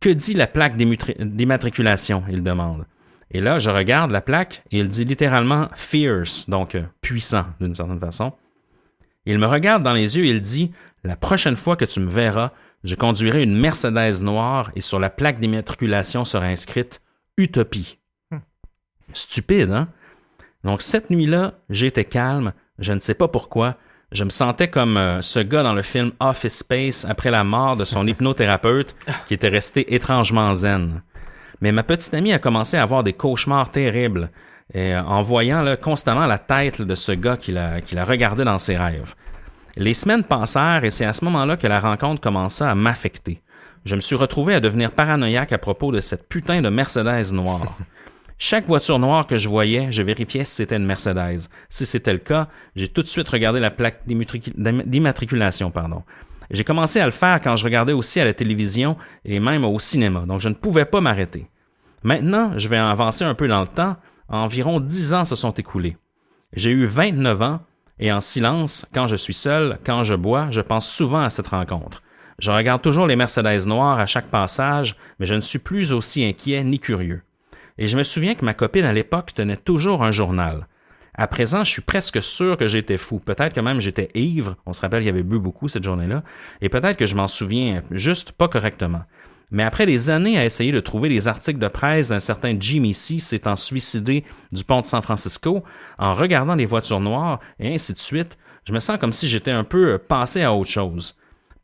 Que 0.00 0.08
dit 0.08 0.34
la 0.34 0.46
plaque 0.46 0.76
d'immatriculation? 0.76 2.24
Il 2.30 2.42
demande. 2.42 2.86
Et 3.30 3.40
là, 3.40 3.58
je 3.58 3.70
regarde 3.70 4.10
la 4.10 4.20
plaque 4.20 4.62
et 4.70 4.78
il 4.78 4.88
dit 4.88 5.04
littéralement 5.04 5.68
fierce, 5.76 6.48
donc 6.48 6.74
euh, 6.74 6.82
puissant 7.02 7.46
d'une 7.60 7.74
certaine 7.74 8.00
façon. 8.00 8.32
Il 9.26 9.38
me 9.38 9.46
regarde 9.46 9.82
dans 9.82 9.92
les 9.92 10.16
yeux 10.16 10.24
et 10.24 10.30
il 10.30 10.40
dit 10.40 10.72
La 11.04 11.16
prochaine 11.16 11.56
fois 11.56 11.76
que 11.76 11.84
tu 11.84 12.00
me 12.00 12.10
verras, 12.10 12.52
je 12.84 12.94
conduirai 12.94 13.42
une 13.42 13.56
Mercedes 13.56 14.22
noire 14.22 14.70
et 14.76 14.80
sur 14.80 14.98
la 14.98 15.10
plaque 15.10 15.40
d'immatriculation 15.40 16.24
sera 16.24 16.46
inscrite 16.46 17.02
Utopie. 17.36 17.98
Hmm. 18.30 18.38
Stupide, 19.12 19.70
hein? 19.70 19.88
Donc 20.64 20.82
cette 20.82 21.10
nuit-là, 21.10 21.54
j'étais 21.70 22.04
calme, 22.04 22.52
je 22.78 22.92
ne 22.92 23.00
sais 23.00 23.14
pas 23.14 23.28
pourquoi. 23.28 23.76
Je 24.10 24.24
me 24.24 24.30
sentais 24.30 24.68
comme 24.68 24.96
euh, 24.96 25.20
ce 25.20 25.38
gars 25.40 25.62
dans 25.62 25.74
le 25.74 25.82
film 25.82 26.12
Office 26.18 26.58
Space 26.58 27.04
après 27.04 27.30
la 27.30 27.44
mort 27.44 27.76
de 27.76 27.84
son 27.84 28.06
hypnothérapeute 28.06 28.96
qui 29.26 29.34
était 29.34 29.48
resté 29.48 29.94
étrangement 29.94 30.54
zen. 30.54 31.02
Mais 31.60 31.72
ma 31.72 31.82
petite 31.82 32.14
amie 32.14 32.32
a 32.32 32.38
commencé 32.38 32.76
à 32.76 32.82
avoir 32.82 33.02
des 33.02 33.12
cauchemars 33.12 33.70
terribles 33.70 34.30
euh, 34.76 35.00
en 35.00 35.22
voyant 35.22 35.64
constamment 35.80 36.26
la 36.26 36.38
tête 36.38 36.82
de 36.82 36.94
ce 36.94 37.12
gars 37.12 37.36
qui 37.36 37.52
la, 37.52 37.80
qui 37.80 37.94
la 37.94 38.04
regardait 38.04 38.44
dans 38.44 38.58
ses 38.58 38.76
rêves. 38.76 39.14
Les 39.76 39.94
semaines 39.94 40.24
passèrent 40.24 40.84
et 40.84 40.90
c'est 40.90 41.04
à 41.04 41.12
ce 41.12 41.24
moment-là 41.24 41.56
que 41.56 41.66
la 41.66 41.80
rencontre 41.80 42.20
commença 42.20 42.70
à 42.70 42.74
m'affecter. 42.74 43.42
Je 43.84 43.94
me 43.94 44.00
suis 44.00 44.16
retrouvé 44.16 44.54
à 44.54 44.60
devenir 44.60 44.90
paranoïaque 44.90 45.52
à 45.52 45.58
propos 45.58 45.92
de 45.92 46.00
cette 46.00 46.28
putain 46.28 46.60
de 46.60 46.68
Mercedes 46.68 47.32
noire. 47.32 47.78
Chaque 48.40 48.66
voiture 48.66 48.98
noire 48.98 49.26
que 49.26 49.36
je 49.36 49.48
voyais, 49.48 49.90
je 49.90 50.02
vérifiais 50.02 50.44
si 50.44 50.56
c'était 50.56 50.76
une 50.76 50.86
Mercedes. 50.86 51.48
Si 51.68 51.86
c'était 51.86 52.12
le 52.12 52.18
cas, 52.18 52.48
j'ai 52.76 52.88
tout 52.88 53.02
de 53.02 53.08
suite 53.08 53.28
regardé 53.28 53.58
la 53.58 53.70
plaque 53.70 54.02
d'immatriculation, 54.06 55.70
pardon. 55.70 56.04
J'ai 56.50 56.64
commencé 56.64 57.00
à 57.00 57.06
le 57.06 57.12
faire 57.12 57.40
quand 57.40 57.56
je 57.56 57.64
regardais 57.64 57.92
aussi 57.92 58.20
à 58.20 58.24
la 58.24 58.32
télévision 58.32 58.96
et 59.24 59.38
même 59.40 59.64
au 59.64 59.78
cinéma, 59.78 60.24
donc 60.26 60.40
je 60.40 60.48
ne 60.48 60.54
pouvais 60.54 60.86
pas 60.86 61.00
m'arrêter. 61.00 61.50
Maintenant, 62.02 62.52
je 62.56 62.68
vais 62.68 62.76
avancer 62.76 63.24
un 63.24 63.34
peu 63.34 63.48
dans 63.48 63.60
le 63.60 63.66
temps. 63.66 63.96
Environ 64.28 64.80
dix 64.80 65.14
ans 65.14 65.24
se 65.24 65.36
sont 65.36 65.52
écoulés. 65.52 65.96
J'ai 66.52 66.70
eu 66.70 66.86
29 66.86 67.42
ans 67.42 67.60
et 67.98 68.12
en 68.12 68.20
silence, 68.20 68.86
quand 68.94 69.06
je 69.06 69.16
suis 69.16 69.34
seul, 69.34 69.78
quand 69.84 70.04
je 70.04 70.14
bois, 70.14 70.48
je 70.50 70.60
pense 70.60 70.88
souvent 70.88 71.20
à 71.20 71.30
cette 71.30 71.48
rencontre. 71.48 72.02
Je 72.38 72.52
regarde 72.52 72.82
toujours 72.82 73.08
les 73.08 73.16
Mercedes 73.16 73.66
noires 73.66 73.98
à 73.98 74.06
chaque 74.06 74.28
passage, 74.28 74.96
mais 75.18 75.26
je 75.26 75.34
ne 75.34 75.40
suis 75.40 75.58
plus 75.58 75.92
aussi 75.92 76.24
inquiet 76.24 76.62
ni 76.62 76.78
curieux. 76.78 77.22
Et 77.78 77.88
je 77.88 77.96
me 77.96 78.04
souviens 78.04 78.34
que 78.34 78.44
ma 78.44 78.54
copine 78.54 78.84
à 78.84 78.92
l'époque 78.92 79.34
tenait 79.34 79.56
toujours 79.56 80.04
un 80.04 80.12
journal. 80.12 80.68
À 81.20 81.26
présent, 81.26 81.64
je 81.64 81.72
suis 81.72 81.82
presque 81.82 82.22
sûr 82.22 82.56
que 82.56 82.68
j'étais 82.68 82.96
fou. 82.96 83.18
Peut-être 83.18 83.52
que 83.52 83.60
même 83.60 83.80
j'étais 83.80 84.08
ivre. 84.14 84.54
On 84.66 84.72
se 84.72 84.80
rappelle 84.80 85.00
qu'il 85.00 85.08
y 85.08 85.10
avait 85.10 85.24
bu 85.24 85.40
beaucoup 85.40 85.66
cette 85.66 85.82
journée-là. 85.82 86.22
Et 86.60 86.68
peut-être 86.68 86.96
que 86.96 87.06
je 87.06 87.16
m'en 87.16 87.26
souviens 87.26 87.82
juste 87.90 88.30
pas 88.30 88.46
correctement. 88.46 89.02
Mais 89.50 89.64
après 89.64 89.84
des 89.84 90.10
années 90.10 90.38
à 90.38 90.44
essayer 90.44 90.70
de 90.70 90.78
trouver 90.78 91.08
des 91.08 91.26
articles 91.26 91.58
de 91.58 91.66
presse 91.66 92.10
d'un 92.10 92.20
certain 92.20 92.54
Jimmy 92.58 92.94
C 92.94 93.18
s'étant 93.18 93.56
suicidé 93.56 94.22
du 94.52 94.62
pont 94.62 94.80
de 94.80 94.86
San 94.86 95.02
Francisco, 95.02 95.64
en 95.98 96.14
regardant 96.14 96.54
les 96.54 96.66
voitures 96.66 97.00
noires 97.00 97.40
et 97.58 97.74
ainsi 97.74 97.94
de 97.94 97.98
suite, 97.98 98.38
je 98.64 98.72
me 98.72 98.78
sens 98.78 98.98
comme 98.98 99.12
si 99.12 99.26
j'étais 99.26 99.50
un 99.50 99.64
peu 99.64 99.98
passé 99.98 100.42
à 100.42 100.54
autre 100.54 100.70
chose. 100.70 101.16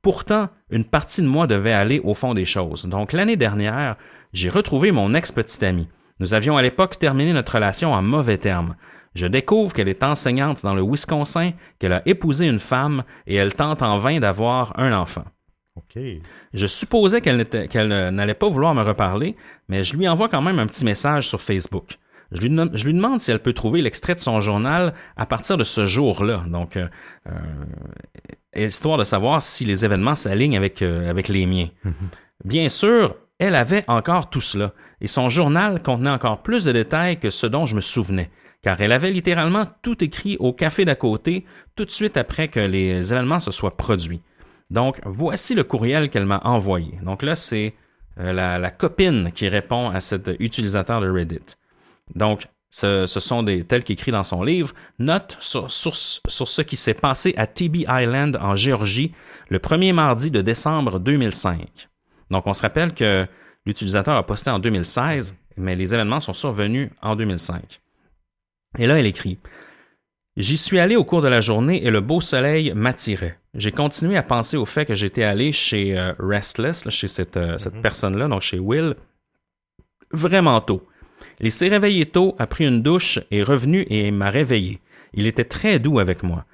Pourtant, 0.02 0.48
une 0.68 0.84
partie 0.84 1.22
de 1.22 1.28
moi 1.28 1.46
devait 1.46 1.72
aller 1.72 2.00
au 2.02 2.14
fond 2.14 2.34
des 2.34 2.44
choses. 2.44 2.86
Donc 2.86 3.12
l'année 3.12 3.36
dernière, 3.36 3.98
j'ai 4.32 4.50
retrouvé 4.50 4.90
mon 4.90 5.14
ex-petite 5.14 5.62
amie. 5.62 5.88
Nous 6.18 6.34
avions 6.34 6.57
à 6.57 6.62
l'époque 6.62 6.98
terminé 6.98 7.32
notre 7.32 7.55
relation 7.55 7.92
en 7.92 8.02
mauvais 8.02 8.38
termes. 8.38 8.74
Je 9.14 9.26
découvre 9.26 9.72
qu'elle 9.72 9.88
est 9.88 10.02
enseignante 10.02 10.62
dans 10.62 10.74
le 10.74 10.82
Wisconsin, 10.82 11.52
qu'elle 11.78 11.92
a 11.92 12.02
épousé 12.06 12.46
une 12.48 12.58
femme 12.58 13.04
et 13.26 13.36
elle 13.36 13.54
tente 13.54 13.82
en 13.82 13.98
vain 13.98 14.18
d'avoir 14.18 14.78
un 14.78 14.92
enfant. 14.92 15.24
Je 16.52 16.66
supposais 16.66 17.20
qu'elle 17.20 17.46
n'allait 18.12 18.34
pas 18.34 18.48
vouloir 18.48 18.74
me 18.74 18.82
reparler, 18.82 19.36
mais 19.68 19.84
je 19.84 19.96
lui 19.96 20.08
envoie 20.08 20.28
quand 20.28 20.42
même 20.42 20.58
un 20.58 20.66
petit 20.66 20.84
message 20.84 21.28
sur 21.28 21.40
Facebook. 21.40 21.98
Je 22.32 22.40
lui, 22.40 22.48
dem- 22.50 22.70
je 22.74 22.84
lui 22.86 22.94
demande 22.94 23.20
si 23.20 23.30
elle 23.30 23.38
peut 23.40 23.52
trouver 23.52 23.82
l'extrait 23.82 24.14
de 24.14 24.20
son 24.20 24.40
journal 24.40 24.94
à 25.16 25.26
partir 25.26 25.56
de 25.56 25.64
ce 25.64 25.86
jour-là. 25.86 26.44
Donc, 26.48 26.76
euh, 26.76 26.88
euh, 27.28 28.66
histoire 28.66 28.98
de 28.98 29.04
savoir 29.04 29.42
si 29.42 29.64
les 29.64 29.84
événements 29.84 30.14
s'alignent 30.14 30.56
avec, 30.56 30.82
euh, 30.82 31.08
avec 31.10 31.28
les 31.28 31.46
miens. 31.46 31.68
Bien 32.44 32.68
sûr, 32.68 33.16
elle 33.38 33.54
avait 33.54 33.84
encore 33.88 34.30
tout 34.30 34.40
cela, 34.40 34.72
et 35.00 35.06
son 35.06 35.28
journal 35.30 35.82
contenait 35.82 36.10
encore 36.10 36.42
plus 36.42 36.64
de 36.64 36.72
détails 36.72 37.18
que 37.18 37.30
ce 37.30 37.46
dont 37.46 37.66
je 37.66 37.76
me 37.76 37.80
souvenais, 37.80 38.30
car 38.64 38.80
elle 38.80 38.92
avait 38.92 39.10
littéralement 39.10 39.66
tout 39.82 40.02
écrit 40.02 40.38
au 40.40 40.54
café 40.54 40.86
d'à 40.86 40.94
côté 40.94 41.44
tout 41.76 41.84
de 41.84 41.90
suite 41.90 42.16
après 42.16 42.48
que 42.48 42.60
les 42.60 43.12
événements 43.12 43.38
se 43.38 43.50
soient 43.50 43.76
produits. 43.76 44.22
Donc, 44.70 45.00
voici 45.04 45.54
le 45.54 45.64
courriel 45.64 46.08
qu'elle 46.08 46.24
m'a 46.24 46.40
envoyé. 46.44 46.98
Donc 47.02 47.22
là, 47.22 47.36
c'est 47.36 47.74
euh, 48.18 48.32
la, 48.32 48.70
copine 48.70 49.32
qui 49.32 49.48
répond 49.48 49.90
à 49.90 50.00
cet 50.00 50.30
utilisateur 50.38 51.02
de 51.02 51.10
Reddit. 51.10 51.56
Donc, 52.14 52.46
ce, 52.70 53.06
sont 53.06 53.42
des, 53.42 53.64
tels 53.64 53.84
qu'écrit 53.84 54.12
dans 54.12 54.24
son 54.24 54.42
livre, 54.42 54.74
notes 54.98 55.36
sur, 55.40 55.70
ce 55.70 56.62
qui 56.62 56.76
s'est 56.76 56.94
passé 56.94 57.34
à 57.36 57.46
TB 57.46 57.84
Island 57.86 58.38
en 58.40 58.56
Géorgie 58.56 59.12
le 59.50 59.58
premier 59.58 59.92
mardi 59.92 60.30
de 60.30 60.40
décembre 60.40 60.98
2005. 60.98 61.88
Donc, 62.30 62.46
on 62.46 62.54
se 62.54 62.62
rappelle 62.62 62.94
que 62.94 63.26
l'utilisateur 63.66 64.16
a 64.16 64.26
posté 64.26 64.48
en 64.48 64.58
2016, 64.58 65.36
mais 65.58 65.76
les 65.76 65.92
événements 65.92 66.20
sont 66.20 66.32
survenus 66.32 66.88
en 67.02 67.14
2005. 67.14 67.84
Et 68.78 68.86
là, 68.86 68.98
elle 68.98 69.06
écrit 69.06 69.38
J'y 70.36 70.56
suis 70.56 70.80
allé 70.80 70.96
au 70.96 71.04
cours 71.04 71.22
de 71.22 71.28
la 71.28 71.40
journée 71.40 71.84
et 71.84 71.90
le 71.90 72.00
beau 72.00 72.20
soleil 72.20 72.72
m'attirait. 72.74 73.38
J'ai 73.54 73.70
continué 73.70 74.16
à 74.16 74.24
penser 74.24 74.56
au 74.56 74.66
fait 74.66 74.84
que 74.84 74.96
j'étais 74.96 75.22
allé 75.22 75.52
chez 75.52 75.96
euh, 75.96 76.12
Restless, 76.18 76.84
là, 76.84 76.90
chez 76.90 77.06
cette, 77.06 77.36
euh, 77.36 77.56
cette 77.56 77.80
personne-là, 77.80 78.26
donc 78.26 78.42
chez 78.42 78.58
Will, 78.58 78.96
vraiment 80.10 80.60
tôt. 80.60 80.88
Il 81.40 81.52
s'est 81.52 81.68
réveillé 81.68 82.06
tôt, 82.06 82.34
a 82.40 82.48
pris 82.48 82.66
une 82.66 82.82
douche, 82.82 83.20
est 83.30 83.44
revenu 83.44 83.86
et 83.90 84.10
m'a 84.10 84.30
réveillé. 84.30 84.80
Il 85.12 85.28
était 85.28 85.44
très 85.44 85.78
doux 85.78 86.00
avec 86.00 86.24
moi. 86.24 86.46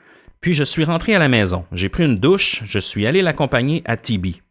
Puis 0.42 0.52
je 0.52 0.64
suis 0.64 0.84
rentré 0.84 1.14
à 1.14 1.18
la 1.18 1.28
maison. 1.28 1.64
J'ai 1.72 1.88
pris 1.88 2.04
une 2.04 2.18
douche, 2.18 2.62
je 2.66 2.78
suis 2.78 3.06
allé 3.06 3.22
l'accompagner 3.22 3.82
à 3.86 3.96
Tibi. 3.96 4.42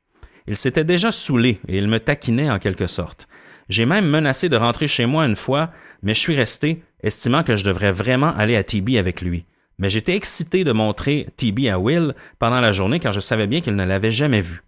Il 0.48 0.56
s'était 0.56 0.84
déjà 0.84 1.12
saoulé 1.12 1.60
et 1.68 1.78
il 1.78 1.88
me 1.88 2.00
taquinait 2.00 2.50
en 2.50 2.58
quelque 2.58 2.88
sorte. 2.88 3.28
J'ai 3.70 3.86
même 3.86 4.08
menacé 4.08 4.50
de 4.50 4.56
rentrer 4.56 4.88
chez 4.88 5.06
moi 5.06 5.26
une 5.26 5.36
fois, 5.36 5.72
mais 6.02 6.16
je 6.16 6.20
suis 6.20 6.36
resté, 6.36 6.82
estimant 7.04 7.44
que 7.44 7.56
je 7.56 7.64
devrais 7.64 7.92
vraiment 7.92 8.36
aller 8.36 8.56
à 8.56 8.64
Tibi 8.64 8.98
avec 8.98 9.22
lui. 9.22 9.46
Mais 9.78 9.90
j'étais 9.90 10.16
excité 10.16 10.64
de 10.64 10.72
montrer 10.72 11.28
Tibi 11.38 11.70
à 11.70 11.80
Will 11.80 12.14
pendant 12.38 12.60
la 12.60 12.72
journée 12.72 13.00
car 13.00 13.14
je 13.14 13.20
savais 13.20 13.48
bien 13.48 13.62
qu'il 13.62 13.76
ne 13.76 13.86
l'avait 13.86 14.12
jamais 14.12 14.42
vu. 14.42 14.62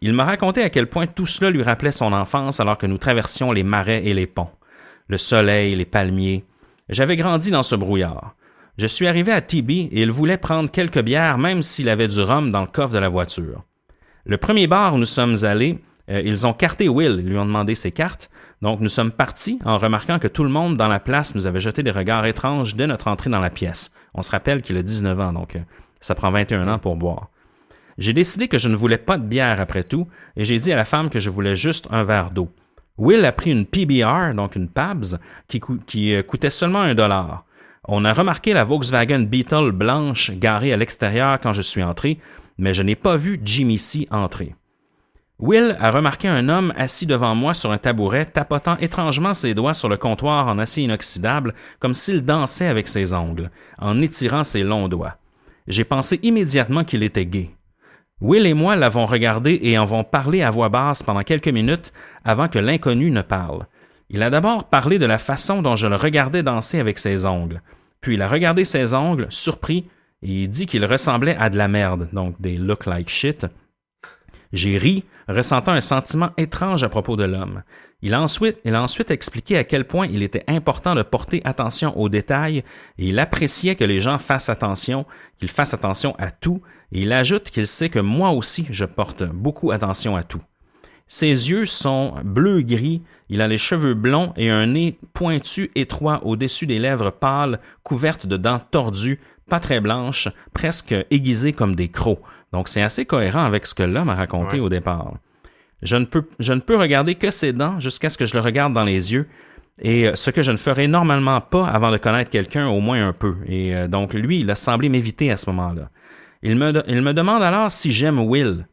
Il 0.00 0.12
m'a 0.12 0.24
raconté 0.24 0.62
à 0.62 0.70
quel 0.70 0.86
point 0.88 1.06
tout 1.06 1.26
cela 1.26 1.50
lui 1.50 1.62
rappelait 1.62 1.90
son 1.90 2.12
enfance 2.12 2.60
alors 2.60 2.78
que 2.78 2.86
nous 2.86 2.98
traversions 2.98 3.50
les 3.50 3.62
marais 3.62 4.04
et 4.04 4.14
les 4.14 4.26
ponts. 4.26 4.50
Le 5.08 5.18
soleil, 5.18 5.74
les 5.74 5.84
palmiers. 5.84 6.44
J'avais 6.88 7.16
grandi 7.16 7.50
dans 7.50 7.62
ce 7.62 7.74
brouillard. 7.74 8.36
Je 8.78 8.86
suis 8.86 9.06
arrivé 9.06 9.32
à 9.32 9.40
Tibi 9.40 9.88
et 9.90 10.02
il 10.02 10.10
voulait 10.10 10.36
prendre 10.36 10.70
quelques 10.70 11.00
bières 11.00 11.38
même 11.38 11.62
s'il 11.62 11.88
avait 11.88 12.08
du 12.08 12.20
rhum 12.20 12.50
dans 12.50 12.60
le 12.60 12.66
coffre 12.66 12.92
de 12.92 12.98
la 12.98 13.08
voiture. 13.08 13.64
Le 14.26 14.36
premier 14.36 14.66
bar 14.66 14.94
où 14.94 14.98
nous 14.98 15.06
sommes 15.06 15.44
allés, 15.44 15.78
euh, 16.10 16.20
ils 16.24 16.46
ont 16.46 16.52
carté 16.52 16.88
Will, 16.88 17.16
lui 17.16 17.38
ont 17.38 17.46
demandé 17.46 17.74
ses 17.74 17.90
cartes. 17.90 18.30
Donc 18.62 18.80
nous 18.80 18.88
sommes 18.88 19.12
partis 19.12 19.58
en 19.64 19.78
remarquant 19.78 20.18
que 20.18 20.28
tout 20.28 20.44
le 20.44 20.50
monde 20.50 20.76
dans 20.76 20.88
la 20.88 21.00
place 21.00 21.34
nous 21.34 21.46
avait 21.46 21.60
jeté 21.60 21.82
des 21.82 21.90
regards 21.90 22.24
étranges 22.26 22.74
dès 22.74 22.86
notre 22.86 23.08
entrée 23.08 23.30
dans 23.30 23.40
la 23.40 23.50
pièce. 23.50 23.92
On 24.14 24.22
se 24.22 24.30
rappelle 24.30 24.62
qu'il 24.62 24.76
a 24.78 24.82
19 24.82 25.20
ans, 25.20 25.32
donc 25.32 25.56
euh, 25.56 25.60
ça 26.00 26.14
prend 26.14 26.30
21 26.30 26.68
ans 26.68 26.78
pour 26.78 26.96
boire. 26.96 27.28
J'ai 27.98 28.12
décidé 28.12 28.48
que 28.48 28.58
je 28.58 28.68
ne 28.68 28.76
voulais 28.76 28.98
pas 28.98 29.18
de 29.18 29.24
bière 29.24 29.60
après 29.60 29.84
tout, 29.84 30.06
et 30.36 30.44
j'ai 30.44 30.58
dit 30.58 30.72
à 30.72 30.76
la 30.76 30.84
femme 30.84 31.10
que 31.10 31.20
je 31.20 31.30
voulais 31.30 31.56
juste 31.56 31.88
un 31.90 32.04
verre 32.04 32.30
d'eau. 32.30 32.50
Will 32.98 33.24
a 33.24 33.32
pris 33.32 33.50
une 33.50 33.66
PBR, 33.66 34.34
donc 34.34 34.56
une 34.56 34.68
PABS, 34.68 35.18
qui, 35.48 36.14
euh, 36.14 36.22
coûtait 36.22 36.50
seulement 36.50 36.80
un 36.80 36.94
dollar. 36.94 37.44
On 37.84 38.04
a 38.04 38.12
remarqué 38.12 38.52
la 38.52 38.64
Volkswagen 38.64 39.20
Beetle 39.20 39.70
blanche 39.70 40.32
garée 40.32 40.72
à 40.72 40.76
l'extérieur 40.76 41.38
quand 41.40 41.52
je 41.52 41.62
suis 41.62 41.82
entré, 41.82 42.18
mais 42.58 42.74
je 42.74 42.82
n'ai 42.82 42.96
pas 42.96 43.16
vu 43.16 43.40
Jimmy 43.44 43.78
C 43.78 44.08
entrer. 44.10 44.54
Will 45.38 45.76
a 45.80 45.90
remarqué 45.90 46.28
un 46.28 46.48
homme 46.48 46.72
assis 46.76 47.04
devant 47.04 47.34
moi 47.34 47.52
sur 47.52 47.70
un 47.70 47.76
tabouret, 47.76 48.24
tapotant 48.24 48.78
étrangement 48.78 49.34
ses 49.34 49.52
doigts 49.52 49.74
sur 49.74 49.90
le 49.90 49.98
comptoir 49.98 50.48
en 50.48 50.58
acier 50.58 50.84
inoxydable, 50.84 51.54
comme 51.78 51.92
s'il 51.92 52.24
dansait 52.24 52.68
avec 52.68 52.88
ses 52.88 53.12
ongles, 53.12 53.50
en 53.78 54.00
étirant 54.00 54.44
ses 54.44 54.62
longs 54.62 54.88
doigts. 54.88 55.18
J'ai 55.68 55.84
pensé 55.84 56.18
immédiatement 56.22 56.84
qu'il 56.84 57.02
était 57.02 57.26
gay. 57.26 57.50
Will 58.22 58.46
et 58.46 58.54
moi 58.54 58.76
l'avons 58.76 59.04
regardé 59.04 59.60
et 59.62 59.76
en 59.76 59.82
avons 59.82 60.04
parlé 60.04 60.42
à 60.42 60.50
voix 60.50 60.70
basse 60.70 61.02
pendant 61.02 61.22
quelques 61.22 61.48
minutes 61.48 61.92
avant 62.24 62.48
que 62.48 62.58
l'inconnu 62.58 63.10
ne 63.10 63.20
parle. 63.20 63.66
Il 64.08 64.22
a 64.22 64.30
d'abord 64.30 64.64
parlé 64.64 64.98
de 64.98 65.04
la 65.04 65.18
façon 65.18 65.60
dont 65.60 65.76
je 65.76 65.86
le 65.86 65.96
regardais 65.96 66.42
danser 66.42 66.80
avec 66.80 66.98
ses 66.98 67.26
ongles. 67.26 67.60
Puis 68.00 68.14
il 68.14 68.22
a 68.22 68.28
regardé 68.28 68.64
ses 68.64 68.94
ongles, 68.94 69.26
surpris, 69.28 69.86
et 70.22 70.46
dit 70.46 70.64
qu'il 70.64 70.86
ressemblait 70.86 71.36
à 71.38 71.50
de 71.50 71.58
la 71.58 71.68
merde, 71.68 72.08
donc 72.12 72.40
des 72.40 72.56
look 72.56 72.86
like 72.86 73.10
shit. 73.10 73.46
J'ai 74.52 74.78
ri, 74.78 75.04
ressentant 75.28 75.72
un 75.72 75.80
sentiment 75.80 76.30
étrange 76.36 76.82
à 76.82 76.88
propos 76.88 77.16
de 77.16 77.24
l'homme. 77.24 77.62
Il 78.02 78.14
a, 78.14 78.22
ensuite, 78.22 79.10
expliqué 79.10 79.56
à 79.56 79.64
quel 79.64 79.84
point 79.84 80.06
il 80.06 80.22
était 80.22 80.44
important 80.48 80.94
de 80.94 81.02
porter 81.02 81.40
attention 81.44 81.98
aux 81.98 82.08
détails 82.08 82.58
et 82.98 83.08
il 83.08 83.18
appréciait 83.18 83.74
que 83.74 83.84
les 83.84 84.00
gens 84.00 84.18
fassent 84.18 84.50
attention, 84.50 85.06
qu'ils 85.38 85.50
fassent 85.50 85.74
attention 85.74 86.14
à 86.18 86.30
tout, 86.30 86.60
et 86.92 87.02
il 87.02 87.12
ajoute 87.12 87.50
qu'il 87.50 87.66
sait 87.66 87.88
que 87.88 87.98
moi 87.98 88.30
aussi 88.30 88.66
je 88.70 88.84
porte 88.84 89.24
beaucoup 89.24 89.72
attention 89.72 90.14
à 90.14 90.22
tout. 90.22 90.42
Ses 91.08 91.50
yeux 91.50 91.66
sont 91.66 92.14
bleu-gris, 92.24 93.02
il 93.28 93.40
a 93.40 93.48
les 93.48 93.58
cheveux 93.58 93.94
blonds 93.94 94.32
et 94.36 94.50
un 94.50 94.66
nez 94.66 94.98
pointu 95.14 95.70
étroit 95.74 96.20
au-dessus 96.24 96.66
des 96.66 96.78
lèvres 96.78 97.10
pâles, 97.10 97.60
couvertes 97.82 98.26
de 98.26 98.36
dents 98.36 98.60
tordues, 98.70 99.20
pas 99.48 99.60
très 99.60 99.80
blanches, 99.80 100.28
presque 100.52 100.94
aiguisées 101.10 101.52
comme 101.52 101.76
des 101.76 101.88
crocs. 101.88 102.20
Donc 102.56 102.68
c'est 102.68 102.80
assez 102.80 103.04
cohérent 103.04 103.44
avec 103.44 103.66
ce 103.66 103.74
que 103.74 103.82
l'homme 103.82 104.08
a 104.08 104.14
raconté 104.14 104.56
Ouais. 104.56 104.62
au 104.62 104.70
départ. 104.70 105.12
Je 105.82 105.96
ne, 105.96 106.06
peux, 106.06 106.24
je 106.38 106.54
ne 106.54 106.60
peux 106.60 106.78
regarder 106.78 107.14
que 107.16 107.30
ses 107.30 107.52
dents 107.52 107.78
jusqu'à 107.80 108.08
ce 108.08 108.16
que 108.16 108.24
je 108.24 108.32
le 108.34 108.40
regarde 108.40 108.72
dans 108.72 108.82
les 108.84 109.12
yeux, 109.12 109.26
et 109.78 110.08
euh, 110.08 110.14
ce 110.14 110.30
que 110.30 110.42
je 110.42 110.50
ne 110.52 110.56
ferais 110.56 110.86
normalement 110.88 111.42
pas 111.42 111.66
avant 111.66 111.90
de 111.92 111.98
connaître 111.98 112.30
quelqu'un 112.30 112.66
au 112.68 112.80
moins 112.80 113.06
un 113.06 113.12
peu. 113.12 113.34
Et 113.46 113.76
euh, 113.76 113.88
donc 113.88 114.14
lui, 114.14 114.40
il 114.40 114.50
a 114.50 114.54
semblé 114.54 114.88
m'éviter 114.88 115.30
à 115.30 115.36
ce 115.36 115.50
moment-là. 115.50 115.90
Il 116.42 116.56
me, 116.56 116.82
il 116.88 117.02
me 117.02 117.12
demande 117.12 117.42
alors 117.42 117.70
si 117.70 117.92
j'aime 117.92 118.18
Will. 118.20 118.66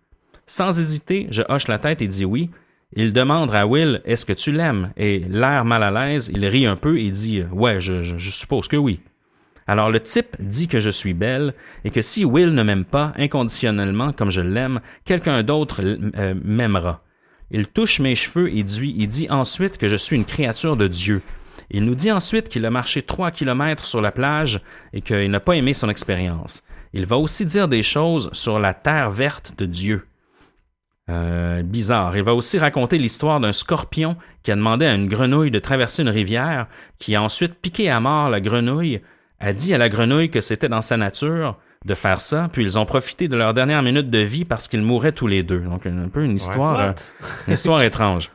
Sans 0.48 0.80
hésiter, 0.80 1.28
je 1.30 1.42
hoche 1.50 1.68
la 1.68 1.78
tête 1.78 2.02
et 2.02 2.08
dis 2.08 2.24
oui. 2.24 2.50
Il 2.96 3.12
demande 3.12 3.54
à 3.54 3.68
Will 3.68 4.02
Est-ce 4.06 4.24
que 4.26 4.32
tu 4.34 4.54
l'aimes 4.54 4.94
Et 4.96 5.20
l'air 5.28 5.66
mal 5.66 5.84
à 5.84 5.92
l'aise, 5.92 6.32
il 6.34 6.46
rit 6.46 6.68
un 6.68 6.78
peu 6.78 6.98
et 7.00 7.10
dit 7.12 7.44
Ouais, 7.52 7.82
je, 7.82 8.02
je- 8.02 8.18
je 8.18 8.32
suppose 8.32 8.70
que 8.70 8.78
oui. 8.78 9.02
Alors 9.68 9.90
le 9.90 10.00
type 10.00 10.36
dit 10.40 10.68
que 10.68 10.80
je 10.80 10.90
suis 10.90 11.14
belle 11.14 11.54
et 11.86 11.90
que 11.90 12.02
si 12.02 12.26
Will 12.26 12.54
ne 12.54 12.64
m'aime 12.64 12.86
pas 12.86 13.14
inconditionnellement 13.18 14.12
comme 14.12 14.30
je 14.30 14.42
l'aime, 14.42 14.82
quelqu'un 15.06 15.44
d'autre 15.44 15.82
euh, 15.84 16.34
m'aimera. 16.44 17.04
Il 17.52 17.68
touche 17.68 18.00
mes 18.00 18.16
cheveux 18.16 18.52
et 18.52 18.64
dit 18.64 19.28
ensuite 19.30 19.78
que 19.78 19.90
je 19.90 19.96
suis 19.96 20.16
une 20.16 20.26
créature 20.26 20.76
de 20.76 20.88
Dieu. 20.88 21.22
Il 21.70 21.86
nous 21.86 21.96
dit 21.96 22.12
ensuite 22.12 22.50
qu'il 22.50 22.66
a 22.66 22.72
marché 22.72 23.02
trois 23.02 23.32
kilomètres 23.32 23.86
sur 23.86 24.02
la 24.02 24.12
plage 24.12 24.62
et 24.92 25.02
qu'il 25.02 25.30
n'a 25.30 25.40
pas 25.40 25.56
aimé 25.56 25.74
son 25.74 25.90
expérience. 25.90 26.64
Il 26.94 27.06
va 27.06 27.18
aussi 27.18 27.46
dire 27.46 27.68
des 27.68 27.84
choses 27.84 28.30
sur 28.34 28.60
la 28.60 28.74
terre 28.74 29.12
verte 29.12 29.54
de 29.58 29.66
Dieu. 29.66 30.08
Euh, 31.10 31.64
bizarre. 31.64 32.16
Il 32.16 32.24
va 32.24 32.34
aussi 32.34 32.58
raconter 32.58 32.98
l'histoire 32.98 33.40
d'un 33.40 33.52
scorpion 33.52 34.16
qui 34.42 34.52
a 34.52 34.56
demandé 34.56 34.86
à 34.86 34.94
une 34.94 35.10
grenouille 35.10 35.52
de 35.52 35.60
traverser 35.60 36.02
une 36.02 36.10
rivière, 36.10 36.68
qui 36.98 37.16
a 37.16 37.22
ensuite 37.22 37.56
piqué 37.56 37.90
à 37.90 38.00
mort 38.00 38.30
la 38.30 38.40
grenouille, 38.40 39.02
a 39.44 39.52
dit 39.52 39.74
à 39.74 39.78
la 39.78 39.90
grenouille 39.90 40.30
que 40.30 40.40
c'était 40.40 40.70
dans 40.70 40.82
sa 40.82 40.96
nature 40.96 41.60
de 41.86 41.94
faire 41.96 42.22
ça, 42.22 42.50
puis 42.52 42.64
ils 42.64 42.80
ont 42.80 42.86
profité 42.86 43.28
de 43.28 43.36
leur 43.36 43.54
dernière 43.54 43.84
minute 43.84 44.10
de 44.10 44.20
vie 44.20 44.46
parce 44.46 44.70
qu'ils 44.70 44.82
mouraient 44.82 45.12
tous 45.12 45.28
les 45.28 45.44
deux. 45.44 45.60
Donc 45.60 45.86
un 45.86 46.08
peu 46.08 46.24
une 46.24 46.38
histoire, 46.38 46.80
euh, 46.80 46.92
une 47.48 47.54
histoire 47.54 47.84
étrange. 47.84 48.32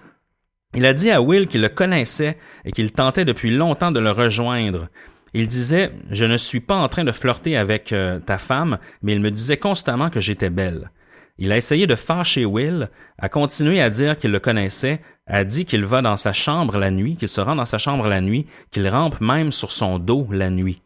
Il 0.75 0.85
a 0.85 0.93
dit 0.93 1.11
à 1.11 1.23
Will 1.23 1.47
qu'il 1.47 1.63
le 1.63 1.71
connaissait 1.71 2.37
et 2.67 2.73
qu'il 2.73 2.93
tentait 2.93 3.25
depuis 3.25 3.51
longtemps 3.51 3.91
de 3.91 4.01
le 4.01 4.11
rejoindre. 4.11 4.89
Il 5.33 5.49
disait 5.49 5.93
Je 6.11 6.27
ne 6.27 6.37
suis 6.37 6.61
pas 6.61 6.77
en 6.77 6.89
train 6.89 7.05
de 7.05 7.13
flirter 7.13 7.57
avec 7.57 7.93
euh, 7.95 8.19
ta 8.19 8.37
femme, 8.37 8.77
mais 9.01 9.15
il 9.15 9.21
me 9.21 9.31
disait 9.31 9.57
constamment 9.57 10.11
que 10.11 10.21
j'étais 10.21 10.51
belle. 10.51 10.91
Il 11.39 11.53
a 11.53 11.57
essayé 11.57 11.87
de 11.87 11.95
fâcher 11.95 12.45
Will, 12.45 12.91
a 13.17 13.31
continué 13.31 13.81
à 13.81 13.89
dire 13.89 14.19
qu'il 14.19 14.31
le 14.31 14.41
connaissait, 14.41 15.01
a 15.29 15.45
dit 15.45 15.67
qu'il 15.67 15.85
va 15.85 16.03
dans 16.03 16.17
sa 16.17 16.33
chambre 16.33 16.79
la 16.79 16.91
nuit, 16.91 17.17
qu'il 17.17 17.29
se 17.29 17.41
rend 17.41 17.57
dans 17.57 17.65
sa 17.67 17.79
chambre 17.79 18.09
la 18.09 18.21
nuit, 18.21 18.47
qu'il 18.71 18.89
rampe 18.89 19.21
même 19.21 19.53
sur 19.53 19.71
son 19.71 19.99
dos 19.99 20.27
la 20.31 20.51
nuit. 20.51 20.83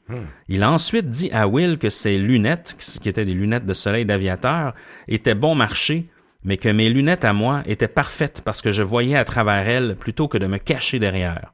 Il 0.49 0.62
a 0.62 0.70
ensuite 0.70 1.11
dit 1.11 1.30
à 1.32 1.49
Will 1.49 1.78
que 1.78 1.90
ses 1.90 2.18
lunettes, 2.18 2.76
qui 2.78 3.09
étaient 3.09 3.24
des 3.24 3.34
lunettes 3.34 3.66
de 3.66 3.72
soleil 3.72 4.05
d'aviateur, 4.05 4.74
étaient 5.09 5.34
bon 5.34 5.55
marché, 5.55 6.09
mais 6.45 6.57
que 6.57 6.68
mes 6.68 6.90
lunettes 6.90 7.24
à 7.24 7.32
moi 7.32 7.62
étaient 7.66 7.88
parfaites 7.88 8.43
parce 8.45 8.61
que 8.61 8.72
je 8.72 8.82
voyais 8.82 9.16
à 9.16 9.24
travers 9.24 9.68
elles 9.68 9.97
plutôt 9.97 10.28
que 10.28 10.38
de 10.38 10.47
me 10.47 10.59
cacher 10.59 10.99
derrière. 10.99 11.53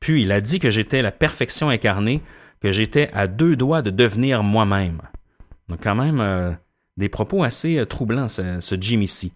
Puis 0.00 0.22
il 0.22 0.32
a 0.32 0.40
dit 0.40 0.60
que 0.60 0.70
j'étais 0.70 1.02
la 1.02 1.12
perfection 1.12 1.68
incarnée, 1.68 2.22
que 2.62 2.72
j'étais 2.72 3.10
à 3.12 3.26
deux 3.26 3.56
doigts 3.56 3.82
de 3.82 3.90
devenir 3.90 4.42
moi-même. 4.42 5.02
Donc 5.68 5.82
quand 5.82 5.94
même 5.94 6.20
euh, 6.20 6.52
des 6.96 7.08
propos 7.08 7.42
assez 7.42 7.78
euh, 7.78 7.84
troublants, 7.84 8.28
ce, 8.28 8.60
ce 8.60 8.74
Jimmy 8.80 9.08
C. 9.08 9.32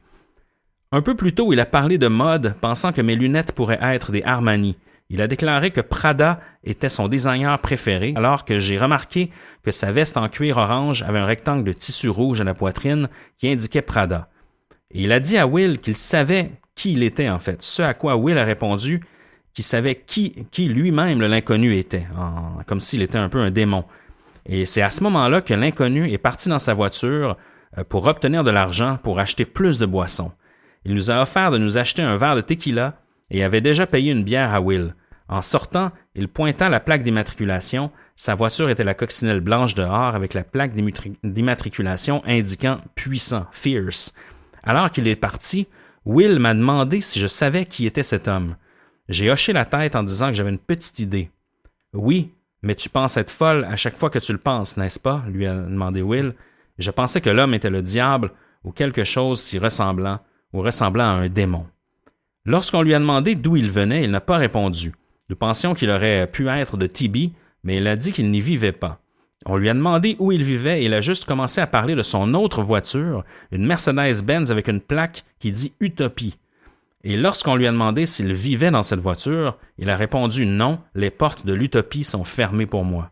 Un 0.94 1.00
peu 1.00 1.14
plus 1.14 1.32
tôt, 1.32 1.54
il 1.54 1.60
a 1.60 1.64
parlé 1.64 1.96
de 1.96 2.06
mode, 2.06 2.54
pensant 2.60 2.92
que 2.92 3.00
mes 3.00 3.16
lunettes 3.16 3.52
pourraient 3.52 3.78
être 3.80 4.12
des 4.12 4.22
Armani. 4.22 4.76
Il 5.08 5.22
a 5.22 5.26
déclaré 5.26 5.70
que 5.70 5.80
Prada 5.80 6.40
était 6.64 6.90
son 6.90 7.08
designer 7.08 7.58
préféré, 7.60 8.12
alors 8.14 8.44
que 8.44 8.60
j'ai 8.60 8.78
remarqué 8.78 9.30
que 9.62 9.70
sa 9.70 9.90
veste 9.90 10.18
en 10.18 10.28
cuir 10.28 10.58
orange 10.58 11.02
avait 11.02 11.18
un 11.18 11.24
rectangle 11.24 11.64
de 11.64 11.72
tissu 11.72 12.10
rouge 12.10 12.42
à 12.42 12.44
la 12.44 12.52
poitrine 12.52 13.08
qui 13.38 13.48
indiquait 13.48 13.80
Prada. 13.80 14.28
Il 14.90 15.12
a 15.12 15.20
dit 15.20 15.38
à 15.38 15.46
Will 15.46 15.80
qu'il 15.80 15.96
savait 15.96 16.52
qui 16.74 16.92
il 16.92 17.02
était 17.02 17.30
en 17.30 17.38
fait, 17.38 17.62
ce 17.62 17.80
à 17.80 17.94
quoi 17.94 18.16
Will 18.16 18.36
a 18.36 18.44
répondu 18.44 19.00
qu'il 19.54 19.64
savait 19.64 19.94
qui, 19.94 20.46
qui 20.50 20.66
lui-même 20.66 21.20
l'inconnu 21.22 21.74
était, 21.76 22.06
comme 22.66 22.80
s'il 22.80 23.00
était 23.00 23.18
un 23.18 23.30
peu 23.30 23.38
un 23.38 23.50
démon. 23.50 23.84
Et 24.44 24.66
c'est 24.66 24.82
à 24.82 24.90
ce 24.90 25.02
moment-là 25.04 25.40
que 25.40 25.54
l'inconnu 25.54 26.10
est 26.10 26.18
parti 26.18 26.50
dans 26.50 26.58
sa 26.58 26.74
voiture 26.74 27.38
euh, 27.78 27.84
pour 27.84 28.06
obtenir 28.06 28.44
de 28.44 28.50
l'argent 28.50 28.98
pour 29.02 29.20
acheter 29.20 29.44
plus 29.44 29.78
de 29.78 29.86
boissons. 29.86 30.32
Il 30.84 30.94
nous 30.94 31.10
a 31.10 31.22
offert 31.22 31.50
de 31.50 31.58
nous 31.58 31.78
acheter 31.78 32.02
un 32.02 32.16
verre 32.16 32.36
de 32.36 32.40
tequila 32.40 32.94
et 33.30 33.44
avait 33.44 33.60
déjà 33.60 33.86
payé 33.86 34.12
une 34.12 34.24
bière 34.24 34.52
à 34.52 34.60
Will. 34.60 34.94
En 35.28 35.42
sortant, 35.42 35.92
il 36.14 36.28
pointa 36.28 36.68
la 36.68 36.80
plaque 36.80 37.02
d'immatriculation. 37.02 37.90
Sa 38.16 38.34
voiture 38.34 38.68
était 38.68 38.84
la 38.84 38.94
coccinelle 38.94 39.40
blanche 39.40 39.74
dehors 39.74 40.14
avec 40.14 40.34
la 40.34 40.44
plaque 40.44 40.74
d'immatriculation 40.74 42.22
indiquant 42.26 42.80
puissant, 42.94 43.46
fierce. 43.52 44.14
Alors 44.62 44.90
qu'il 44.90 45.08
est 45.08 45.16
parti, 45.16 45.68
Will 46.04 46.38
m'a 46.38 46.54
demandé 46.54 47.00
si 47.00 47.18
je 47.18 47.26
savais 47.26 47.64
qui 47.64 47.86
était 47.86 48.02
cet 48.02 48.28
homme. 48.28 48.56
J'ai 49.08 49.30
hoché 49.30 49.52
la 49.52 49.64
tête 49.64 49.96
en 49.96 50.02
disant 50.02 50.28
que 50.28 50.34
j'avais 50.34 50.50
une 50.50 50.58
petite 50.58 50.98
idée. 50.98 51.30
Oui, 51.92 52.32
mais 52.62 52.74
tu 52.74 52.88
penses 52.88 53.16
être 53.16 53.30
folle 53.30 53.64
à 53.64 53.76
chaque 53.76 53.96
fois 53.96 54.10
que 54.10 54.18
tu 54.18 54.32
le 54.32 54.38
penses, 54.38 54.76
n'est-ce 54.76 55.00
pas? 55.00 55.24
lui 55.28 55.46
a 55.46 55.54
demandé 55.54 56.02
Will. 56.02 56.34
Je 56.78 56.90
pensais 56.90 57.20
que 57.20 57.30
l'homme 57.30 57.54
était 57.54 57.70
le 57.70 57.82
diable 57.82 58.32
ou 58.64 58.72
quelque 58.72 59.04
chose 59.04 59.40
s'y 59.40 59.58
ressemblant 59.58 60.20
ou 60.52 60.60
ressemblant 60.60 61.04
à 61.04 61.22
un 61.22 61.28
démon. 61.28 61.66
Lorsqu'on 62.44 62.82
lui 62.82 62.94
a 62.94 62.98
demandé 62.98 63.34
d'où 63.34 63.56
il 63.56 63.70
venait, 63.70 64.04
il 64.04 64.10
n'a 64.10 64.20
pas 64.20 64.36
répondu. 64.36 64.92
Nous 65.28 65.36
pensions 65.36 65.74
qu'il 65.74 65.90
aurait 65.90 66.26
pu 66.26 66.48
être 66.48 66.76
de 66.76 66.86
Tibi, 66.86 67.32
mais 67.64 67.76
il 67.76 67.86
a 67.86 67.96
dit 67.96 68.12
qu'il 68.12 68.30
n'y 68.30 68.40
vivait 68.40 68.72
pas. 68.72 69.00
On 69.46 69.56
lui 69.56 69.68
a 69.68 69.74
demandé 69.74 70.16
où 70.18 70.30
il 70.30 70.44
vivait 70.44 70.82
et 70.82 70.86
il 70.86 70.94
a 70.94 71.00
juste 71.00 71.24
commencé 71.24 71.60
à 71.60 71.66
parler 71.66 71.94
de 71.94 72.02
son 72.02 72.34
autre 72.34 72.62
voiture, 72.62 73.24
une 73.50 73.66
Mercedes-Benz 73.66 74.52
avec 74.52 74.68
une 74.68 74.80
plaque 74.80 75.24
qui 75.40 75.52
dit 75.52 75.74
Utopie. 75.80 76.36
Et 77.04 77.16
lorsqu'on 77.16 77.56
lui 77.56 77.66
a 77.66 77.72
demandé 77.72 78.06
s'il 78.06 78.32
vivait 78.32 78.70
dans 78.70 78.84
cette 78.84 79.00
voiture, 79.00 79.58
il 79.78 79.90
a 79.90 79.96
répondu 79.96 80.46
non, 80.46 80.78
les 80.94 81.10
portes 81.10 81.44
de 81.44 81.52
l'Utopie 81.52 82.04
sont 82.04 82.24
fermées 82.24 82.66
pour 82.66 82.84
moi. 82.84 83.10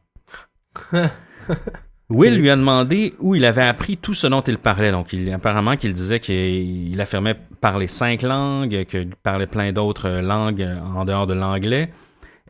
Will 2.11 2.37
lui 2.37 2.51
a 2.51 2.57
demandé 2.57 3.15
où 3.21 3.37
il 3.37 3.45
avait 3.45 3.63
appris 3.63 3.97
tout 3.97 4.15
ce 4.15 4.27
dont 4.27 4.41
il 4.41 4.59
parlait. 4.59 4.91
Donc, 4.91 5.13
il, 5.13 5.33
apparemment 5.33 5.77
qu'il 5.77 5.93
disait 5.93 6.19
qu'il 6.19 7.01
affirmait 7.01 7.37
parler 7.61 7.87
cinq 7.87 8.23
langues, 8.23 8.85
qu'il 8.91 9.15
parlait 9.23 9.47
plein 9.47 9.73
d'autres 9.73 10.21
langues 10.21 10.69
en 10.95 11.05
dehors 11.05 11.29
de 11.29 11.35
l'anglais, 11.35 11.93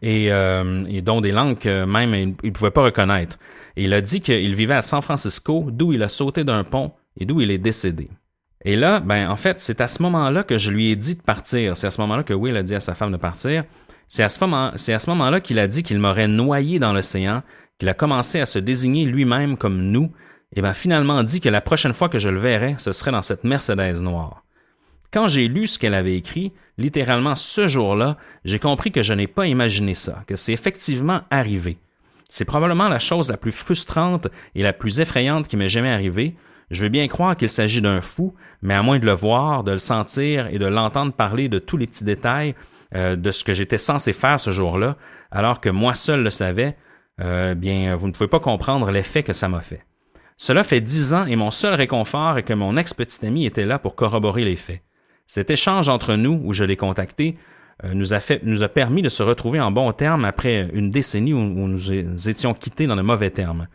et, 0.00 0.32
euh, 0.32 0.84
et, 0.88 1.02
dont 1.02 1.20
des 1.20 1.30
langues 1.30 1.58
que 1.58 1.84
même 1.84 2.14
il 2.14 2.36
ne 2.42 2.50
pouvait 2.50 2.70
pas 2.70 2.84
reconnaître. 2.84 3.38
Et 3.76 3.84
il 3.84 3.92
a 3.92 4.00
dit 4.00 4.22
qu'il 4.22 4.54
vivait 4.54 4.74
à 4.74 4.82
San 4.82 5.02
Francisco, 5.02 5.66
d'où 5.70 5.92
il 5.92 6.02
a 6.02 6.08
sauté 6.08 6.42
d'un 6.42 6.64
pont 6.64 6.92
et 7.18 7.26
d'où 7.26 7.42
il 7.42 7.50
est 7.50 7.58
décédé. 7.58 8.08
Et 8.64 8.76
là, 8.76 9.00
ben 9.00 9.28
en 9.30 9.36
fait, 9.36 9.60
c'est 9.60 9.80
à 9.80 9.88
ce 9.88 10.02
moment-là 10.02 10.42
que 10.42 10.56
je 10.58 10.70
lui 10.70 10.90
ai 10.90 10.96
dit 10.96 11.16
de 11.16 11.22
partir. 11.22 11.76
C'est 11.76 11.86
à 11.86 11.90
ce 11.90 12.00
moment-là 12.00 12.22
que 12.22 12.34
Will 12.34 12.56
a 12.56 12.62
dit 12.62 12.74
à 12.74 12.80
sa 12.80 12.94
femme 12.94 13.12
de 13.12 13.16
partir. 13.16 13.64
C'est 14.08 14.22
à 14.22 14.28
ce 14.28 14.40
moment, 14.40 14.72
c'est 14.74 14.92
à 14.92 14.98
ce 14.98 15.08
moment-là 15.10 15.40
qu'il 15.40 15.58
a 15.58 15.66
dit 15.66 15.82
qu'il 15.82 15.98
m'aurait 15.98 16.28
noyé 16.28 16.78
dans 16.78 16.92
l'océan 16.92 17.42
qu'il 17.80 17.88
a 17.88 17.94
commencé 17.94 18.38
à 18.40 18.46
se 18.46 18.58
désigner 18.58 19.06
lui-même 19.06 19.56
comme 19.56 19.82
nous, 19.82 20.12
et 20.54 20.60
m'a 20.60 20.74
finalement 20.74 21.22
dit 21.22 21.40
que 21.40 21.48
la 21.48 21.62
prochaine 21.62 21.94
fois 21.94 22.10
que 22.10 22.18
je 22.18 22.28
le 22.28 22.38
verrais, 22.38 22.74
ce 22.76 22.92
serait 22.92 23.10
dans 23.10 23.22
cette 23.22 23.42
Mercedes 23.42 24.02
noire. 24.02 24.44
Quand 25.10 25.28
j'ai 25.28 25.48
lu 25.48 25.66
ce 25.66 25.78
qu'elle 25.78 25.94
avait 25.94 26.16
écrit, 26.16 26.52
littéralement 26.76 27.34
ce 27.34 27.68
jour-là, 27.68 28.18
j'ai 28.44 28.58
compris 28.58 28.92
que 28.92 29.02
je 29.02 29.14
n'ai 29.14 29.26
pas 29.26 29.46
imaginé 29.46 29.94
ça, 29.94 30.22
que 30.26 30.36
c'est 30.36 30.52
effectivement 30.52 31.22
arrivé. 31.30 31.78
C'est 32.28 32.44
probablement 32.44 32.88
la 32.88 32.98
chose 32.98 33.30
la 33.30 33.38
plus 33.38 33.50
frustrante 33.50 34.28
et 34.54 34.62
la 34.62 34.74
plus 34.74 35.00
effrayante 35.00 35.48
qui 35.48 35.56
m'est 35.56 35.70
jamais 35.70 35.90
arrivée. 35.90 36.36
Je 36.70 36.82
veux 36.82 36.90
bien 36.90 37.08
croire 37.08 37.34
qu'il 37.34 37.48
s'agit 37.48 37.80
d'un 37.80 38.02
fou, 38.02 38.34
mais 38.60 38.74
à 38.74 38.82
moins 38.82 38.98
de 38.98 39.06
le 39.06 39.12
voir, 39.12 39.64
de 39.64 39.72
le 39.72 39.78
sentir 39.78 40.48
et 40.48 40.58
de 40.58 40.66
l'entendre 40.66 41.14
parler 41.14 41.48
de 41.48 41.58
tous 41.58 41.78
les 41.78 41.86
petits 41.86 42.04
détails 42.04 42.54
euh, 42.94 43.16
de 43.16 43.32
ce 43.32 43.42
que 43.42 43.54
j'étais 43.54 43.78
censé 43.78 44.12
faire 44.12 44.38
ce 44.38 44.50
jour-là, 44.50 44.96
alors 45.30 45.62
que 45.62 45.70
moi 45.70 45.94
seul 45.94 46.22
le 46.22 46.30
savais, 46.30 46.76
euh, 47.20 47.54
bien, 47.54 47.96
vous 47.96 48.06
ne 48.06 48.12
pouvez 48.12 48.28
pas 48.28 48.40
comprendre 48.40 48.90
l'effet 48.90 49.22
que 49.22 49.32
ça 49.32 49.48
m'a 49.48 49.60
fait. 49.60 49.84
Cela 50.36 50.64
fait 50.64 50.80
dix 50.80 51.12
ans 51.12 51.26
et 51.26 51.36
mon 51.36 51.50
seul 51.50 51.74
réconfort 51.74 52.38
est 52.38 52.44
que 52.44 52.54
mon 52.54 52.76
ex-petit 52.76 53.26
ami 53.26 53.44
était 53.44 53.66
là 53.66 53.78
pour 53.78 53.94
corroborer 53.94 54.44
les 54.44 54.56
faits. 54.56 54.82
Cet 55.26 55.50
échange 55.50 55.88
entre 55.88 56.16
nous, 56.16 56.40
où 56.44 56.52
je 56.52 56.64
l'ai 56.64 56.76
contacté, 56.76 57.36
euh, 57.84 57.92
nous, 57.94 58.14
a 58.62 58.68
permis 58.68 59.02
de 59.02 59.08
se 59.08 59.22
retrouver 59.22 59.60
en 59.60 59.70
bons 59.70 59.92
termes 59.92 60.24
après 60.24 60.68
une 60.72 60.90
décennie 60.90 61.34
où, 61.34 61.38
nous 61.38 62.28
étions 62.28 62.54
quittés 62.54 62.86
dans 62.86 62.96
de 62.96 63.02
mauvais 63.02 63.30
termes. 63.30 63.68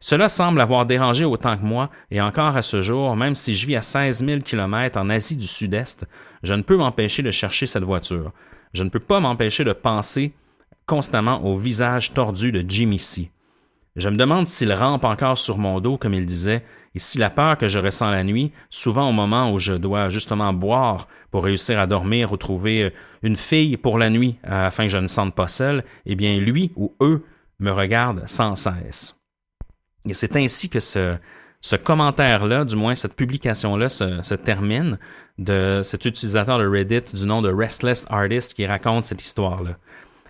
Cela 0.00 0.28
semble 0.28 0.60
avoir 0.60 0.84
dérangé 0.84 1.24
autant 1.24 1.56
que 1.56 1.64
moi, 1.64 1.90
et 2.10 2.20
encore 2.20 2.56
à 2.56 2.62
ce 2.62 2.82
jour, 2.82 3.16
même 3.16 3.34
si 3.34 3.56
je 3.56 3.66
vis 3.66 3.76
à 3.76 3.82
16 3.82 4.24
000 4.24 4.40
kilomètres 4.40 4.98
en 4.98 5.08
Asie 5.08 5.36
du 5.36 5.46
Sud-Est, 5.46 6.04
je 6.42 6.54
ne 6.54 6.62
peux 6.62 6.76
m'empêcher 6.76 7.22
de 7.22 7.30
chercher 7.30 7.66
cette 7.66 7.82
voiture. 7.82 8.32
Je 8.72 8.82
ne 8.82 8.88
peux 8.88 9.00
pas 9.00 9.20
m'empêcher 9.20 9.64
de 9.64 9.72
penser 9.72 10.34
constamment 10.86 11.44
au 11.44 11.58
visage 11.58 12.14
tordu 12.14 12.52
de 12.52 12.64
Jimmy 12.66 12.98
C. 12.98 13.30
Je 13.96 14.08
me 14.08 14.16
demande 14.16 14.46
s'il 14.46 14.72
rampe 14.72 15.04
encore 15.04 15.38
sur 15.38 15.58
mon 15.58 15.80
dos, 15.80 15.96
comme 15.96 16.14
il 16.14 16.26
disait, 16.26 16.62
et 16.94 16.98
si 16.98 17.18
la 17.18 17.30
peur 17.30 17.58
que 17.58 17.68
je 17.68 17.78
ressens 17.78 18.10
la 18.10 18.24
nuit, 18.24 18.52
souvent 18.70 19.08
au 19.08 19.12
moment 19.12 19.52
où 19.52 19.58
je 19.58 19.72
dois 19.72 20.10
justement 20.10 20.52
boire 20.52 21.08
pour 21.30 21.44
réussir 21.44 21.78
à 21.78 21.86
dormir 21.86 22.32
ou 22.32 22.36
trouver 22.36 22.84
euh, 22.84 22.90
une 23.22 23.36
fille 23.36 23.76
pour 23.76 23.98
la 23.98 24.10
nuit 24.10 24.36
afin 24.42 24.84
que 24.84 24.90
je 24.90 24.96
ne 24.96 25.06
sente 25.06 25.34
pas 25.34 25.48
seul, 25.48 25.84
eh 26.06 26.14
bien 26.14 26.38
lui 26.38 26.72
ou 26.76 26.94
eux 27.00 27.24
me 27.58 27.70
regardent 27.70 28.22
sans 28.26 28.54
cesse. 28.54 29.18
Et 30.08 30.14
c'est 30.14 30.36
ainsi 30.36 30.68
que 30.68 30.80
ce, 30.80 31.16
ce 31.60 31.76
commentaire-là, 31.76 32.64
du 32.64 32.76
moins 32.76 32.94
cette 32.94 33.16
publication-là, 33.16 33.88
se, 33.88 34.22
se, 34.22 34.34
termine 34.34 34.98
de 35.38 35.80
cet 35.82 36.04
utilisateur 36.04 36.58
de 36.58 36.66
Reddit 36.66 37.12
du 37.14 37.26
nom 37.26 37.42
de 37.42 37.52
Restless 37.52 38.06
Artist 38.08 38.54
qui 38.54 38.66
raconte 38.66 39.04
cette 39.04 39.22
histoire-là. 39.22 39.76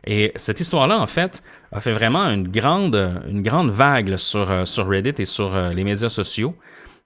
Et 0.07 0.33
cette 0.37 0.61
histoire-là, 0.61 1.01
en 1.01 1.07
fait, 1.07 1.43
a 1.73 1.81
fait 1.81 1.93
vraiment 1.93 2.25
une 2.25 2.49
grande, 2.49 3.23
une 3.29 3.43
grande 3.43 3.71
vague 3.71 4.17
sur, 4.17 4.51
euh, 4.51 4.65
sur 4.65 4.89
Reddit 4.89 5.15
et 5.19 5.25
sur 5.25 5.55
euh, 5.55 5.71
les 5.71 5.85
médias 5.85 6.09
sociaux. 6.09 6.55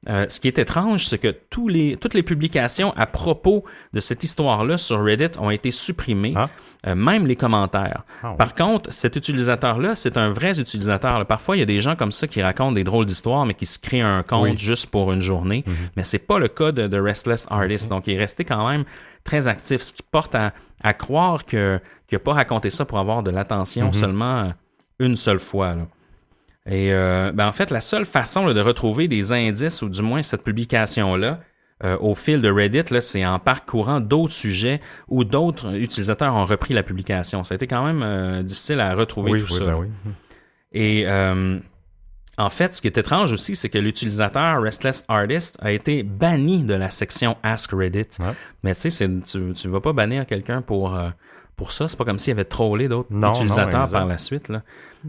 Euh, 0.09 0.27
ce 0.29 0.41
qui 0.41 0.49
est 0.49 0.59
étrange, 0.59 1.07
c'est 1.07 1.19
que 1.19 1.29
tous 1.29 1.69
les, 1.69 1.97
toutes 1.97 2.15
les 2.15 2.23
publications 2.23 2.95
à 2.97 3.07
propos 3.07 3.65
de 3.93 4.01
cette 4.01 4.25
histoire-là 4.25 4.79
sur 4.79 5.05
Reddit 5.05 5.39
ont 5.39 5.51
été 5.51 5.71
supprimées, 5.71 6.33
ah. 6.37 6.49
euh, 6.87 6.95
même 6.95 7.27
les 7.27 7.37
commentaires. 7.37 8.05
Ah 8.23 8.35
Par 8.39 8.55
contre, 8.55 8.91
cet 8.95 9.17
utilisateur-là, 9.17 9.95
c'est 9.95 10.17
un 10.17 10.33
vrai 10.33 10.59
utilisateur. 10.59 11.27
Parfois, 11.27 11.57
il 11.57 11.61
y 11.61 11.63
a 11.63 11.67
des 11.67 11.83
gens 11.83 11.97
comme 11.97 12.13
ça 12.13 12.27
qui 12.27 12.41
racontent 12.41 12.73
des 12.73 12.85
drôles 12.85 13.05
d'histoires, 13.05 13.45
mais 13.45 13.53
qui 13.53 13.67
se 13.67 13.79
créent 13.79 14.01
un 14.01 14.23
compte 14.23 14.57
juste 14.57 14.87
pour 14.87 15.13
une 15.13 15.21
journée. 15.21 15.65
Mm-hmm. 15.67 15.91
Mais 15.97 16.05
c'est 16.05 16.27
pas 16.27 16.39
le 16.39 16.49
cas 16.49 16.73
de, 16.73 16.87
de 16.87 16.99
Restless 16.99 17.47
Artist. 17.51 17.91
Donc, 17.91 18.07
il 18.07 18.15
est 18.15 18.19
resté 18.19 18.45
quand 18.47 18.71
même 18.71 18.85
très 19.25 19.49
actif, 19.49 19.83
ce 19.83 19.93
qui 19.93 20.03
porte 20.03 20.35
à, 20.35 20.55
à 20.83 20.95
croire 20.95 21.45
que 21.45 21.79
qu'il 22.11 22.17
n'a 22.17 22.25
pas 22.25 22.35
raconté 22.35 22.69
ça 22.69 22.85
pour 22.85 22.99
avoir 22.99 23.23
de 23.23 23.31
l'attention 23.31 23.91
mm-hmm. 23.91 23.99
seulement 23.99 24.53
une 24.99 25.17
seule 25.17 25.41
fois. 25.41 25.75
Là. 25.75 25.87
Et 26.67 26.93
euh, 26.93 27.33
ben 27.33 27.49
en 27.49 27.53
fait, 27.53 27.71
la 27.71 27.81
seule 27.81 28.05
façon 28.05 28.53
de 28.53 28.61
retrouver 28.61 29.09
des 29.09 29.33
indices, 29.33 29.83
ou 29.83 29.89
du 29.89 30.03
moins 30.03 30.23
cette 30.23 30.45
publication-là, 30.45 31.41
euh, 31.83 31.97
au 32.01 32.15
fil 32.15 32.43
de 32.43 32.51
Reddit, 32.51 33.01
c'est 33.01 33.25
en 33.25 33.39
parcourant 33.39 34.01
d'autres 34.01 34.33
sujets 34.33 34.83
où 35.09 35.25
d'autres 35.25 35.75
utilisateurs 35.75 36.35
ont 36.35 36.45
repris 36.45 36.75
la 36.75 36.83
publication. 36.83 37.43
Ça 37.45 37.55
a 37.55 37.57
été 37.57 37.67
quand 37.67 37.85
même 37.85 38.03
euh, 38.03 38.43
difficile 38.43 38.81
à 38.81 38.95
retrouver 38.95 39.41
tout 39.41 39.49
ça. 39.49 39.65
Ben 39.65 39.75
oui. 39.75 39.89
Et 40.73 41.07
en 42.39 42.49
fait, 42.49 42.73
ce 42.73 42.81
qui 42.81 42.87
est 42.87 42.97
étrange 42.97 43.33
aussi, 43.33 43.55
c'est 43.55 43.69
que 43.69 43.77
l'utilisateur 43.77 44.63
Restless 44.63 45.05
Artist 45.09 45.59
a 45.61 45.73
été 45.73 46.03
banni 46.03 46.65
de 46.65 46.73
la 46.73 46.89
section 46.89 47.37
Ask 47.43 47.73
Reddit. 47.73 48.17
Mais 48.63 48.75
tu 48.75 48.91
sais, 48.91 49.09
tu 49.23 49.39
ne 49.39 49.69
vas 49.71 49.81
pas 49.81 49.93
bannir 49.93 50.27
quelqu'un 50.27 50.63
pour 50.63 50.99
pour 51.61 51.73
ça. 51.73 51.91
C'est 51.91 51.99
pas 51.99 52.07
comme 52.07 52.19
s'il 52.19 52.33
avait 52.33 52.47
trollé 52.47 52.89
d'autres 52.89 53.11
utilisateurs 53.13 53.91
par 53.91 54.07
la 54.07 54.17
suite. 54.17 54.49
Là. 54.49 54.63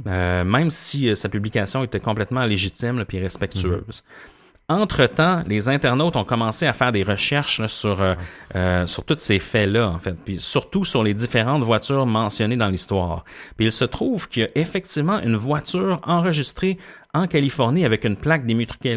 Euh, 0.05 0.43
même 0.43 0.69
si 0.69 1.07
euh, 1.07 1.15
sa 1.15 1.29
publication 1.29 1.81
était 1.85 2.01
complètement 2.01 2.43
légitime 2.43 3.05
et 3.09 3.19
respectueuse. 3.19 4.03
Entre-temps, 4.67 5.43
les 5.47 5.69
internautes 5.69 6.17
ont 6.17 6.25
commencé 6.25 6.67
à 6.67 6.73
faire 6.73 6.91
des 6.91 7.03
recherches 7.03 7.65
sur, 7.67 7.99
euh, 8.01 8.85
sur 8.85 9.05
tous 9.05 9.17
ces 9.17 9.39
faits-là, 9.39 9.87
en 9.87 9.99
fait, 9.99 10.15
puis 10.25 10.39
surtout 10.41 10.83
sur 10.83 11.03
les 11.03 11.13
différentes 11.13 11.63
voitures 11.63 12.05
mentionnées 12.05 12.57
dans 12.57 12.69
l'histoire. 12.69 13.23
Puis 13.55 13.67
il 13.67 13.71
se 13.71 13.85
trouve 13.85 14.27
qu'il 14.27 14.43
y 14.43 14.45
a 14.45 14.49
effectivement 14.55 15.21
une 15.21 15.37
voiture 15.37 16.01
enregistrée 16.03 16.77
en 17.13 17.27
Californie 17.27 17.85
avec 17.85 18.03
une 18.03 18.17
plaque 18.17 18.45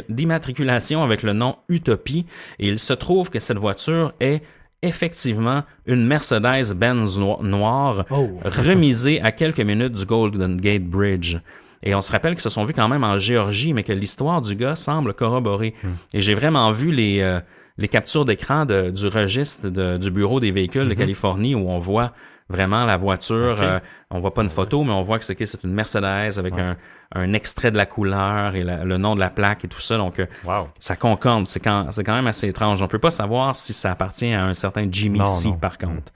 d'immatriculation 0.08 1.04
avec 1.04 1.22
le 1.22 1.32
nom 1.32 1.56
Utopie, 1.68 2.26
et 2.58 2.66
il 2.66 2.80
se 2.80 2.94
trouve 2.94 3.30
que 3.30 3.38
cette 3.38 3.58
voiture 3.58 4.12
est 4.18 4.42
effectivement 4.86 5.62
une 5.86 6.06
Mercedes-Benz 6.06 7.18
noire 7.18 8.04
oh. 8.10 8.28
remisée 8.44 9.20
à 9.20 9.32
quelques 9.32 9.60
minutes 9.60 9.92
du 9.92 10.04
Golden 10.04 10.60
Gate 10.60 10.84
Bridge. 10.84 11.36
Et 11.82 11.94
on 11.94 12.00
se 12.00 12.10
rappelle 12.10 12.32
qu'ils 12.32 12.42
se 12.42 12.48
sont 12.48 12.64
vus 12.64 12.72
quand 12.72 12.88
même 12.88 13.04
en 13.04 13.18
Géorgie, 13.18 13.74
mais 13.74 13.82
que 13.82 13.92
l'histoire 13.92 14.40
du 14.40 14.56
gars 14.56 14.76
semble 14.76 15.12
corroborer. 15.12 15.74
Hmm. 15.82 15.88
Et 16.14 16.20
j'ai 16.20 16.34
vraiment 16.34 16.72
vu 16.72 16.92
les, 16.92 17.20
euh, 17.20 17.40
les 17.76 17.88
captures 17.88 18.24
d'écran 18.24 18.64
du 18.64 19.06
registre 19.06 19.68
du 19.98 20.10
bureau 20.10 20.40
des 20.40 20.50
véhicules 20.50 20.88
de 20.88 20.94
hmm. 20.94 20.98
Californie 20.98 21.54
où 21.54 21.68
on 21.68 21.78
voit 21.78 22.12
vraiment 22.48 22.84
la 22.84 22.96
voiture. 22.96 23.54
Ok. 23.58 23.62
euh, 23.62 23.80
on 24.10 24.20
voit 24.20 24.34
pas 24.34 24.42
une 24.42 24.50
photo, 24.50 24.84
mais 24.84 24.92
on 24.92 25.02
voit 25.02 25.18
que 25.18 25.24
c'est 25.24 25.36
c'est 25.46 25.64
une 25.64 25.72
Mercedes 25.72 26.38
avec 26.38 26.54
Ouais. 26.54 26.60
un, 26.60 26.76
un 27.14 27.32
extrait 27.32 27.70
de 27.70 27.76
la 27.76 27.86
couleur 27.86 28.54
et 28.54 28.62
la- 28.62 28.84
le 28.84 28.96
nom 28.98 29.14
de 29.14 29.20
la 29.20 29.30
plaque 29.30 29.64
et 29.64 29.68
tout 29.68 29.80
ça. 29.80 29.96
Donc, 29.96 30.18
euh, 30.20 30.26
Wow. 30.44 30.68
ça 30.78 30.94
concorde. 30.96 31.46
C'est 31.46 31.60
quand, 31.60 31.90
c'est 31.90 32.04
quand 32.04 32.14
même 32.14 32.26
assez 32.26 32.48
étrange. 32.48 32.80
On 32.82 32.88
peut 32.88 32.98
pas 32.98 33.10
savoir 33.10 33.56
si 33.56 33.72
ça 33.72 33.90
appartient 33.92 34.32
à 34.32 34.44
un 34.44 34.54
certain 34.54 34.86
Jimmy 34.90 35.18
Non, 35.20 35.24
C, 35.24 35.48
non. 35.48 35.54
par 35.56 35.78
contre. 35.78 36.12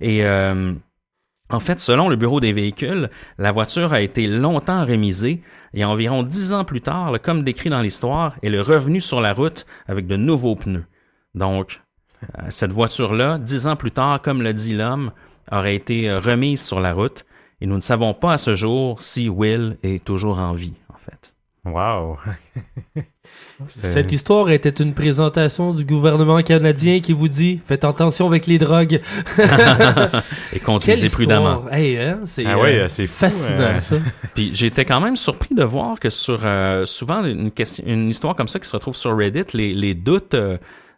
Et 0.00 0.24
euh, 0.24 0.72
en 1.50 1.60
fait, 1.60 1.80
selon 1.80 2.08
le 2.08 2.16
bureau 2.16 2.40
des 2.40 2.52
véhicules, 2.52 3.10
la 3.38 3.50
voiture 3.52 3.92
a 3.92 4.00
été 4.00 4.26
longtemps 4.26 4.84
rémisée 4.84 5.42
et 5.74 5.84
environ 5.84 6.22
dix 6.22 6.52
ans 6.52 6.64
plus 6.64 6.80
tard, 6.80 7.12
comme 7.22 7.42
décrit 7.42 7.70
dans 7.70 7.80
l'histoire, 7.80 8.34
elle 8.42 8.54
est 8.54 8.60
revenue 8.60 9.00
sur 9.00 9.20
la 9.20 9.32
route 9.32 9.66
avec 9.88 10.06
de 10.06 10.16
nouveaux 10.16 10.56
pneus. 10.56 10.84
Donc, 11.34 11.80
euh, 12.38 12.42
cette 12.50 12.72
voiture-là, 12.72 13.38
dix 13.38 13.66
ans 13.66 13.76
plus 13.76 13.90
tard, 13.92 14.20
comme 14.22 14.42
le 14.42 14.52
dit 14.52 14.74
l'homme, 14.76 15.10
aurait 15.50 15.74
été 15.74 16.08
euh, 16.08 16.20
remise 16.20 16.62
sur 16.62 16.80
la 16.80 16.92
route 16.92 17.24
et 17.60 17.66
nous 17.66 17.76
ne 17.76 17.80
savons 17.80 18.14
pas 18.14 18.34
à 18.34 18.38
ce 18.38 18.54
jour 18.54 19.02
si 19.02 19.28
Will 19.28 19.76
est 19.82 20.02
toujours 20.04 20.38
en 20.38 20.54
vie, 20.54 20.74
en 20.88 20.98
fait. 20.98 21.34
Wow. 21.64 22.18
Cette 23.68 24.10
histoire 24.12 24.50
était 24.50 24.70
une 24.70 24.94
présentation 24.94 25.74
du 25.74 25.84
gouvernement 25.84 26.40
canadien 26.42 27.00
qui 27.00 27.12
vous 27.12 27.28
dit 27.28 27.60
faites 27.66 27.84
attention 27.84 28.26
avec 28.26 28.46
les 28.46 28.58
drogues. 28.58 29.00
Et 30.52 30.60
conduisez 30.60 31.08
prudemment. 31.10 31.64
Hey, 31.70 31.98
hein, 31.98 32.20
c'est 32.24 32.46
Ah 32.46 32.56
euh, 32.56 32.62
ouais, 32.62 32.84
c'est 32.88 33.06
fou, 33.06 33.20
fascinant 33.20 33.60
euh. 33.60 33.78
ça. 33.78 33.96
Puis 34.34 34.50
j'étais 34.54 34.84
quand 34.84 35.00
même 35.00 35.16
surpris 35.16 35.54
de 35.54 35.62
voir 35.62 36.00
que 36.00 36.08
sur 36.08 36.40
euh, 36.44 36.86
souvent 36.86 37.22
une 37.24 37.50
question, 37.50 37.84
une 37.86 38.08
histoire 38.08 38.34
comme 38.34 38.48
ça 38.48 38.58
qui 38.58 38.68
se 38.68 38.72
retrouve 38.72 38.96
sur 38.96 39.16
Reddit, 39.16 39.44
les, 39.52 39.74
les 39.74 39.94
doutes 39.94 40.36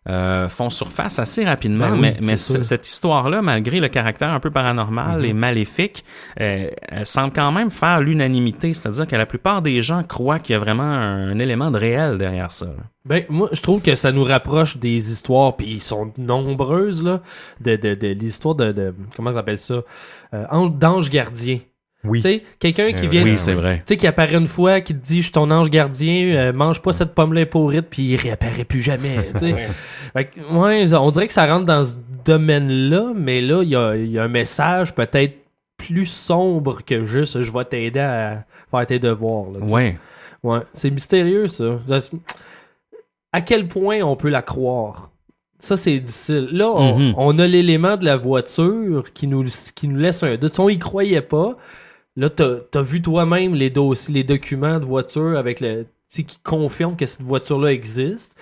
euh, 0.08 0.48
font 0.48 0.68
surface 0.70 1.18
assez 1.20 1.44
rapidement. 1.44 1.90
Ben 1.90 2.00
oui, 2.00 2.26
mais 2.26 2.36
cette 2.36 2.88
histoire-là, 2.88 3.40
malgré 3.40 3.78
le 3.78 3.88
caractère 3.88 4.30
un 4.32 4.40
peu 4.40 4.50
paranormal 4.50 5.22
Mm-hmm. 5.22 5.24
et 5.26 5.32
maléfique, 5.32 6.04
euh, 6.40 6.70
elle 6.88 7.06
semble 7.06 7.32
quand 7.32 7.52
même 7.52 7.70
faire 7.70 8.00
l'unanimité. 8.00 8.74
C'est-à-dire 8.74 9.06
que 9.06 9.14
la 9.16 9.26
plupart 9.26 9.62
des 9.62 9.80
gens 9.82 10.02
croient 10.02 10.38
qu'il 10.40 10.54
y 10.54 10.56
a 10.56 10.58
vraiment 10.58 10.82
un, 10.82 11.38
élément 11.38 11.70
de 11.70 11.78
réel 11.78 12.18
derrière 12.18 12.50
ça. 12.52 12.66
là. 12.66 12.82
Ben, 13.04 13.24
moi, 13.28 13.48
je 13.52 13.60
trouve 13.60 13.82
que 13.82 13.94
ça 13.94 14.12
nous 14.12 14.22
rapproche 14.24 14.76
des 14.76 15.10
histoires, 15.12 15.56
puis 15.56 15.66
ils 15.66 15.80
sont 15.82 16.12
nombreuses, 16.18 17.02
là, 17.02 17.20
de, 17.60 17.76
de, 17.76 17.94
de 17.94 18.08
l'histoire 18.08 18.54
de, 18.54 18.70
de, 18.72 18.94
comment 19.16 19.30
on 19.30 19.36
appelle 19.36 19.58
ça, 19.58 19.82
euh, 20.34 20.44
ange- 20.50 20.78
d'ange 20.78 21.10
gardien. 21.10 21.58
Oui. 22.04 22.20
Quelqu'un 22.58 22.92
qui 22.92 23.06
Euh, 23.06 23.08
vient, 23.08 23.22
Oui, 23.22 23.38
c'est 23.38 23.54
vrai. 23.54 23.78
tu 23.78 23.82
sais, 23.94 23.96
qui 23.96 24.06
apparaît 24.08 24.34
une 24.36 24.48
fois, 24.48 24.80
qui 24.80 24.92
te 24.94 24.98
dit, 25.04 25.18
je 25.18 25.22
suis 25.24 25.32
ton 25.32 25.50
ange 25.52 25.70
gardien, 25.70 26.34
euh, 26.34 26.52
mange 26.52 26.82
pas 26.82 26.92
cette 26.92 27.14
pomme-là 27.14 27.46
pourrite, 27.46 27.86
puis 27.90 28.02
il 28.02 28.16
réapparaît 28.16 28.64
plus 28.64 28.80
jamais. 28.80 29.16
Fait 30.12 30.24
que, 30.24 30.40
ouais, 30.52 30.92
on 30.94 31.10
dirait 31.12 31.28
que 31.28 31.32
ça 31.32 31.46
rentre 31.46 31.64
dans 31.66 31.84
ce 31.84 31.94
domaine-là, 32.24 33.12
mais 33.14 33.40
là, 33.40 33.62
il 33.62 33.68
y 33.68 33.76
a, 33.76 33.96
il 33.96 34.10
y 34.10 34.18
a 34.18 34.24
un 34.24 34.28
message 34.28 34.94
peut-être 34.94 35.34
plus 35.76 36.06
sombre 36.06 36.78
que 36.84 37.04
juste, 37.04 37.40
je 37.42 37.52
vais 37.52 37.64
t'aider 37.64 38.00
à 38.00 38.44
faire 38.70 38.86
tes 38.86 38.98
devoirs, 38.98 39.50
là. 39.52 39.60
Ouais. 39.66 39.96
Ouais, 40.42 40.58
c'est 40.74 40.90
mystérieux 40.90 41.46
ça. 41.46 41.78
À 43.32 43.40
quel 43.40 43.68
point 43.68 44.00
on 44.02 44.16
peut 44.16 44.28
la 44.28 44.42
croire? 44.42 45.10
Ça, 45.58 45.76
c'est 45.76 45.98
difficile. 46.00 46.48
Là, 46.52 46.70
on, 46.72 46.98
Mhm. 46.98 47.14
on 47.16 47.38
a 47.38 47.46
l'élément 47.46 47.96
de 47.96 48.04
la 48.04 48.16
voiture 48.16 49.12
qui 49.14 49.28
nous, 49.28 49.46
qui 49.74 49.86
nous 49.88 49.96
laisse 49.98 50.22
un 50.24 50.36
doute. 50.36 50.54
Si 50.54 50.60
on 50.60 50.68
y 50.68 50.78
croyait 50.78 51.20
pas, 51.22 51.56
là, 52.16 52.30
t'as 52.30 52.56
as 52.74 52.82
vu 52.82 53.00
toi-même 53.02 53.54
les 53.54 53.70
dossiers, 53.70 54.12
les 54.14 54.24
documents 54.24 54.78
de 54.78 54.84
voiture 54.84 55.36
avec 55.38 55.60
le, 55.60 55.86
qui 56.10 56.26
confirment 56.44 56.96
que 56.96 57.06
cette 57.06 57.22
voiture-là 57.22 57.72
existe. 57.72 58.34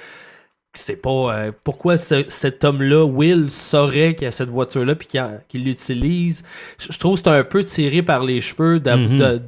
C'est 0.74 1.02
pas 1.02 1.34
euh, 1.34 1.52
pourquoi 1.64 1.96
ce- 1.96 2.28
cet 2.28 2.64
homme-là, 2.64 3.04
Will, 3.04 3.50
saurait 3.50 4.14
qu'il 4.14 4.24
y 4.26 4.28
a 4.28 4.32
cette 4.32 4.50
voiture-là 4.50 4.94
puis 4.94 5.08
qu'il 5.48 5.64
l'utilise? 5.64 6.44
Je 6.78 6.96
trouve 6.98 7.16
que 7.16 7.22
c'est 7.24 7.36
un 7.36 7.42
peu 7.44 7.64
tiré 7.64 8.02
par 8.02 8.22
les 8.24 8.40
cheveux 8.40 8.74
Mhm. 8.78 9.38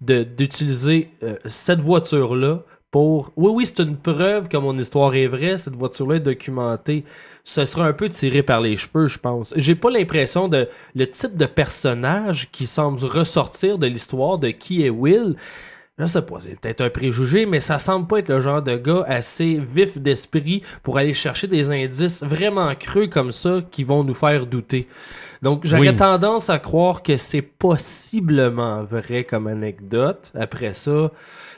de- 0.00 0.22
d'utiliser 0.24 1.10
euh, 1.22 1.34
cette 1.46 1.80
voiture-là 1.80 2.62
pour. 2.90 3.32
Oui, 3.36 3.50
oui, 3.54 3.66
c'est 3.66 3.80
une 3.82 3.96
preuve 3.98 4.48
que 4.48 4.56
mon 4.56 4.76
histoire 4.78 5.14
est 5.14 5.26
vraie, 5.26 5.58
cette 5.58 5.76
voiture-là 5.76 6.16
est 6.16 6.20
documentée. 6.20 7.04
Ce 7.44 7.64
sera 7.64 7.86
un 7.86 7.92
peu 7.92 8.08
tiré 8.08 8.42
par 8.42 8.60
les 8.60 8.76
cheveux, 8.76 9.06
je 9.06 9.18
pense. 9.18 9.52
J'ai 9.56 9.74
pas 9.74 9.90
l'impression 9.90 10.48
de 10.48 10.68
le 10.94 11.10
type 11.10 11.36
de 11.36 11.46
personnage 11.46 12.48
qui 12.52 12.66
semble 12.66 13.04
ressortir 13.04 13.78
de 13.78 13.86
l'histoire 13.86 14.38
de 14.38 14.50
qui 14.50 14.84
est 14.84 14.90
Will. 14.90 15.36
Je 16.00 16.06
sais 16.06 16.22
pas, 16.22 16.36
c'est 16.40 16.58
peut-être 16.58 16.80
un 16.80 16.88
préjugé, 16.90 17.44
mais 17.46 17.60
ça 17.60 17.78
semble 17.78 18.06
pas 18.06 18.18
être 18.20 18.28
le 18.30 18.40
genre 18.40 18.62
de 18.62 18.74
gars 18.76 19.04
assez 19.06 19.60
vif 19.74 19.98
d'esprit 19.98 20.62
pour 20.82 20.96
aller 20.98 21.12
chercher 21.14 21.46
des 21.46 21.70
indices 21.70 22.22
vraiment 22.22 22.74
creux 22.74 23.06
comme 23.06 23.30
ça 23.32 23.60
qui 23.70 23.84
vont 23.84 24.02
nous 24.02 24.14
faire 24.14 24.46
douter. 24.46 24.88
Donc 25.42 25.60
j'aurais 25.64 25.88
Oui. 25.90 25.96
tendance 25.96 26.50
à 26.50 26.58
croire 26.58 27.02
que 27.02 27.16
c'est 27.16 27.42
possiblement 28.04 28.82
vrai 28.84 29.24
comme 29.24 29.46
anecdote. 29.46 30.32
Après 30.38 30.72
ça, 30.74 31.10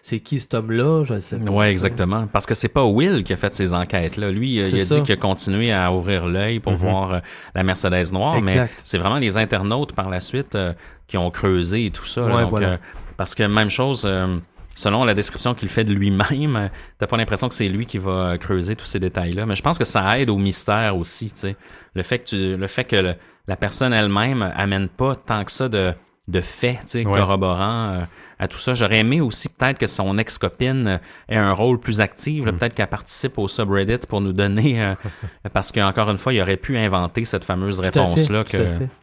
c'est 0.03 0.20
qui 0.20 0.40
cet 0.40 0.55
homme-là? 0.55 1.05
Je 1.05 1.20
sais 1.20 1.38
pas. 1.38 1.51
Ouais, 1.51 1.70
exactement. 1.70 2.26
Parce 2.32 2.47
que 2.47 2.55
c'est 2.55 2.68
pas 2.68 2.84
Will 2.84 3.24
qui 3.24 3.32
a 3.32 3.36
fait 3.36 3.55
ces 3.55 3.74
enquêtes-là. 3.74 4.30
Lui, 4.30 4.61
euh, 4.61 4.66
il 4.68 4.80
a 4.80 4.84
ça. 4.84 4.97
dit 4.97 5.03
qu'il 5.03 5.12
a 5.14 5.16
continué 5.16 5.72
à 5.72 5.93
ouvrir 5.93 6.26
l'œil 6.26 6.61
pour 6.61 6.72
Mhm. 6.72 6.78
voir 6.78 7.12
euh, 7.14 7.18
la 7.55 7.62
Mercedes 7.62 8.12
noire, 8.12 8.40
mais 8.40 8.68
c'est 8.84 8.99
vraiment 8.99 9.18
les 9.18 9.36
internautes 9.36 9.93
par 9.95 10.11
la 10.11 10.20
suite 10.20 10.55
euh, 10.55 10.72
qui 11.09 11.16
ont 11.16 11.30
creusé 11.30 11.86
et 11.86 11.90
tout 11.90 12.07
ça. 12.07 12.22
là. 12.26 12.34
Ouais, 12.36 12.43
Donc, 12.43 12.51
voilà. 12.51 12.68
euh, 12.68 12.76
parce 13.22 13.36
que 13.36 13.44
même 13.44 13.70
chose, 13.70 14.02
euh, 14.04 14.38
selon 14.74 15.04
la 15.04 15.14
description 15.14 15.54
qu'il 15.54 15.68
fait 15.68 15.84
de 15.84 15.92
lui-même, 15.92 16.56
euh, 16.56 16.68
t'as 16.98 17.06
pas 17.06 17.16
l'impression 17.16 17.48
que 17.48 17.54
c'est 17.54 17.68
lui 17.68 17.86
qui 17.86 17.98
va 17.98 18.36
creuser 18.36 18.74
tous 18.74 18.86
ces 18.86 18.98
détails-là. 18.98 19.46
Mais 19.46 19.54
je 19.54 19.62
pense 19.62 19.78
que 19.78 19.84
ça 19.84 20.18
aide 20.18 20.28
au 20.28 20.38
mystère 20.38 20.96
aussi, 20.96 21.30
tu 21.30 21.38
sais. 21.38 21.56
Le 21.94 22.02
fait 22.02 22.18
que 22.18 22.24
tu, 22.24 22.56
le 22.56 22.66
fait 22.66 22.82
que 22.82 22.96
le- 22.96 23.14
la 23.46 23.54
personne 23.56 23.92
elle-même 23.92 24.52
amène 24.56 24.88
pas 24.88 25.14
tant 25.14 25.44
que 25.44 25.52
ça 25.52 25.68
de 25.68 25.92
de 26.28 26.40
faits, 26.40 26.78
tu 26.82 26.86
sais, 26.86 27.06
Ouais. 27.06 27.18
corroborants 27.18 27.90
euh, 27.94 28.04
à 28.38 28.46
tout 28.46 28.56
ça. 28.56 28.74
J'aurais 28.74 29.00
aimé 29.00 29.20
aussi 29.20 29.48
peut-être 29.48 29.76
que 29.76 29.88
son 29.88 30.16
ex-copine 30.18 31.00
ait 31.28 31.36
un 31.36 31.52
rôle 31.52 31.80
plus 31.80 32.00
actif, 32.00 32.44
Mm. 32.44 32.52
peut-être 32.58 32.74
qu'elle 32.74 32.86
participe 32.86 33.38
au 33.38 33.48
subreddit 33.48 34.06
pour 34.08 34.20
nous 34.20 34.32
donner, 34.32 34.82
euh, 34.84 34.94
parce 35.52 35.72
qu'encore 35.72 36.10
une 36.10 36.18
fois, 36.18 36.32
il 36.32 36.40
aurait 36.40 36.56
pu 36.56 36.76
inventer 36.78 37.24
cette 37.24 37.44
fameuse 37.44 37.80
réponse-là 37.80 38.44
que 38.44 38.56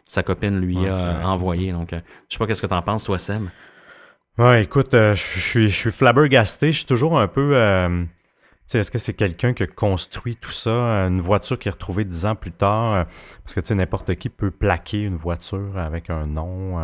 sa 0.04 0.22
copine 0.22 0.58
lui 0.60 0.78
Ouais, 0.78 0.88
a 0.88 1.28
envoyée. 1.28 1.72
Donc, 1.72 1.90
je 1.92 1.96
sais 2.30 2.38
pas 2.38 2.46
qu'est-ce 2.46 2.62
que 2.62 2.66
t'en 2.66 2.82
penses, 2.82 3.04
toi, 3.04 3.18
Sam. 3.18 3.50
Ouais, 4.40 4.62
écoute, 4.62 4.94
euh, 4.94 5.12
je 5.14 5.20
suis, 5.20 5.68
je 5.68 5.76
suis 5.76 5.90
flabbergasté. 5.90 6.72
Je 6.72 6.78
suis 6.78 6.86
toujours 6.86 7.20
un 7.20 7.28
peu. 7.28 7.54
euh, 7.54 8.04
tu 8.04 8.08
sais, 8.64 8.78
est-ce 8.78 8.90
que 8.90 8.96
c'est 8.98 9.12
quelqu'un 9.12 9.52
qui 9.52 9.64
a 9.64 9.66
construit 9.66 10.34
tout 10.36 10.50
ça, 10.50 10.70
euh, 10.70 11.08
une 11.08 11.20
voiture 11.20 11.58
qui 11.58 11.68
est 11.68 11.72
retrouvée 11.72 12.06
dix 12.06 12.24
ans 12.24 12.34
plus 12.34 12.50
tard? 12.50 13.04
Parce 13.44 13.54
que 13.54 13.60
tu 13.60 13.66
sais, 13.66 13.74
n'importe 13.74 14.14
qui 14.14 14.30
peut 14.30 14.50
plaquer 14.50 15.02
une 15.02 15.16
voiture 15.16 15.76
avec 15.76 16.08
un 16.08 16.24
nom. 16.24 16.78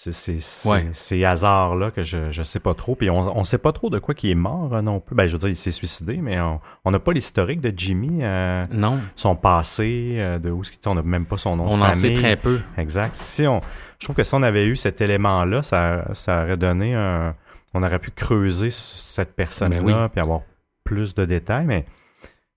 C'est 0.00 0.12
c'est 0.12 0.38
c'est- 0.38 0.68
Ouais. 0.68 0.86
ces 0.92 1.24
hasards-là 1.24 1.90
que 1.90 2.04
je 2.04 2.30
je 2.30 2.42
sais 2.44 2.60
pas 2.60 2.74
trop. 2.74 2.94
Puis 2.94 3.10
on 3.10 3.36
on 3.36 3.42
sait 3.42 3.58
pas 3.58 3.72
trop 3.72 3.90
de 3.90 3.98
quoi 3.98 4.14
qui 4.14 4.30
est 4.30 4.36
mort 4.36 4.72
euh, 4.72 4.80
non 4.80 5.00
plus. 5.00 5.16
Ben 5.16 5.26
je 5.26 5.32
veux 5.32 5.38
dire, 5.40 5.48
il 5.48 5.56
s'est 5.56 5.72
suicidé, 5.72 6.18
mais 6.18 6.38
on 6.84 6.90
n'a 6.92 7.00
pas 7.00 7.12
l'historique 7.12 7.60
de 7.60 7.72
Jimmy, 7.76 8.20
euh, 8.22 8.64
Non, 8.70 9.00
son 9.16 9.34
passé, 9.34 10.14
euh, 10.18 10.38
de 10.38 10.50
où 10.52 10.62
ce 10.62 10.70
qu'il 10.70 10.78
on 10.86 10.94
n'a 10.94 11.02
même 11.02 11.26
pas 11.26 11.36
son 11.36 11.56
nom 11.56 11.66
on 11.68 11.78
de 11.78 11.82
en 11.82 11.92
sait 11.92 12.12
très 12.14 12.36
peu. 12.36 12.60
Exact. 12.76 13.16
Si 13.16 13.44
on, 13.48 13.60
je 13.98 14.06
trouve 14.06 14.14
que 14.14 14.22
si 14.22 14.32
on 14.36 14.42
avait 14.44 14.66
eu 14.66 14.76
cet 14.76 15.00
élément-là, 15.00 15.64
ça, 15.64 16.04
ça 16.14 16.44
aurait 16.44 16.56
donné 16.56 16.94
un, 16.94 17.34
on 17.74 17.82
aurait 17.82 17.98
pu 17.98 18.12
creuser 18.12 18.70
cette 18.70 19.34
personne-là 19.34 19.82
Ben 19.82 20.02
oui. 20.04 20.08
puis 20.12 20.20
avoir 20.20 20.42
plus 20.84 21.12
de 21.16 21.24
détails. 21.24 21.66
Mais 21.66 21.86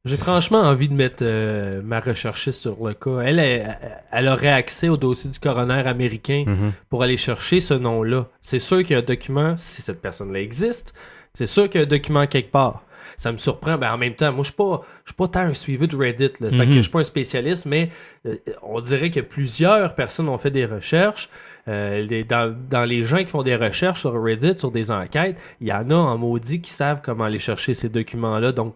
J'ai 0.03 0.17
franchement 0.17 0.61
envie 0.61 0.89
de 0.89 0.95
mettre 0.95 1.17
euh, 1.21 1.81
ma 1.83 1.99
recherchiste 1.99 2.59
sur 2.61 2.87
le 2.87 2.93
cas. 2.95 3.19
Elle, 3.19 3.37
elle, 3.37 3.77
elle 4.11 4.27
aurait 4.27 4.47
accès 4.51 4.89
au 4.89 4.97
dossier 4.97 5.29
du 5.29 5.39
coroner 5.39 5.85
américain 5.87 6.43
Mhm. 6.47 6.71
pour 6.89 7.03
aller 7.03 7.17
chercher 7.17 7.59
ce 7.59 7.75
nom-là. 7.75 8.27
C'est 8.41 8.57
sûr 8.59 8.79
qu'il 8.79 8.91
y 8.91 8.95
a 8.95 8.99
un 8.99 9.03
document, 9.05 9.55
si 9.57 9.81
cette 9.83 10.01
personne-là 10.01 10.39
existe, 10.39 10.95
c'est 11.35 11.45
sûr 11.45 11.69
qu'il 11.69 11.79
y 11.81 11.83
a 11.83 11.85
un 11.85 11.89
document 11.89 12.25
quelque 12.25 12.51
part. 12.51 12.83
Ça 13.17 13.31
me 13.31 13.37
surprend, 13.37 13.77
ben 13.77 13.93
en 13.93 13.97
même 13.99 14.15
temps, 14.15 14.31
moi 14.33 14.41
je 14.43 14.47
suis 14.49 14.55
pas, 14.55 14.81
je 15.05 15.11
suis 15.11 15.15
pas 15.15 15.27
tant 15.27 15.39
un 15.41 15.53
suivi 15.53 15.87
de 15.87 15.95
Reddit, 15.95 16.31
là. 16.39 16.49
Fait 16.49 16.65
que 16.65 16.71
je 16.71 16.81
suis 16.81 16.89
pas 16.91 16.99
un 16.99 17.03
spécialiste, 17.03 17.67
mais 17.67 17.91
euh, 18.25 18.37
on 18.63 18.79
dirait 18.81 19.11
que 19.11 19.19
plusieurs 19.19 19.93
personnes 19.93 20.29
ont 20.29 20.37
fait 20.39 20.49
des 20.51 20.65
recherches. 20.65 21.29
Euh, 21.67 22.01
les- 22.01 22.23
dans, 22.23 22.55
dans 22.71 22.85
les 22.85 23.03
gens 23.03 23.17
qui 23.19 23.27
font 23.27 23.43
des 23.43 23.55
recherches 23.55 23.99
sur 23.99 24.13
Reddit, 24.19 24.57
sur 24.57 24.71
des 24.71 24.89
enquêtes, 24.89 25.35
il 25.59 25.67
y 25.67 25.73
en 25.73 25.91
a 25.91 25.95
en 25.95 26.17
maudit 26.17 26.59
qui 26.59 26.71
savent 26.71 27.01
comment 27.03 27.25
aller 27.25 27.37
chercher 27.37 27.75
ces 27.75 27.87
documents-là. 27.89 28.51
Donc, 28.51 28.75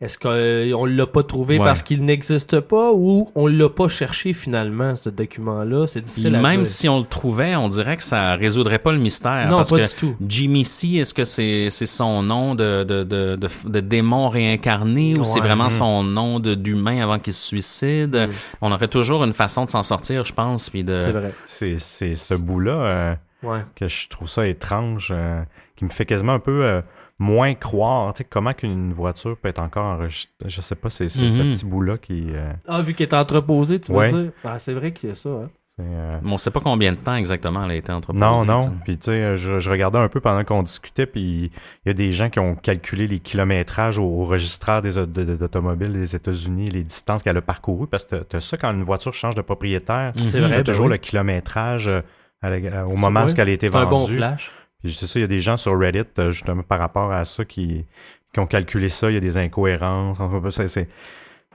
est-ce 0.00 0.18
qu'on 0.18 0.84
l'a 0.86 1.06
pas 1.06 1.22
trouvé 1.22 1.58
Ouais. 1.58 1.64
parce 1.64 1.82
qu'il 1.82 2.04
n'existe 2.04 2.60
pas 2.60 2.90
ou 2.94 3.30
on 3.34 3.46
l'a 3.46 3.68
pas 3.68 3.88
cherché 3.88 4.32
finalement, 4.32 4.96
ce 4.96 5.10
document-là? 5.10 5.86
C'est 5.86 6.00
difficile 6.00 6.34
à 6.36 6.40
Même 6.40 6.58
dire. 6.62 6.66
si 6.66 6.88
on 6.88 7.00
le 7.00 7.04
trouvait, 7.04 7.54
on 7.56 7.68
dirait 7.68 7.96
que 7.98 8.02
ça 8.02 8.34
résoudrait 8.34 8.78
pas 8.78 8.92
le 8.92 8.98
mystère. 8.98 9.48
Non, 9.50 9.56
parce 9.58 9.70
pas 9.70 9.80
que 9.80 9.88
du 9.88 9.94
tout. 9.94 10.16
Jimmy 10.26 10.64
C, 10.64 10.88
est-ce 10.96 11.12
que 11.12 11.24
c'est 11.24 11.68
c'est 11.70 11.84
son 11.86 12.22
nom 12.22 12.54
de, 12.54 12.82
de, 12.84 13.04
de, 13.04 13.36
de, 13.36 13.48
de 13.68 13.80
démon 13.80 14.28
réincarné 14.30 15.18
ou 15.18 15.24
c'est 15.24 15.40
vraiment 15.40 15.64
Mhm. 15.64 15.70
son 15.70 16.02
nom 16.02 16.40
de 16.40 16.54
d'humain 16.54 17.02
avant 17.02 17.18
qu'il 17.18 17.34
se 17.34 17.46
suicide? 17.46 18.16
Mhm. 18.16 18.30
On 18.62 18.72
aurait 18.72 18.88
toujours 18.88 19.22
une 19.24 19.34
façon 19.34 19.66
de 19.66 19.70
s'en 19.70 19.82
sortir, 19.82 20.24
je 20.24 20.32
pense. 20.32 20.70
Puis 20.70 20.82
de... 20.82 20.98
C'est 20.98 21.12
vrai. 21.12 21.34
c'est, 21.44 21.78
c'est 21.78 22.14
ce 22.14 22.34
bout-là 22.34 22.72
euh, 22.72 23.14
Ouais. 23.42 23.64
que 23.74 23.88
je 23.88 24.08
trouve 24.08 24.28
ça 24.28 24.46
étrange, 24.46 25.12
euh, 25.14 25.42
qui 25.76 25.84
me 25.86 25.90
fait 25.90 26.04
quasiment 26.04 26.32
un 26.34 26.38
peu 26.40 26.62
euh, 26.64 26.82
moins 27.20 27.54
croire, 27.54 28.12
tu 28.14 28.18
sais, 28.18 28.24
comment 28.28 28.52
qu'une 28.54 28.92
voiture 28.92 29.36
peut 29.36 29.48
être 29.48 29.60
encore 29.62 29.84
enregistrée? 29.84 30.32
Je 30.48 30.60
sais 30.60 30.74
pas, 30.74 30.90
c'est 30.90 31.06
c'est 31.08 31.20
Mhm. 31.22 31.30
ce 31.30 31.38
petit 31.54 31.64
bout-là 31.66 31.98
qui... 31.98 32.26
euh, 32.30 32.52
Ah, 32.66 32.82
vu 32.82 32.94
qu'elle 32.94 33.08
est 33.08 33.14
entreposée, 33.14 33.78
tu 33.78 33.92
veux 33.92 33.98
Ouais. 33.98 34.12
dire? 34.12 34.32
Ah, 34.42 34.58
c'est 34.58 34.72
vrai 34.74 34.92
qu'il 34.92 35.10
y 35.10 35.12
a 35.12 35.14
ça, 35.14 35.28
hein. 35.28 35.50
euh, 35.80 36.18
On 36.24 36.38
sait 36.38 36.50
pas 36.50 36.60
combien 36.60 36.92
de 36.92 36.96
temps 36.96 37.14
exactement 37.14 37.62
elle 37.64 37.70
a 37.72 37.74
été 37.74 37.92
entreposée. 37.92 38.20
Non, 38.24 38.40
tu 38.42 38.48
non. 38.48 38.72
Puis 38.84 38.96
tu 38.98 39.10
sais, 39.10 39.36
je, 39.36 39.58
je 39.60 39.70
regardais 39.70 39.98
un 39.98 40.08
peu 40.08 40.20
pendant 40.20 40.44
qu'on 40.44 40.62
discutait, 40.62 41.04
puis 41.06 41.50
il 41.84 41.88
y 41.88 41.90
a 41.90 41.94
des 41.94 42.10
gens 42.12 42.30
qui 42.30 42.38
ont 42.38 42.54
calculé 42.54 43.06
les 43.06 43.18
kilométrages 43.18 43.98
au, 43.98 44.04
au 44.04 44.24
registraire 44.24 44.80
des, 44.82 44.96
au- 44.98 45.04
de- 45.06 45.24
de- 45.24 45.36
d'automobiles 45.36 45.92
des 45.92 46.16
États-Unis, 46.16 46.68
les 46.70 46.82
distances 46.84 47.22
qu'elle 47.22 47.36
a 47.36 47.42
parcourues, 47.42 47.86
parce 47.86 48.04
que 48.04 48.16
t'as 48.16 48.40
ça 48.40 48.56
quand 48.56 48.72
une 48.72 48.82
voiture 48.84 49.12
change 49.14 49.34
de 49.34 49.42
propriétaire. 49.42 50.12
C'est 50.16 50.22
Il 50.22 50.36
y 50.36 50.40
vrai, 50.40 50.52
a 50.54 50.56
ben 50.56 50.64
toujours 50.64 50.86
oui. 50.86 50.92
le 50.92 50.98
kilométrage 50.98 51.88
euh, 51.88 52.00
à 52.42 52.48
la- 52.50 52.86
au 52.86 52.96
moment 52.96 53.24
où 53.24 53.28
elle 53.36 53.48
a 53.48 53.52
été 53.52 53.68
C'est 53.68 53.76
un 53.76 53.84
bon 53.84 53.98
vendue. 53.98 54.16
flash. 54.16 54.52
Puis 54.82 54.94
c'est 54.94 55.06
ça, 55.06 55.18
il 55.18 55.22
y 55.22 55.24
a 55.24 55.28
des 55.28 55.40
gens 55.40 55.56
sur 55.56 55.78
Reddit, 55.78 56.02
euh, 56.18 56.30
justement, 56.30 56.62
par 56.62 56.78
rapport 56.78 57.12
à 57.12 57.24
ça, 57.24 57.44
qui, 57.44 57.84
qui 58.32 58.40
ont 58.40 58.46
calculé 58.46 58.88
ça. 58.88 59.10
Il 59.10 59.14
y 59.14 59.16
a 59.16 59.20
des 59.20 59.36
incohérences. 59.38 60.18
Enfin, 60.20 60.50
c'est- 60.50 60.68
c'est- 60.68 60.88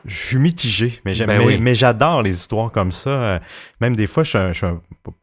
Je 0.07 0.15
suis 0.15 0.37
mitigé, 0.37 1.01
mais, 1.03 1.15
j'aime- 1.15 1.25
Ben 1.25 1.39
mais, 1.39 1.45
oui. 1.45 1.57
mais 1.59 1.73
j'adore 1.73 2.21
les 2.21 2.35
histoires 2.35 2.71
comme 2.71 2.91
ça. 2.91 3.09
Euh, 3.09 3.39
Même 3.81 3.95
des 3.95 4.05
fois, 4.05 4.21
je 4.23 4.29
suis, 4.29 4.37
un, 4.37 4.47
je, 4.51 4.57
suis 4.57 4.65
un, 4.67 4.79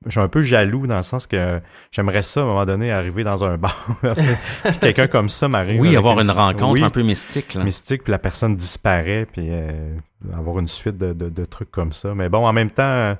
je 0.07 0.11
suis 0.11 0.19
un 0.21 0.27
peu 0.27 0.43
jaloux 0.43 0.89
dans 0.89 0.97
le 0.97 1.05
sens 1.05 1.29
que 1.29 1.61
j'aimerais 1.93 2.23
ça, 2.23 2.41
à 2.41 2.43
un 2.43 2.47
moment 2.47 2.67
donné, 2.67 2.91
arriver 2.91 3.23
dans 3.23 3.45
un 3.45 3.57
bar. 3.59 3.87
puis 4.65 4.79
quelqu'un 4.81 5.07
comme 5.07 5.29
ça 5.29 5.47
m'arrive. 5.47 5.81
Oui, 5.81 5.95
avoir 5.97 6.19
une 6.19 6.29
rencontre 6.31 6.73
oui, 6.73 6.83
un 6.83 6.91
peu 6.91 7.03
mystique. 7.03 7.55
Là. 7.55 7.63
mystique, 7.63 8.03
puis 8.03 8.11
la 8.11 8.19
personne 8.19 8.57
disparaît, 8.57 9.25
puis 9.31 9.47
euh, 9.51 9.95
avoir 10.37 10.59
une 10.59 10.67
suite 10.67 10.99
de, 10.99 11.13
de- 11.13 11.29
de 11.29 11.45
trucs 11.45 11.71
comme 11.71 11.93
ça. 11.93 12.13
Mais 12.17 12.29
bon, 12.29 12.45
en 12.45 12.53
même 12.53 12.71
temps, 12.71 12.83
euh, 12.83 13.15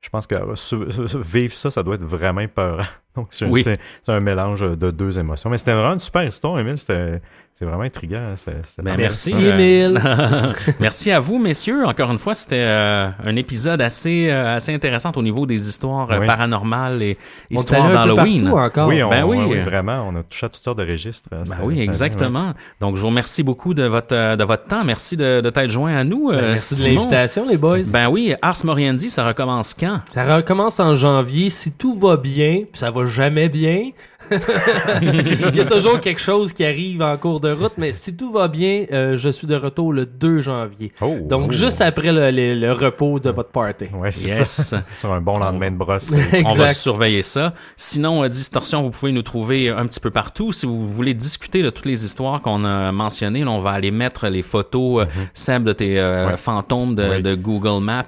je 0.00 0.08
pense 0.10 0.26
que 0.26 0.34
euh, 0.36 1.20
vivre 1.22 1.52
ça, 1.54 1.70
ça 1.70 1.82
doit 1.82 1.96
être 1.96 2.04
vraiment 2.04 2.46
peurant. 2.48 2.84
Donc, 3.16 3.28
c'est 3.30 3.46
Oui. 3.46 3.64
un 4.06 4.20
mélange 4.20 4.60
de 4.60 4.90
deux 4.90 5.18
émotions. 5.18 5.50
Mais 5.50 5.56
c'était 5.56 5.72
vraiment 5.72 5.94
une 5.94 5.98
super 5.98 6.24
histoire, 6.24 6.58
Emile. 6.60 6.78
C'était 6.78 7.20
c'est 7.58 7.64
vraiment 7.64 7.82
intriguant. 7.82 8.34
C'est- 8.36 8.52
c'est 8.64 8.82
Ben, 8.82 8.92
pas- 8.92 8.96
merci. 8.96 9.34
Merci, 9.34 9.46
euh, 9.46 9.54
Émile. 9.58 10.02
Merci 10.80 11.10
à 11.10 11.18
vous, 11.18 11.38
messieurs. 11.38 11.84
Encore 11.84 12.10
une 12.12 12.18
fois, 12.18 12.34
c'était 12.34 12.56
euh, 12.60 13.08
un 13.24 13.34
épisode 13.36 13.82
assez 13.82 14.28
euh, 14.30 14.56
assez 14.56 14.72
intéressant 14.72 15.10
au 15.16 15.22
niveau 15.22 15.44
des 15.44 15.68
histoires 15.68 16.10
euh, 16.12 16.20
Oui. 16.20 16.26
paranormales 16.26 17.02
et 17.02 17.18
On 17.50 17.54
est 17.54 17.58
histoires 17.58 17.88
d'Halloween. 17.92 18.48
encore. 18.48 18.88
Oui, 18.88 19.02
on, 19.02 19.10
Ben 19.10 19.24
oui. 19.24 19.58
vraiment. 19.60 20.04
On 20.08 20.14
a 20.16 20.22
touché 20.22 20.46
à 20.46 20.48
toutes 20.48 20.62
sortes 20.62 20.78
de 20.78 20.86
registres. 20.88 21.28
Ben 21.30 21.44
Ça- 21.44 21.56
oui, 21.62 21.80
exactement. 21.80 22.52
Donc, 22.80 22.94
je 22.96 23.00
vous 23.00 23.08
remercie 23.08 23.42
beaucoup 23.42 23.74
de 23.74 23.84
votre 23.84 24.36
de 24.36 24.44
votre 24.44 24.66
temps. 24.66 24.84
Merci 24.84 25.16
de, 25.16 25.40
de 25.40 25.50
t'être 25.50 25.70
joint 25.70 25.96
à 25.96 26.04
nous. 26.04 26.28
Ben, 26.30 26.36
euh, 26.36 26.48
merci 26.52 26.80
de 26.80 26.94
l'invitation, 26.94 27.46
les 27.48 27.56
boys. 27.56 27.78
Ben 27.88 28.08
oui, 28.08 28.34
Ars 28.40 28.56
Moriendi, 28.64 29.10
ça 29.10 29.26
recommence 29.26 29.74
quand? 29.74 30.00
Ça 30.14 30.36
recommence 30.36 30.78
en 30.80 30.94
janvier. 30.94 31.50
Si 31.50 31.72
tout 31.72 31.98
va 31.98 32.16
bien, 32.16 32.58
puis 32.70 32.78
ça 32.78 32.90
va 32.92 33.04
jamais 33.04 33.48
bien. 33.48 33.90
Il 35.02 35.56
y 35.56 35.60
a 35.60 35.64
toujours 35.64 36.00
quelque 36.00 36.20
chose 36.20 36.52
qui 36.52 36.64
arrive 36.64 37.02
en 37.02 37.16
cours 37.16 37.40
de 37.40 37.50
route, 37.52 37.72
mais 37.78 37.92
si 37.92 38.16
tout 38.16 38.32
va 38.32 38.48
bien, 38.48 38.84
euh, 38.92 39.16
je 39.16 39.28
suis 39.28 39.46
de 39.46 39.54
retour 39.56 39.92
le 39.92 40.06
2 40.06 40.40
janvier. 40.40 40.92
Oh, 41.00 41.16
Donc, 41.22 41.46
oh. 41.48 41.52
juste 41.52 41.80
après 41.80 42.12
le, 42.12 42.30
le- 42.30 42.54
le 42.54 42.72
repos 42.72 43.18
de 43.20 43.30
votre 43.30 43.50
party. 43.50 43.86
Ouais, 43.94 44.12
c'est 44.12 44.28
Yes. 44.28 44.48
ça. 44.50 44.82
Sur 44.94 45.12
un 45.12 45.20
bon 45.20 45.38
lendemain 45.38 45.70
de 45.70 45.76
brosse. 45.76 46.12
On 46.44 46.54
va 46.54 46.74
surveiller 46.74 47.22
ça. 47.22 47.54
Sinon, 47.76 48.24
euh, 48.24 48.28
Distorsion, 48.28 48.82
vous 48.82 48.90
pouvez 48.90 49.12
nous 49.12 49.22
trouver 49.22 49.70
un 49.70 49.86
petit 49.86 50.00
peu 50.00 50.10
partout. 50.10 50.52
Si 50.52 50.66
vous 50.66 50.90
voulez 50.90 51.14
discuter 51.14 51.62
de 51.62 51.70
toutes 51.70 51.86
les 51.86 52.04
histoires 52.04 52.42
qu'on 52.42 52.64
a 52.64 52.92
mentionnées, 52.92 53.44
là, 53.44 53.50
on 53.50 53.60
va 53.60 53.70
aller 53.70 53.90
mettre 53.90 54.28
les 54.28 54.42
photos, 54.42 55.02
euh, 55.02 55.06
Seb, 55.34 55.64
de 55.64 55.72
tes 55.72 55.98
euh. 55.98 56.28
Ouais. 56.28 56.36
fantômes 56.36 56.94
de, 56.94 57.08
Oui. 57.16 57.22
de 57.22 57.34
Google 57.34 57.82
Maps 57.82 58.04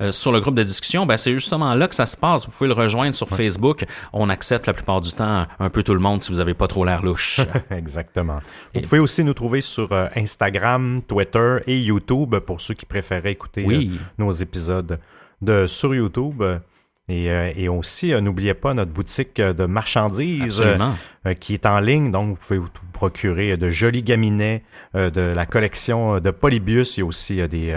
euh, 0.00 0.12
sur 0.12 0.32
le 0.32 0.40
groupe 0.40 0.54
de 0.54 0.62
discussion. 0.62 1.06
Ben, 1.06 1.16
c'est 1.16 1.32
justement 1.32 1.74
là 1.74 1.88
que 1.88 1.94
ça 1.94 2.06
se 2.06 2.16
passe. 2.16 2.46
Vous 2.46 2.52
pouvez 2.52 2.68
le 2.68 2.74
rejoindre 2.74 3.14
sur 3.14 3.28
Facebook. 3.28 3.84
On 4.12 4.28
accepte 4.28 4.66
la 4.66 4.72
plupart 4.72 5.00
du 5.00 5.12
temps 5.12 5.46
un 5.58 5.63
peu 5.70 5.82
tout 5.82 5.94
le 5.94 6.00
monde 6.00 6.22
si 6.22 6.30
vous 6.32 6.40
avez 6.40 6.54
pas 6.54 6.66
trop 6.66 6.84
l'air 6.84 7.02
louche. 7.02 7.40
Exactement. 7.70 8.40
Vous 8.74 8.80
Et- 8.80 8.82
pouvez 8.82 8.98
aussi 8.98 9.24
nous 9.24 9.34
trouver 9.34 9.60
sur 9.60 9.92
euh, 9.92 10.06
Instagram, 10.16 11.02
Twitter 11.06 11.58
et 11.66 11.78
YouTube 11.78 12.36
pour 12.40 12.60
ceux 12.60 12.74
qui 12.74 12.86
préféraient 12.86 13.32
écouter 13.32 13.64
Oui. 13.66 13.90
euh, 13.92 13.96
nos 14.18 14.30
épisodes 14.32 14.98
de 15.42 15.66
sur 15.66 15.94
YouTube. 15.94 16.42
Et, 17.10 17.30
euh, 17.30 17.52
et 17.54 17.68
aussi, 17.68 18.14
euh, 18.14 18.22
n'oubliez 18.22 18.54
pas 18.54 18.72
notre 18.72 18.90
boutique 18.90 19.38
euh, 19.38 19.52
de 19.52 19.66
marchandises 19.66 20.62
euh, 20.64 20.78
euh, 21.26 21.34
qui 21.34 21.52
est 21.52 21.66
en 21.66 21.78
ligne. 21.78 22.10
Donc, 22.10 22.30
vous 22.30 22.36
pouvez 22.36 22.58
vous 22.58 22.70
procurer 22.94 23.58
de 23.58 23.68
jolis 23.68 24.02
gaminets 24.02 24.62
euh, 24.94 25.10
de 25.10 25.20
la 25.20 25.44
collection 25.44 26.18
de 26.18 26.30
Polybius. 26.30 26.96
Il 26.96 27.00
y 27.00 27.02
a 27.02 27.06
aussi 27.06 27.46
des, 27.46 27.74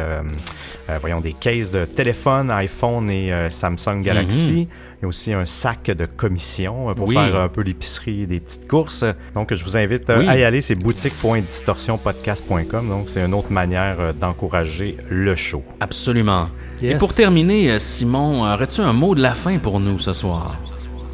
voyons, 1.01 1.19
des 1.19 1.33
cases 1.33 1.71
de 1.71 1.83
téléphone, 1.83 2.49
iPhone 2.51 3.09
et 3.09 3.33
Samsung 3.49 4.01
Galaxy. 4.01 4.69
Il 4.99 5.03
y 5.03 5.05
a 5.05 5.09
aussi 5.09 5.33
un 5.33 5.45
sac 5.45 5.87
de 5.91 6.05
commission 6.05 6.95
pour 6.95 7.07
Oui. 7.09 7.15
faire 7.15 7.35
un 7.35 7.49
peu 7.49 7.59
l'épicerie 7.61 8.25
des 8.27 8.39
petites 8.39 8.67
courses. 8.69 9.03
Donc, 9.35 9.53
je 9.53 9.61
vous 9.63 9.75
invite 9.75 10.03
Oui. 10.07 10.25
à 10.27 10.37
y 10.37 10.43
aller. 10.45 10.61
C'est 10.61 10.75
boutique.distorsionpodcast.com. 10.75 12.87
Donc, 12.89 13.09
c'est 13.09 13.23
une 13.25 13.33
autre 13.33 13.51
manière 13.51 14.13
d'encourager 14.13 14.95
le 15.09 15.35
show. 15.35 15.63
Absolument. 15.81 16.47
Et 16.81 16.95
pour 16.95 17.13
terminer, 17.13 17.71
euh, 17.71 17.79
Simon, 17.79 18.43
aurais-tu 18.43 18.81
un 18.81 18.93
mot 18.93 19.15
de 19.15 19.21
la 19.21 19.33
fin 19.33 19.57
pour 19.57 19.79
nous 19.79 19.97
ce 19.97 20.13
soir? 20.13 20.57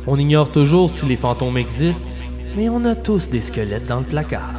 On 0.06 0.18
ignore 0.18 0.52
toujours 0.52 0.90
si 0.90 1.06
les 1.06 1.16
fantômes 1.16 1.58
existent, 1.58 2.08
mais 2.58 2.68
on 2.68 2.84
a 2.84 2.96
tous 2.96 3.30
des 3.30 3.40
squelettes 3.40 3.88
dans 3.88 4.00
le 4.00 4.06
placard. 4.06 4.52